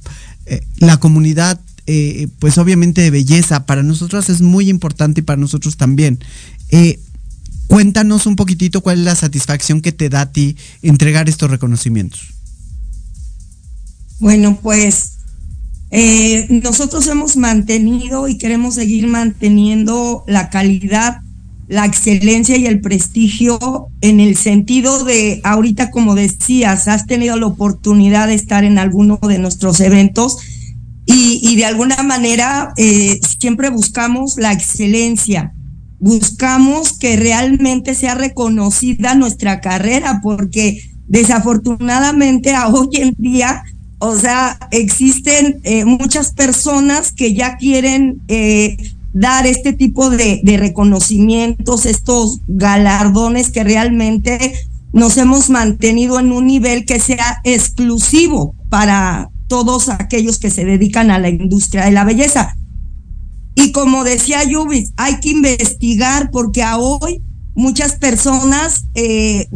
eh, 0.46 0.60
la 0.78 0.98
comunidad, 0.98 1.60
eh, 1.86 2.28
pues 2.38 2.58
obviamente 2.58 3.00
de 3.00 3.10
belleza, 3.10 3.66
para 3.66 3.82
nosotras 3.82 4.28
es 4.28 4.40
muy 4.40 4.68
importante 4.68 5.20
y 5.20 5.22
para 5.22 5.40
nosotros 5.40 5.76
también. 5.76 6.18
Eh, 6.70 7.00
cuéntanos 7.66 8.26
un 8.26 8.36
poquitito 8.36 8.80
cuál 8.80 8.98
es 8.98 9.04
la 9.04 9.14
satisfacción 9.14 9.80
que 9.80 9.92
te 9.92 10.08
da 10.08 10.22
a 10.22 10.32
ti 10.32 10.56
entregar 10.82 11.28
estos 11.28 11.50
reconocimientos. 11.50 12.34
Bueno, 14.20 14.58
pues 14.62 15.14
nosotros 16.50 17.06
hemos 17.06 17.36
mantenido 17.36 18.28
y 18.28 18.36
queremos 18.36 18.74
seguir 18.74 19.06
manteniendo 19.06 20.24
la 20.26 20.50
calidad 20.50 21.22
la 21.68 21.84
excelencia 21.84 22.56
y 22.56 22.66
el 22.66 22.80
prestigio 22.80 23.88
en 24.00 24.20
el 24.20 24.36
sentido 24.36 25.04
de, 25.04 25.40
ahorita 25.44 25.90
como 25.90 26.14
decías, 26.14 26.88
has 26.88 27.06
tenido 27.06 27.36
la 27.36 27.46
oportunidad 27.46 28.28
de 28.28 28.34
estar 28.34 28.64
en 28.64 28.78
alguno 28.78 29.18
de 29.22 29.38
nuestros 29.38 29.80
eventos, 29.80 30.38
y, 31.10 31.56
de 31.56 31.64
alguna 31.64 32.02
manera 32.02 32.74
eh, 32.76 33.18
siempre 33.40 33.70
buscamos 33.70 34.36
la 34.36 34.52
excelencia, 34.52 35.54
buscamos 35.98 36.98
que 36.98 37.16
realmente 37.16 37.94
sea 37.94 38.14
reconocida 38.14 39.14
nuestra 39.14 39.62
carrera, 39.62 40.20
porque 40.22 40.82
desafortunadamente 41.06 42.54
a 42.54 42.68
hoy 42.68 42.90
en 42.96 43.14
día, 43.16 43.62
o 43.98 44.16
sea, 44.16 44.58
existen 44.70 45.60
eh, 45.64 45.86
muchas 45.86 46.32
personas 46.32 47.12
que 47.12 47.32
ya 47.32 47.56
quieren 47.56 48.20
eh, 48.28 48.76
dar 49.18 49.48
este 49.48 49.72
tipo 49.72 50.10
de, 50.10 50.40
reconocimientos, 50.58 51.86
estos 51.86 52.40
galardones 52.46 53.50
que 53.50 53.64
realmente 53.64 54.54
nos 54.92 55.16
hemos 55.16 55.50
mantenido 55.50 56.20
en 56.20 56.30
un 56.30 56.46
nivel 56.46 56.84
que 56.84 57.00
sea 57.00 57.40
exclusivo 57.42 58.54
para 58.68 59.28
todos 59.48 59.88
aquellos 59.88 60.38
que 60.38 60.50
se 60.50 60.64
dedican 60.64 61.10
a 61.10 61.18
la 61.18 61.30
industria 61.30 61.86
de 61.86 61.90
la 61.90 62.04
belleza. 62.04 62.56
Y 63.56 63.72
como 63.72 64.04
decía 64.04 64.44
Yubis, 64.44 64.92
hay 64.96 65.18
que 65.18 65.30
investigar 65.30 66.30
porque 66.30 66.62
a 66.62 66.78
hoy 66.78 67.20
muchas 67.56 67.96
personas 67.96 68.84
eh, 68.94 69.48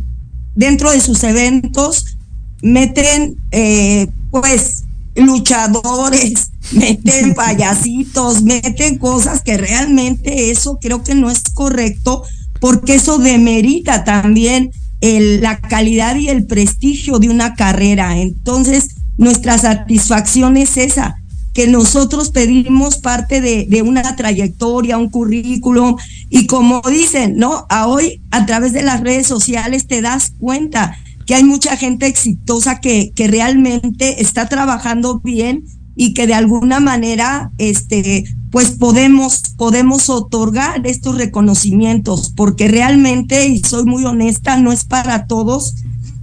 dentro 0.56 0.90
de 0.90 1.00
sus 1.00 1.22
eventos 1.22 2.18
meten 2.62 3.36
eh, 3.52 4.08
pues 4.32 4.86
luchadores, 5.14 6.50
meten 6.72 7.34
payasitos, 7.34 8.42
meten 8.42 8.98
cosas 8.98 9.42
que 9.42 9.56
realmente 9.56 10.50
eso 10.50 10.78
creo 10.80 11.02
que 11.02 11.14
no 11.14 11.30
es 11.30 11.42
correcto 11.54 12.22
porque 12.60 12.94
eso 12.94 13.18
demerita 13.18 14.04
también 14.04 14.70
la 15.00 15.58
calidad 15.58 16.14
y 16.14 16.28
el 16.28 16.46
prestigio 16.46 17.18
de 17.18 17.28
una 17.28 17.54
carrera. 17.54 18.18
Entonces, 18.18 18.90
nuestra 19.16 19.58
satisfacción 19.58 20.56
es 20.56 20.76
esa, 20.76 21.16
que 21.54 21.66
nosotros 21.66 22.30
pedimos 22.30 22.98
parte 22.98 23.40
de, 23.40 23.66
de, 23.68 23.82
una 23.82 24.14
trayectoria, 24.14 24.96
un 24.96 25.10
currículum, 25.10 25.96
y 26.30 26.46
como 26.46 26.80
dicen, 26.88 27.36
¿no? 27.36 27.66
A 27.68 27.88
hoy, 27.88 28.22
a 28.30 28.46
través 28.46 28.72
de 28.72 28.82
las 28.82 29.00
redes 29.00 29.26
sociales, 29.26 29.88
te 29.88 30.00
das 30.00 30.32
cuenta 30.38 30.96
que 31.26 31.34
hay 31.34 31.44
mucha 31.44 31.76
gente 31.76 32.06
exitosa 32.06 32.80
que, 32.80 33.12
que 33.14 33.28
realmente 33.28 34.22
está 34.22 34.48
trabajando 34.48 35.20
bien 35.20 35.64
y 35.94 36.14
que 36.14 36.26
de 36.26 36.34
alguna 36.34 36.80
manera, 36.80 37.50
este, 37.58 38.24
pues 38.50 38.72
podemos, 38.72 39.42
podemos 39.56 40.08
otorgar 40.10 40.86
estos 40.86 41.16
reconocimientos, 41.16 42.32
porque 42.34 42.68
realmente, 42.68 43.46
y 43.46 43.60
soy 43.60 43.84
muy 43.84 44.04
honesta, 44.04 44.56
no 44.56 44.72
es 44.72 44.84
para 44.84 45.26
todos. 45.26 45.74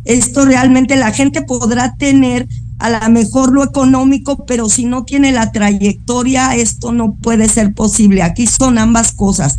Esto 0.05 0.45
realmente 0.45 0.95
la 0.95 1.11
gente 1.11 1.41
podrá 1.41 1.95
tener 1.95 2.47
a 2.79 2.89
lo 2.89 3.09
mejor 3.09 3.51
lo 3.51 3.63
económico, 3.63 4.45
pero 4.45 4.69
si 4.69 4.85
no 4.85 5.03
tiene 5.03 5.31
la 5.31 5.51
trayectoria, 5.51 6.55
esto 6.55 6.93
no 6.93 7.15
puede 7.15 7.49
ser 7.49 7.73
posible. 7.73 8.23
Aquí 8.23 8.47
son 8.47 8.77
ambas 8.77 9.11
cosas. 9.11 9.57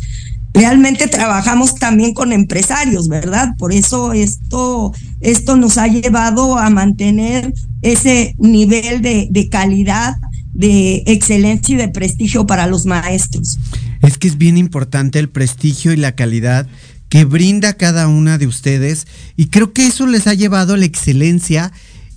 Realmente 0.53 1.07
trabajamos 1.07 1.75
también 1.75 2.13
con 2.13 2.33
empresarios, 2.33 3.07
¿verdad? 3.07 3.55
Por 3.57 3.73
eso 3.73 4.13
esto, 4.13 4.93
esto 5.21 5.55
nos 5.55 5.77
ha 5.77 5.87
llevado 5.87 6.57
a 6.57 6.69
mantener 6.69 7.53
ese 7.81 8.35
nivel 8.37 9.01
de, 9.01 9.27
de 9.31 9.49
calidad, 9.49 10.15
de 10.53 11.03
excelencia 11.07 11.75
y 11.75 11.77
de 11.77 11.87
prestigio 11.87 12.45
para 12.45 12.67
los 12.67 12.85
maestros. 12.85 13.57
Es 14.01 14.17
que 14.17 14.27
es 14.27 14.37
bien 14.37 14.57
importante 14.57 15.19
el 15.19 15.29
prestigio 15.29 15.93
y 15.93 15.97
la 15.97 16.13
calidad 16.13 16.67
que 17.07 17.25
brinda 17.25 17.73
cada 17.73 18.07
una 18.07 18.37
de 18.37 18.47
ustedes 18.47 19.05
y 19.35 19.47
creo 19.47 19.73
que 19.73 19.87
eso 19.87 20.07
les 20.07 20.27
ha 20.27 20.33
llevado 20.33 20.73
a 20.73 20.77
la 20.77 20.85
excelencia 20.85 21.71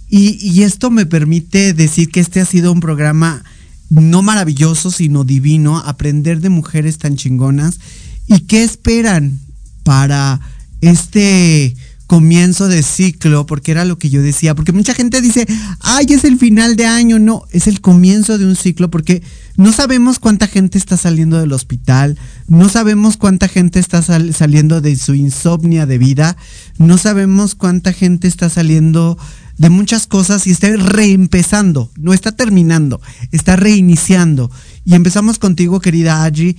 y, 0.09 0.63
esto 0.63 0.93
me 0.93 1.07
permite 1.07 1.75
decir 1.75 2.09
que 2.11 2.21
este 2.21 2.41
ha 2.41 2.45
sido 2.45 2.71
un 2.71 2.79
programa 2.79 3.43
no 3.91 4.23
maravilloso, 4.23 4.93
sino 4.93 5.25
divino, 5.25 5.79
aprender 5.79 6.41
de 6.41 6.51
mujeres 6.51 6.99
tan 6.99 7.17
chingonas. 7.17 7.81
¿Y 8.27 8.41
qué 8.41 8.65
esperan 8.65 9.39
para 9.83 10.41
este 10.81 11.77
comienzo 12.07 12.69
de 12.69 12.83
ciclo? 12.83 13.47
Porque 13.47 13.73
era 13.73 13.85
lo 13.85 13.99
que 13.99 14.11
yo 14.11 14.23
decía, 14.23 14.55
porque 14.55 14.73
mucha 14.73 14.95
gente 14.95 15.21
dice, 15.21 15.47
ay, 15.81 16.07
es 16.11 16.25
el 16.25 16.39
final 16.39 16.77
de 16.77 16.87
año, 16.87 17.19
no, 17.19 17.45
es 17.51 17.67
el 17.67 17.81
comienzo 17.81 18.39
de 18.39 18.47
un 18.47 18.57
ciclo, 18.57 18.91
porque 18.91 19.23
no 19.57 19.73
sabemos 19.73 20.19
cuánta 20.19 20.47
gente 20.47 20.79
está 20.79 20.97
saliendo 20.97 21.39
del 21.39 21.53
hospital, 21.53 22.19
no 22.49 22.69
sabemos 22.69 23.17
cuánta 23.17 23.49
gente 23.49 23.79
está 23.79 24.03
saliendo 24.03 24.81
de 24.81 24.97
su 24.97 25.15
insomnia 25.15 25.87
de 25.87 25.99
vida, 25.99 26.37
no 26.79 26.99
sabemos 26.99 27.55
cuánta 27.55 27.93
gente 27.93 28.27
está 28.27 28.49
saliendo 28.49 29.19
de 29.59 29.71
muchas 29.71 30.07
cosas 30.07 30.47
y 30.47 30.51
está 30.51 30.69
reempezando, 30.77 31.91
no 31.97 32.13
está 32.13 32.33
terminando, 32.33 33.01
está 33.31 33.57
reiniciando. 33.57 34.51
Y 34.85 34.95
empezamos 34.95 35.39
contigo, 35.39 35.81
querida 35.81 36.25
Aji. 36.25 36.57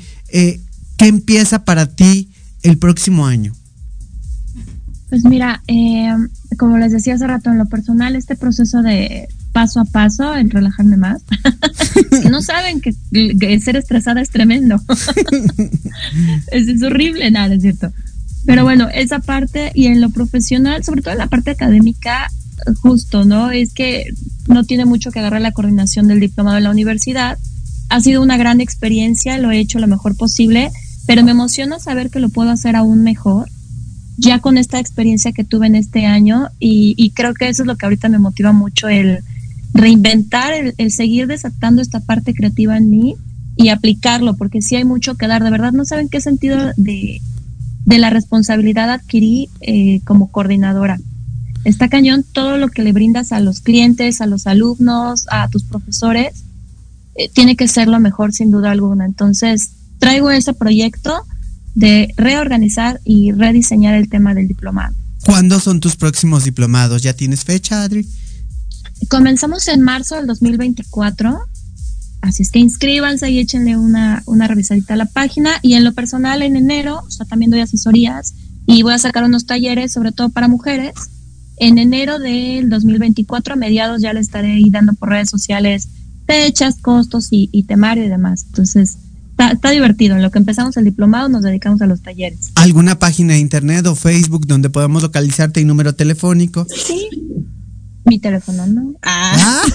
¿Qué 0.97 1.07
empieza 1.07 1.65
para 1.65 1.87
ti 1.87 2.29
el 2.63 2.77
próximo 2.77 3.25
año? 3.25 3.53
Pues 5.09 5.23
mira, 5.23 5.61
eh, 5.67 6.09
como 6.57 6.77
les 6.77 6.91
decía 6.91 7.15
hace 7.15 7.27
rato, 7.27 7.49
en 7.49 7.57
lo 7.57 7.67
personal, 7.67 8.15
este 8.15 8.35
proceso 8.35 8.81
de 8.81 9.27
paso 9.51 9.79
a 9.79 9.85
paso, 9.85 10.35
en 10.35 10.49
relajarme 10.49 10.97
más, 10.97 11.21
no 12.29 12.41
saben 12.41 12.81
que, 12.81 12.93
ser 13.59 13.77
estresada 13.77 14.21
es 14.21 14.29
tremendo. 14.29 14.81
es, 16.51 16.67
es, 16.67 16.83
horrible, 16.83 17.31
nada, 17.31 17.55
es 17.55 17.61
cierto. 17.61 17.91
Pero 18.45 18.63
bueno, 18.63 18.89
esa 18.93 19.19
parte 19.19 19.71
y 19.73 19.87
en 19.87 20.01
lo 20.01 20.09
profesional, 20.09 20.83
sobre 20.83 21.01
todo 21.01 21.13
en 21.13 21.19
la 21.19 21.27
parte 21.27 21.51
académica, 21.51 22.29
justo, 22.81 23.25
¿no? 23.25 23.51
Es 23.51 23.73
que 23.73 24.05
no 24.47 24.63
tiene 24.63 24.85
mucho 24.85 25.11
que 25.11 25.19
agarrar 25.19 25.41
la 25.41 25.51
coordinación 25.51 26.07
del 26.07 26.19
diplomado 26.19 26.55
de 26.55 26.61
la 26.61 26.71
universidad. 26.71 27.37
Ha 27.89 28.01
sido 28.01 28.21
una 28.21 28.37
gran 28.37 28.61
experiencia, 28.61 29.37
lo 29.37 29.51
he 29.51 29.59
hecho 29.59 29.79
lo 29.79 29.87
mejor 29.87 30.15
posible, 30.17 30.71
pero 31.05 31.23
me 31.23 31.31
emociona 31.31 31.79
saber 31.79 32.09
que 32.09 32.19
lo 32.19 32.29
puedo 32.29 32.49
hacer 32.49 32.75
aún 32.75 33.03
mejor, 33.03 33.49
ya 34.17 34.39
con 34.39 34.57
esta 34.57 34.79
experiencia 34.79 35.33
que 35.33 35.43
tuve 35.43 35.67
en 35.67 35.75
este 35.75 36.05
año 36.05 36.47
y, 36.59 37.11
creo 37.15 37.33
que 37.33 37.49
eso 37.49 37.63
es 37.63 37.67
lo 37.67 37.75
que 37.75 37.85
ahorita 37.85 38.09
me 38.09 38.19
motiva 38.19 38.51
mucho, 38.53 38.87
el 38.87 39.19
reinventar, 39.73 40.53
el, 40.77 40.91
seguir 40.91 41.27
desatando 41.27 41.81
esta 41.81 41.99
parte 41.99 42.33
creativa 42.33 42.77
en 42.77 42.89
mí 42.89 43.15
y 43.57 43.69
aplicarlo, 43.69 44.35
porque 44.35 44.61
sí 44.61 44.75
hay 44.75 44.85
mucho 44.85 45.15
que 45.15 45.27
dar, 45.27 45.43
de 45.43 45.51
verdad 45.51 45.73
no 45.73 45.85
saben 45.85 46.09
qué 46.09 46.21
sentido 46.21 46.71
de, 46.77 47.21
la 47.85 48.09
responsabilidad 48.09 48.89
adquirí 48.89 49.49
eh, 49.61 50.01
como 50.05 50.31
coordinadora. 50.31 50.97
Está 51.65 51.89
cañón 51.89 52.23
todo 52.31 52.57
lo 52.57 52.69
que 52.69 52.83
le 52.83 52.93
brindas 52.93 53.31
a 53.31 53.39
los 53.39 53.59
clientes, 53.59 54.21
a 54.21 54.27
los 54.27 54.47
alumnos, 54.47 55.25
a 55.29 55.47
tus 55.49 55.63
profesores, 55.63 56.43
eh, 57.15 57.29
tiene 57.33 57.55
que 57.55 57.67
ser 57.67 57.87
lo 57.87 57.99
mejor 57.99 58.33
sin 58.33 58.51
duda 58.51 58.71
alguna. 58.71 59.05
Entonces, 59.05 59.71
traigo 60.05 60.29
ese 60.29 60.53
proyecto 60.53 61.25
de 61.73 62.13
reorganizar 62.15 63.01
y 63.03 63.31
rediseñar 63.31 63.95
el 63.95 64.07
tema 64.07 64.35
del 64.35 64.47
diplomado. 64.47 64.95
¿Cuándo 65.25 65.59
son 65.59 65.79
tus 65.79 65.95
próximos 65.95 66.43
diplomados? 66.43 67.01
¿Ya 67.01 67.13
tienes 67.13 67.43
fecha, 67.43 67.81
Adri? 67.81 68.07
Comenzamos 69.09 69.67
en 69.67 69.81
marzo 69.81 70.15
del 70.15 70.27
2024. 70.27 71.39
Así 72.21 72.43
es 72.43 72.51
que 72.51 72.59
inscríbanse 72.59 73.31
y 73.31 73.39
échenle 73.39 73.77
una, 73.77 74.21
una 74.27 74.47
revisadita 74.47 74.93
a 74.93 74.97
la 74.97 75.07
página. 75.07 75.53
Y 75.63 75.73
en 75.73 75.83
lo 75.83 75.93
personal, 75.93 76.43
en 76.43 76.55
enero, 76.55 77.01
o 77.05 77.09
sea, 77.09 77.25
también 77.25 77.49
doy 77.49 77.61
asesorías 77.61 78.35
y 78.67 78.83
voy 78.83 78.93
a 78.93 78.99
sacar 78.99 79.23
unos 79.23 79.47
talleres, 79.47 79.91
sobre 79.91 80.11
todo 80.11 80.29
para 80.29 80.47
mujeres, 80.47 80.93
en 81.57 81.79
enero 81.79 82.19
del 82.19 82.69
2024, 82.69 83.53
a 83.53 83.57
mediados, 83.57 84.03
ya 84.03 84.13
le 84.13 84.19
estaré 84.19 84.61
dando 84.69 84.93
por 84.93 85.09
redes 85.09 85.31
sociales 85.31 85.87
fechas, 86.27 86.77
costos 86.81 87.27
y, 87.31 87.63
temario 87.63 88.05
y 88.05 88.09
demás. 88.09 88.45
Entonces, 88.47 88.97
está, 89.37 89.71
divertido. 89.71 90.15
En 90.15 90.21
lo 90.21 90.31
que 90.31 90.39
empezamos 90.39 90.77
el 90.77 90.85
diplomado, 90.85 91.29
nos 91.29 91.43
dedicamos 91.43 91.81
a 91.81 91.87
los 91.87 92.01
talleres. 92.01 92.51
¿Alguna 92.55 92.99
página 92.99 93.33
de 93.33 93.39
internet 93.39 93.85
o 93.87 93.95
Facebook 93.95 94.47
donde 94.47 94.69
podamos 94.69 95.03
localizarte 95.03 95.61
y 95.61 95.65
número 95.65 95.95
telefónico? 95.95 96.65
Sí. 96.69 97.09
Mi 98.05 98.19
teléfono, 98.19 98.67
¿no? 98.67 98.93
Ah. 99.01 99.35
ah. 99.37 99.63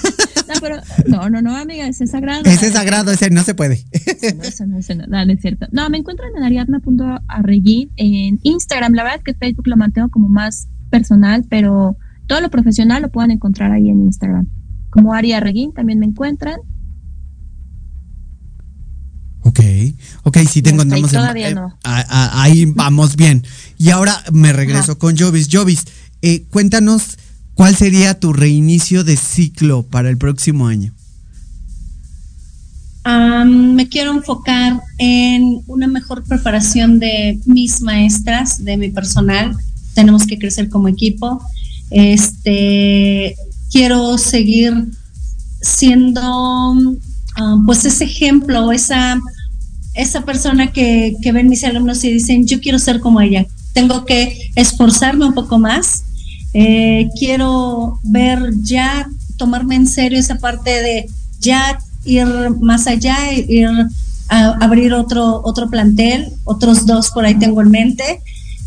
No, 0.50 0.56
pero, 0.60 0.80
no, 1.06 1.30
no, 1.30 1.42
no, 1.42 1.56
amiga, 1.56 1.86
ese 1.86 2.02
es 2.02 2.10
sagrado. 2.10 2.42
Ese 2.44 2.66
es 2.66 2.72
sagrado, 2.72 3.12
ese 3.12 3.30
no 3.30 3.44
se 3.44 3.54
puede. 3.54 3.84
No, 4.58 4.66
no, 4.66 5.06
no, 5.06 5.24
no, 5.26 5.32
es 5.32 5.40
cierto. 5.40 5.66
No, 5.70 5.88
me 5.90 5.98
encuentran 5.98 6.30
en 6.36 6.42
ariadna.arreguín 6.42 7.92
en 7.94 8.40
Instagram. 8.42 8.94
La 8.94 9.04
verdad 9.04 9.18
es 9.18 9.24
que 9.24 9.34
Facebook 9.34 9.68
lo 9.68 9.76
mantengo 9.76 10.08
como 10.08 10.28
más 10.28 10.66
personal, 10.90 11.44
pero 11.48 11.96
todo 12.26 12.40
lo 12.40 12.50
profesional 12.50 13.02
lo 13.02 13.10
pueden 13.10 13.30
encontrar 13.30 13.70
ahí 13.70 13.88
en 13.88 14.00
Instagram. 14.00 14.48
Como 14.90 15.14
Aria 15.14 15.38
Reguín 15.38 15.72
también 15.72 16.00
me 16.00 16.06
encuentran. 16.06 16.56
Ok, 19.42 19.60
ok, 20.24 20.38
sí 20.48 20.62
tengo 20.62 20.82
encontramos. 20.82 21.10
Todavía 21.10 21.50
eh, 21.50 21.54
no. 21.54 21.76
ahí 21.82 22.66
vamos 22.66 23.16
bien. 23.16 23.44
Y 23.78 23.90
ahora 23.90 24.22
me 24.32 24.52
regreso 24.52 24.98
con 24.98 25.16
Jovis. 25.16 25.48
Jovis, 25.50 25.84
eh, 26.22 26.44
cuéntanos 26.50 27.16
cuál 27.54 27.76
sería 27.76 28.18
tu 28.18 28.32
reinicio 28.32 29.04
de 29.04 29.16
ciclo 29.16 29.82
para 29.82 30.10
el 30.10 30.18
próximo 30.18 30.66
año. 30.66 30.92
me 33.04 33.88
quiero 33.88 34.12
enfocar 34.12 34.80
en 34.98 35.62
una 35.66 35.86
mejor 35.86 36.22
preparación 36.24 36.98
de 36.98 37.40
mis 37.46 37.80
maestras, 37.80 38.62
de 38.62 38.76
mi 38.76 38.90
personal, 38.90 39.56
tenemos 39.94 40.26
que 40.26 40.38
crecer 40.38 40.68
como 40.68 40.88
equipo. 40.88 41.42
Este, 41.90 43.34
quiero 43.70 44.18
seguir 44.18 44.72
siendo 45.62 46.74
ah, 47.40 47.56
pues 47.66 47.84
ese 47.84 48.04
ejemplo, 48.04 48.72
esa, 48.72 49.18
esa 49.94 50.20
persona 50.22 50.72
que, 50.72 51.16
que 51.22 51.32
ven 51.32 51.48
mis 51.48 51.64
alumnos 51.64 52.04
y 52.04 52.12
dicen, 52.12 52.46
yo 52.46 52.60
quiero 52.60 52.78
ser 52.78 53.00
como 53.00 53.20
ella, 53.20 53.46
tengo 53.72 54.04
que 54.04 54.50
esforzarme 54.54 55.26
un 55.26 55.34
poco 55.34 55.58
más, 55.58 56.04
eh, 56.52 57.08
quiero 57.18 57.98
ver 58.02 58.52
ya, 58.62 59.08
tomarme 59.36 59.76
en 59.76 59.86
serio 59.86 60.18
esa 60.18 60.36
parte 60.36 60.70
de 60.70 61.06
ya 61.40 61.78
ir 62.04 62.26
más 62.60 62.86
allá, 62.86 63.32
ir 63.32 63.68
a 64.28 64.48
abrir 64.60 64.92
otro, 64.92 65.40
otro 65.44 65.68
plantel, 65.68 66.32
otros 66.44 66.86
dos 66.86 67.10
por 67.10 67.24
ahí 67.24 67.34
tengo 67.36 67.62
en 67.62 67.70
mente, 67.70 68.20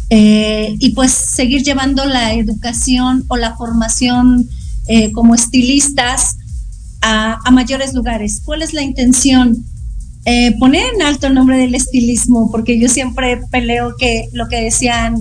eh, 0.10 0.76
y 0.80 0.90
pues 0.90 1.12
seguir 1.12 1.64
llevando 1.64 2.06
la 2.06 2.34
educación 2.34 3.26
o 3.30 3.38
la 3.38 3.56
formación 3.56 4.48
eh, 4.88 5.12
como 5.12 5.34
estilistas 5.34 6.38
a, 7.04 7.38
a, 7.46 7.52
mayores 7.52 7.94
lugares. 7.94 8.42
¿Cuál 8.44 8.64
es 8.64 8.74
la 8.74 8.82
intención? 8.82 9.64
Eh, 10.26 10.56
poner 10.58 10.84
en 10.96 11.02
alto 11.02 11.28
el 11.28 11.36
nombre 11.36 11.58
del 11.58 11.76
estilismo, 11.76 12.50
porque 12.50 12.80
yo 12.80 12.88
siempre 12.88 13.42
peleo 13.52 13.96
que 13.98 14.30
lo 14.34 14.48
que 14.48 14.62
decían 14.62 15.16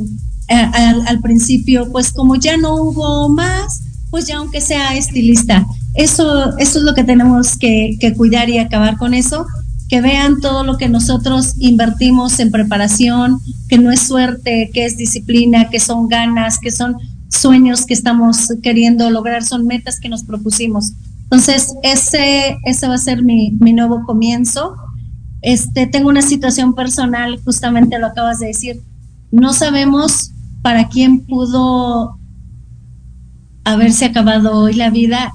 eh, 0.49 0.55
al, 0.55 1.07
al, 1.07 1.21
principio, 1.21 1.91
pues 1.93 2.13
como 2.13 2.37
ya 2.37 2.57
no 2.57 2.77
hubo 2.77 3.29
más, 3.29 3.83
pues 4.11 4.27
ya 4.27 4.37
aunque 4.37 4.61
sea 4.61 4.97
estilista. 4.97 5.67
Eso, 5.95 6.57
eso 6.57 6.79
es 6.79 6.85
lo 6.85 6.95
que 6.95 7.05
tenemos 7.05 7.59
que, 7.59 7.97
que 8.01 8.15
cuidar 8.15 8.49
y 8.49 8.59
acabar 8.59 8.97
con 8.97 9.13
eso 9.13 9.47
que 9.93 10.01
vean 10.01 10.41
todo 10.41 10.65
lo 10.65 10.79
que 10.79 10.89
nosotros 10.89 11.53
invertimos 11.59 12.41
en 12.41 12.51
preparación, 12.51 13.41
que 13.69 13.77
no 13.77 13.91
es 13.91 14.01
suerte, 14.01 14.71
que 14.73 14.87
es 14.87 14.97
disciplina, 14.97 15.69
que 15.69 15.81
son 15.81 16.09
ganas, 16.09 16.59
que 16.59 16.71
son 16.71 16.97
sueños 17.29 17.85
que 17.85 17.93
estamos 17.93 18.55
queriendo 18.63 19.11
lograr, 19.11 19.45
son 19.45 19.67
metas 19.67 20.01
que 20.01 20.09
nos 20.09 20.23
propusimos. 20.23 20.93
Entonces, 21.33 21.75
ese, 21.83 22.59
ese 22.67 22.89
va 22.89 22.97
a 22.97 22.99
ser 22.99 23.23
mi, 23.23 23.53
mi 23.53 23.73
nuevo 23.73 24.05
comienzo. 24.05 24.77
Este, 25.41 25.87
tengo 25.87 26.11
una 26.11 26.21
situación 26.21 26.75
personal, 26.75 27.41
justamente 27.43 27.99
lo 27.99 28.09
acabas 28.09 28.41
de 28.41 28.49
decir. 28.49 28.83
No 29.31 29.55
sabemos 29.55 30.33
para 30.61 30.89
quién 30.89 31.21
pudo 31.21 32.19
haberse 33.65 34.05
acabado 34.05 34.59
hoy 34.59 34.75
la 34.75 34.91
vida 34.91 35.33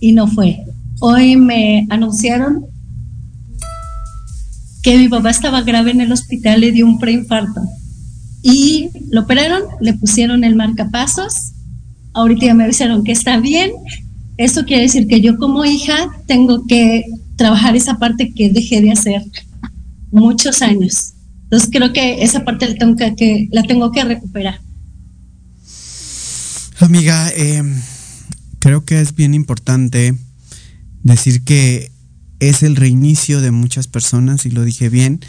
y 0.00 0.14
no 0.14 0.26
fue. 0.26 0.64
Hoy 0.98 1.36
me 1.36 1.86
anunciaron 1.90 2.66
que 4.82 4.98
mi 4.98 5.08
papá 5.08 5.30
estaba 5.30 5.62
grave 5.62 5.92
en 5.92 6.00
el 6.00 6.10
hospital, 6.10 6.60
le 6.60 6.72
dio 6.72 6.84
un 6.84 6.98
preinfarto. 6.98 7.60
Y 8.42 8.90
lo 9.12 9.20
operaron, 9.20 9.62
le 9.80 9.94
pusieron 9.94 10.42
el 10.42 10.56
marcapasos. 10.56 11.52
Ahorita 12.14 12.46
ya 12.46 12.54
me 12.54 12.64
avisaron 12.64 13.04
que 13.04 13.12
está 13.12 13.38
bien. 13.38 13.70
Eso 14.38 14.64
quiere 14.64 14.82
decir 14.82 15.06
que 15.06 15.20
yo 15.20 15.38
como 15.38 15.64
hija 15.64 16.08
tengo 16.26 16.66
que 16.66 17.04
trabajar 17.36 17.76
esa 17.76 17.98
parte 17.98 18.32
que 18.32 18.50
dejé 18.50 18.80
de 18.80 18.92
hacer 18.92 19.22
muchos 20.10 20.62
años. 20.62 21.12
Entonces 21.44 21.70
creo 21.72 21.92
que 21.92 22.22
esa 22.22 22.44
parte 22.44 22.66
la 22.66 23.62
tengo 23.62 23.92
que, 23.92 24.04
recuperar. 24.04 24.60
Amiga, 26.80 27.30
eh, 27.30 27.62
creo 28.58 28.84
que 28.84 29.00
es 29.00 29.14
bien 29.14 29.32
importante 29.32 30.14
decir 31.02 31.44
que 31.44 31.90
es 32.40 32.62
el 32.62 32.76
reinicio 32.76 33.40
de 33.40 33.52
muchas 33.52 33.86
personas, 33.86 34.44
y 34.44 34.50
lo 34.50 34.64
dije 34.64 34.88
bien, 34.88 35.20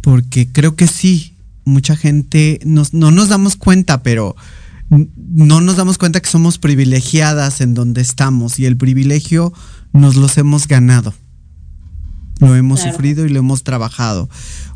porque 0.00 0.48
creo 0.50 0.76
que 0.76 0.86
sí, 0.86 1.34
mucha 1.64 1.96
gente 1.96 2.60
nos, 2.64 2.94
no 2.94 3.10
nos 3.10 3.28
damos 3.28 3.56
cuenta, 3.56 4.02
pero 4.02 4.36
no 5.16 5.60
nos 5.60 5.76
damos 5.76 5.98
cuenta 5.98 6.20
que 6.20 6.28
somos 6.28 6.58
privilegiadas 6.58 7.60
en 7.60 7.74
donde 7.74 8.00
estamos 8.00 8.58
y 8.58 8.66
el 8.66 8.76
privilegio 8.76 9.52
nos 9.92 10.16
los 10.16 10.38
hemos 10.38 10.68
ganado. 10.68 11.14
Lo 12.40 12.54
hemos 12.56 12.80
claro. 12.80 12.92
sufrido 12.92 13.26
y 13.26 13.28
lo 13.28 13.38
hemos 13.38 13.62
trabajado. 13.62 14.28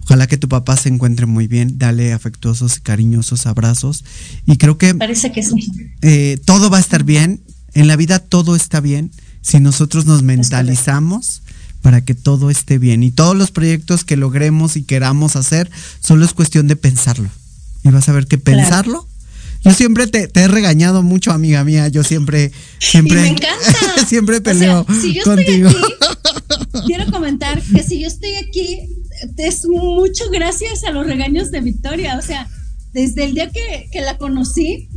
Ojalá 0.04 0.26
que 0.26 0.38
tu 0.38 0.48
papá 0.48 0.76
se 0.76 0.88
encuentre 0.88 1.26
muy 1.26 1.48
bien. 1.48 1.78
Dale 1.78 2.12
afectuosos 2.12 2.78
y 2.78 2.80
cariñosos 2.80 3.46
abrazos. 3.46 4.04
Y 4.46 4.56
creo 4.56 4.78
que. 4.78 4.94
Parece 4.94 5.32
que 5.32 5.42
sí. 5.42 5.70
Eh, 6.02 6.38
todo 6.44 6.70
va 6.70 6.78
a 6.78 6.80
estar 6.80 7.04
bien. 7.04 7.42
En 7.74 7.88
la 7.88 7.96
vida 7.96 8.18
todo 8.18 8.56
está 8.56 8.80
bien. 8.80 9.10
Si 9.42 9.60
nosotros 9.60 10.06
nos 10.06 10.22
mentalizamos 10.22 11.42
para 11.82 12.04
que 12.04 12.14
todo 12.14 12.50
esté 12.50 12.78
bien. 12.78 13.02
Y 13.02 13.10
todos 13.10 13.36
los 13.36 13.50
proyectos 13.50 14.04
que 14.04 14.16
logremos 14.16 14.76
y 14.76 14.82
queramos 14.82 15.36
hacer, 15.36 15.70
solo 16.00 16.24
es 16.24 16.32
cuestión 16.32 16.68
de 16.68 16.76
pensarlo. 16.76 17.28
Y 17.82 17.90
vas 17.90 18.08
a 18.08 18.12
ver 18.12 18.26
que 18.26 18.38
pensarlo. 18.38 19.07
Yo 19.64 19.72
siempre 19.72 20.06
te, 20.06 20.28
te, 20.28 20.40
he 20.40 20.48
regañado 20.48 21.02
mucho, 21.02 21.32
amiga 21.32 21.64
mía. 21.64 21.88
Yo 21.88 22.02
siempre, 22.04 22.52
siempre, 22.78 23.18
y 23.18 23.22
me 23.22 23.28
encanta. 23.28 24.06
siempre 24.08 24.40
peleo 24.40 24.86
o 24.88 24.92
sea, 24.92 25.00
si 25.00 25.14
yo 25.14 25.22
contigo. 25.24 25.68
Estoy 25.68 25.92
aquí, 25.92 26.86
quiero 26.86 27.10
comentar 27.10 27.60
que 27.62 27.82
si 27.82 28.00
yo 28.00 28.08
estoy 28.08 28.36
aquí 28.36 28.80
es 29.36 29.66
mucho 29.66 30.24
gracias 30.30 30.84
a 30.84 30.90
los 30.90 31.06
regaños 31.06 31.50
de 31.50 31.60
Victoria. 31.60 32.16
O 32.18 32.22
sea, 32.22 32.48
desde 32.92 33.24
el 33.24 33.34
día 33.34 33.50
que, 33.50 33.88
que 33.90 34.00
la 34.00 34.16
conocí, 34.16 34.88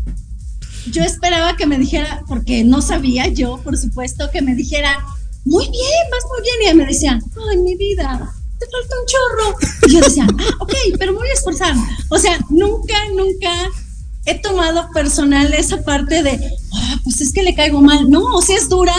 yo 0.91 1.03
esperaba 1.03 1.57
que 1.57 1.65
me 1.65 1.77
dijera, 1.77 2.23
porque 2.27 2.63
no 2.63 2.81
sabía 2.81 3.27
yo, 3.27 3.61
por 3.63 3.77
supuesto, 3.77 4.29
que 4.31 4.41
me 4.41 4.55
dijera, 4.55 5.03
muy 5.45 5.65
bien, 5.65 6.11
vas 6.11 6.23
muy 6.29 6.41
bien. 6.41 6.55
Y 6.61 6.65
ella 6.65 6.75
me 6.75 6.85
decía, 6.85 7.19
ay, 7.49 7.57
mi 7.57 7.75
vida, 7.75 8.33
te 8.59 8.65
falta 8.67 8.95
un 8.99 9.05
chorro. 9.07 9.57
Y 9.88 9.93
yo 9.93 9.99
decía, 10.01 10.27
ah, 10.29 10.55
ok, 10.59 10.73
pero 10.97 11.13
muy 11.13 11.27
esforzada. 11.29 11.75
O 12.09 12.17
sea, 12.17 12.39
nunca, 12.49 12.95
nunca 13.15 13.69
he 14.26 14.35
tomado 14.35 14.89
personal 14.93 15.53
esa 15.53 15.84
parte 15.84 16.23
de, 16.23 16.39
ah, 16.73 16.99
pues 17.03 17.22
es 17.22 17.34
que 17.34 17.43
le 17.43 17.56
caigo 17.56 17.81
mal. 17.81 18.10
No, 18.10 18.23
o 18.23 18.41
sea, 18.41 18.57
es 18.57 18.69
dura, 18.69 18.95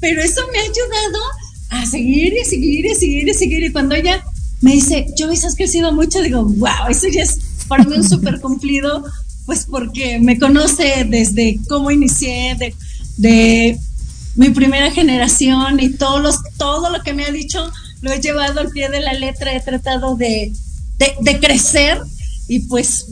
pero 0.00 0.22
eso 0.22 0.40
me 0.52 0.58
ha 0.58 0.62
ayudado 0.62 1.24
a 1.70 1.86
seguir 1.86 2.34
y 2.34 2.44
seguir 2.44 2.86
y 2.86 2.94
seguir 2.94 3.28
y 3.28 3.34
seguir. 3.34 3.64
Y 3.64 3.72
cuando 3.72 3.94
ella 3.94 4.24
me 4.60 4.72
dice, 4.72 5.06
yo 5.16 5.28
ves, 5.28 5.44
has 5.44 5.56
crecido 5.56 5.92
mucho, 5.92 6.22
digo, 6.22 6.44
wow, 6.44 6.88
eso 6.88 7.08
ya 7.08 7.22
es 7.22 7.38
para 7.68 7.84
mí 7.84 7.96
un 7.96 8.08
súper 8.08 8.40
cumplido, 8.40 9.04
pues 9.46 9.66
porque 9.70 10.18
me 10.18 10.38
conoce 10.38 11.04
desde 11.08 11.58
cómo 11.68 11.90
inicié, 11.90 12.56
de, 12.58 12.74
de 13.16 13.78
mi 14.36 14.50
primera 14.50 14.90
generación 14.90 15.80
y 15.80 15.90
todos 15.90 16.20
los, 16.20 16.36
todo 16.56 16.90
lo 16.90 17.02
que 17.02 17.14
me 17.14 17.24
ha 17.24 17.30
dicho 17.30 17.70
lo 18.00 18.12
he 18.12 18.20
llevado 18.20 18.60
al 18.60 18.70
pie 18.70 18.88
de 18.90 19.00
la 19.00 19.14
letra, 19.14 19.54
he 19.54 19.60
tratado 19.60 20.16
de, 20.16 20.52
de, 20.98 21.14
de 21.20 21.40
crecer 21.40 22.02
y 22.48 22.60
pues, 22.60 23.06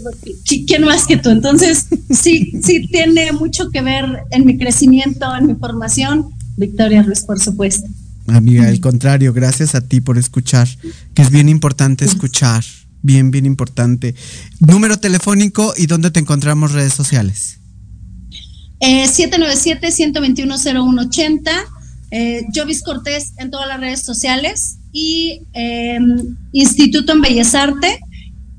¿quién 0.66 0.84
más 0.84 1.06
que 1.06 1.16
tú? 1.16 1.30
Entonces, 1.30 1.86
sí, 2.10 2.52
sí 2.62 2.86
tiene 2.88 3.32
mucho 3.32 3.70
que 3.70 3.80
ver 3.80 4.04
en 4.30 4.44
mi 4.44 4.58
crecimiento, 4.58 5.34
en 5.34 5.46
mi 5.46 5.54
formación. 5.54 6.28
Victoria 6.56 7.02
Ruiz, 7.02 7.22
por 7.22 7.40
supuesto. 7.40 7.88
Amiga, 8.26 8.68
al 8.68 8.80
contrario, 8.80 9.32
gracias 9.32 9.74
a 9.74 9.80
ti 9.80 10.00
por 10.00 10.18
escuchar, 10.18 10.68
que 11.14 11.22
es 11.22 11.30
bien 11.30 11.48
importante 11.48 12.04
escuchar, 12.04 12.62
bien, 13.02 13.30
bien 13.30 13.46
importante. 13.46 14.14
Número 14.60 14.98
telefónico 14.98 15.72
y 15.76 15.86
dónde 15.86 16.10
te 16.10 16.20
encontramos 16.20 16.72
redes 16.72 16.92
sociales. 16.92 17.58
Eh, 18.80 19.06
797-121-0180, 19.06 21.50
eh, 22.10 22.42
Jovis 22.54 22.82
Cortés 22.82 23.32
en 23.38 23.50
todas 23.50 23.66
las 23.66 23.80
redes 23.80 24.02
sociales 24.02 24.76
y 24.92 25.40
eh, 25.54 25.98
Instituto 26.52 27.12
en 27.12 27.22
Bellas 27.22 27.54
Artes 27.54 27.98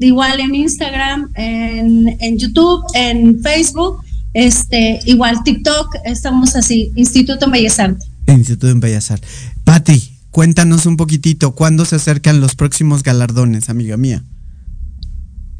igual 0.03 0.39
en 0.39 0.55
Instagram, 0.55 1.29
en, 1.35 2.17
en, 2.19 2.37
YouTube, 2.37 2.83
en 2.93 3.41
Facebook, 3.41 4.03
este, 4.33 4.99
igual 5.05 5.43
TikTok, 5.43 5.95
estamos 6.05 6.55
así, 6.55 6.91
Instituto 6.95 7.45
en 7.45 7.51
Bellas 7.51 7.79
Artes. 7.79 8.07
Instituto 8.27 8.69
en 8.69 8.79
Bellas 8.79 9.11
Artes. 9.11 9.29
Patti, 9.63 10.11
cuéntanos 10.31 10.85
un 10.85 10.97
poquitito, 10.97 11.55
¿cuándo 11.55 11.85
se 11.85 11.95
acercan 11.95 12.41
los 12.41 12.55
próximos 12.55 13.03
galardones, 13.03 13.69
amiga 13.69 13.97
mía? 13.97 14.23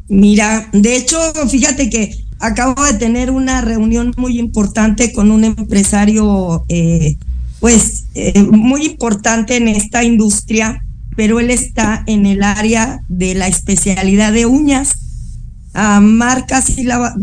Mira, 0.08 0.68
de 0.72 0.96
hecho, 0.96 1.18
fíjate 1.48 1.88
que 1.88 2.24
acabo 2.38 2.84
de 2.84 2.94
tener 2.94 3.30
una 3.30 3.62
reunión 3.62 4.12
muy 4.16 4.38
importante 4.38 5.12
con 5.12 5.30
un 5.30 5.44
empresario, 5.44 6.64
eh, 6.68 7.16
pues, 7.60 8.04
eh, 8.14 8.42
muy 8.42 8.84
importante 8.84 9.56
en 9.56 9.68
esta 9.68 10.04
industria 10.04 10.83
pero 11.16 11.40
él 11.40 11.50
está 11.50 12.02
en 12.06 12.26
el 12.26 12.42
área 12.42 13.00
de 13.08 13.34
la 13.34 13.48
especialidad 13.48 14.32
de 14.32 14.46
uñas, 14.46 14.90
a 15.72 16.00
marcas 16.00 16.78
y 16.78 16.84
la, 16.84 17.14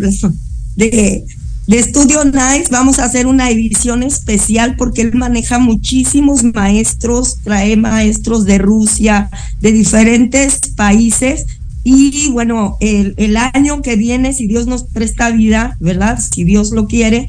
de, 0.76 1.26
de 1.68 1.80
Estudio 1.80 2.24
Nice. 2.26 2.66
Vamos 2.72 3.00
a 3.00 3.06
hacer 3.06 3.28
una 3.28 3.50
edición 3.50 4.04
especial 4.04 4.76
porque 4.76 5.02
él 5.02 5.14
maneja 5.14 5.60
muchísimos 5.60 6.44
maestros, 6.44 7.38
trae 7.44 7.78
maestros 7.78 8.46
de 8.46 8.58
Rusia, 8.58 9.30
de 9.62 9.72
diferentes 9.72 10.60
países. 10.76 11.46
Y 11.84 12.30
bueno, 12.30 12.78
el, 12.80 13.16
el 13.18 13.38
año 13.38 13.82
que 13.82 13.96
viene, 13.96 14.34
si 14.34 14.48
Dios 14.48 14.68
nos 14.68 14.84
presta 14.84 15.32
vida, 15.32 15.78
¿verdad? 15.80 16.20
Si 16.20 16.44
Dios 16.44 16.72
lo 16.72 16.88
quiere, 16.88 17.28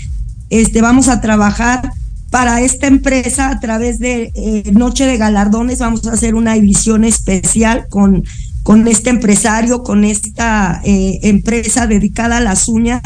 este, 0.50 0.82
vamos 0.82 1.08
a 1.08 1.20
trabajar 1.20 1.92
para 2.32 2.62
esta 2.62 2.86
empresa 2.86 3.50
a 3.50 3.60
través 3.60 3.98
de 3.98 4.32
eh, 4.34 4.72
Noche 4.72 5.04
de 5.04 5.18
Galardones 5.18 5.80
vamos 5.80 6.06
a 6.06 6.12
hacer 6.12 6.34
una 6.34 6.56
edición 6.56 7.04
especial 7.04 7.86
con, 7.90 8.24
con 8.62 8.88
este 8.88 9.10
empresario, 9.10 9.82
con 9.82 10.02
esta 10.04 10.80
eh, 10.82 11.20
empresa 11.24 11.86
dedicada 11.86 12.38
a 12.38 12.40
las 12.40 12.68
uñas, 12.68 13.02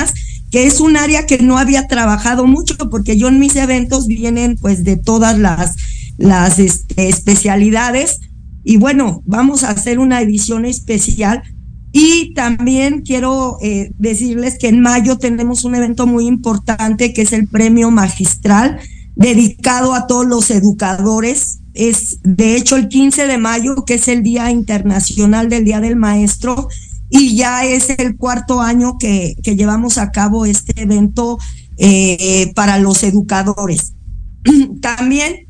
que 0.53 0.69
es 0.69 0.79
un 0.81 0.97
área 0.97 1.27
que 1.27 1.39
no 1.39 1.59
había 1.59 1.89
trabajado 1.89 2.47
mucho 2.47 2.77
porque 2.89 3.17
yo 3.17 3.27
en 3.27 3.41
mis 3.41 3.57
eventos 3.57 4.07
vienen 4.07 4.59
pues 4.61 4.85
de 4.85 4.97
todas 4.97 5.37
las 5.37 5.75
las 6.19 6.61
este, 6.61 7.09
especialidades. 7.09 8.21
Y 8.63 8.77
bueno, 8.77 9.23
vamos 9.27 9.65
a 9.65 9.71
hacer 9.71 9.99
una 9.99 10.21
edición 10.21 10.65
especial. 10.65 11.43
Y 11.91 12.33
también 12.35 13.03
quiero 13.03 13.59
eh, 13.61 13.91
decirles 13.99 14.57
que 14.57 14.69
en 14.69 14.81
mayo 14.81 15.19
tenemos 15.19 15.65
un 15.65 15.75
evento 15.75 16.07
muy 16.07 16.27
importante 16.27 17.13
que 17.13 17.23
es 17.23 17.33
el 17.33 17.49
premio 17.49 17.91
magistral 17.91 18.79
dedicado 19.17 19.95
a 19.95 20.07
todos 20.07 20.27
los 20.27 20.51
educadores. 20.51 21.59
Es 21.75 22.21
de 22.23 22.57
hecho 22.57 22.77
el 22.77 22.89
15 22.89 23.27
de 23.27 23.39
mayo, 23.39 23.85
que 23.85 23.95
es 23.95 24.07
el 24.09 24.23
Día 24.23 24.51
Internacional 24.51 25.49
del 25.49 25.65
Día 25.65 25.81
del 25.81 25.97
Maestro, 25.97 26.69
y 27.11 27.37
ya 27.37 27.65
es 27.65 27.91
el 27.91 28.17
cuarto 28.17 28.61
año 28.61 28.99
que, 28.99 29.35
que 29.43 29.57
llevamos 29.57 29.99
a 29.99 30.11
cabo 30.11 30.47
este 30.47 30.81
evento 30.81 31.39
eh, 31.79 32.53
para 32.55 32.79
los 32.79 33.03
educadores. 33.03 33.95
También 34.81 35.47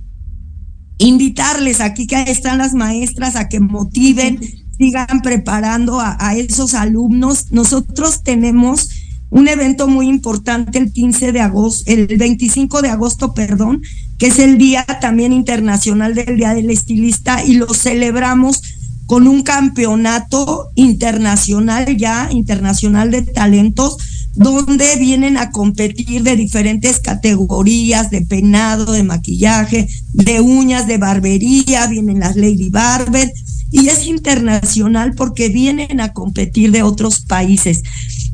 invitarles 0.99 1.81
aquí 1.81 2.07
que 2.07 2.23
están 2.23 2.59
las 2.59 2.75
maestras 2.75 3.37
a 3.37 3.49
que 3.49 3.61
motiven, 3.61 4.41
sigan 4.79 5.23
preparando 5.23 6.01
a, 6.01 6.17
a 6.19 6.35
esos 6.37 6.75
alumnos. 6.75 7.53
Nosotros 7.53 8.23
tenemos 8.23 8.89
un 9.31 9.49
evento 9.49 9.89
muy 9.89 10.09
importante 10.09 10.79
el 10.79 10.93
15 10.93 11.33
de 11.33 11.41
agosto, 11.41 11.91
el 11.91 12.07
25 12.07 12.83
de 12.83 12.89
agosto, 12.89 13.35
perdón, 13.35 13.83
que 14.19 14.29
es 14.29 14.39
el 14.39 14.59
Día 14.59 14.85
también 15.01 15.33
Internacional 15.33 16.15
del 16.15 16.37
Día 16.37 16.55
del 16.55 16.71
Estilista 16.71 17.45
y 17.45 17.55
lo 17.55 17.73
celebramos 17.75 18.63
con 19.07 19.29
un 19.29 19.43
campeonato 19.43 20.71
internacional 20.75 21.97
ya, 21.97 22.29
internacional 22.33 23.11
de 23.11 23.23
talentos, 23.23 23.97
donde 24.35 24.97
vienen 24.97 25.39
a 25.39 25.51
competir 25.51 26.23
de 26.23 26.37
diferentes 26.37 27.01
categorías, 27.01 28.11
de 28.11 28.23
peinado, 28.23 28.93
de 28.93 29.03
maquillaje, 29.03 29.89
de 30.13 30.41
uñas, 30.41 30.87
de 30.87 30.99
barbería, 30.99 31.87
vienen 31.87 32.21
las 32.21 32.37
Lady 32.37 32.69
Barber, 32.69 33.33
y 33.71 33.89
es 33.89 34.07
internacional 34.07 35.15
porque 35.15 35.49
vienen 35.49 36.01
a 36.01 36.13
competir 36.13 36.71
de 36.71 36.83
otros 36.83 37.21
países. 37.21 37.83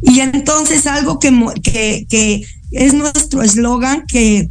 Y 0.03 0.21
entonces 0.21 0.87
algo 0.87 1.19
que, 1.19 1.31
que, 1.63 2.07
que 2.09 2.45
es 2.73 2.95
nuestro 2.95 3.43
eslogan, 3.43 4.05
que 4.07 4.49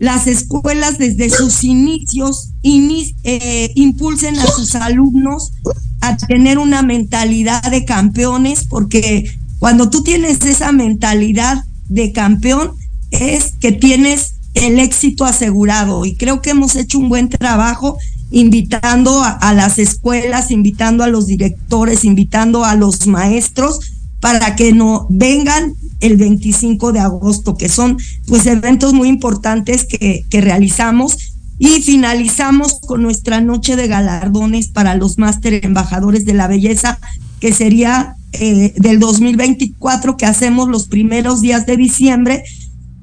las 0.00 0.26
escuelas 0.26 0.96
desde 0.96 1.28
sus 1.28 1.62
inicios 1.62 2.52
eh, 2.62 3.70
impulsen 3.74 4.38
a 4.38 4.46
sus 4.46 4.74
alumnos 4.74 5.52
a 6.00 6.16
tener 6.16 6.58
una 6.58 6.82
mentalidad 6.82 7.70
de 7.70 7.84
campeones, 7.84 8.64
porque 8.64 9.30
cuando 9.58 9.90
tú 9.90 10.02
tienes 10.02 10.42
esa 10.42 10.72
mentalidad 10.72 11.64
de 11.88 12.12
campeón, 12.12 12.72
es 13.10 13.52
que 13.60 13.72
tienes 13.72 14.36
el 14.54 14.78
éxito 14.78 15.26
asegurado. 15.26 16.06
Y 16.06 16.16
creo 16.16 16.40
que 16.40 16.50
hemos 16.50 16.76
hecho 16.76 16.98
un 16.98 17.10
buen 17.10 17.28
trabajo 17.28 17.98
invitando 18.30 19.22
a 19.22 19.52
las 19.52 19.78
escuelas, 19.78 20.50
invitando 20.50 21.04
a 21.04 21.08
los 21.08 21.26
directores, 21.26 22.04
invitando 22.04 22.64
a 22.64 22.74
los 22.74 23.06
maestros 23.06 23.80
para 24.20 24.54
que 24.54 24.72
no 24.72 25.06
vengan 25.10 25.74
el 26.00 26.16
25 26.16 26.92
de 26.92 27.00
agosto, 27.00 27.56
que 27.56 27.68
son 27.68 27.98
pues 28.26 28.46
eventos 28.46 28.92
muy 28.92 29.08
importantes 29.08 29.84
que, 29.84 30.24
realizamos 30.30 31.34
y 31.58 31.82
finalizamos 31.82 32.80
con 32.80 33.02
nuestra 33.02 33.40
noche 33.40 33.76
de 33.76 33.86
galardones 33.86 34.68
para 34.68 34.94
los 34.94 35.18
máster 35.18 35.64
embajadores 35.64 36.24
de 36.24 36.34
la 36.34 36.48
belleza, 36.48 36.98
que 37.38 37.52
sería 37.52 38.14
eh, 38.32 38.72
del 38.76 38.98
2024, 38.98 40.16
que 40.16 40.26
hacemos 40.26 40.68
los 40.68 40.88
primeros 40.88 41.42
días 41.42 41.66
de 41.66 41.76
diciembre 41.76 42.44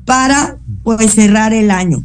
para 0.06 0.58
pues 0.84 1.14
cerrar 1.14 1.54
el 1.54 1.70
año. 1.70 2.04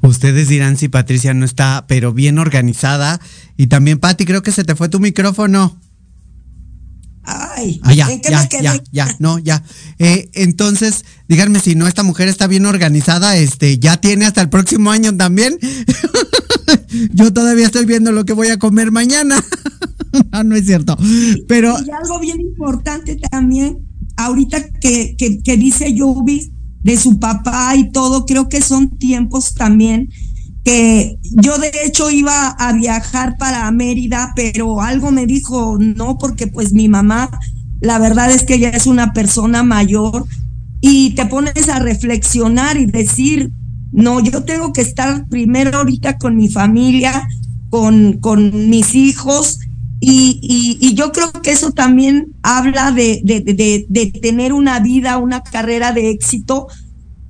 Ustedes 0.00 0.48
dirán 0.48 0.76
si 0.76 0.88
Patricia 0.88 1.32
no 1.32 1.44
está, 1.44 1.84
pero 1.86 2.12
bien 2.12 2.38
organizada. 2.38 3.20
Y 3.56 3.68
también, 3.68 3.98
Patti, 3.98 4.24
creo 4.24 4.42
que 4.42 4.50
se 4.50 4.64
te 4.64 4.74
fue 4.74 4.88
tu 4.88 4.98
micrófono. 4.98 5.76
Ay, 7.24 7.80
ah, 7.84 7.94
ya, 7.94 8.08
ya, 8.20 8.48
ya, 8.60 8.82
ya, 8.90 9.16
no, 9.20 9.38
ya. 9.38 9.62
Eh, 9.98 10.28
entonces, 10.34 11.04
díganme 11.28 11.60
si 11.60 11.76
no, 11.76 11.86
esta 11.86 12.02
mujer 12.02 12.28
está 12.28 12.48
bien 12.48 12.66
organizada, 12.66 13.36
este, 13.36 13.78
ya 13.78 13.96
tiene 13.98 14.26
hasta 14.26 14.40
el 14.40 14.48
próximo 14.48 14.90
año 14.90 15.16
también. 15.16 15.56
Yo 17.14 17.32
todavía 17.32 17.66
estoy 17.66 17.84
viendo 17.84 18.10
lo 18.10 18.24
que 18.24 18.32
voy 18.32 18.48
a 18.48 18.58
comer 18.58 18.90
mañana. 18.90 19.42
no, 20.32 20.44
no 20.44 20.56
es 20.56 20.66
cierto. 20.66 20.96
Pero. 21.46 21.76
Y 21.86 21.90
algo 21.90 22.18
bien 22.18 22.40
importante 22.40 23.16
también, 23.30 23.78
ahorita 24.16 24.70
que, 24.80 25.14
que, 25.16 25.42
que 25.42 25.56
dice 25.56 25.94
Yubi 25.94 26.52
de 26.82 26.96
su 26.96 27.20
papá 27.20 27.76
y 27.76 27.92
todo, 27.92 28.26
creo 28.26 28.48
que 28.48 28.60
son 28.60 28.98
tiempos 28.98 29.54
también 29.54 30.08
que 30.64 31.18
yo 31.32 31.58
de 31.58 31.72
hecho 31.84 32.10
iba 32.10 32.48
a 32.48 32.72
viajar 32.72 33.36
para 33.36 33.70
Mérida, 33.70 34.32
pero 34.36 34.80
algo 34.80 35.10
me 35.10 35.26
dijo 35.26 35.76
no, 35.78 36.18
porque 36.18 36.46
pues 36.46 36.72
mi 36.72 36.88
mamá, 36.88 37.30
la 37.80 37.98
verdad 37.98 38.30
es 38.30 38.44
que 38.44 38.54
ella 38.54 38.70
es 38.70 38.86
una 38.86 39.12
persona 39.12 39.62
mayor 39.62 40.24
y 40.80 41.10
te 41.14 41.26
pones 41.26 41.68
a 41.68 41.80
reflexionar 41.80 42.76
y 42.76 42.86
decir, 42.86 43.50
no, 43.92 44.20
yo 44.20 44.44
tengo 44.44 44.72
que 44.72 44.82
estar 44.82 45.26
primero 45.28 45.78
ahorita 45.78 46.18
con 46.18 46.36
mi 46.36 46.48
familia, 46.48 47.28
con, 47.70 48.14
con 48.14 48.70
mis 48.70 48.94
hijos. 48.94 49.58
Y, 50.04 50.78
y, 50.80 50.94
yo 50.94 51.12
creo 51.12 51.30
que 51.30 51.52
eso 51.52 51.70
también 51.70 52.34
habla 52.42 52.90
de, 52.90 53.20
de, 53.22 53.86
de, 53.88 54.06
tener 54.20 54.52
una 54.52 54.80
vida, 54.80 55.18
una 55.18 55.44
carrera 55.44 55.92
de 55.92 56.10
éxito, 56.10 56.66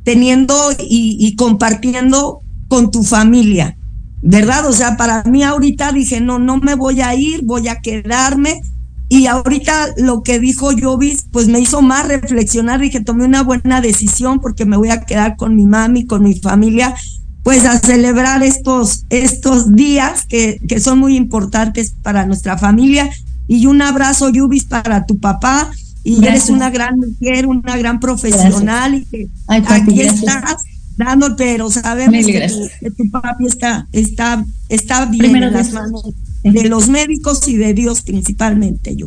teniendo 0.04 0.54
y 0.78 1.36
compartiendo 1.36 2.41
con 2.72 2.90
tu 2.90 3.02
familia, 3.02 3.76
¿verdad? 4.22 4.64
O 4.66 4.72
sea, 4.72 4.96
para 4.96 5.24
mí 5.24 5.42
ahorita 5.42 5.92
dije, 5.92 6.22
no, 6.22 6.38
no 6.38 6.56
me 6.56 6.74
voy 6.74 7.02
a 7.02 7.14
ir, 7.14 7.44
voy 7.44 7.68
a 7.68 7.82
quedarme. 7.82 8.62
Y 9.10 9.26
ahorita 9.26 9.88
lo 9.98 10.22
que 10.22 10.38
dijo 10.38 10.70
Jovis, 10.80 11.26
pues 11.30 11.48
me 11.48 11.60
hizo 11.60 11.82
más 11.82 12.08
reflexionar, 12.08 12.80
dije, 12.80 13.02
tomé 13.02 13.26
una 13.26 13.42
buena 13.42 13.82
decisión 13.82 14.40
porque 14.40 14.64
me 14.64 14.78
voy 14.78 14.88
a 14.88 15.02
quedar 15.02 15.36
con 15.36 15.54
mi 15.54 15.66
mami, 15.66 16.06
con 16.06 16.22
mi 16.22 16.32
familia, 16.32 16.94
pues 17.42 17.66
a 17.66 17.78
celebrar 17.78 18.42
estos, 18.42 19.04
estos 19.10 19.76
días 19.76 20.24
que, 20.26 20.58
que 20.66 20.80
son 20.80 20.98
muy 20.98 21.14
importantes 21.14 21.94
para 22.00 22.24
nuestra 22.24 22.56
familia. 22.56 23.10
Y 23.48 23.66
un 23.66 23.82
abrazo, 23.82 24.30
Yubis, 24.30 24.64
para 24.64 25.04
tu 25.04 25.18
papá. 25.18 25.70
Y 26.04 26.24
eres 26.26 26.48
una 26.48 26.70
gran 26.70 26.96
mujer, 26.96 27.46
una 27.46 27.76
gran 27.76 28.00
profesional 28.00 28.94
y 28.94 29.04
que 29.04 29.28
aquí 29.46 30.00
estás 30.00 30.56
dando, 30.96 31.36
pero 31.36 31.70
sabemos 31.70 32.26
que 32.26 32.90
tu, 32.90 33.08
papi 33.10 33.46
está, 33.46 33.86
está, 33.92 34.44
está 34.68 35.06
bien 35.06 35.36
en 35.36 35.52
las 35.52 35.72
manos 35.72 36.02
de 36.42 36.68
los 36.68 36.88
médicos 36.88 37.46
y 37.48 37.56
de 37.56 37.72
Dios 37.74 38.02
principalmente 38.02 38.96
yo. 38.96 39.06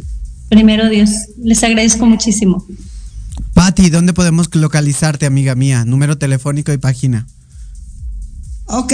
Primero 0.49 0.89
Dios, 0.89 1.09
les 1.41 1.63
agradezco 1.63 2.05
muchísimo. 2.05 2.65
Patti, 3.53 3.89
¿dónde 3.89 4.13
podemos 4.13 4.53
localizarte, 4.53 5.25
amiga 5.25 5.55
mía? 5.55 5.85
Número 5.85 6.17
telefónico 6.17 6.71
y 6.71 6.77
página. 6.77 7.27
Ok, 8.67 8.93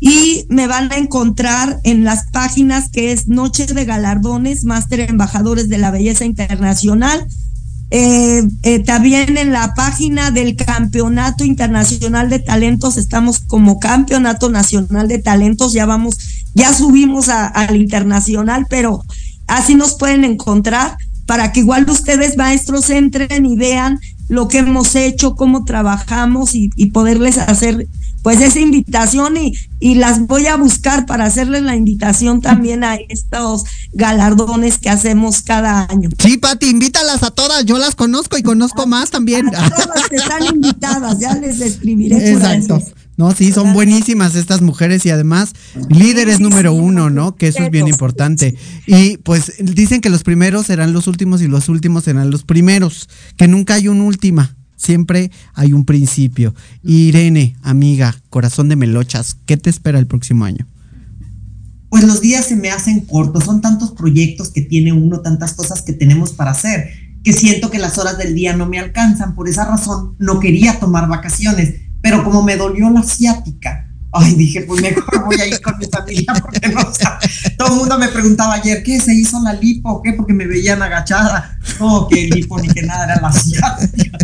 y 0.00 0.46
me 0.48 0.66
van 0.66 0.92
a 0.92 0.96
encontrar 0.96 1.80
en 1.82 2.04
las 2.04 2.30
páginas 2.30 2.88
que 2.90 3.12
es 3.12 3.26
Noche 3.26 3.66
de 3.66 3.84
Galardones, 3.84 4.64
Máster 4.64 5.00
Embajadores 5.00 5.68
de 5.68 5.78
la 5.78 5.90
Belleza 5.90 6.24
Internacional. 6.24 7.26
Eh, 7.90 8.42
eh, 8.62 8.80
también 8.80 9.38
en 9.38 9.50
la 9.50 9.72
página 9.74 10.30
del 10.30 10.56
Campeonato 10.56 11.44
Internacional 11.44 12.28
de 12.28 12.38
Talentos 12.38 12.98
estamos 12.98 13.38
como 13.38 13.80
Campeonato 13.80 14.50
Nacional 14.50 15.08
de 15.08 15.18
Talentos, 15.18 15.72
ya 15.72 15.86
vamos, 15.86 16.18
ya 16.54 16.74
subimos 16.74 17.30
al 17.30 17.76
internacional, 17.76 18.66
pero 18.68 19.02
así 19.46 19.74
nos 19.74 19.94
pueden 19.94 20.24
encontrar 20.24 20.98
para 21.24 21.50
que 21.50 21.60
igual 21.60 21.88
ustedes 21.88 22.36
maestros 22.36 22.90
entren 22.90 23.46
y 23.46 23.56
vean 23.56 23.98
lo 24.28 24.48
que 24.48 24.58
hemos 24.58 24.94
hecho, 24.94 25.34
cómo 25.34 25.64
trabajamos 25.64 26.50
y 26.54 26.86
poderles 26.90 27.38
hacer 27.38 27.88
pues 28.28 28.42
esa 28.42 28.60
invitación 28.60 29.38
y, 29.38 29.54
y 29.80 29.94
las 29.94 30.26
voy 30.26 30.48
a 30.48 30.56
buscar 30.58 31.06
para 31.06 31.24
hacerles 31.24 31.62
la 31.62 31.74
invitación 31.74 32.42
también 32.42 32.84
a 32.84 32.96
estos 32.96 33.64
galardones 33.94 34.76
que 34.76 34.90
hacemos 34.90 35.40
cada 35.40 35.86
año. 35.88 36.10
Sí, 36.18 36.36
Pati, 36.36 36.68
invítalas 36.68 37.22
a 37.22 37.30
todas, 37.30 37.64
yo 37.64 37.78
las 37.78 37.94
conozco 37.94 38.36
y 38.36 38.42
conozco 38.42 38.86
más 38.86 39.10
también. 39.10 39.46
todas 39.50 40.12
están 40.12 40.44
invitadas, 40.54 41.18
ya 41.18 41.36
les 41.36 41.58
escribiré. 41.62 42.32
Exacto. 42.32 42.82
No, 43.16 43.32
sí, 43.32 43.50
son 43.50 43.72
buenísimas 43.72 44.34
estas 44.34 44.60
mujeres 44.60 45.06
y 45.06 45.10
además 45.10 45.54
líderes 45.88 46.38
número 46.38 46.74
uno, 46.74 47.08
¿no? 47.08 47.34
Que 47.34 47.48
eso 47.48 47.62
es 47.62 47.70
bien 47.70 47.88
importante. 47.88 48.56
Y 48.86 49.16
pues 49.16 49.54
dicen 49.58 50.02
que 50.02 50.10
los 50.10 50.22
primeros 50.22 50.66
serán 50.66 50.92
los 50.92 51.06
últimos 51.06 51.40
y 51.40 51.48
los 51.48 51.70
últimos 51.70 52.04
serán 52.04 52.30
los 52.30 52.44
primeros, 52.44 53.08
que 53.38 53.48
nunca 53.48 53.72
hay 53.72 53.88
un 53.88 54.02
última 54.02 54.57
siempre 54.78 55.30
hay 55.52 55.74
un 55.74 55.84
principio. 55.84 56.54
Irene, 56.82 57.56
amiga, 57.60 58.16
corazón 58.30 58.70
de 58.70 58.76
melochas, 58.76 59.36
¿qué 59.44 59.58
te 59.58 59.68
espera 59.68 59.98
el 59.98 60.06
próximo 60.06 60.46
año? 60.46 60.66
pues 61.88 62.04
los 62.04 62.20
días 62.20 62.46
se 62.46 62.56
me 62.56 62.70
hacen 62.70 63.00
cortos, 63.00 63.44
son 63.44 63.60
tantos 63.60 63.92
proyectos 63.92 64.50
que 64.50 64.60
tiene 64.60 64.92
uno, 64.92 65.20
tantas 65.20 65.54
cosas 65.54 65.82
que 65.82 65.92
tenemos 65.92 66.32
para 66.32 66.50
hacer, 66.50 66.90
que 67.24 67.32
siento 67.32 67.70
que 67.70 67.78
las 67.78 67.98
horas 67.98 68.18
del 68.18 68.34
día 68.34 68.56
no 68.56 68.66
me 68.66 68.78
alcanzan, 68.78 69.34
por 69.34 69.48
esa 69.48 69.64
razón 69.64 70.14
no 70.18 70.38
quería 70.38 70.78
tomar 70.80 71.08
vacaciones, 71.08 71.74
pero 72.02 72.24
como 72.24 72.42
me 72.42 72.56
dolió 72.56 72.90
la 72.90 73.02
ciática, 73.02 73.87
Ay, 74.10 74.34
dije, 74.34 74.62
pues 74.62 74.80
mejor 74.80 75.24
voy 75.26 75.38
a 75.40 75.46
ir 75.46 75.60
con 75.60 75.76
mi 75.78 75.86
familia 75.86 76.32
porque 76.40 76.68
no, 76.68 76.80
o 76.80 76.94
sea, 76.94 77.18
todo 77.58 77.74
el 77.74 77.78
mundo 77.80 77.98
me 77.98 78.08
preguntaba 78.08 78.54
ayer, 78.54 78.82
¿qué? 78.82 78.98
¿Se 79.00 79.14
hizo 79.14 79.42
la 79.42 79.52
lipo 79.52 80.02
qué? 80.02 80.14
Porque 80.14 80.32
me 80.32 80.46
veían 80.46 80.82
agachada. 80.82 81.58
No, 81.78 82.08
que 82.08 82.26
lipo 82.26 82.58
ni 82.58 82.68
que 82.68 82.82
nada, 82.82 83.04
era 83.04 83.20
la 83.20 83.32
ciática. 83.32 84.18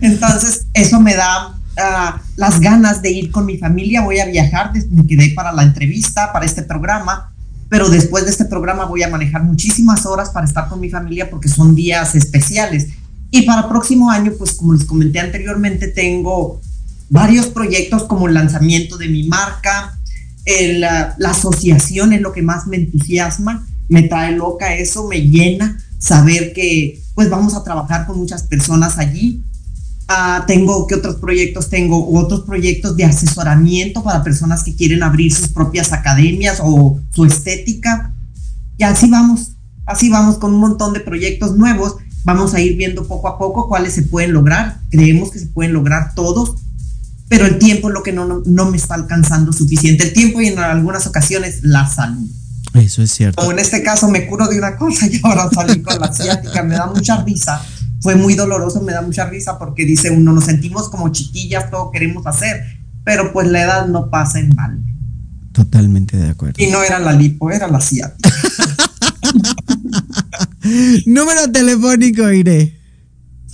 Entonces, 0.00 0.66
eso 0.72 1.00
me 1.00 1.14
da 1.14 1.48
uh, 1.48 2.18
las 2.36 2.60
ganas 2.60 3.02
de 3.02 3.10
ir 3.10 3.30
con 3.30 3.44
mi 3.44 3.58
familia. 3.58 4.02
Voy 4.02 4.20
a 4.20 4.26
viajar, 4.26 4.72
me 4.90 5.06
quedé 5.06 5.32
para 5.34 5.52
la 5.52 5.64
entrevista, 5.64 6.32
para 6.32 6.46
este 6.46 6.62
programa, 6.62 7.32
pero 7.68 7.90
después 7.90 8.24
de 8.24 8.30
este 8.30 8.46
programa 8.46 8.86
voy 8.86 9.02
a 9.02 9.08
manejar 9.08 9.42
muchísimas 9.44 10.06
horas 10.06 10.30
para 10.30 10.46
estar 10.46 10.68
con 10.68 10.80
mi 10.80 10.88
familia 10.88 11.28
porque 11.28 11.48
son 11.48 11.74
días 11.74 12.14
especiales. 12.14 12.88
Y 13.30 13.42
para 13.42 13.62
el 13.62 13.68
próximo 13.68 14.10
año, 14.10 14.32
pues 14.38 14.52
como 14.54 14.72
les 14.72 14.84
comenté 14.84 15.20
anteriormente, 15.20 15.88
tengo 15.88 16.60
varios 17.12 17.48
proyectos 17.48 18.04
como 18.04 18.26
el 18.26 18.32
lanzamiento 18.34 18.96
de 18.96 19.08
mi 19.08 19.24
marca, 19.24 19.98
la, 20.46 21.14
asociación 21.26 22.14
es 22.14 22.22
lo 22.22 22.32
que 22.32 22.40
más 22.40 22.66
me 22.66 22.78
entusiasma, 22.78 23.66
me 23.90 24.02
trae 24.04 24.32
loca 24.32 24.74
eso, 24.74 25.06
me 25.06 25.20
llena 25.20 25.78
saber 25.98 26.54
que 26.54 27.02
pues 27.14 27.28
vamos 27.28 27.54
a 27.54 27.62
trabajar 27.62 28.06
con 28.06 28.16
muchas 28.16 28.44
personas 28.44 28.96
allí. 28.96 29.42
Ah, 30.08 30.44
tengo, 30.46 30.86
¿qué 30.86 30.94
otros 30.94 31.16
proyectos 31.16 31.68
tengo? 31.68 32.18
Otros 32.18 32.40
proyectos 32.40 32.96
de 32.96 33.04
asesoramiento 33.04 34.02
para 34.02 34.24
personas 34.24 34.62
que 34.64 34.74
quieren 34.74 35.02
abrir 35.02 35.34
sus 35.34 35.48
propias 35.48 35.92
academias 35.92 36.60
o 36.62 36.98
su 37.14 37.26
estética. 37.26 38.14
Y 38.78 38.84
así 38.84 39.10
vamos, 39.10 39.52
así 39.84 40.08
vamos 40.08 40.38
con 40.38 40.54
un 40.54 40.60
montón 40.60 40.94
de 40.94 41.00
proyectos 41.00 41.58
nuevos. 41.58 41.96
Vamos 42.24 42.54
a 42.54 42.60
ir 42.60 42.74
viendo 42.76 43.06
poco 43.06 43.28
a 43.28 43.38
poco 43.38 43.68
cuáles 43.68 43.92
se 43.92 44.02
pueden 44.02 44.32
lograr. 44.32 44.80
Creemos 44.90 45.30
que 45.30 45.40
se 45.40 45.46
pueden 45.46 45.74
lograr 45.74 46.14
todos 46.14 46.56
pero 47.32 47.46
el 47.46 47.58
tiempo 47.58 47.88
es 47.88 47.94
lo 47.94 48.02
que 48.02 48.12
no, 48.12 48.42
no, 48.44 48.70
me 48.70 48.76
está 48.76 48.92
alcanzando 48.94 49.54
suficiente. 49.54 50.04
El 50.04 50.12
tiempo 50.12 50.42
y 50.42 50.48
en 50.48 50.58
algunas 50.58 51.06
ocasiones 51.06 51.60
la 51.62 51.88
salud. 51.88 52.28
Eso 52.74 53.02
es 53.02 53.10
cierto. 53.10 53.40
Como 53.40 53.52
en 53.52 53.58
este 53.58 53.82
caso 53.82 54.06
me 54.10 54.26
curo 54.26 54.48
de 54.48 54.58
una 54.58 54.76
cosa 54.76 55.06
y 55.06 55.18
ahora 55.22 55.48
salí 55.50 55.80
con 55.80 55.98
la 55.98 56.12
ciática, 56.12 56.62
me 56.62 56.74
da 56.74 56.88
mucha 56.88 57.24
risa. 57.24 57.64
Fue 58.02 58.16
muy 58.16 58.34
doloroso, 58.34 58.82
me 58.82 58.92
da 58.92 59.00
mucha 59.00 59.24
risa 59.30 59.58
porque 59.58 59.86
dice 59.86 60.10
uno, 60.10 60.34
nos 60.34 60.44
sentimos 60.44 60.90
como 60.90 61.10
chiquillas, 61.10 61.70
todo 61.70 61.90
queremos 61.90 62.26
hacer, 62.26 62.64
pero 63.02 63.32
pues 63.32 63.48
la 63.48 63.62
edad 63.62 63.86
no 63.86 64.10
pasa 64.10 64.38
en 64.38 64.54
mal. 64.54 64.78
Totalmente 65.52 66.18
de 66.18 66.28
acuerdo. 66.28 66.62
Y 66.62 66.66
no 66.66 66.82
era 66.82 66.98
la 66.98 67.14
lipo, 67.14 67.50
era 67.50 67.66
la 67.66 67.80
ciática. 67.80 68.30
número 71.06 71.50
telefónico, 71.50 72.30
Iré. 72.30 72.78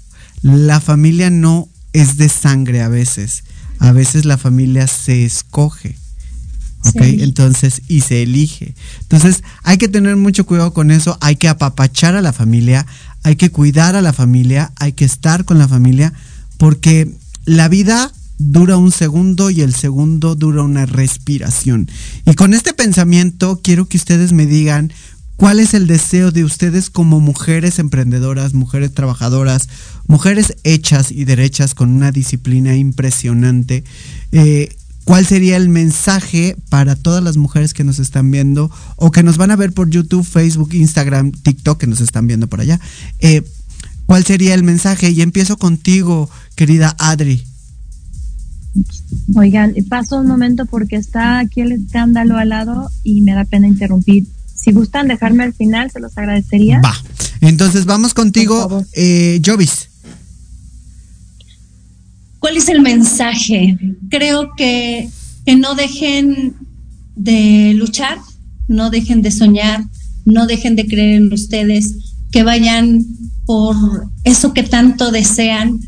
la 0.42 0.80
familia 0.80 1.30
no 1.30 1.68
es 1.92 2.16
de 2.16 2.28
sangre 2.28 2.82
a 2.82 2.88
veces. 2.88 3.44
A 3.78 3.92
veces 3.92 4.24
la 4.24 4.38
familia 4.38 4.86
se 4.86 5.24
escoge. 5.24 5.96
¿Ok? 6.84 7.00
Entonces, 7.00 7.82
y 7.86 8.00
se 8.00 8.22
elige. 8.22 8.74
Entonces, 9.02 9.42
hay 9.62 9.78
que 9.78 9.88
tener 9.88 10.16
mucho 10.16 10.44
cuidado 10.44 10.72
con 10.72 10.90
eso. 10.90 11.16
Hay 11.20 11.36
que 11.36 11.48
apapachar 11.48 12.16
a 12.16 12.22
la 12.22 12.32
familia 12.32 12.86
hay 13.22 13.36
que 13.36 13.50
cuidar 13.50 13.96
a 13.96 14.02
la 14.02 14.12
familia, 14.12 14.72
hay 14.76 14.92
que 14.92 15.04
estar 15.04 15.44
con 15.44 15.58
la 15.58 15.68
familia, 15.68 16.12
porque 16.58 17.14
la 17.44 17.68
vida 17.68 18.12
dura 18.38 18.76
un 18.76 18.92
segundo 18.92 19.50
y 19.50 19.60
el 19.60 19.74
segundo 19.74 20.34
dura 20.34 20.62
una 20.62 20.86
respiración. 20.86 21.88
Y 22.26 22.34
con 22.34 22.54
este 22.54 22.72
pensamiento 22.72 23.60
quiero 23.62 23.86
que 23.86 23.96
ustedes 23.96 24.32
me 24.32 24.46
digan 24.46 24.92
cuál 25.36 25.60
es 25.60 25.74
el 25.74 25.86
deseo 25.86 26.30
de 26.30 26.44
ustedes 26.44 26.90
como 26.90 27.20
mujeres 27.20 27.78
emprendedoras, 27.78 28.54
mujeres 28.54 28.92
trabajadoras, 28.92 29.68
mujeres 30.06 30.54
hechas 30.64 31.10
y 31.10 31.24
derechas 31.24 31.74
con 31.74 31.90
una 31.90 32.12
disciplina 32.12 32.76
impresionante. 32.76 33.84
Eh, 34.32 34.74
¿Cuál 35.04 35.26
sería 35.26 35.56
el 35.56 35.68
mensaje 35.68 36.56
para 36.68 36.94
todas 36.94 37.22
las 37.22 37.36
mujeres 37.36 37.74
que 37.74 37.84
nos 37.84 37.98
están 37.98 38.30
viendo 38.30 38.70
o 38.96 39.10
que 39.10 39.22
nos 39.22 39.36
van 39.36 39.50
a 39.50 39.56
ver 39.56 39.72
por 39.72 39.90
YouTube, 39.90 40.24
Facebook, 40.24 40.74
Instagram, 40.74 41.32
TikTok, 41.32 41.78
que 41.78 41.86
nos 41.86 42.00
están 42.00 42.26
viendo 42.26 42.46
por 42.46 42.60
allá? 42.60 42.80
Eh, 43.18 43.42
¿Cuál 44.06 44.24
sería 44.24 44.54
el 44.54 44.62
mensaje? 44.62 45.10
Y 45.10 45.22
empiezo 45.22 45.56
contigo, 45.56 46.30
querida 46.54 46.94
Adri. 46.98 47.44
Oigan, 49.34 49.74
paso 49.88 50.20
un 50.20 50.26
momento 50.26 50.66
porque 50.66 50.96
está 50.96 51.40
aquí 51.40 51.60
el 51.60 51.72
escándalo 51.72 52.36
al 52.36 52.50
lado 52.50 52.90
y 53.02 53.22
me 53.22 53.34
da 53.34 53.44
pena 53.44 53.66
interrumpir. 53.66 54.26
Si 54.54 54.72
gustan 54.72 55.08
dejarme 55.08 55.44
al 55.44 55.52
final, 55.52 55.90
se 55.90 56.00
los 56.00 56.16
agradecería. 56.16 56.80
Va. 56.80 56.94
Entonces 57.40 57.84
vamos 57.86 58.14
contigo, 58.14 58.84
eh, 58.92 59.42
Jovis. 59.44 59.88
¿Cuál 62.42 62.56
es 62.56 62.68
el 62.68 62.82
mensaje? 62.82 63.78
Creo 64.10 64.50
que, 64.56 65.08
que 65.46 65.54
no 65.54 65.76
dejen 65.76 66.56
de 67.14 67.72
luchar, 67.74 68.18
no 68.66 68.90
dejen 68.90 69.22
de 69.22 69.30
soñar, 69.30 69.84
no 70.24 70.46
dejen 70.46 70.74
de 70.74 70.88
creer 70.88 71.22
en 71.22 71.32
ustedes, 71.32 71.94
que 72.32 72.42
vayan 72.42 73.04
por 73.46 73.76
eso 74.24 74.52
que 74.54 74.64
tanto 74.64 75.12
desean, 75.12 75.78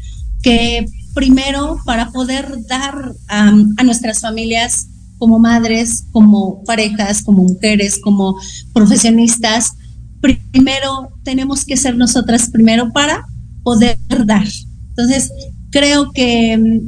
que 0.42 0.86
primero 1.12 1.80
para 1.84 2.12
poder 2.12 2.46
dar 2.68 3.12
a 3.26 3.82
nuestras 3.82 4.20
familias 4.20 4.86
como 5.18 5.40
madres, 5.40 6.04
como 6.12 6.62
parejas, 6.62 7.24
como 7.24 7.42
mujeres, 7.42 7.98
como 7.98 8.36
profesionistas, 8.72 9.72
primero 10.20 11.18
tenemos 11.24 11.64
que 11.64 11.76
ser 11.76 11.96
nosotras 11.96 12.48
primero 12.48 12.92
para 12.92 13.26
poder 13.64 13.98
dar. 14.24 14.46
Entonces, 14.90 15.32
creo 15.74 16.12
que, 16.12 16.82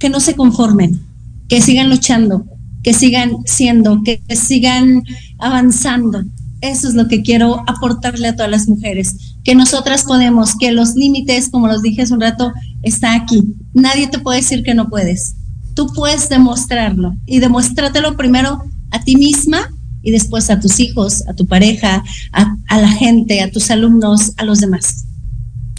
que 0.00 0.08
no 0.10 0.18
se 0.18 0.34
conformen, 0.34 1.00
que 1.48 1.62
sigan 1.62 1.88
luchando, 1.88 2.44
que 2.82 2.92
sigan 2.92 3.30
siendo, 3.44 4.02
que, 4.02 4.20
sigan 4.34 5.04
avanzando. 5.38 6.24
Eso 6.60 6.88
es 6.88 6.94
lo 6.94 7.06
que 7.06 7.22
quiero 7.22 7.62
aportarle 7.68 8.26
a 8.26 8.34
todas 8.34 8.50
las 8.50 8.66
mujeres, 8.66 9.36
que 9.44 9.54
nosotras 9.54 10.02
podemos, 10.02 10.56
que 10.56 10.72
los 10.72 10.96
límites, 10.96 11.50
como 11.50 11.68
los 11.68 11.82
dije 11.82 12.02
hace 12.02 12.14
un 12.14 12.20
rato, 12.20 12.52
está 12.82 13.14
aquí. 13.14 13.44
Nadie 13.74 14.08
te 14.08 14.18
puede 14.18 14.40
decir 14.40 14.64
que 14.64 14.74
no 14.74 14.88
puedes. 14.88 15.36
Tú 15.74 15.86
puedes 15.94 16.28
demostrarlo 16.28 17.14
y 17.26 17.38
demuéstratelo 17.38 18.16
primero 18.16 18.60
a 18.90 19.04
ti 19.04 19.14
misma 19.14 19.70
y 20.02 20.10
después 20.10 20.50
a 20.50 20.58
tus 20.58 20.80
hijos, 20.80 21.22
a 21.28 21.34
tu 21.34 21.46
pareja, 21.46 22.02
a 22.32 22.80
la 22.80 22.88
gente, 22.88 23.40
a 23.40 23.52
tus 23.52 23.70
alumnos, 23.70 24.32
a 24.36 24.44
los 24.44 24.58
demás. 24.58 25.05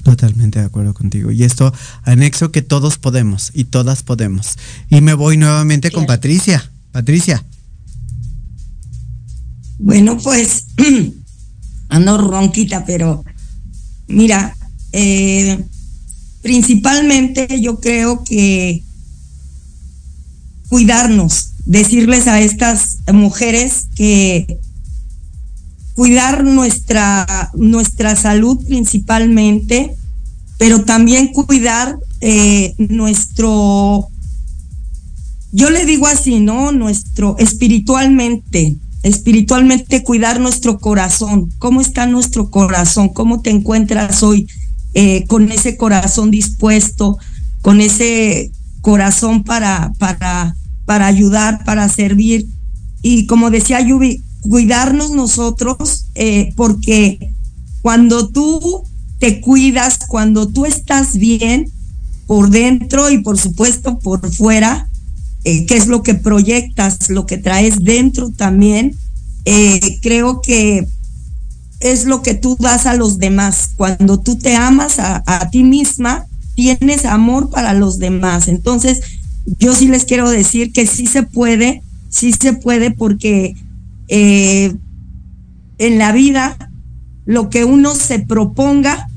Totalmente 0.07 0.59
de 0.59 0.65
acuerdo 0.65 0.93
contigo. 0.93 1.31
Y 1.31 1.43
esto 1.43 1.73
anexo 2.03 2.49
que 2.49 2.61
todos 2.61 2.97
podemos 2.97 3.51
y 3.53 3.65
todas 3.65 4.03
podemos. 4.03 4.57
Y 4.89 5.01
me 5.01 5.13
voy 5.13 5.35
nuevamente 5.35 5.91
con 5.91 6.05
Patricia. 6.05 6.71
Patricia. 6.93 7.45
Bueno, 9.77 10.17
pues 10.17 10.67
ando 11.89 12.17
ronquita, 12.19 12.85
pero 12.85 13.25
mira, 14.07 14.55
eh, 14.93 15.61
principalmente 16.41 17.59
yo 17.59 17.81
creo 17.81 18.23
que 18.23 18.85
cuidarnos, 20.69 21.49
decirles 21.65 22.27
a 22.27 22.39
estas 22.39 22.99
mujeres 23.11 23.87
que 23.93 24.57
cuidar 25.97 26.43
nuestra, 26.43 27.49
nuestra 27.55 28.15
salud 28.15 28.63
principalmente, 28.67 29.95
pero 30.59 30.83
también 30.83 31.29
cuidar 31.29 31.97
eh, 32.21 32.75
nuestro, 32.77 34.07
yo 35.51 35.71
le 35.71 35.87
digo 35.87 36.05
así, 36.05 36.39
¿no? 36.39 36.71
Nuestro 36.71 37.35
espiritualmente, 37.39 38.77
espiritualmente 39.01 40.03
cuidar 40.03 40.39
nuestro 40.39 40.77
corazón. 40.77 41.51
¿Cómo 41.57 41.81
está 41.81 42.05
nuestro 42.05 42.51
corazón? 42.51 43.09
¿Cómo 43.09 43.41
te 43.41 43.49
encuentras 43.49 44.21
hoy 44.21 44.45
eh, 44.93 45.25
con 45.25 45.51
ese 45.51 45.77
corazón 45.77 46.29
dispuesto, 46.29 47.17
con 47.63 47.81
ese 47.81 48.51
corazón 48.81 49.43
para, 49.43 49.91
para, 49.97 50.55
para 50.85 51.07
ayudar, 51.07 51.63
para 51.65 51.89
servir? 51.89 52.45
Y 53.01 53.25
como 53.25 53.49
decía 53.49 53.81
Yubi, 53.81 54.21
cuidarnos 54.49 55.11
nosotros, 55.11 56.05
eh, 56.15 56.53
porque 56.55 57.33
cuando 57.81 58.29
tú 58.29 58.83
te 59.19 59.41
cuidas, 59.41 59.99
cuando 60.07 60.47
tú 60.47 60.65
estás 60.65 61.17
bien 61.17 61.71
por 62.27 62.49
dentro 62.49 63.09
y 63.09 63.19
por 63.19 63.37
supuesto 63.37 63.99
por 63.99 64.31
fuera, 64.33 64.89
eh, 65.43 65.65
qué 65.65 65.77
es 65.77 65.87
lo 65.87 66.03
que 66.03 66.13
proyectas, 66.13 67.09
lo 67.09 67.25
que 67.25 67.37
traes 67.37 67.83
dentro 67.83 68.31
también, 68.31 68.95
eh, 69.45 69.99
creo 70.01 70.41
que 70.41 70.85
es 71.79 72.05
lo 72.05 72.21
que 72.21 72.33
tú 72.33 72.57
das 72.59 72.85
a 72.85 72.95
los 72.95 73.17
demás. 73.17 73.71
Cuando 73.75 74.19
tú 74.19 74.37
te 74.37 74.55
amas 74.55 74.99
a, 74.99 75.49
ti 75.51 75.63
misma, 75.63 76.25
tienes 76.55 77.05
amor 77.05 77.49
para 77.49 77.73
los 77.73 77.99
demás. 77.99 78.47
Entonces, 78.47 79.01
yo 79.59 79.73
sí 79.73 79.87
les 79.87 80.05
quiero 80.05 80.29
decir 80.29 80.73
que 80.73 80.85
sí 80.85 81.07
se 81.07 81.23
puede, 81.23 81.81
sí 82.09 82.33
se 82.33 82.53
puede 82.53 82.91
porque 82.91 83.55
eh, 84.07 84.73
en 85.77 85.97
la 85.97 86.11
vida 86.11 86.57
lo 87.25 87.49
que 87.49 87.65
uno 87.65 87.93
se 87.93 88.19
proponga 88.19 89.07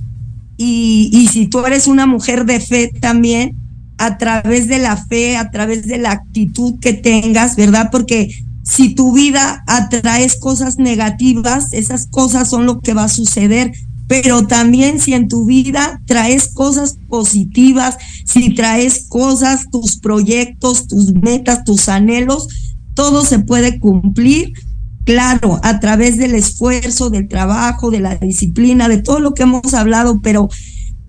y, 0.57 1.11
y 1.13 1.29
si 1.29 1.47
tú 1.47 1.61
eres 1.65 1.87
una 1.87 2.07
mujer 2.07 2.45
de 2.45 2.61
fe 2.61 2.91
también, 3.01 3.57
a 4.01 4.17
través 4.17 4.67
de 4.67 4.79
la 4.79 4.97
fe, 4.97 5.37
a 5.37 5.51
través 5.51 5.87
de 5.87 5.99
la 5.99 6.13
actitud 6.13 6.81
que 6.81 6.95
tengas, 6.95 7.55
¿verdad? 7.55 7.91
Porque 7.93 8.31
si 8.63 8.95
tu 8.95 9.13
vida 9.13 9.63
atraes 9.67 10.37
cosas 10.37 10.79
negativas, 10.79 11.73
esas 11.73 12.07
cosas 12.07 12.49
son 12.49 12.65
lo 12.65 12.81
que 12.81 12.95
va 12.95 13.05
a 13.05 13.09
suceder. 13.09 13.73
Pero 14.07 14.47
también 14.47 15.01
si 15.01 15.13
en 15.13 15.29
tu 15.29 15.45
vida 15.45 16.01
traes 16.07 16.49
cosas 16.49 16.97
positivas, 17.09 17.99
si 18.25 18.55
traes 18.55 19.07
cosas, 19.07 19.67
tus 19.71 19.99
proyectos, 19.99 20.89
tus 20.89 21.13
metas, 21.13 21.65
tus 21.65 21.89
anhelos, 21.91 22.49
todo 22.95 23.25
se 23.25 23.41
puede 23.41 23.79
cumplir. 23.79 24.55
Claro, 25.11 25.59
a 25.65 25.81
través 25.81 26.19
del 26.19 26.37
esfuerzo, 26.37 27.11
del 27.11 27.27
trabajo, 27.27 27.91
de 27.91 27.99
la 27.99 28.15
disciplina, 28.15 28.89
de 28.89 28.99
todo 28.99 29.19
lo 29.19 29.35
que 29.35 29.43
hemos 29.43 29.75
hablado, 29.75 30.21
pero 30.23 30.49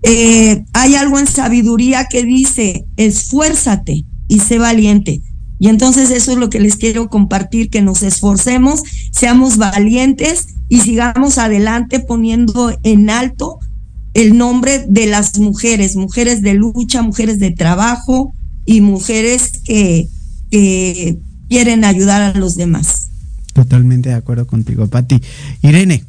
eh, 0.02 0.64
hay 0.72 0.96
algo 0.96 1.20
en 1.20 1.28
sabiduría 1.28 2.06
que 2.10 2.24
dice, 2.24 2.84
esfuérzate 2.96 4.04
y 4.26 4.40
sé 4.40 4.58
valiente. 4.58 5.22
Y 5.60 5.68
entonces 5.68 6.10
eso 6.10 6.32
es 6.32 6.38
lo 6.38 6.50
que 6.50 6.58
les 6.58 6.74
quiero 6.74 7.08
compartir, 7.10 7.70
que 7.70 7.80
nos 7.80 8.02
esforcemos, 8.02 8.82
seamos 9.12 9.56
valientes 9.56 10.48
y 10.68 10.80
sigamos 10.80 11.38
adelante 11.38 12.00
poniendo 12.00 12.76
en 12.82 13.08
alto 13.08 13.60
el 14.14 14.36
nombre 14.36 14.84
de 14.88 15.06
las 15.06 15.38
mujeres, 15.38 15.94
mujeres 15.94 16.42
de 16.42 16.54
lucha, 16.54 17.02
mujeres 17.02 17.38
de 17.38 17.52
trabajo 17.52 18.32
y 18.66 18.80
mujeres 18.80 19.52
que, 19.64 20.08
que 20.50 21.20
quieren 21.48 21.84
ayudar 21.84 22.20
a 22.20 22.36
los 22.36 22.56
demás. 22.56 23.11
Totalmente 23.52 24.08
de 24.08 24.14
acuerdo 24.14 24.46
contigo, 24.46 24.86
Pati. 24.86 25.20
Irene. 25.62 26.04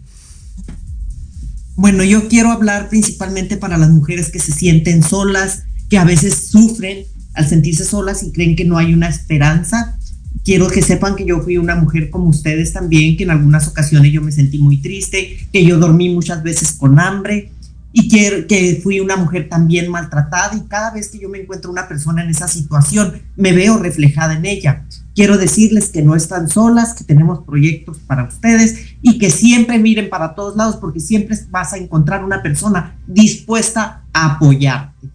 Bueno, 1.75 2.03
yo 2.03 2.27
quiero 2.27 2.51
hablar 2.51 2.89
principalmente 2.89 3.57
para 3.57 3.77
las 3.77 3.89
mujeres 3.89 4.29
que 4.29 4.39
se 4.39 4.51
sienten 4.51 5.01
solas, 5.01 5.63
que 5.89 5.97
a 5.97 6.05
veces 6.05 6.49
sufren 6.49 7.05
al 7.33 7.47
sentirse 7.47 7.83
solas 7.83 8.23
y 8.23 8.31
creen 8.31 8.55
que 8.55 8.65
no 8.65 8.77
hay 8.77 8.93
una 8.93 9.09
esperanza. 9.09 9.97
Quiero 10.43 10.67
que 10.67 10.81
sepan 10.81 11.15
que 11.15 11.25
yo 11.25 11.41
fui 11.41 11.57
una 11.57 11.75
mujer 11.75 12.09
como 12.09 12.27
ustedes 12.27 12.73
también, 12.73 13.17
que 13.17 13.23
en 13.23 13.31
algunas 13.31 13.67
ocasiones 13.67 14.11
yo 14.11 14.21
me 14.21 14.31
sentí 14.31 14.59
muy 14.59 14.81
triste, 14.81 15.47
que 15.51 15.65
yo 15.65 15.79
dormí 15.79 16.09
muchas 16.09 16.43
veces 16.43 16.73
con 16.73 16.99
hambre 16.99 17.51
y 17.91 18.07
que, 18.07 18.45
que 18.47 18.79
fui 18.81 18.99
una 18.99 19.15
mujer 19.15 19.49
también 19.49 19.89
maltratada 19.89 20.55
y 20.55 20.67
cada 20.67 20.91
vez 20.91 21.09
que 21.09 21.19
yo 21.19 21.29
me 21.29 21.39
encuentro 21.39 21.71
una 21.71 21.87
persona 21.87 22.23
en 22.23 22.29
esa 22.29 22.47
situación, 22.47 23.21
me 23.35 23.53
veo 23.53 23.77
reflejada 23.77 24.35
en 24.35 24.45
ella. 24.45 24.85
Quiero 25.15 25.37
decirles 25.37 25.89
que 25.89 26.01
no 26.01 26.15
están 26.15 26.49
solas, 26.49 26.93
que 26.93 27.03
tenemos 27.03 27.43
proyectos 27.45 27.99
para 27.99 28.23
ustedes 28.23 28.95
y 29.01 29.19
que 29.19 29.29
siempre 29.29 29.77
miren 29.77 30.09
para 30.09 30.33
todos 30.33 30.55
lados 30.55 30.77
porque 30.77 30.99
siempre 30.99 31.37
vas 31.51 31.73
a 31.73 31.77
encontrar 31.77 32.23
una 32.23 32.41
persona 32.41 32.97
dispuesta 33.07 34.03
a 34.11 34.33
apoyarte. 34.33 35.09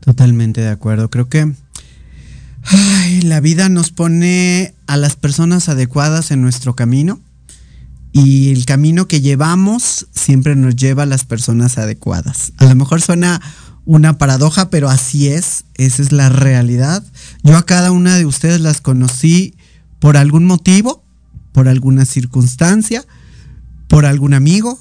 Totalmente 0.00 0.62
de 0.62 0.70
acuerdo. 0.70 1.10
Creo 1.10 1.28
que 1.28 1.52
la 3.22 3.40
vida 3.40 3.68
nos 3.68 3.90
pone 3.90 4.74
a 4.86 4.96
las 4.96 5.16
personas 5.16 5.68
adecuadas 5.68 6.30
en 6.30 6.40
nuestro 6.42 6.74
camino 6.74 7.20
y 8.12 8.50
el 8.52 8.66
camino 8.66 9.08
que 9.08 9.20
llevamos 9.20 10.06
siempre 10.12 10.54
nos 10.54 10.76
lleva 10.76 11.04
a 11.04 11.06
las 11.06 11.24
personas 11.24 11.78
adecuadas. 11.78 12.52
A 12.58 12.66
lo 12.66 12.74
mejor 12.74 13.00
suena 13.00 13.40
una 13.84 14.18
paradoja, 14.18 14.70
pero 14.70 14.88
así 14.88 15.28
es, 15.28 15.64
esa 15.74 16.02
es 16.02 16.12
la 16.12 16.28
realidad. 16.28 17.04
Yo 17.42 17.56
a 17.56 17.66
cada 17.66 17.90
una 17.90 18.16
de 18.16 18.26
ustedes 18.26 18.60
las 18.60 18.80
conocí 18.80 19.54
por 19.98 20.16
algún 20.16 20.44
motivo, 20.44 21.04
por 21.52 21.68
alguna 21.68 22.04
circunstancia, 22.04 23.04
por 23.88 24.06
algún 24.06 24.34
amigo, 24.34 24.78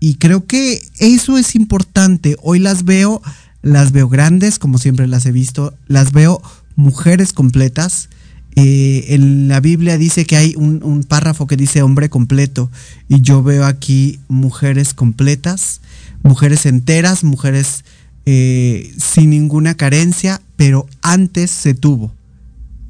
y 0.00 0.14
creo 0.14 0.46
que 0.46 0.80
eso 0.98 1.38
es 1.38 1.54
importante. 1.54 2.36
Hoy 2.42 2.58
las 2.58 2.84
veo, 2.84 3.20
las 3.62 3.92
veo 3.92 4.08
grandes, 4.08 4.58
como 4.58 4.78
siempre 4.78 5.06
las 5.06 5.26
he 5.26 5.32
visto, 5.32 5.74
las 5.86 6.12
veo 6.12 6.40
mujeres 6.76 7.32
completas. 7.32 8.08
Eh, 8.56 9.14
en 9.14 9.48
la 9.48 9.60
Biblia 9.60 9.98
dice 9.98 10.24
que 10.24 10.36
hay 10.36 10.54
un, 10.56 10.82
un 10.82 11.04
párrafo 11.04 11.46
que 11.46 11.56
dice 11.56 11.82
hombre 11.82 12.08
completo, 12.08 12.70
y 13.08 13.20
yo 13.20 13.42
veo 13.42 13.66
aquí 13.66 14.20
mujeres 14.28 14.94
completas, 14.94 15.80
mujeres 16.22 16.66
enteras, 16.66 17.24
mujeres 17.24 17.84
eh, 18.30 18.94
sin 18.98 19.30
ninguna 19.30 19.74
carencia, 19.74 20.42
pero 20.54 20.86
antes 21.00 21.50
se 21.50 21.72
tuvo. 21.72 22.12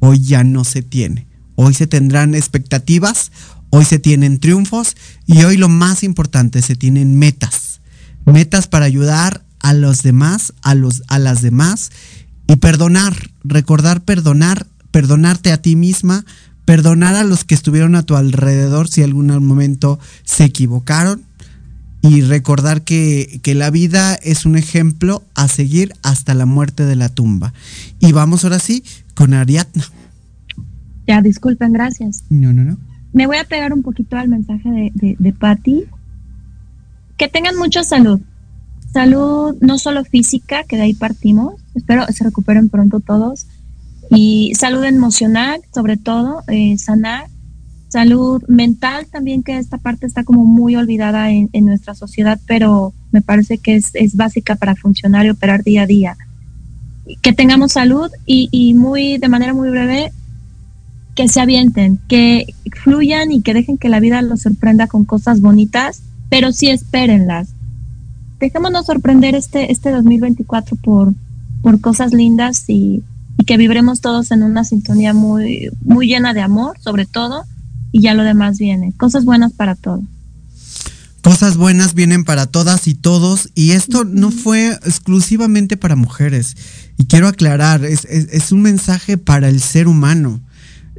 Hoy 0.00 0.18
ya 0.18 0.42
no 0.42 0.64
se 0.64 0.82
tiene. 0.82 1.28
Hoy 1.54 1.74
se 1.74 1.86
tendrán 1.86 2.34
expectativas, 2.34 3.30
hoy 3.70 3.84
se 3.84 4.00
tienen 4.00 4.40
triunfos 4.40 4.96
y 5.26 5.44
hoy 5.44 5.56
lo 5.56 5.68
más 5.68 6.02
importante, 6.02 6.60
se 6.60 6.74
tienen 6.74 7.20
metas. 7.20 7.80
Metas 8.26 8.66
para 8.66 8.86
ayudar 8.86 9.44
a 9.60 9.74
los 9.74 10.02
demás, 10.02 10.54
a, 10.62 10.74
los, 10.74 11.04
a 11.06 11.20
las 11.20 11.40
demás 11.40 11.92
y 12.48 12.56
perdonar, 12.56 13.30
recordar 13.44 14.02
perdonar, 14.02 14.66
perdonarte 14.90 15.52
a 15.52 15.62
ti 15.62 15.76
misma, 15.76 16.24
perdonar 16.64 17.14
a 17.14 17.22
los 17.22 17.44
que 17.44 17.54
estuvieron 17.54 17.94
a 17.94 18.02
tu 18.02 18.16
alrededor 18.16 18.88
si 18.88 19.04
algún 19.04 19.28
momento 19.46 20.00
se 20.24 20.42
equivocaron 20.42 21.27
y 22.02 22.22
recordar 22.22 22.82
que, 22.82 23.40
la 23.44 23.70
vida 23.70 24.14
es 24.14 24.46
un 24.46 24.56
ejemplo 24.56 25.22
a 25.34 25.48
seguir 25.48 25.92
hasta 26.02 26.34
la 26.34 26.46
muerte 26.46 26.84
de 26.84 26.96
la 26.96 27.08
tumba. 27.08 27.52
Y 27.98 28.12
vamos 28.12 28.44
ahora 28.44 28.58
sí 28.58 28.84
con 29.14 29.34
Ariadna. 29.34 29.84
Ya, 31.06 31.22
disculpen, 31.22 31.72
gracias. 31.72 32.24
No, 32.30 32.52
no, 32.52 32.62
no. 32.62 32.78
Me 33.12 33.26
voy 33.26 33.38
a 33.38 33.44
pegar 33.44 33.72
un 33.72 33.82
poquito 33.82 34.16
al 34.16 34.28
mensaje 34.28 34.70
de, 34.70 34.92
de, 34.94 35.16
de 35.18 35.32
Patti. 35.32 35.84
Que 37.16 37.28
tengan 37.28 37.56
mucha 37.56 37.82
salud. 37.82 38.20
Salud 38.92 39.56
no 39.60 39.78
solo 39.78 40.04
física, 40.04 40.64
que 40.64 40.76
de 40.76 40.82
ahí 40.82 40.94
partimos. 40.94 41.54
Espero 41.74 42.06
se 42.06 42.24
recuperen 42.24 42.68
pronto 42.68 43.00
todos. 43.00 43.46
Y 44.10 44.52
salud 44.54 44.84
emocional, 44.84 45.60
sobre 45.74 45.96
todo, 45.96 46.42
eh, 46.48 46.78
sanar 46.78 47.28
salud 47.88 48.42
mental 48.48 49.06
también, 49.06 49.42
que 49.42 49.58
esta 49.58 49.78
parte 49.78 50.06
está 50.06 50.24
como 50.24 50.44
muy 50.44 50.76
olvidada 50.76 51.30
en, 51.30 51.48
nuestra 51.64 51.94
sociedad, 51.94 52.38
pero 52.46 52.92
me 53.12 53.22
parece 53.22 53.58
que 53.58 53.76
es, 53.76 54.16
básica 54.16 54.56
para 54.56 54.76
funcionar 54.76 55.26
y 55.26 55.30
operar 55.30 55.64
día 55.64 55.82
a 55.82 55.86
día. 55.86 56.16
Que 57.22 57.32
tengamos 57.32 57.72
salud 57.72 58.10
y, 58.26 58.74
muy 58.74 59.18
de 59.18 59.28
manera 59.28 59.54
muy 59.54 59.70
breve, 59.70 60.12
que 61.14 61.28
se 61.28 61.40
avienten, 61.40 61.98
que 62.08 62.54
fluyan 62.82 63.32
y 63.32 63.42
que 63.42 63.54
dejen 63.54 63.78
que 63.78 63.88
la 63.88 64.00
vida 64.00 64.22
los 64.22 64.42
sorprenda 64.42 64.86
con 64.86 65.04
cosas 65.04 65.40
bonitas, 65.40 66.02
pero 66.28 66.52
sí 66.52 66.68
espérenlas. 66.68 67.54
Dejémonos 68.38 68.86
sorprender 68.86 69.34
este, 69.34 69.72
este 69.72 69.90
2024 69.90 70.76
por, 70.76 71.14
por 71.62 71.80
cosas 71.80 72.12
lindas 72.12 72.64
y, 72.68 73.02
y 73.36 73.44
que 73.44 73.56
vibremos 73.56 74.00
todos 74.00 74.30
en 74.30 74.44
una 74.44 74.62
sintonía 74.62 75.12
muy, 75.12 75.70
muy 75.82 76.06
llena 76.06 76.34
de 76.34 76.42
amor, 76.42 76.78
sobre 76.78 77.04
todo, 77.06 77.44
y 77.92 78.02
ya 78.02 78.14
lo 78.14 78.22
demás 78.22 78.58
viene. 78.58 78.92
Cosas 78.96 79.24
buenas 79.24 79.52
para 79.52 79.74
todos. 79.74 80.04
Cosas 81.22 81.56
buenas 81.56 81.94
vienen 81.94 82.24
para 82.24 82.46
todas 82.46 82.86
y 82.86 82.94
todos 82.94 83.50
y 83.54 83.72
esto 83.72 84.04
no 84.04 84.30
fue 84.30 84.70
exclusivamente 84.84 85.76
para 85.76 85.96
mujeres. 85.96 86.56
Y 86.96 87.06
quiero 87.06 87.28
aclarar, 87.28 87.84
es, 87.84 88.04
es 88.04 88.52
un 88.52 88.62
mensaje 88.62 89.18
para 89.18 89.48
el 89.48 89.60
ser 89.60 89.88
humano. 89.88 90.40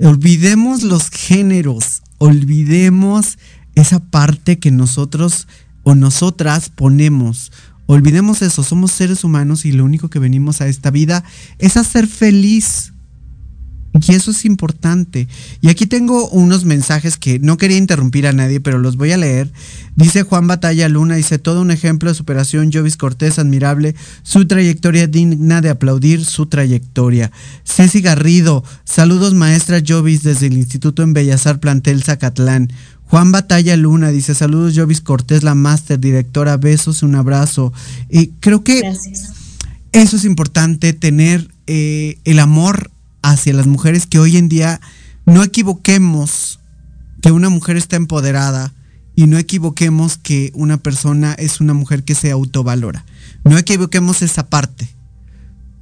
Olvidemos 0.01 0.83
los 0.83 1.09
géneros, 1.09 2.03
olvidemos 2.19 3.37
esa 3.75 3.99
parte 3.99 4.59
que 4.59 4.71
nosotros 4.71 5.47
o 5.83 5.95
nosotras 5.95 6.69
ponemos. 6.69 7.51
Olvidemos 7.85 8.43
eso, 8.43 8.61
somos 8.61 8.91
seres 8.91 9.23
humanos 9.23 9.65
y 9.65 9.71
lo 9.71 9.83
único 9.83 10.09
que 10.09 10.19
venimos 10.19 10.61
a 10.61 10.67
esta 10.67 10.91
vida 10.91 11.23
es 11.57 11.75
a 11.75 11.83
ser 11.83 12.05
feliz. 12.05 12.93
Y 13.93 14.13
eso 14.13 14.31
es 14.31 14.45
importante. 14.45 15.27
Y 15.61 15.69
aquí 15.69 15.87
tengo 15.87 16.29
unos 16.29 16.63
mensajes 16.63 17.17
que 17.17 17.39
no 17.39 17.57
quería 17.57 17.77
interrumpir 17.77 18.27
a 18.27 18.33
nadie, 18.33 18.59
pero 18.59 18.77
los 18.77 18.97
voy 18.97 19.11
a 19.11 19.17
leer. 19.17 19.51
Dice 19.95 20.23
Juan 20.23 20.47
Batalla 20.47 20.87
Luna, 20.89 21.15
dice 21.15 21.39
todo 21.39 21.61
un 21.61 21.71
ejemplo 21.71 22.09
de 22.09 22.15
superación, 22.15 22.71
Jovis 22.71 22.97
Cortés, 22.97 23.39
admirable, 23.39 23.95
su 24.21 24.47
trayectoria 24.47 25.07
digna 25.07 25.61
de 25.61 25.69
aplaudir 25.69 26.23
su 26.23 26.45
trayectoria. 26.45 27.31
Ceci 27.65 28.01
Garrido, 28.01 28.63
saludos 28.83 29.33
maestra 29.33 29.81
Jovis 29.85 30.23
desde 30.23 30.47
el 30.47 30.57
Instituto 30.57 31.01
en 31.01 31.13
Bellazar 31.13 31.59
Plantel 31.59 32.03
Zacatlán. 32.03 32.71
Juan 33.05 33.31
Batalla 33.31 33.75
Luna 33.75 34.09
dice 34.09 34.35
saludos 34.35 34.73
Jovis 34.75 35.01
Cortés, 35.01 35.41
la 35.41 35.55
máster, 35.55 35.99
directora, 35.99 36.57
besos, 36.57 37.01
un 37.01 37.15
abrazo. 37.15 37.73
Y 38.07 38.27
creo 38.39 38.63
que 38.63 38.83
eso 39.91 40.15
es 40.15 40.25
importante, 40.25 40.93
tener 40.93 41.49
eh, 41.65 42.19
el 42.23 42.37
amor 42.37 42.91
hacia 43.21 43.53
las 43.53 43.67
mujeres 43.67 44.07
que 44.07 44.19
hoy 44.19 44.37
en 44.37 44.49
día 44.49 44.81
no 45.25 45.43
equivoquemos 45.43 46.59
que 47.21 47.31
una 47.31 47.49
mujer 47.49 47.77
está 47.77 47.95
empoderada 47.95 48.73
y 49.15 49.27
no 49.27 49.37
equivoquemos 49.37 50.17
que 50.17 50.51
una 50.55 50.77
persona 50.77 51.33
es 51.33 51.59
una 51.59 51.73
mujer 51.73 52.03
que 52.03 52.15
se 52.15 52.31
autovalora. 52.31 53.05
No 53.43 53.57
equivoquemos 53.57 54.21
esa 54.21 54.47
parte. 54.47 54.89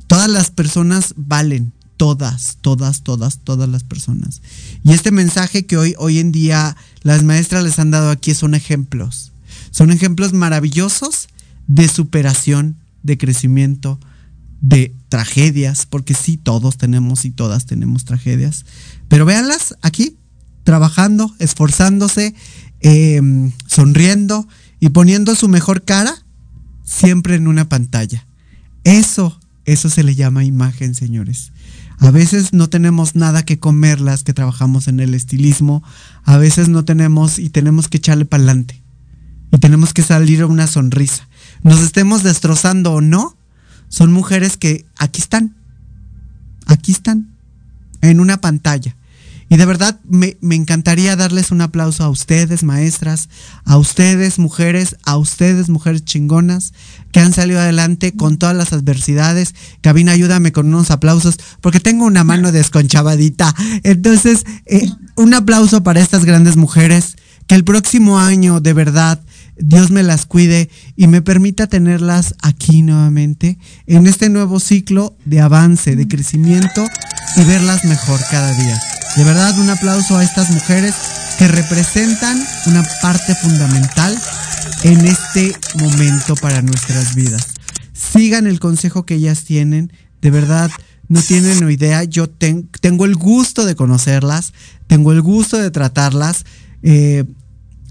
Todas 0.08 0.30
las 0.30 0.50
personas 0.50 1.14
valen, 1.18 1.74
todas, 1.98 2.58
todas, 2.62 3.04
todas, 3.04 3.40
todas 3.40 3.70
las 3.70 3.84
personas. 3.84 4.42
Y 4.84 4.94
este 4.94 5.12
mensaje 5.12 5.66
que 5.66 5.78
hoy, 5.78 5.94
hoy 5.98 6.20
en 6.20 6.32
día 6.32 6.76
las 7.04 7.24
maestras 7.24 7.64
les 7.64 7.78
han 7.78 7.92
dado 7.92 8.10
aquí 8.10 8.34
son 8.34 8.56
ejemplos. 8.56 9.34
Son 9.70 9.92
ejemplos 9.92 10.34
maravillosos 10.34 11.28
de 11.68 11.88
superación, 11.88 12.78
de 13.04 13.18
crecimiento, 13.18 14.00
de 14.62 14.96
tragedias, 15.10 15.86
porque 15.86 16.14
sí, 16.14 16.38
todos 16.38 16.78
tenemos 16.78 17.26
y 17.26 17.32
todas 17.32 17.66
tenemos 17.66 18.06
tragedias, 18.06 18.66
pero 19.08 19.26
véanlas 19.26 19.76
aquí, 19.82 20.18
trabajando, 20.64 21.34
esforzándose, 21.40 22.36
em, 22.82 23.52
sonriendo 23.68 24.48
y 24.80 24.90
poniendo 24.90 25.36
su 25.36 25.48
mejor 25.48 25.84
cara 25.84 26.26
siempre 26.84 27.36
en 27.36 27.48
una 27.48 27.70
pantalla. 27.70 28.28
Eso, 28.84 29.40
eso 29.66 29.90
se 29.90 30.04
le 30.04 30.16
llama 30.16 30.44
imagen, 30.44 30.96
señores. 30.96 31.52
A 32.00 32.12
veces 32.12 32.54
no 32.54 32.70
tenemos 32.70 33.16
nada 33.16 33.44
que 33.44 33.60
comer 33.60 34.00
las 34.00 34.24
que 34.24 34.34
trabajamos 34.34 34.88
en 34.88 35.00
el 35.00 35.14
estilismo, 35.14 35.84
a 36.24 36.38
veces 36.38 36.70
no 36.70 36.86
tenemos 36.86 37.40
y 37.40 37.50
tenemos 37.50 37.88
que 37.88 37.98
echarle 37.98 38.26
para 38.26 38.44
adelante. 38.44 38.84
Y 39.52 39.58
tenemos 39.58 39.94
que 39.94 40.04
salir 40.04 40.44
una 40.46 40.68
sonrisa. 40.68 41.28
Nos 41.64 41.80
estemos 41.80 42.24
destrozando 42.24 42.94
o 42.94 43.02
no, 43.02 43.37
son 43.90 44.12
mujeres 44.12 44.58
que 44.58 44.86
aquí 44.98 45.22
están, 45.22 45.56
aquí 46.66 46.92
están, 46.92 47.30
en 48.02 48.20
una 48.20 48.42
pantalla. 48.42 48.96
Y 49.50 49.56
de 49.56 49.66
verdad 49.66 49.98
me, 50.04 50.38
encantaría 50.42 51.16
darles 51.16 51.52
un 51.52 51.62
aplauso 51.62 52.04
a 52.04 52.10
ustedes, 52.10 52.64
maestras, 52.64 53.30
a 53.64 53.78
ustedes, 53.78 54.40
mujeres, 54.40 54.98
a 55.06 55.16
ustedes, 55.16 55.70
mujeres 55.70 56.04
chingonas, 56.04 56.74
que 57.14 57.22
han 57.22 57.32
salido 57.32 57.62
adelante 57.62 58.12
con 58.12 58.38
todas 58.38 58.56
las 58.56 58.74
adversidades. 58.74 59.56
Cabina, 59.80 60.12
ayúdame 60.12 60.52
con 60.52 60.68
unos 60.68 60.92
aplausos, 60.92 61.38
porque 61.62 61.80
tengo 61.80 62.06
una 62.06 62.26
mano 62.26 62.52
desconchavadita. 62.52 63.56
Entonces, 63.84 64.46
eh, 64.66 64.90
un 65.16 65.34
aplauso 65.34 65.82
para 65.82 66.02
estas 66.02 66.26
grandes 66.26 66.58
mujeres, 66.58 67.16
que 67.48 67.56
el 67.56 67.64
próximo 67.64 68.20
año, 68.20 68.60
de 68.60 68.74
verdad, 68.74 69.22
Dios 69.60 69.92
me 69.92 70.04
las 70.04 70.26
cuide 70.26 70.70
y 70.96 71.08
me 71.08 71.22
permita 71.22 71.68
tenerlas 71.68 72.36
aquí 72.42 72.84
nuevamente 72.84 73.58
en 73.88 74.08
este 74.08 74.30
nuevo 74.30 74.60
ciclo 74.60 75.16
de 75.26 75.42
avance, 75.42 75.96
de 75.96 76.08
crecimiento 76.08 76.86
y 77.36 77.44
verlas 77.44 77.84
mejor 77.86 78.20
cada 78.30 78.54
día. 78.54 78.80
De 79.16 79.24
verdad, 79.24 79.58
un 79.60 79.70
aplauso 79.70 80.18
a 80.18 80.24
estas 80.24 80.52
mujeres 80.52 80.94
que 81.40 81.48
representan 81.48 82.40
una 82.68 82.84
parte 83.02 83.34
fundamental 83.36 84.18
en 84.84 85.06
este 85.06 85.56
momento 85.80 86.36
para 86.36 86.62
nuestras 86.62 87.16
vidas. 87.16 87.48
Sigan 87.94 88.48
el 88.48 88.60
consejo 88.60 89.06
que 89.06 89.16
ellas 89.16 89.44
tienen, 89.44 89.92
de 90.22 90.32
verdad. 90.32 90.70
No 91.10 91.22
tienen 91.22 91.70
idea, 91.72 92.04
yo 92.04 92.30
tengo 92.30 93.06
el 93.06 93.16
gusto 93.16 93.66
de 93.66 93.76
conocerlas, 93.76 94.54
tengo 94.88 95.14
el 95.14 95.22
gusto 95.22 95.58
de 95.58 95.72
tratarlas. 95.72 96.44
Eh, 96.84 97.24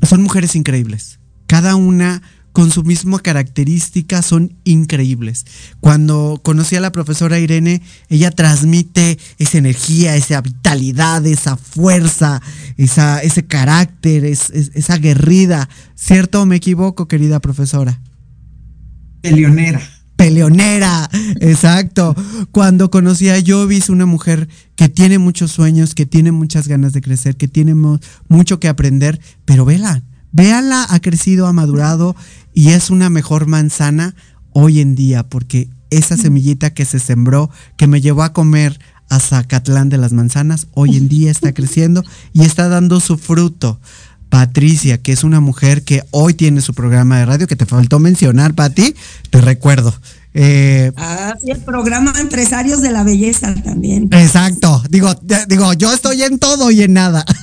son 0.02 0.22
mujeres 0.22 0.54
increíbles 0.54 1.15
cada 1.46 1.76
una 1.76 2.22
con 2.56 2.70
su 2.70 2.84
misma 2.84 3.18
característica 3.18 4.22
son 4.22 4.56
increíbles. 4.64 5.44
Cuando 5.80 6.40
conocí 6.42 6.74
a 6.74 6.80
la 6.80 6.90
profesora 6.90 7.38
Irene, 7.38 7.82
ella 8.08 8.30
transmite 8.30 9.18
esa 9.38 9.58
energía, 9.58 10.16
esa 10.16 10.40
vitalidad, 10.40 11.26
esa 11.26 11.58
fuerza, 11.58 12.40
esa, 12.78 13.20
ese 13.20 13.44
carácter, 13.44 14.24
esa 14.24 14.94
aguerrida. 14.94 15.68
¿Cierto 15.94 16.40
o 16.40 16.46
me 16.46 16.56
equivoco, 16.56 17.08
querida 17.08 17.40
profesora? 17.40 18.00
Peleonera. 19.20 19.82
Peleonera, 20.16 21.10
exacto. 21.40 22.16
Cuando 22.52 22.90
conocí 22.90 23.28
a 23.28 23.36
Jovis, 23.46 23.90
una 23.90 24.06
mujer 24.06 24.48
que 24.76 24.88
tiene 24.88 25.18
muchos 25.18 25.52
sueños, 25.52 25.94
que 25.94 26.06
tiene 26.06 26.32
muchas 26.32 26.68
ganas 26.68 26.94
de 26.94 27.02
crecer, 27.02 27.36
que 27.36 27.48
tiene 27.48 27.74
mucho 28.28 28.60
que 28.60 28.68
aprender, 28.68 29.20
pero 29.44 29.66
vela, 29.66 30.02
Véanla, 30.36 30.86
ha 30.90 31.00
crecido, 31.00 31.46
ha 31.46 31.54
madurado 31.54 32.14
y 32.52 32.68
es 32.72 32.90
una 32.90 33.08
mejor 33.08 33.46
manzana 33.46 34.14
hoy 34.52 34.80
en 34.80 34.94
día, 34.94 35.26
porque 35.26 35.70
esa 35.88 36.18
semillita 36.18 36.74
que 36.74 36.84
se 36.84 36.98
sembró, 36.98 37.48
que 37.78 37.86
me 37.86 38.02
llevó 38.02 38.22
a 38.22 38.34
comer 38.34 38.78
a 39.08 39.18
Zacatlán 39.18 39.88
de 39.88 39.96
las 39.96 40.12
manzanas, 40.12 40.66
hoy 40.74 40.98
en 40.98 41.08
día 41.08 41.30
está 41.30 41.54
creciendo 41.54 42.04
y 42.34 42.42
está 42.42 42.68
dando 42.68 43.00
su 43.00 43.16
fruto. 43.16 43.80
Patricia, 44.28 44.98
que 44.98 45.12
es 45.12 45.24
una 45.24 45.40
mujer 45.40 45.84
que 45.84 46.02
hoy 46.10 46.34
tiene 46.34 46.60
su 46.60 46.74
programa 46.74 47.18
de 47.18 47.24
radio, 47.24 47.46
que 47.46 47.56
te 47.56 47.64
faltó 47.64 47.98
mencionar, 47.98 48.52
Pati, 48.52 48.94
te 49.30 49.40
recuerdo. 49.40 49.94
Eh, 50.34 50.92
ah, 50.96 51.34
sí, 51.42 51.50
el 51.50 51.60
programa 51.60 52.12
Empresarios 52.20 52.82
de 52.82 52.92
la 52.92 53.04
Belleza 53.04 53.54
también. 53.62 54.10
Exacto, 54.12 54.82
digo, 54.90 55.14
digo, 55.48 55.72
yo 55.72 55.94
estoy 55.94 56.24
en 56.24 56.38
todo 56.38 56.70
y 56.70 56.82
en 56.82 56.92
nada. 56.92 57.24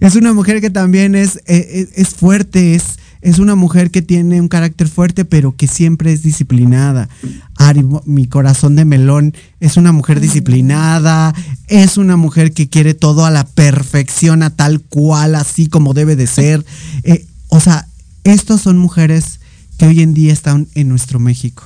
es 0.00 0.16
una 0.16 0.32
mujer 0.32 0.60
que 0.60 0.70
también 0.70 1.14
es, 1.14 1.40
eh, 1.46 1.88
es, 1.94 2.10
fuerte, 2.10 2.74
es, 2.74 2.98
es 3.20 3.38
una 3.38 3.54
mujer 3.54 3.90
que 3.90 4.02
tiene 4.02 4.40
un 4.40 4.48
carácter 4.48 4.88
fuerte, 4.88 5.24
pero 5.24 5.56
que 5.56 5.66
siempre 5.66 6.12
es 6.12 6.22
disciplinada. 6.22 7.08
Ari, 7.56 7.84
mi 8.06 8.26
corazón 8.26 8.76
de 8.76 8.84
melón, 8.84 9.34
es 9.60 9.76
una 9.76 9.92
mujer 9.92 10.20
disciplinada, 10.20 11.34
es 11.68 11.96
una 11.96 12.16
mujer 12.16 12.52
que 12.52 12.68
quiere 12.68 12.94
todo 12.94 13.24
a 13.24 13.30
la 13.30 13.44
perfección, 13.44 14.42
a 14.42 14.50
tal 14.50 14.80
cual, 14.80 15.34
así 15.34 15.66
como 15.66 15.94
debe 15.94 16.16
de 16.16 16.26
ser. 16.26 16.64
Eh, 17.04 17.26
o 17.48 17.60
sea, 17.60 17.86
estas 18.24 18.60
son 18.60 18.78
mujeres 18.78 19.40
que 19.78 19.86
hoy 19.86 20.00
en 20.02 20.14
día 20.14 20.32
están 20.32 20.68
en 20.74 20.88
nuestro 20.88 21.18
México. 21.18 21.64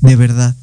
De 0.00 0.16
verdad. 0.16 0.56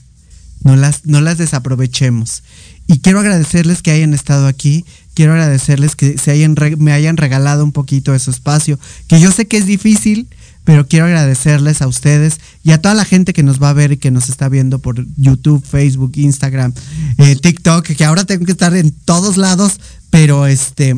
No 0.64 0.76
las, 0.76 1.06
no 1.06 1.22
las 1.22 1.38
desaprovechemos. 1.38 2.44
Y 2.88 3.00
quiero 3.00 3.20
agradecerles 3.20 3.82
que 3.82 3.92
hayan 3.92 4.14
estado 4.14 4.48
aquí. 4.48 4.86
Quiero 5.18 5.34
agradecerles 5.34 5.96
que 5.96 6.20
se 6.20 6.30
hayan, 6.30 6.56
me 6.78 6.92
hayan 6.92 7.18
regalado 7.18 7.64
un 7.64 7.72
poquito 7.72 8.12
de 8.12 8.20
su 8.20 8.30
espacio. 8.30 8.78
Que 9.08 9.20
yo 9.20 9.32
sé 9.32 9.48
que 9.48 9.58
es 9.58 9.66
difícil, 9.66 10.28
pero 10.64 10.88
quiero 10.88 11.08
agradecerles 11.08 11.82
a 11.82 11.88
ustedes 11.88 12.40
y 12.64 12.70
a 12.70 12.80
toda 12.84 12.94
la 12.94 13.04
gente 13.04 13.34
que 13.34 13.42
nos 13.42 13.60
va 13.60 13.72
a 13.72 13.74
ver 13.74 13.94
y 13.94 13.98
que 13.98 14.12
nos 14.12 14.30
está 14.30 14.48
viendo 14.48 14.78
por 14.78 15.04
YouTube, 15.16 15.66
Facebook, 15.66 16.12
Instagram, 16.18 16.72
eh, 17.18 17.36
TikTok, 17.36 17.84
que 17.84 18.06
ahora 18.06 18.26
tengo 18.26 18.46
que 18.46 18.52
estar 18.52 18.76
en 18.76 18.92
todos 18.92 19.38
lados, 19.38 19.80
pero 20.12 20.46
este 20.46 20.96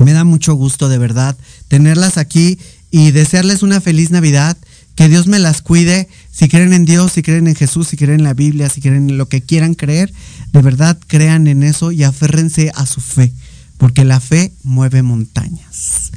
me 0.00 0.12
da 0.12 0.24
mucho 0.24 0.54
gusto 0.54 0.88
de 0.88 0.98
verdad 0.98 1.36
tenerlas 1.68 2.18
aquí 2.18 2.58
y 2.90 3.12
desearles 3.12 3.62
una 3.62 3.80
feliz 3.80 4.10
Navidad 4.10 4.56
que 4.96 5.08
Dios 5.08 5.28
me 5.28 5.38
las 5.38 5.62
cuide. 5.62 6.08
Si 6.32 6.48
creen 6.48 6.72
en 6.72 6.84
Dios, 6.84 7.12
si 7.12 7.22
creen 7.22 7.48
en 7.48 7.54
Jesús, 7.54 7.88
si 7.88 7.96
creen 7.96 8.20
en 8.20 8.24
la 8.24 8.34
Biblia, 8.34 8.68
si 8.68 8.80
creen 8.80 9.10
en 9.10 9.18
lo 9.18 9.28
que 9.28 9.42
quieran 9.42 9.74
creer, 9.74 10.12
de 10.52 10.62
verdad 10.62 10.98
crean 11.06 11.46
en 11.46 11.62
eso 11.62 11.92
y 11.92 12.04
aférrense 12.04 12.72
a 12.74 12.86
su 12.86 13.00
fe, 13.00 13.32
porque 13.78 14.04
la 14.04 14.20
fe 14.20 14.52
mueve 14.62 15.02
montañas. 15.02 16.12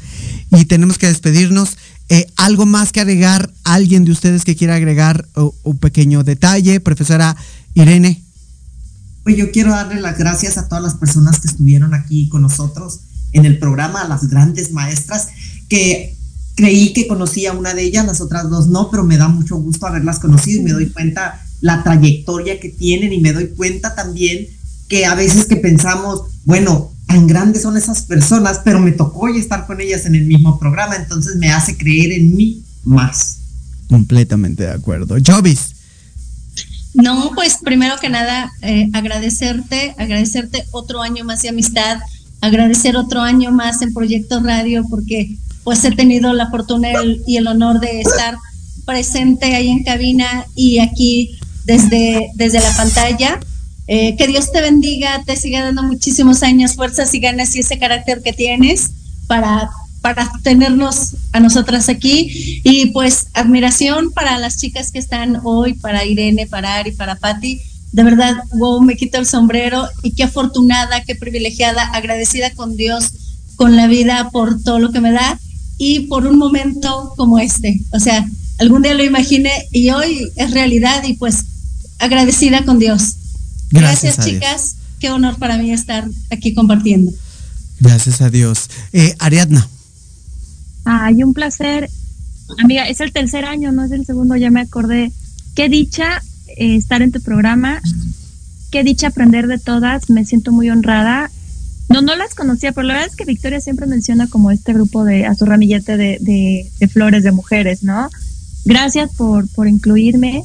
Y 0.51 0.65
tenemos 0.65 0.97
que 0.97 1.07
despedirnos. 1.07 1.77
Eh, 2.09 2.27
¿Algo 2.35 2.65
más 2.65 2.91
que 2.91 3.01
agregar? 3.01 3.51
¿Alguien 3.63 4.05
de 4.05 4.11
ustedes 4.11 4.43
que 4.43 4.55
quiera 4.55 4.75
agregar 4.75 5.27
un 5.63 5.77
pequeño 5.77 6.23
detalle? 6.23 6.79
Profesora 6.79 7.35
Irene. 7.73 8.21
Pues 9.23 9.37
yo 9.37 9.51
quiero 9.51 9.71
darle 9.71 10.01
las 10.01 10.17
gracias 10.17 10.57
a 10.57 10.67
todas 10.67 10.83
las 10.83 10.95
personas 10.95 11.39
que 11.39 11.47
estuvieron 11.47 11.93
aquí 11.93 12.27
con 12.27 12.41
nosotros 12.41 12.99
en 13.31 13.45
el 13.45 13.57
programa, 13.57 14.01
a 14.01 14.07
las 14.07 14.27
grandes 14.27 14.71
maestras 14.71 15.29
que 15.69 16.12
creí 16.55 16.93
que 16.93 17.07
conocía 17.07 17.53
una 17.53 17.73
de 17.73 17.83
ellas, 17.83 18.05
las 18.05 18.21
otras 18.21 18.49
dos 18.49 18.67
no, 18.67 18.89
pero 18.89 19.03
me 19.03 19.17
da 19.17 19.27
mucho 19.27 19.57
gusto 19.57 19.87
haberlas 19.87 20.19
conocido 20.19 20.61
y 20.61 20.63
me 20.63 20.71
doy 20.71 20.89
cuenta 20.89 21.41
la 21.61 21.83
trayectoria 21.83 22.59
que 22.59 22.69
tienen 22.69 23.13
y 23.13 23.19
me 23.19 23.33
doy 23.33 23.47
cuenta 23.47 23.95
también 23.95 24.47
que 24.87 25.05
a 25.05 25.15
veces 25.15 25.45
que 25.45 25.55
pensamos, 25.55 26.23
bueno, 26.45 26.91
tan 27.07 27.25
grandes 27.25 27.61
son 27.63 27.77
esas 27.77 28.03
personas, 28.03 28.61
pero 28.63 28.79
me 28.79 28.91
tocó 28.91 29.21
hoy 29.21 29.37
estar 29.37 29.65
con 29.65 29.81
ellas 29.81 30.05
en 30.05 30.15
el 30.15 30.25
mismo 30.25 30.59
programa, 30.59 30.95
entonces 30.95 31.35
me 31.37 31.51
hace 31.51 31.77
creer 31.77 32.11
en 32.11 32.35
mí 32.35 32.63
más. 32.83 33.37
Completamente 33.89 34.63
de 34.63 34.71
acuerdo. 34.71 35.15
Jovis. 35.25 35.73
No, 36.93 37.31
pues 37.33 37.57
primero 37.63 37.95
que 37.99 38.09
nada, 38.09 38.51
eh, 38.61 38.89
agradecerte, 38.93 39.95
agradecerte 39.97 40.65
otro 40.71 41.01
año 41.01 41.23
más 41.23 41.41
de 41.41 41.49
amistad, 41.49 41.97
agradecer 42.41 42.97
otro 42.97 43.21
año 43.21 43.51
más 43.51 43.81
en 43.81 43.93
Proyecto 43.93 44.41
Radio, 44.41 44.85
porque 44.89 45.37
pues 45.63 45.83
he 45.85 45.91
tenido 45.91 46.33
la 46.33 46.49
fortuna 46.49 46.89
y 47.25 47.37
el 47.37 47.47
honor 47.47 47.79
de 47.79 48.01
estar 48.01 48.35
presente 48.85 49.55
ahí 49.55 49.69
en 49.69 49.83
cabina 49.83 50.45
y 50.55 50.79
aquí 50.79 51.37
desde, 51.65 52.31
desde 52.35 52.59
la 52.59 52.75
pantalla. 52.75 53.39
Eh, 53.87 54.15
que 54.15 54.27
Dios 54.27 54.51
te 54.51 54.61
bendiga, 54.61 55.23
te 55.25 55.35
siga 55.35 55.63
dando 55.63 55.83
muchísimos 55.83 56.41
años, 56.43 56.75
fuerzas 56.75 57.13
y 57.13 57.19
ganas 57.19 57.55
y 57.55 57.59
ese 57.59 57.77
carácter 57.77 58.21
que 58.21 58.31
tienes 58.31 58.91
para, 59.27 59.69
para 60.01 60.31
tenernos 60.41 61.15
a 61.33 61.39
nosotras 61.39 61.89
aquí. 61.89 62.61
Y 62.63 62.87
pues 62.87 63.27
admiración 63.33 64.11
para 64.11 64.39
las 64.39 64.57
chicas 64.57 64.91
que 64.91 64.99
están 64.99 65.39
hoy, 65.43 65.73
para 65.73 66.05
Irene, 66.05 66.47
para 66.47 66.75
Ari, 66.75 66.91
para 66.91 67.15
Patti. 67.15 67.59
De 67.91 68.03
verdad, 68.03 68.35
wow, 68.53 68.81
me 68.81 68.95
quito 68.95 69.17
el 69.19 69.25
sombrero 69.25 69.87
y 70.01 70.13
qué 70.15 70.23
afortunada, 70.23 71.03
qué 71.03 71.15
privilegiada, 71.15 71.83
agradecida 71.93 72.51
con 72.51 72.75
Dios, 72.75 73.11
con 73.55 73.75
la 73.75 73.87
vida 73.87 74.29
por 74.31 74.63
todo 74.63 74.79
lo 74.79 74.91
que 74.91 74.99
me 74.99 75.11
da 75.11 75.39
y 75.77 76.01
por 76.01 76.25
un 76.25 76.37
momento 76.37 77.13
como 77.17 77.39
este. 77.39 77.81
O 77.91 77.99
sea, 77.99 78.27
algún 78.59 78.83
día 78.83 78.93
lo 78.93 79.03
imaginé 79.03 79.51
y 79.71 79.89
hoy 79.89 80.29
es 80.35 80.51
realidad 80.51 81.03
y 81.03 81.13
pues 81.13 81.43
agradecida 81.99 82.65
con 82.65 82.79
Dios. 82.79 83.15
Gracias, 83.71 84.23
chicas. 84.23 84.75
Qué 84.99 85.09
honor 85.09 85.37
para 85.37 85.57
mí 85.57 85.71
estar 85.71 86.07
aquí 86.29 86.53
compartiendo. 86.53 87.11
Gracias 87.79 88.21
a 88.21 88.29
Dios. 88.29 88.69
Eh, 88.93 89.15
Ariadna. 89.19 89.67
Ay, 90.85 91.23
un 91.23 91.33
placer. 91.33 91.89
Amiga, 92.63 92.87
es 92.87 92.99
el 93.01 93.11
tercer 93.11 93.45
año, 93.45 93.71
no 93.71 93.83
es 93.83 93.91
el 93.91 94.05
segundo, 94.05 94.35
ya 94.35 94.51
me 94.51 94.61
acordé. 94.61 95.11
Qué 95.55 95.69
dicha 95.69 96.21
eh, 96.57 96.75
estar 96.75 97.01
en 97.01 97.11
tu 97.11 97.21
programa. 97.21 97.81
Qué 98.71 98.83
dicha 98.83 99.07
aprender 99.07 99.47
de 99.47 99.59
todas. 99.59 100.09
Me 100.09 100.25
siento 100.25 100.51
muy 100.51 100.69
honrada. 100.69 101.31
No, 101.93 102.01
no 102.01 102.15
las 102.15 102.33
conocía, 102.33 102.71
pero 102.71 102.87
la 102.87 102.95
verdad 102.95 103.09
es 103.11 103.15
que 103.15 103.23
Victoria 103.23 103.61
siempre 103.61 103.85
menciona 103.85 104.27
como 104.27 104.49
este 104.49 104.73
grupo 104.73 105.05
de, 105.05 105.27
a 105.27 105.35
su 105.35 105.45
ramillete 105.45 105.95
de, 105.95 106.17
de, 106.19 106.87
flores 106.87 107.23
de 107.23 107.31
mujeres, 107.31 107.83
¿no? 107.83 108.09
Gracias 108.65 109.11
por, 109.15 109.47
por 109.49 109.67
incluirme. 109.67 110.41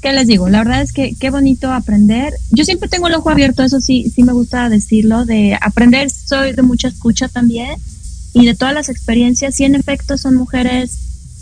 ¿Qué 0.00 0.14
les 0.14 0.26
digo? 0.26 0.48
La 0.48 0.64
verdad 0.64 0.80
es 0.80 0.92
que 0.92 1.14
qué 1.20 1.28
bonito 1.28 1.70
aprender. 1.70 2.32
Yo 2.50 2.64
siempre 2.64 2.88
tengo 2.88 3.08
el 3.08 3.14
ojo 3.14 3.28
abierto, 3.28 3.62
eso 3.62 3.82
sí, 3.82 4.10
sí 4.14 4.22
me 4.22 4.32
gusta 4.32 4.70
decirlo, 4.70 5.26
de 5.26 5.58
aprender. 5.60 6.08
Soy 6.10 6.54
de 6.54 6.62
mucha 6.62 6.88
escucha 6.88 7.28
también 7.28 7.76
y 8.32 8.46
de 8.46 8.54
todas 8.54 8.72
las 8.72 8.88
experiencias. 8.88 9.60
Y 9.60 9.64
en 9.64 9.74
efecto 9.74 10.16
son 10.16 10.36
mujeres 10.36 10.96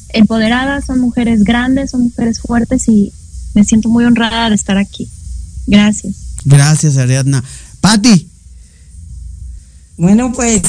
empoderadas, 0.08 0.86
son 0.86 0.98
mujeres 0.98 1.44
grandes, 1.44 1.92
son 1.92 2.02
mujeres 2.02 2.40
fuertes 2.40 2.88
y 2.88 3.12
me 3.54 3.62
siento 3.62 3.88
muy 3.88 4.04
honrada 4.06 4.48
de 4.48 4.56
estar 4.56 4.76
aquí. 4.76 5.08
Gracias. 5.68 6.16
Gracias, 6.44 6.96
Ariadna. 6.96 7.44
Patti. 7.80 8.31
Bueno, 9.96 10.32
pues 10.32 10.62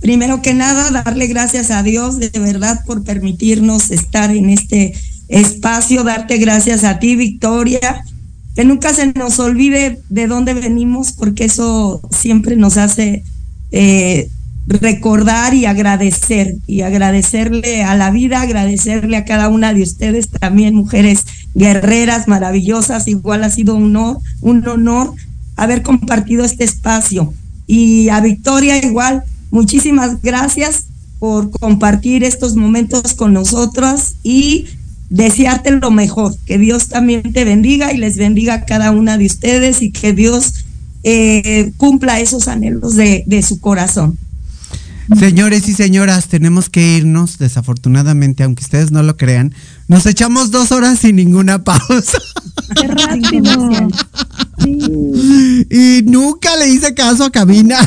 primero 0.00 0.42
que 0.42 0.54
nada, 0.54 0.90
darle 0.90 1.26
gracias 1.26 1.70
a 1.70 1.82
Dios 1.82 2.18
de 2.18 2.30
verdad 2.38 2.84
por 2.84 3.04
permitirnos 3.04 3.90
estar 3.90 4.30
en 4.30 4.50
este 4.50 4.94
espacio, 5.28 6.04
darte 6.04 6.38
gracias 6.38 6.84
a 6.84 6.98
ti, 6.98 7.16
Victoria, 7.16 8.04
que 8.54 8.64
nunca 8.64 8.92
se 8.92 9.12
nos 9.12 9.38
olvide 9.38 10.00
de 10.10 10.26
dónde 10.26 10.54
venimos, 10.54 11.12
porque 11.12 11.44
eso 11.44 12.00
siempre 12.10 12.56
nos 12.56 12.76
hace 12.76 13.24
eh, 13.72 14.28
recordar 14.66 15.54
y 15.54 15.66
agradecer, 15.66 16.56
y 16.66 16.82
agradecerle 16.82 17.82
a 17.82 17.94
la 17.94 18.10
vida, 18.10 18.40
agradecerle 18.40 19.16
a 19.16 19.24
cada 19.24 19.48
una 19.48 19.74
de 19.74 19.82
ustedes, 19.82 20.28
también 20.28 20.74
mujeres 20.74 21.24
guerreras 21.54 22.28
maravillosas, 22.28 23.08
igual 23.08 23.44
ha 23.44 23.50
sido 23.50 23.74
un 23.74 23.96
honor, 23.96 24.18
un 24.40 24.66
honor 24.68 25.14
haber 25.56 25.82
compartido 25.82 26.44
este 26.44 26.64
espacio. 26.64 27.32
Y 27.66 28.08
a 28.08 28.20
Victoria 28.20 28.84
igual, 28.84 29.22
muchísimas 29.50 30.20
gracias 30.22 30.84
por 31.18 31.50
compartir 31.50 32.24
estos 32.24 32.56
momentos 32.56 33.14
con 33.14 33.32
nosotros 33.32 34.14
y 34.22 34.66
desearte 35.10 35.70
lo 35.70 35.90
mejor, 35.90 36.34
que 36.44 36.58
Dios 36.58 36.88
también 36.88 37.32
te 37.32 37.44
bendiga 37.44 37.92
y 37.92 37.98
les 37.98 38.16
bendiga 38.16 38.54
a 38.54 38.64
cada 38.64 38.90
una 38.90 39.16
de 39.16 39.26
ustedes 39.26 39.80
y 39.80 39.90
que 39.90 40.12
Dios 40.12 40.64
eh, 41.02 41.72
cumpla 41.76 42.20
esos 42.20 42.48
anhelos 42.48 42.96
de, 42.96 43.24
de 43.26 43.42
su 43.42 43.60
corazón. 43.60 44.18
Señores 45.18 45.68
y 45.68 45.74
señoras, 45.74 46.28
tenemos 46.28 46.70
que 46.70 46.96
irnos, 46.96 47.38
desafortunadamente, 47.38 48.42
aunque 48.42 48.64
ustedes 48.64 48.90
no 48.90 49.02
lo 49.02 49.16
crean. 49.16 49.54
Nos 49.86 50.06
echamos 50.06 50.50
dos 50.50 50.72
horas 50.72 50.98
sin 50.98 51.16
ninguna 51.16 51.62
pausa. 51.62 52.18
Qué 52.74 52.88
rápido. 52.88 53.88
Y 54.66 56.02
nunca 56.04 56.56
le 56.56 56.68
hice 56.68 56.94
caso 56.94 57.24
a 57.24 57.30
Cabina. 57.30 57.78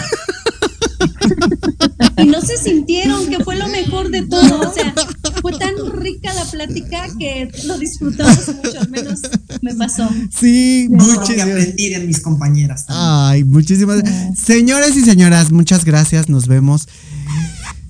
Y 2.18 2.26
no 2.26 2.42
se 2.42 2.58
sintieron, 2.58 3.28
que 3.28 3.44
fue 3.44 3.56
lo 3.56 3.68
mejor 3.68 4.10
de 4.10 4.24
todo. 4.24 4.70
O 4.70 4.74
sea, 4.74 4.94
fue 5.42 5.54
tan 5.58 5.74
rica 6.00 6.34
la 6.34 6.46
plática 6.46 7.08
que 7.20 7.50
lo 7.66 7.78
disfrutamos 7.78 8.48
mucho, 8.56 8.80
al 8.80 8.90
menos 8.90 9.22
me 9.62 9.76
pasó. 9.76 10.10
Sí, 10.32 10.88
mucho. 10.90 11.34
que 11.34 11.42
aprendí 11.42 11.90
de 11.90 12.00
mis 12.00 12.20
compañeras. 12.20 12.86
Ay, 12.88 13.44
muchísimas. 13.44 14.02
Señores 14.36 14.96
y 14.96 15.02
señoras, 15.02 15.52
muchas 15.52 15.86
gracias. 15.86 16.30
Nos 16.30 16.48
vemos 16.48 16.88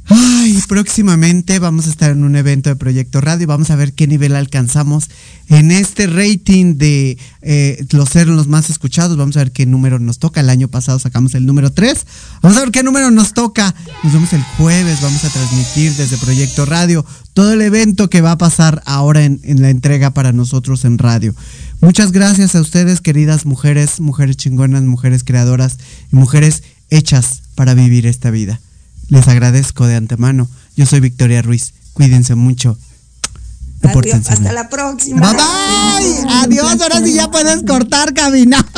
Ay, 0.10 0.58
próximamente 0.70 1.60
vamos 1.60 1.88
a 1.88 1.90
estar 1.90 2.12
en 2.12 2.24
un 2.24 2.38
evento 2.38 2.70
de 2.70 2.78
Proyecto 2.78 3.20
Radio. 3.20 3.46
Vamos 3.46 3.72
a 3.72 3.76
ver 3.76 3.92
qué 3.92 4.08
nivel 4.08 4.38
alcanzamos 4.38 5.10
en 5.50 5.70
este 5.72 6.08
rating 6.08 6.78
de 6.78 7.18
eh, 7.42 7.86
los 7.92 8.08
ser 8.08 8.28
los 8.28 8.48
más 8.48 8.70
escuchados. 8.70 9.18
Vamos 9.18 9.36
a 9.36 9.40
ver 9.40 9.52
qué 9.52 9.66
número 9.66 10.00
nos 10.00 10.20
toca. 10.20 10.40
El 10.40 10.50
año 10.50 10.70
pasado 10.70 10.98
sacamos 10.98 11.36
el 11.36 11.46
número 11.46 11.74
3. 11.74 12.06
Vamos 12.42 12.58
a 12.58 12.62
ver 12.62 12.72
qué 12.72 12.84
número 12.84 13.12
nos 13.12 13.34
toca. 13.34 13.76
Nos 14.02 14.14
vemos 14.14 14.32
el 14.32 14.42
jueves. 14.58 15.02
Vamos 15.02 15.26
a 15.26 15.30
transmitir 15.30 15.94
desde 15.96 16.18
Proyecto 16.18 16.66
Radio 16.66 17.06
todo 17.34 17.52
el 17.52 17.62
evento 17.62 18.10
que 18.10 18.22
va 18.22 18.32
a 18.32 18.38
pasar 18.38 18.82
ahora 18.86 19.26
en, 19.26 19.42
en 19.44 19.62
la 19.62 19.70
entrega 19.70 20.12
para 20.12 20.32
nosotros 20.32 20.86
en 20.86 21.00
radio. 21.00 21.36
Muchas 21.82 22.14
gracias 22.14 22.56
a 22.56 22.62
ustedes, 22.62 23.02
queridas 23.02 23.46
mujeres, 23.46 24.00
mujeres 24.00 24.38
chingonas, 24.38 24.84
mujeres 24.84 25.26
creadoras 25.26 25.80
y 26.14 26.16
mujeres 26.16 26.64
hechas 26.90 27.42
para 27.56 27.74
vivir 27.74 28.08
esta 28.08 28.32
vida. 28.32 28.62
Les 29.10 29.28
agradezco 29.28 29.88
de 29.88 29.96
antemano. 29.96 30.48
Yo 30.76 30.86
soy 30.86 31.00
Victoria 31.00 31.42
Ruiz. 31.42 31.74
Cuídense 31.94 32.36
mucho. 32.36 32.78
Adiós, 33.84 34.30
hasta 34.30 34.54
la 34.54 34.70
próxima. 34.70 35.22
Bye 35.22 35.34
bye. 35.34 36.26
Adiós. 36.44 36.82
Ahora 36.82 37.04
sí 37.04 37.14
ya 37.14 37.30
puedes 37.30 37.64
cortar, 37.64 38.14
cabina. 38.14 38.66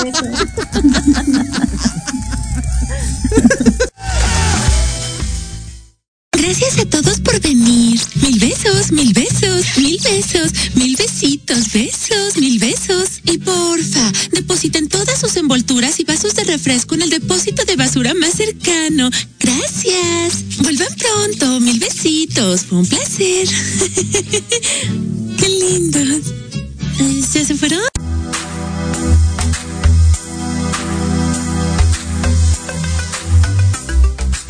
Gracias 6.50 6.80
a 6.80 6.86
todos 6.86 7.20
por 7.20 7.40
venir. 7.42 8.02
Mil 8.24 8.40
besos, 8.40 8.92
mil 8.92 9.14
besos, 9.14 9.78
mil 9.78 10.00
besos, 10.04 10.52
mil 10.74 10.96
besitos, 10.96 11.72
besos, 11.72 12.38
mil 12.38 12.58
besos. 12.58 13.22
Y 13.26 13.38
porfa, 13.38 14.12
depositen 14.32 14.90
todas 14.90 15.20
sus 15.20 15.36
envolturas 15.36 16.00
y 16.00 16.06
vasos 16.06 16.34
de 16.34 16.46
refresco 16.46 16.96
en 16.96 17.04
el 17.04 17.12
depósito 17.12 17.66
de 17.66 17.76
basura 17.76 18.16
más 18.16 18.34
cercano. 18.34 19.12
Gracias. 19.40 20.58
Vuelvan 20.64 20.96
pronto, 20.96 21.60
mil 21.60 21.78
besitos. 21.78 22.62
Fue 22.62 22.80
un 22.80 22.88
placer. 22.88 23.48
Qué 25.38 25.50
lindos. 25.50 26.34
¿Ya 27.32 27.46
se 27.46 27.54
fueron? 27.54 27.80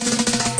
Thank 0.00 0.52
you. 0.52 0.57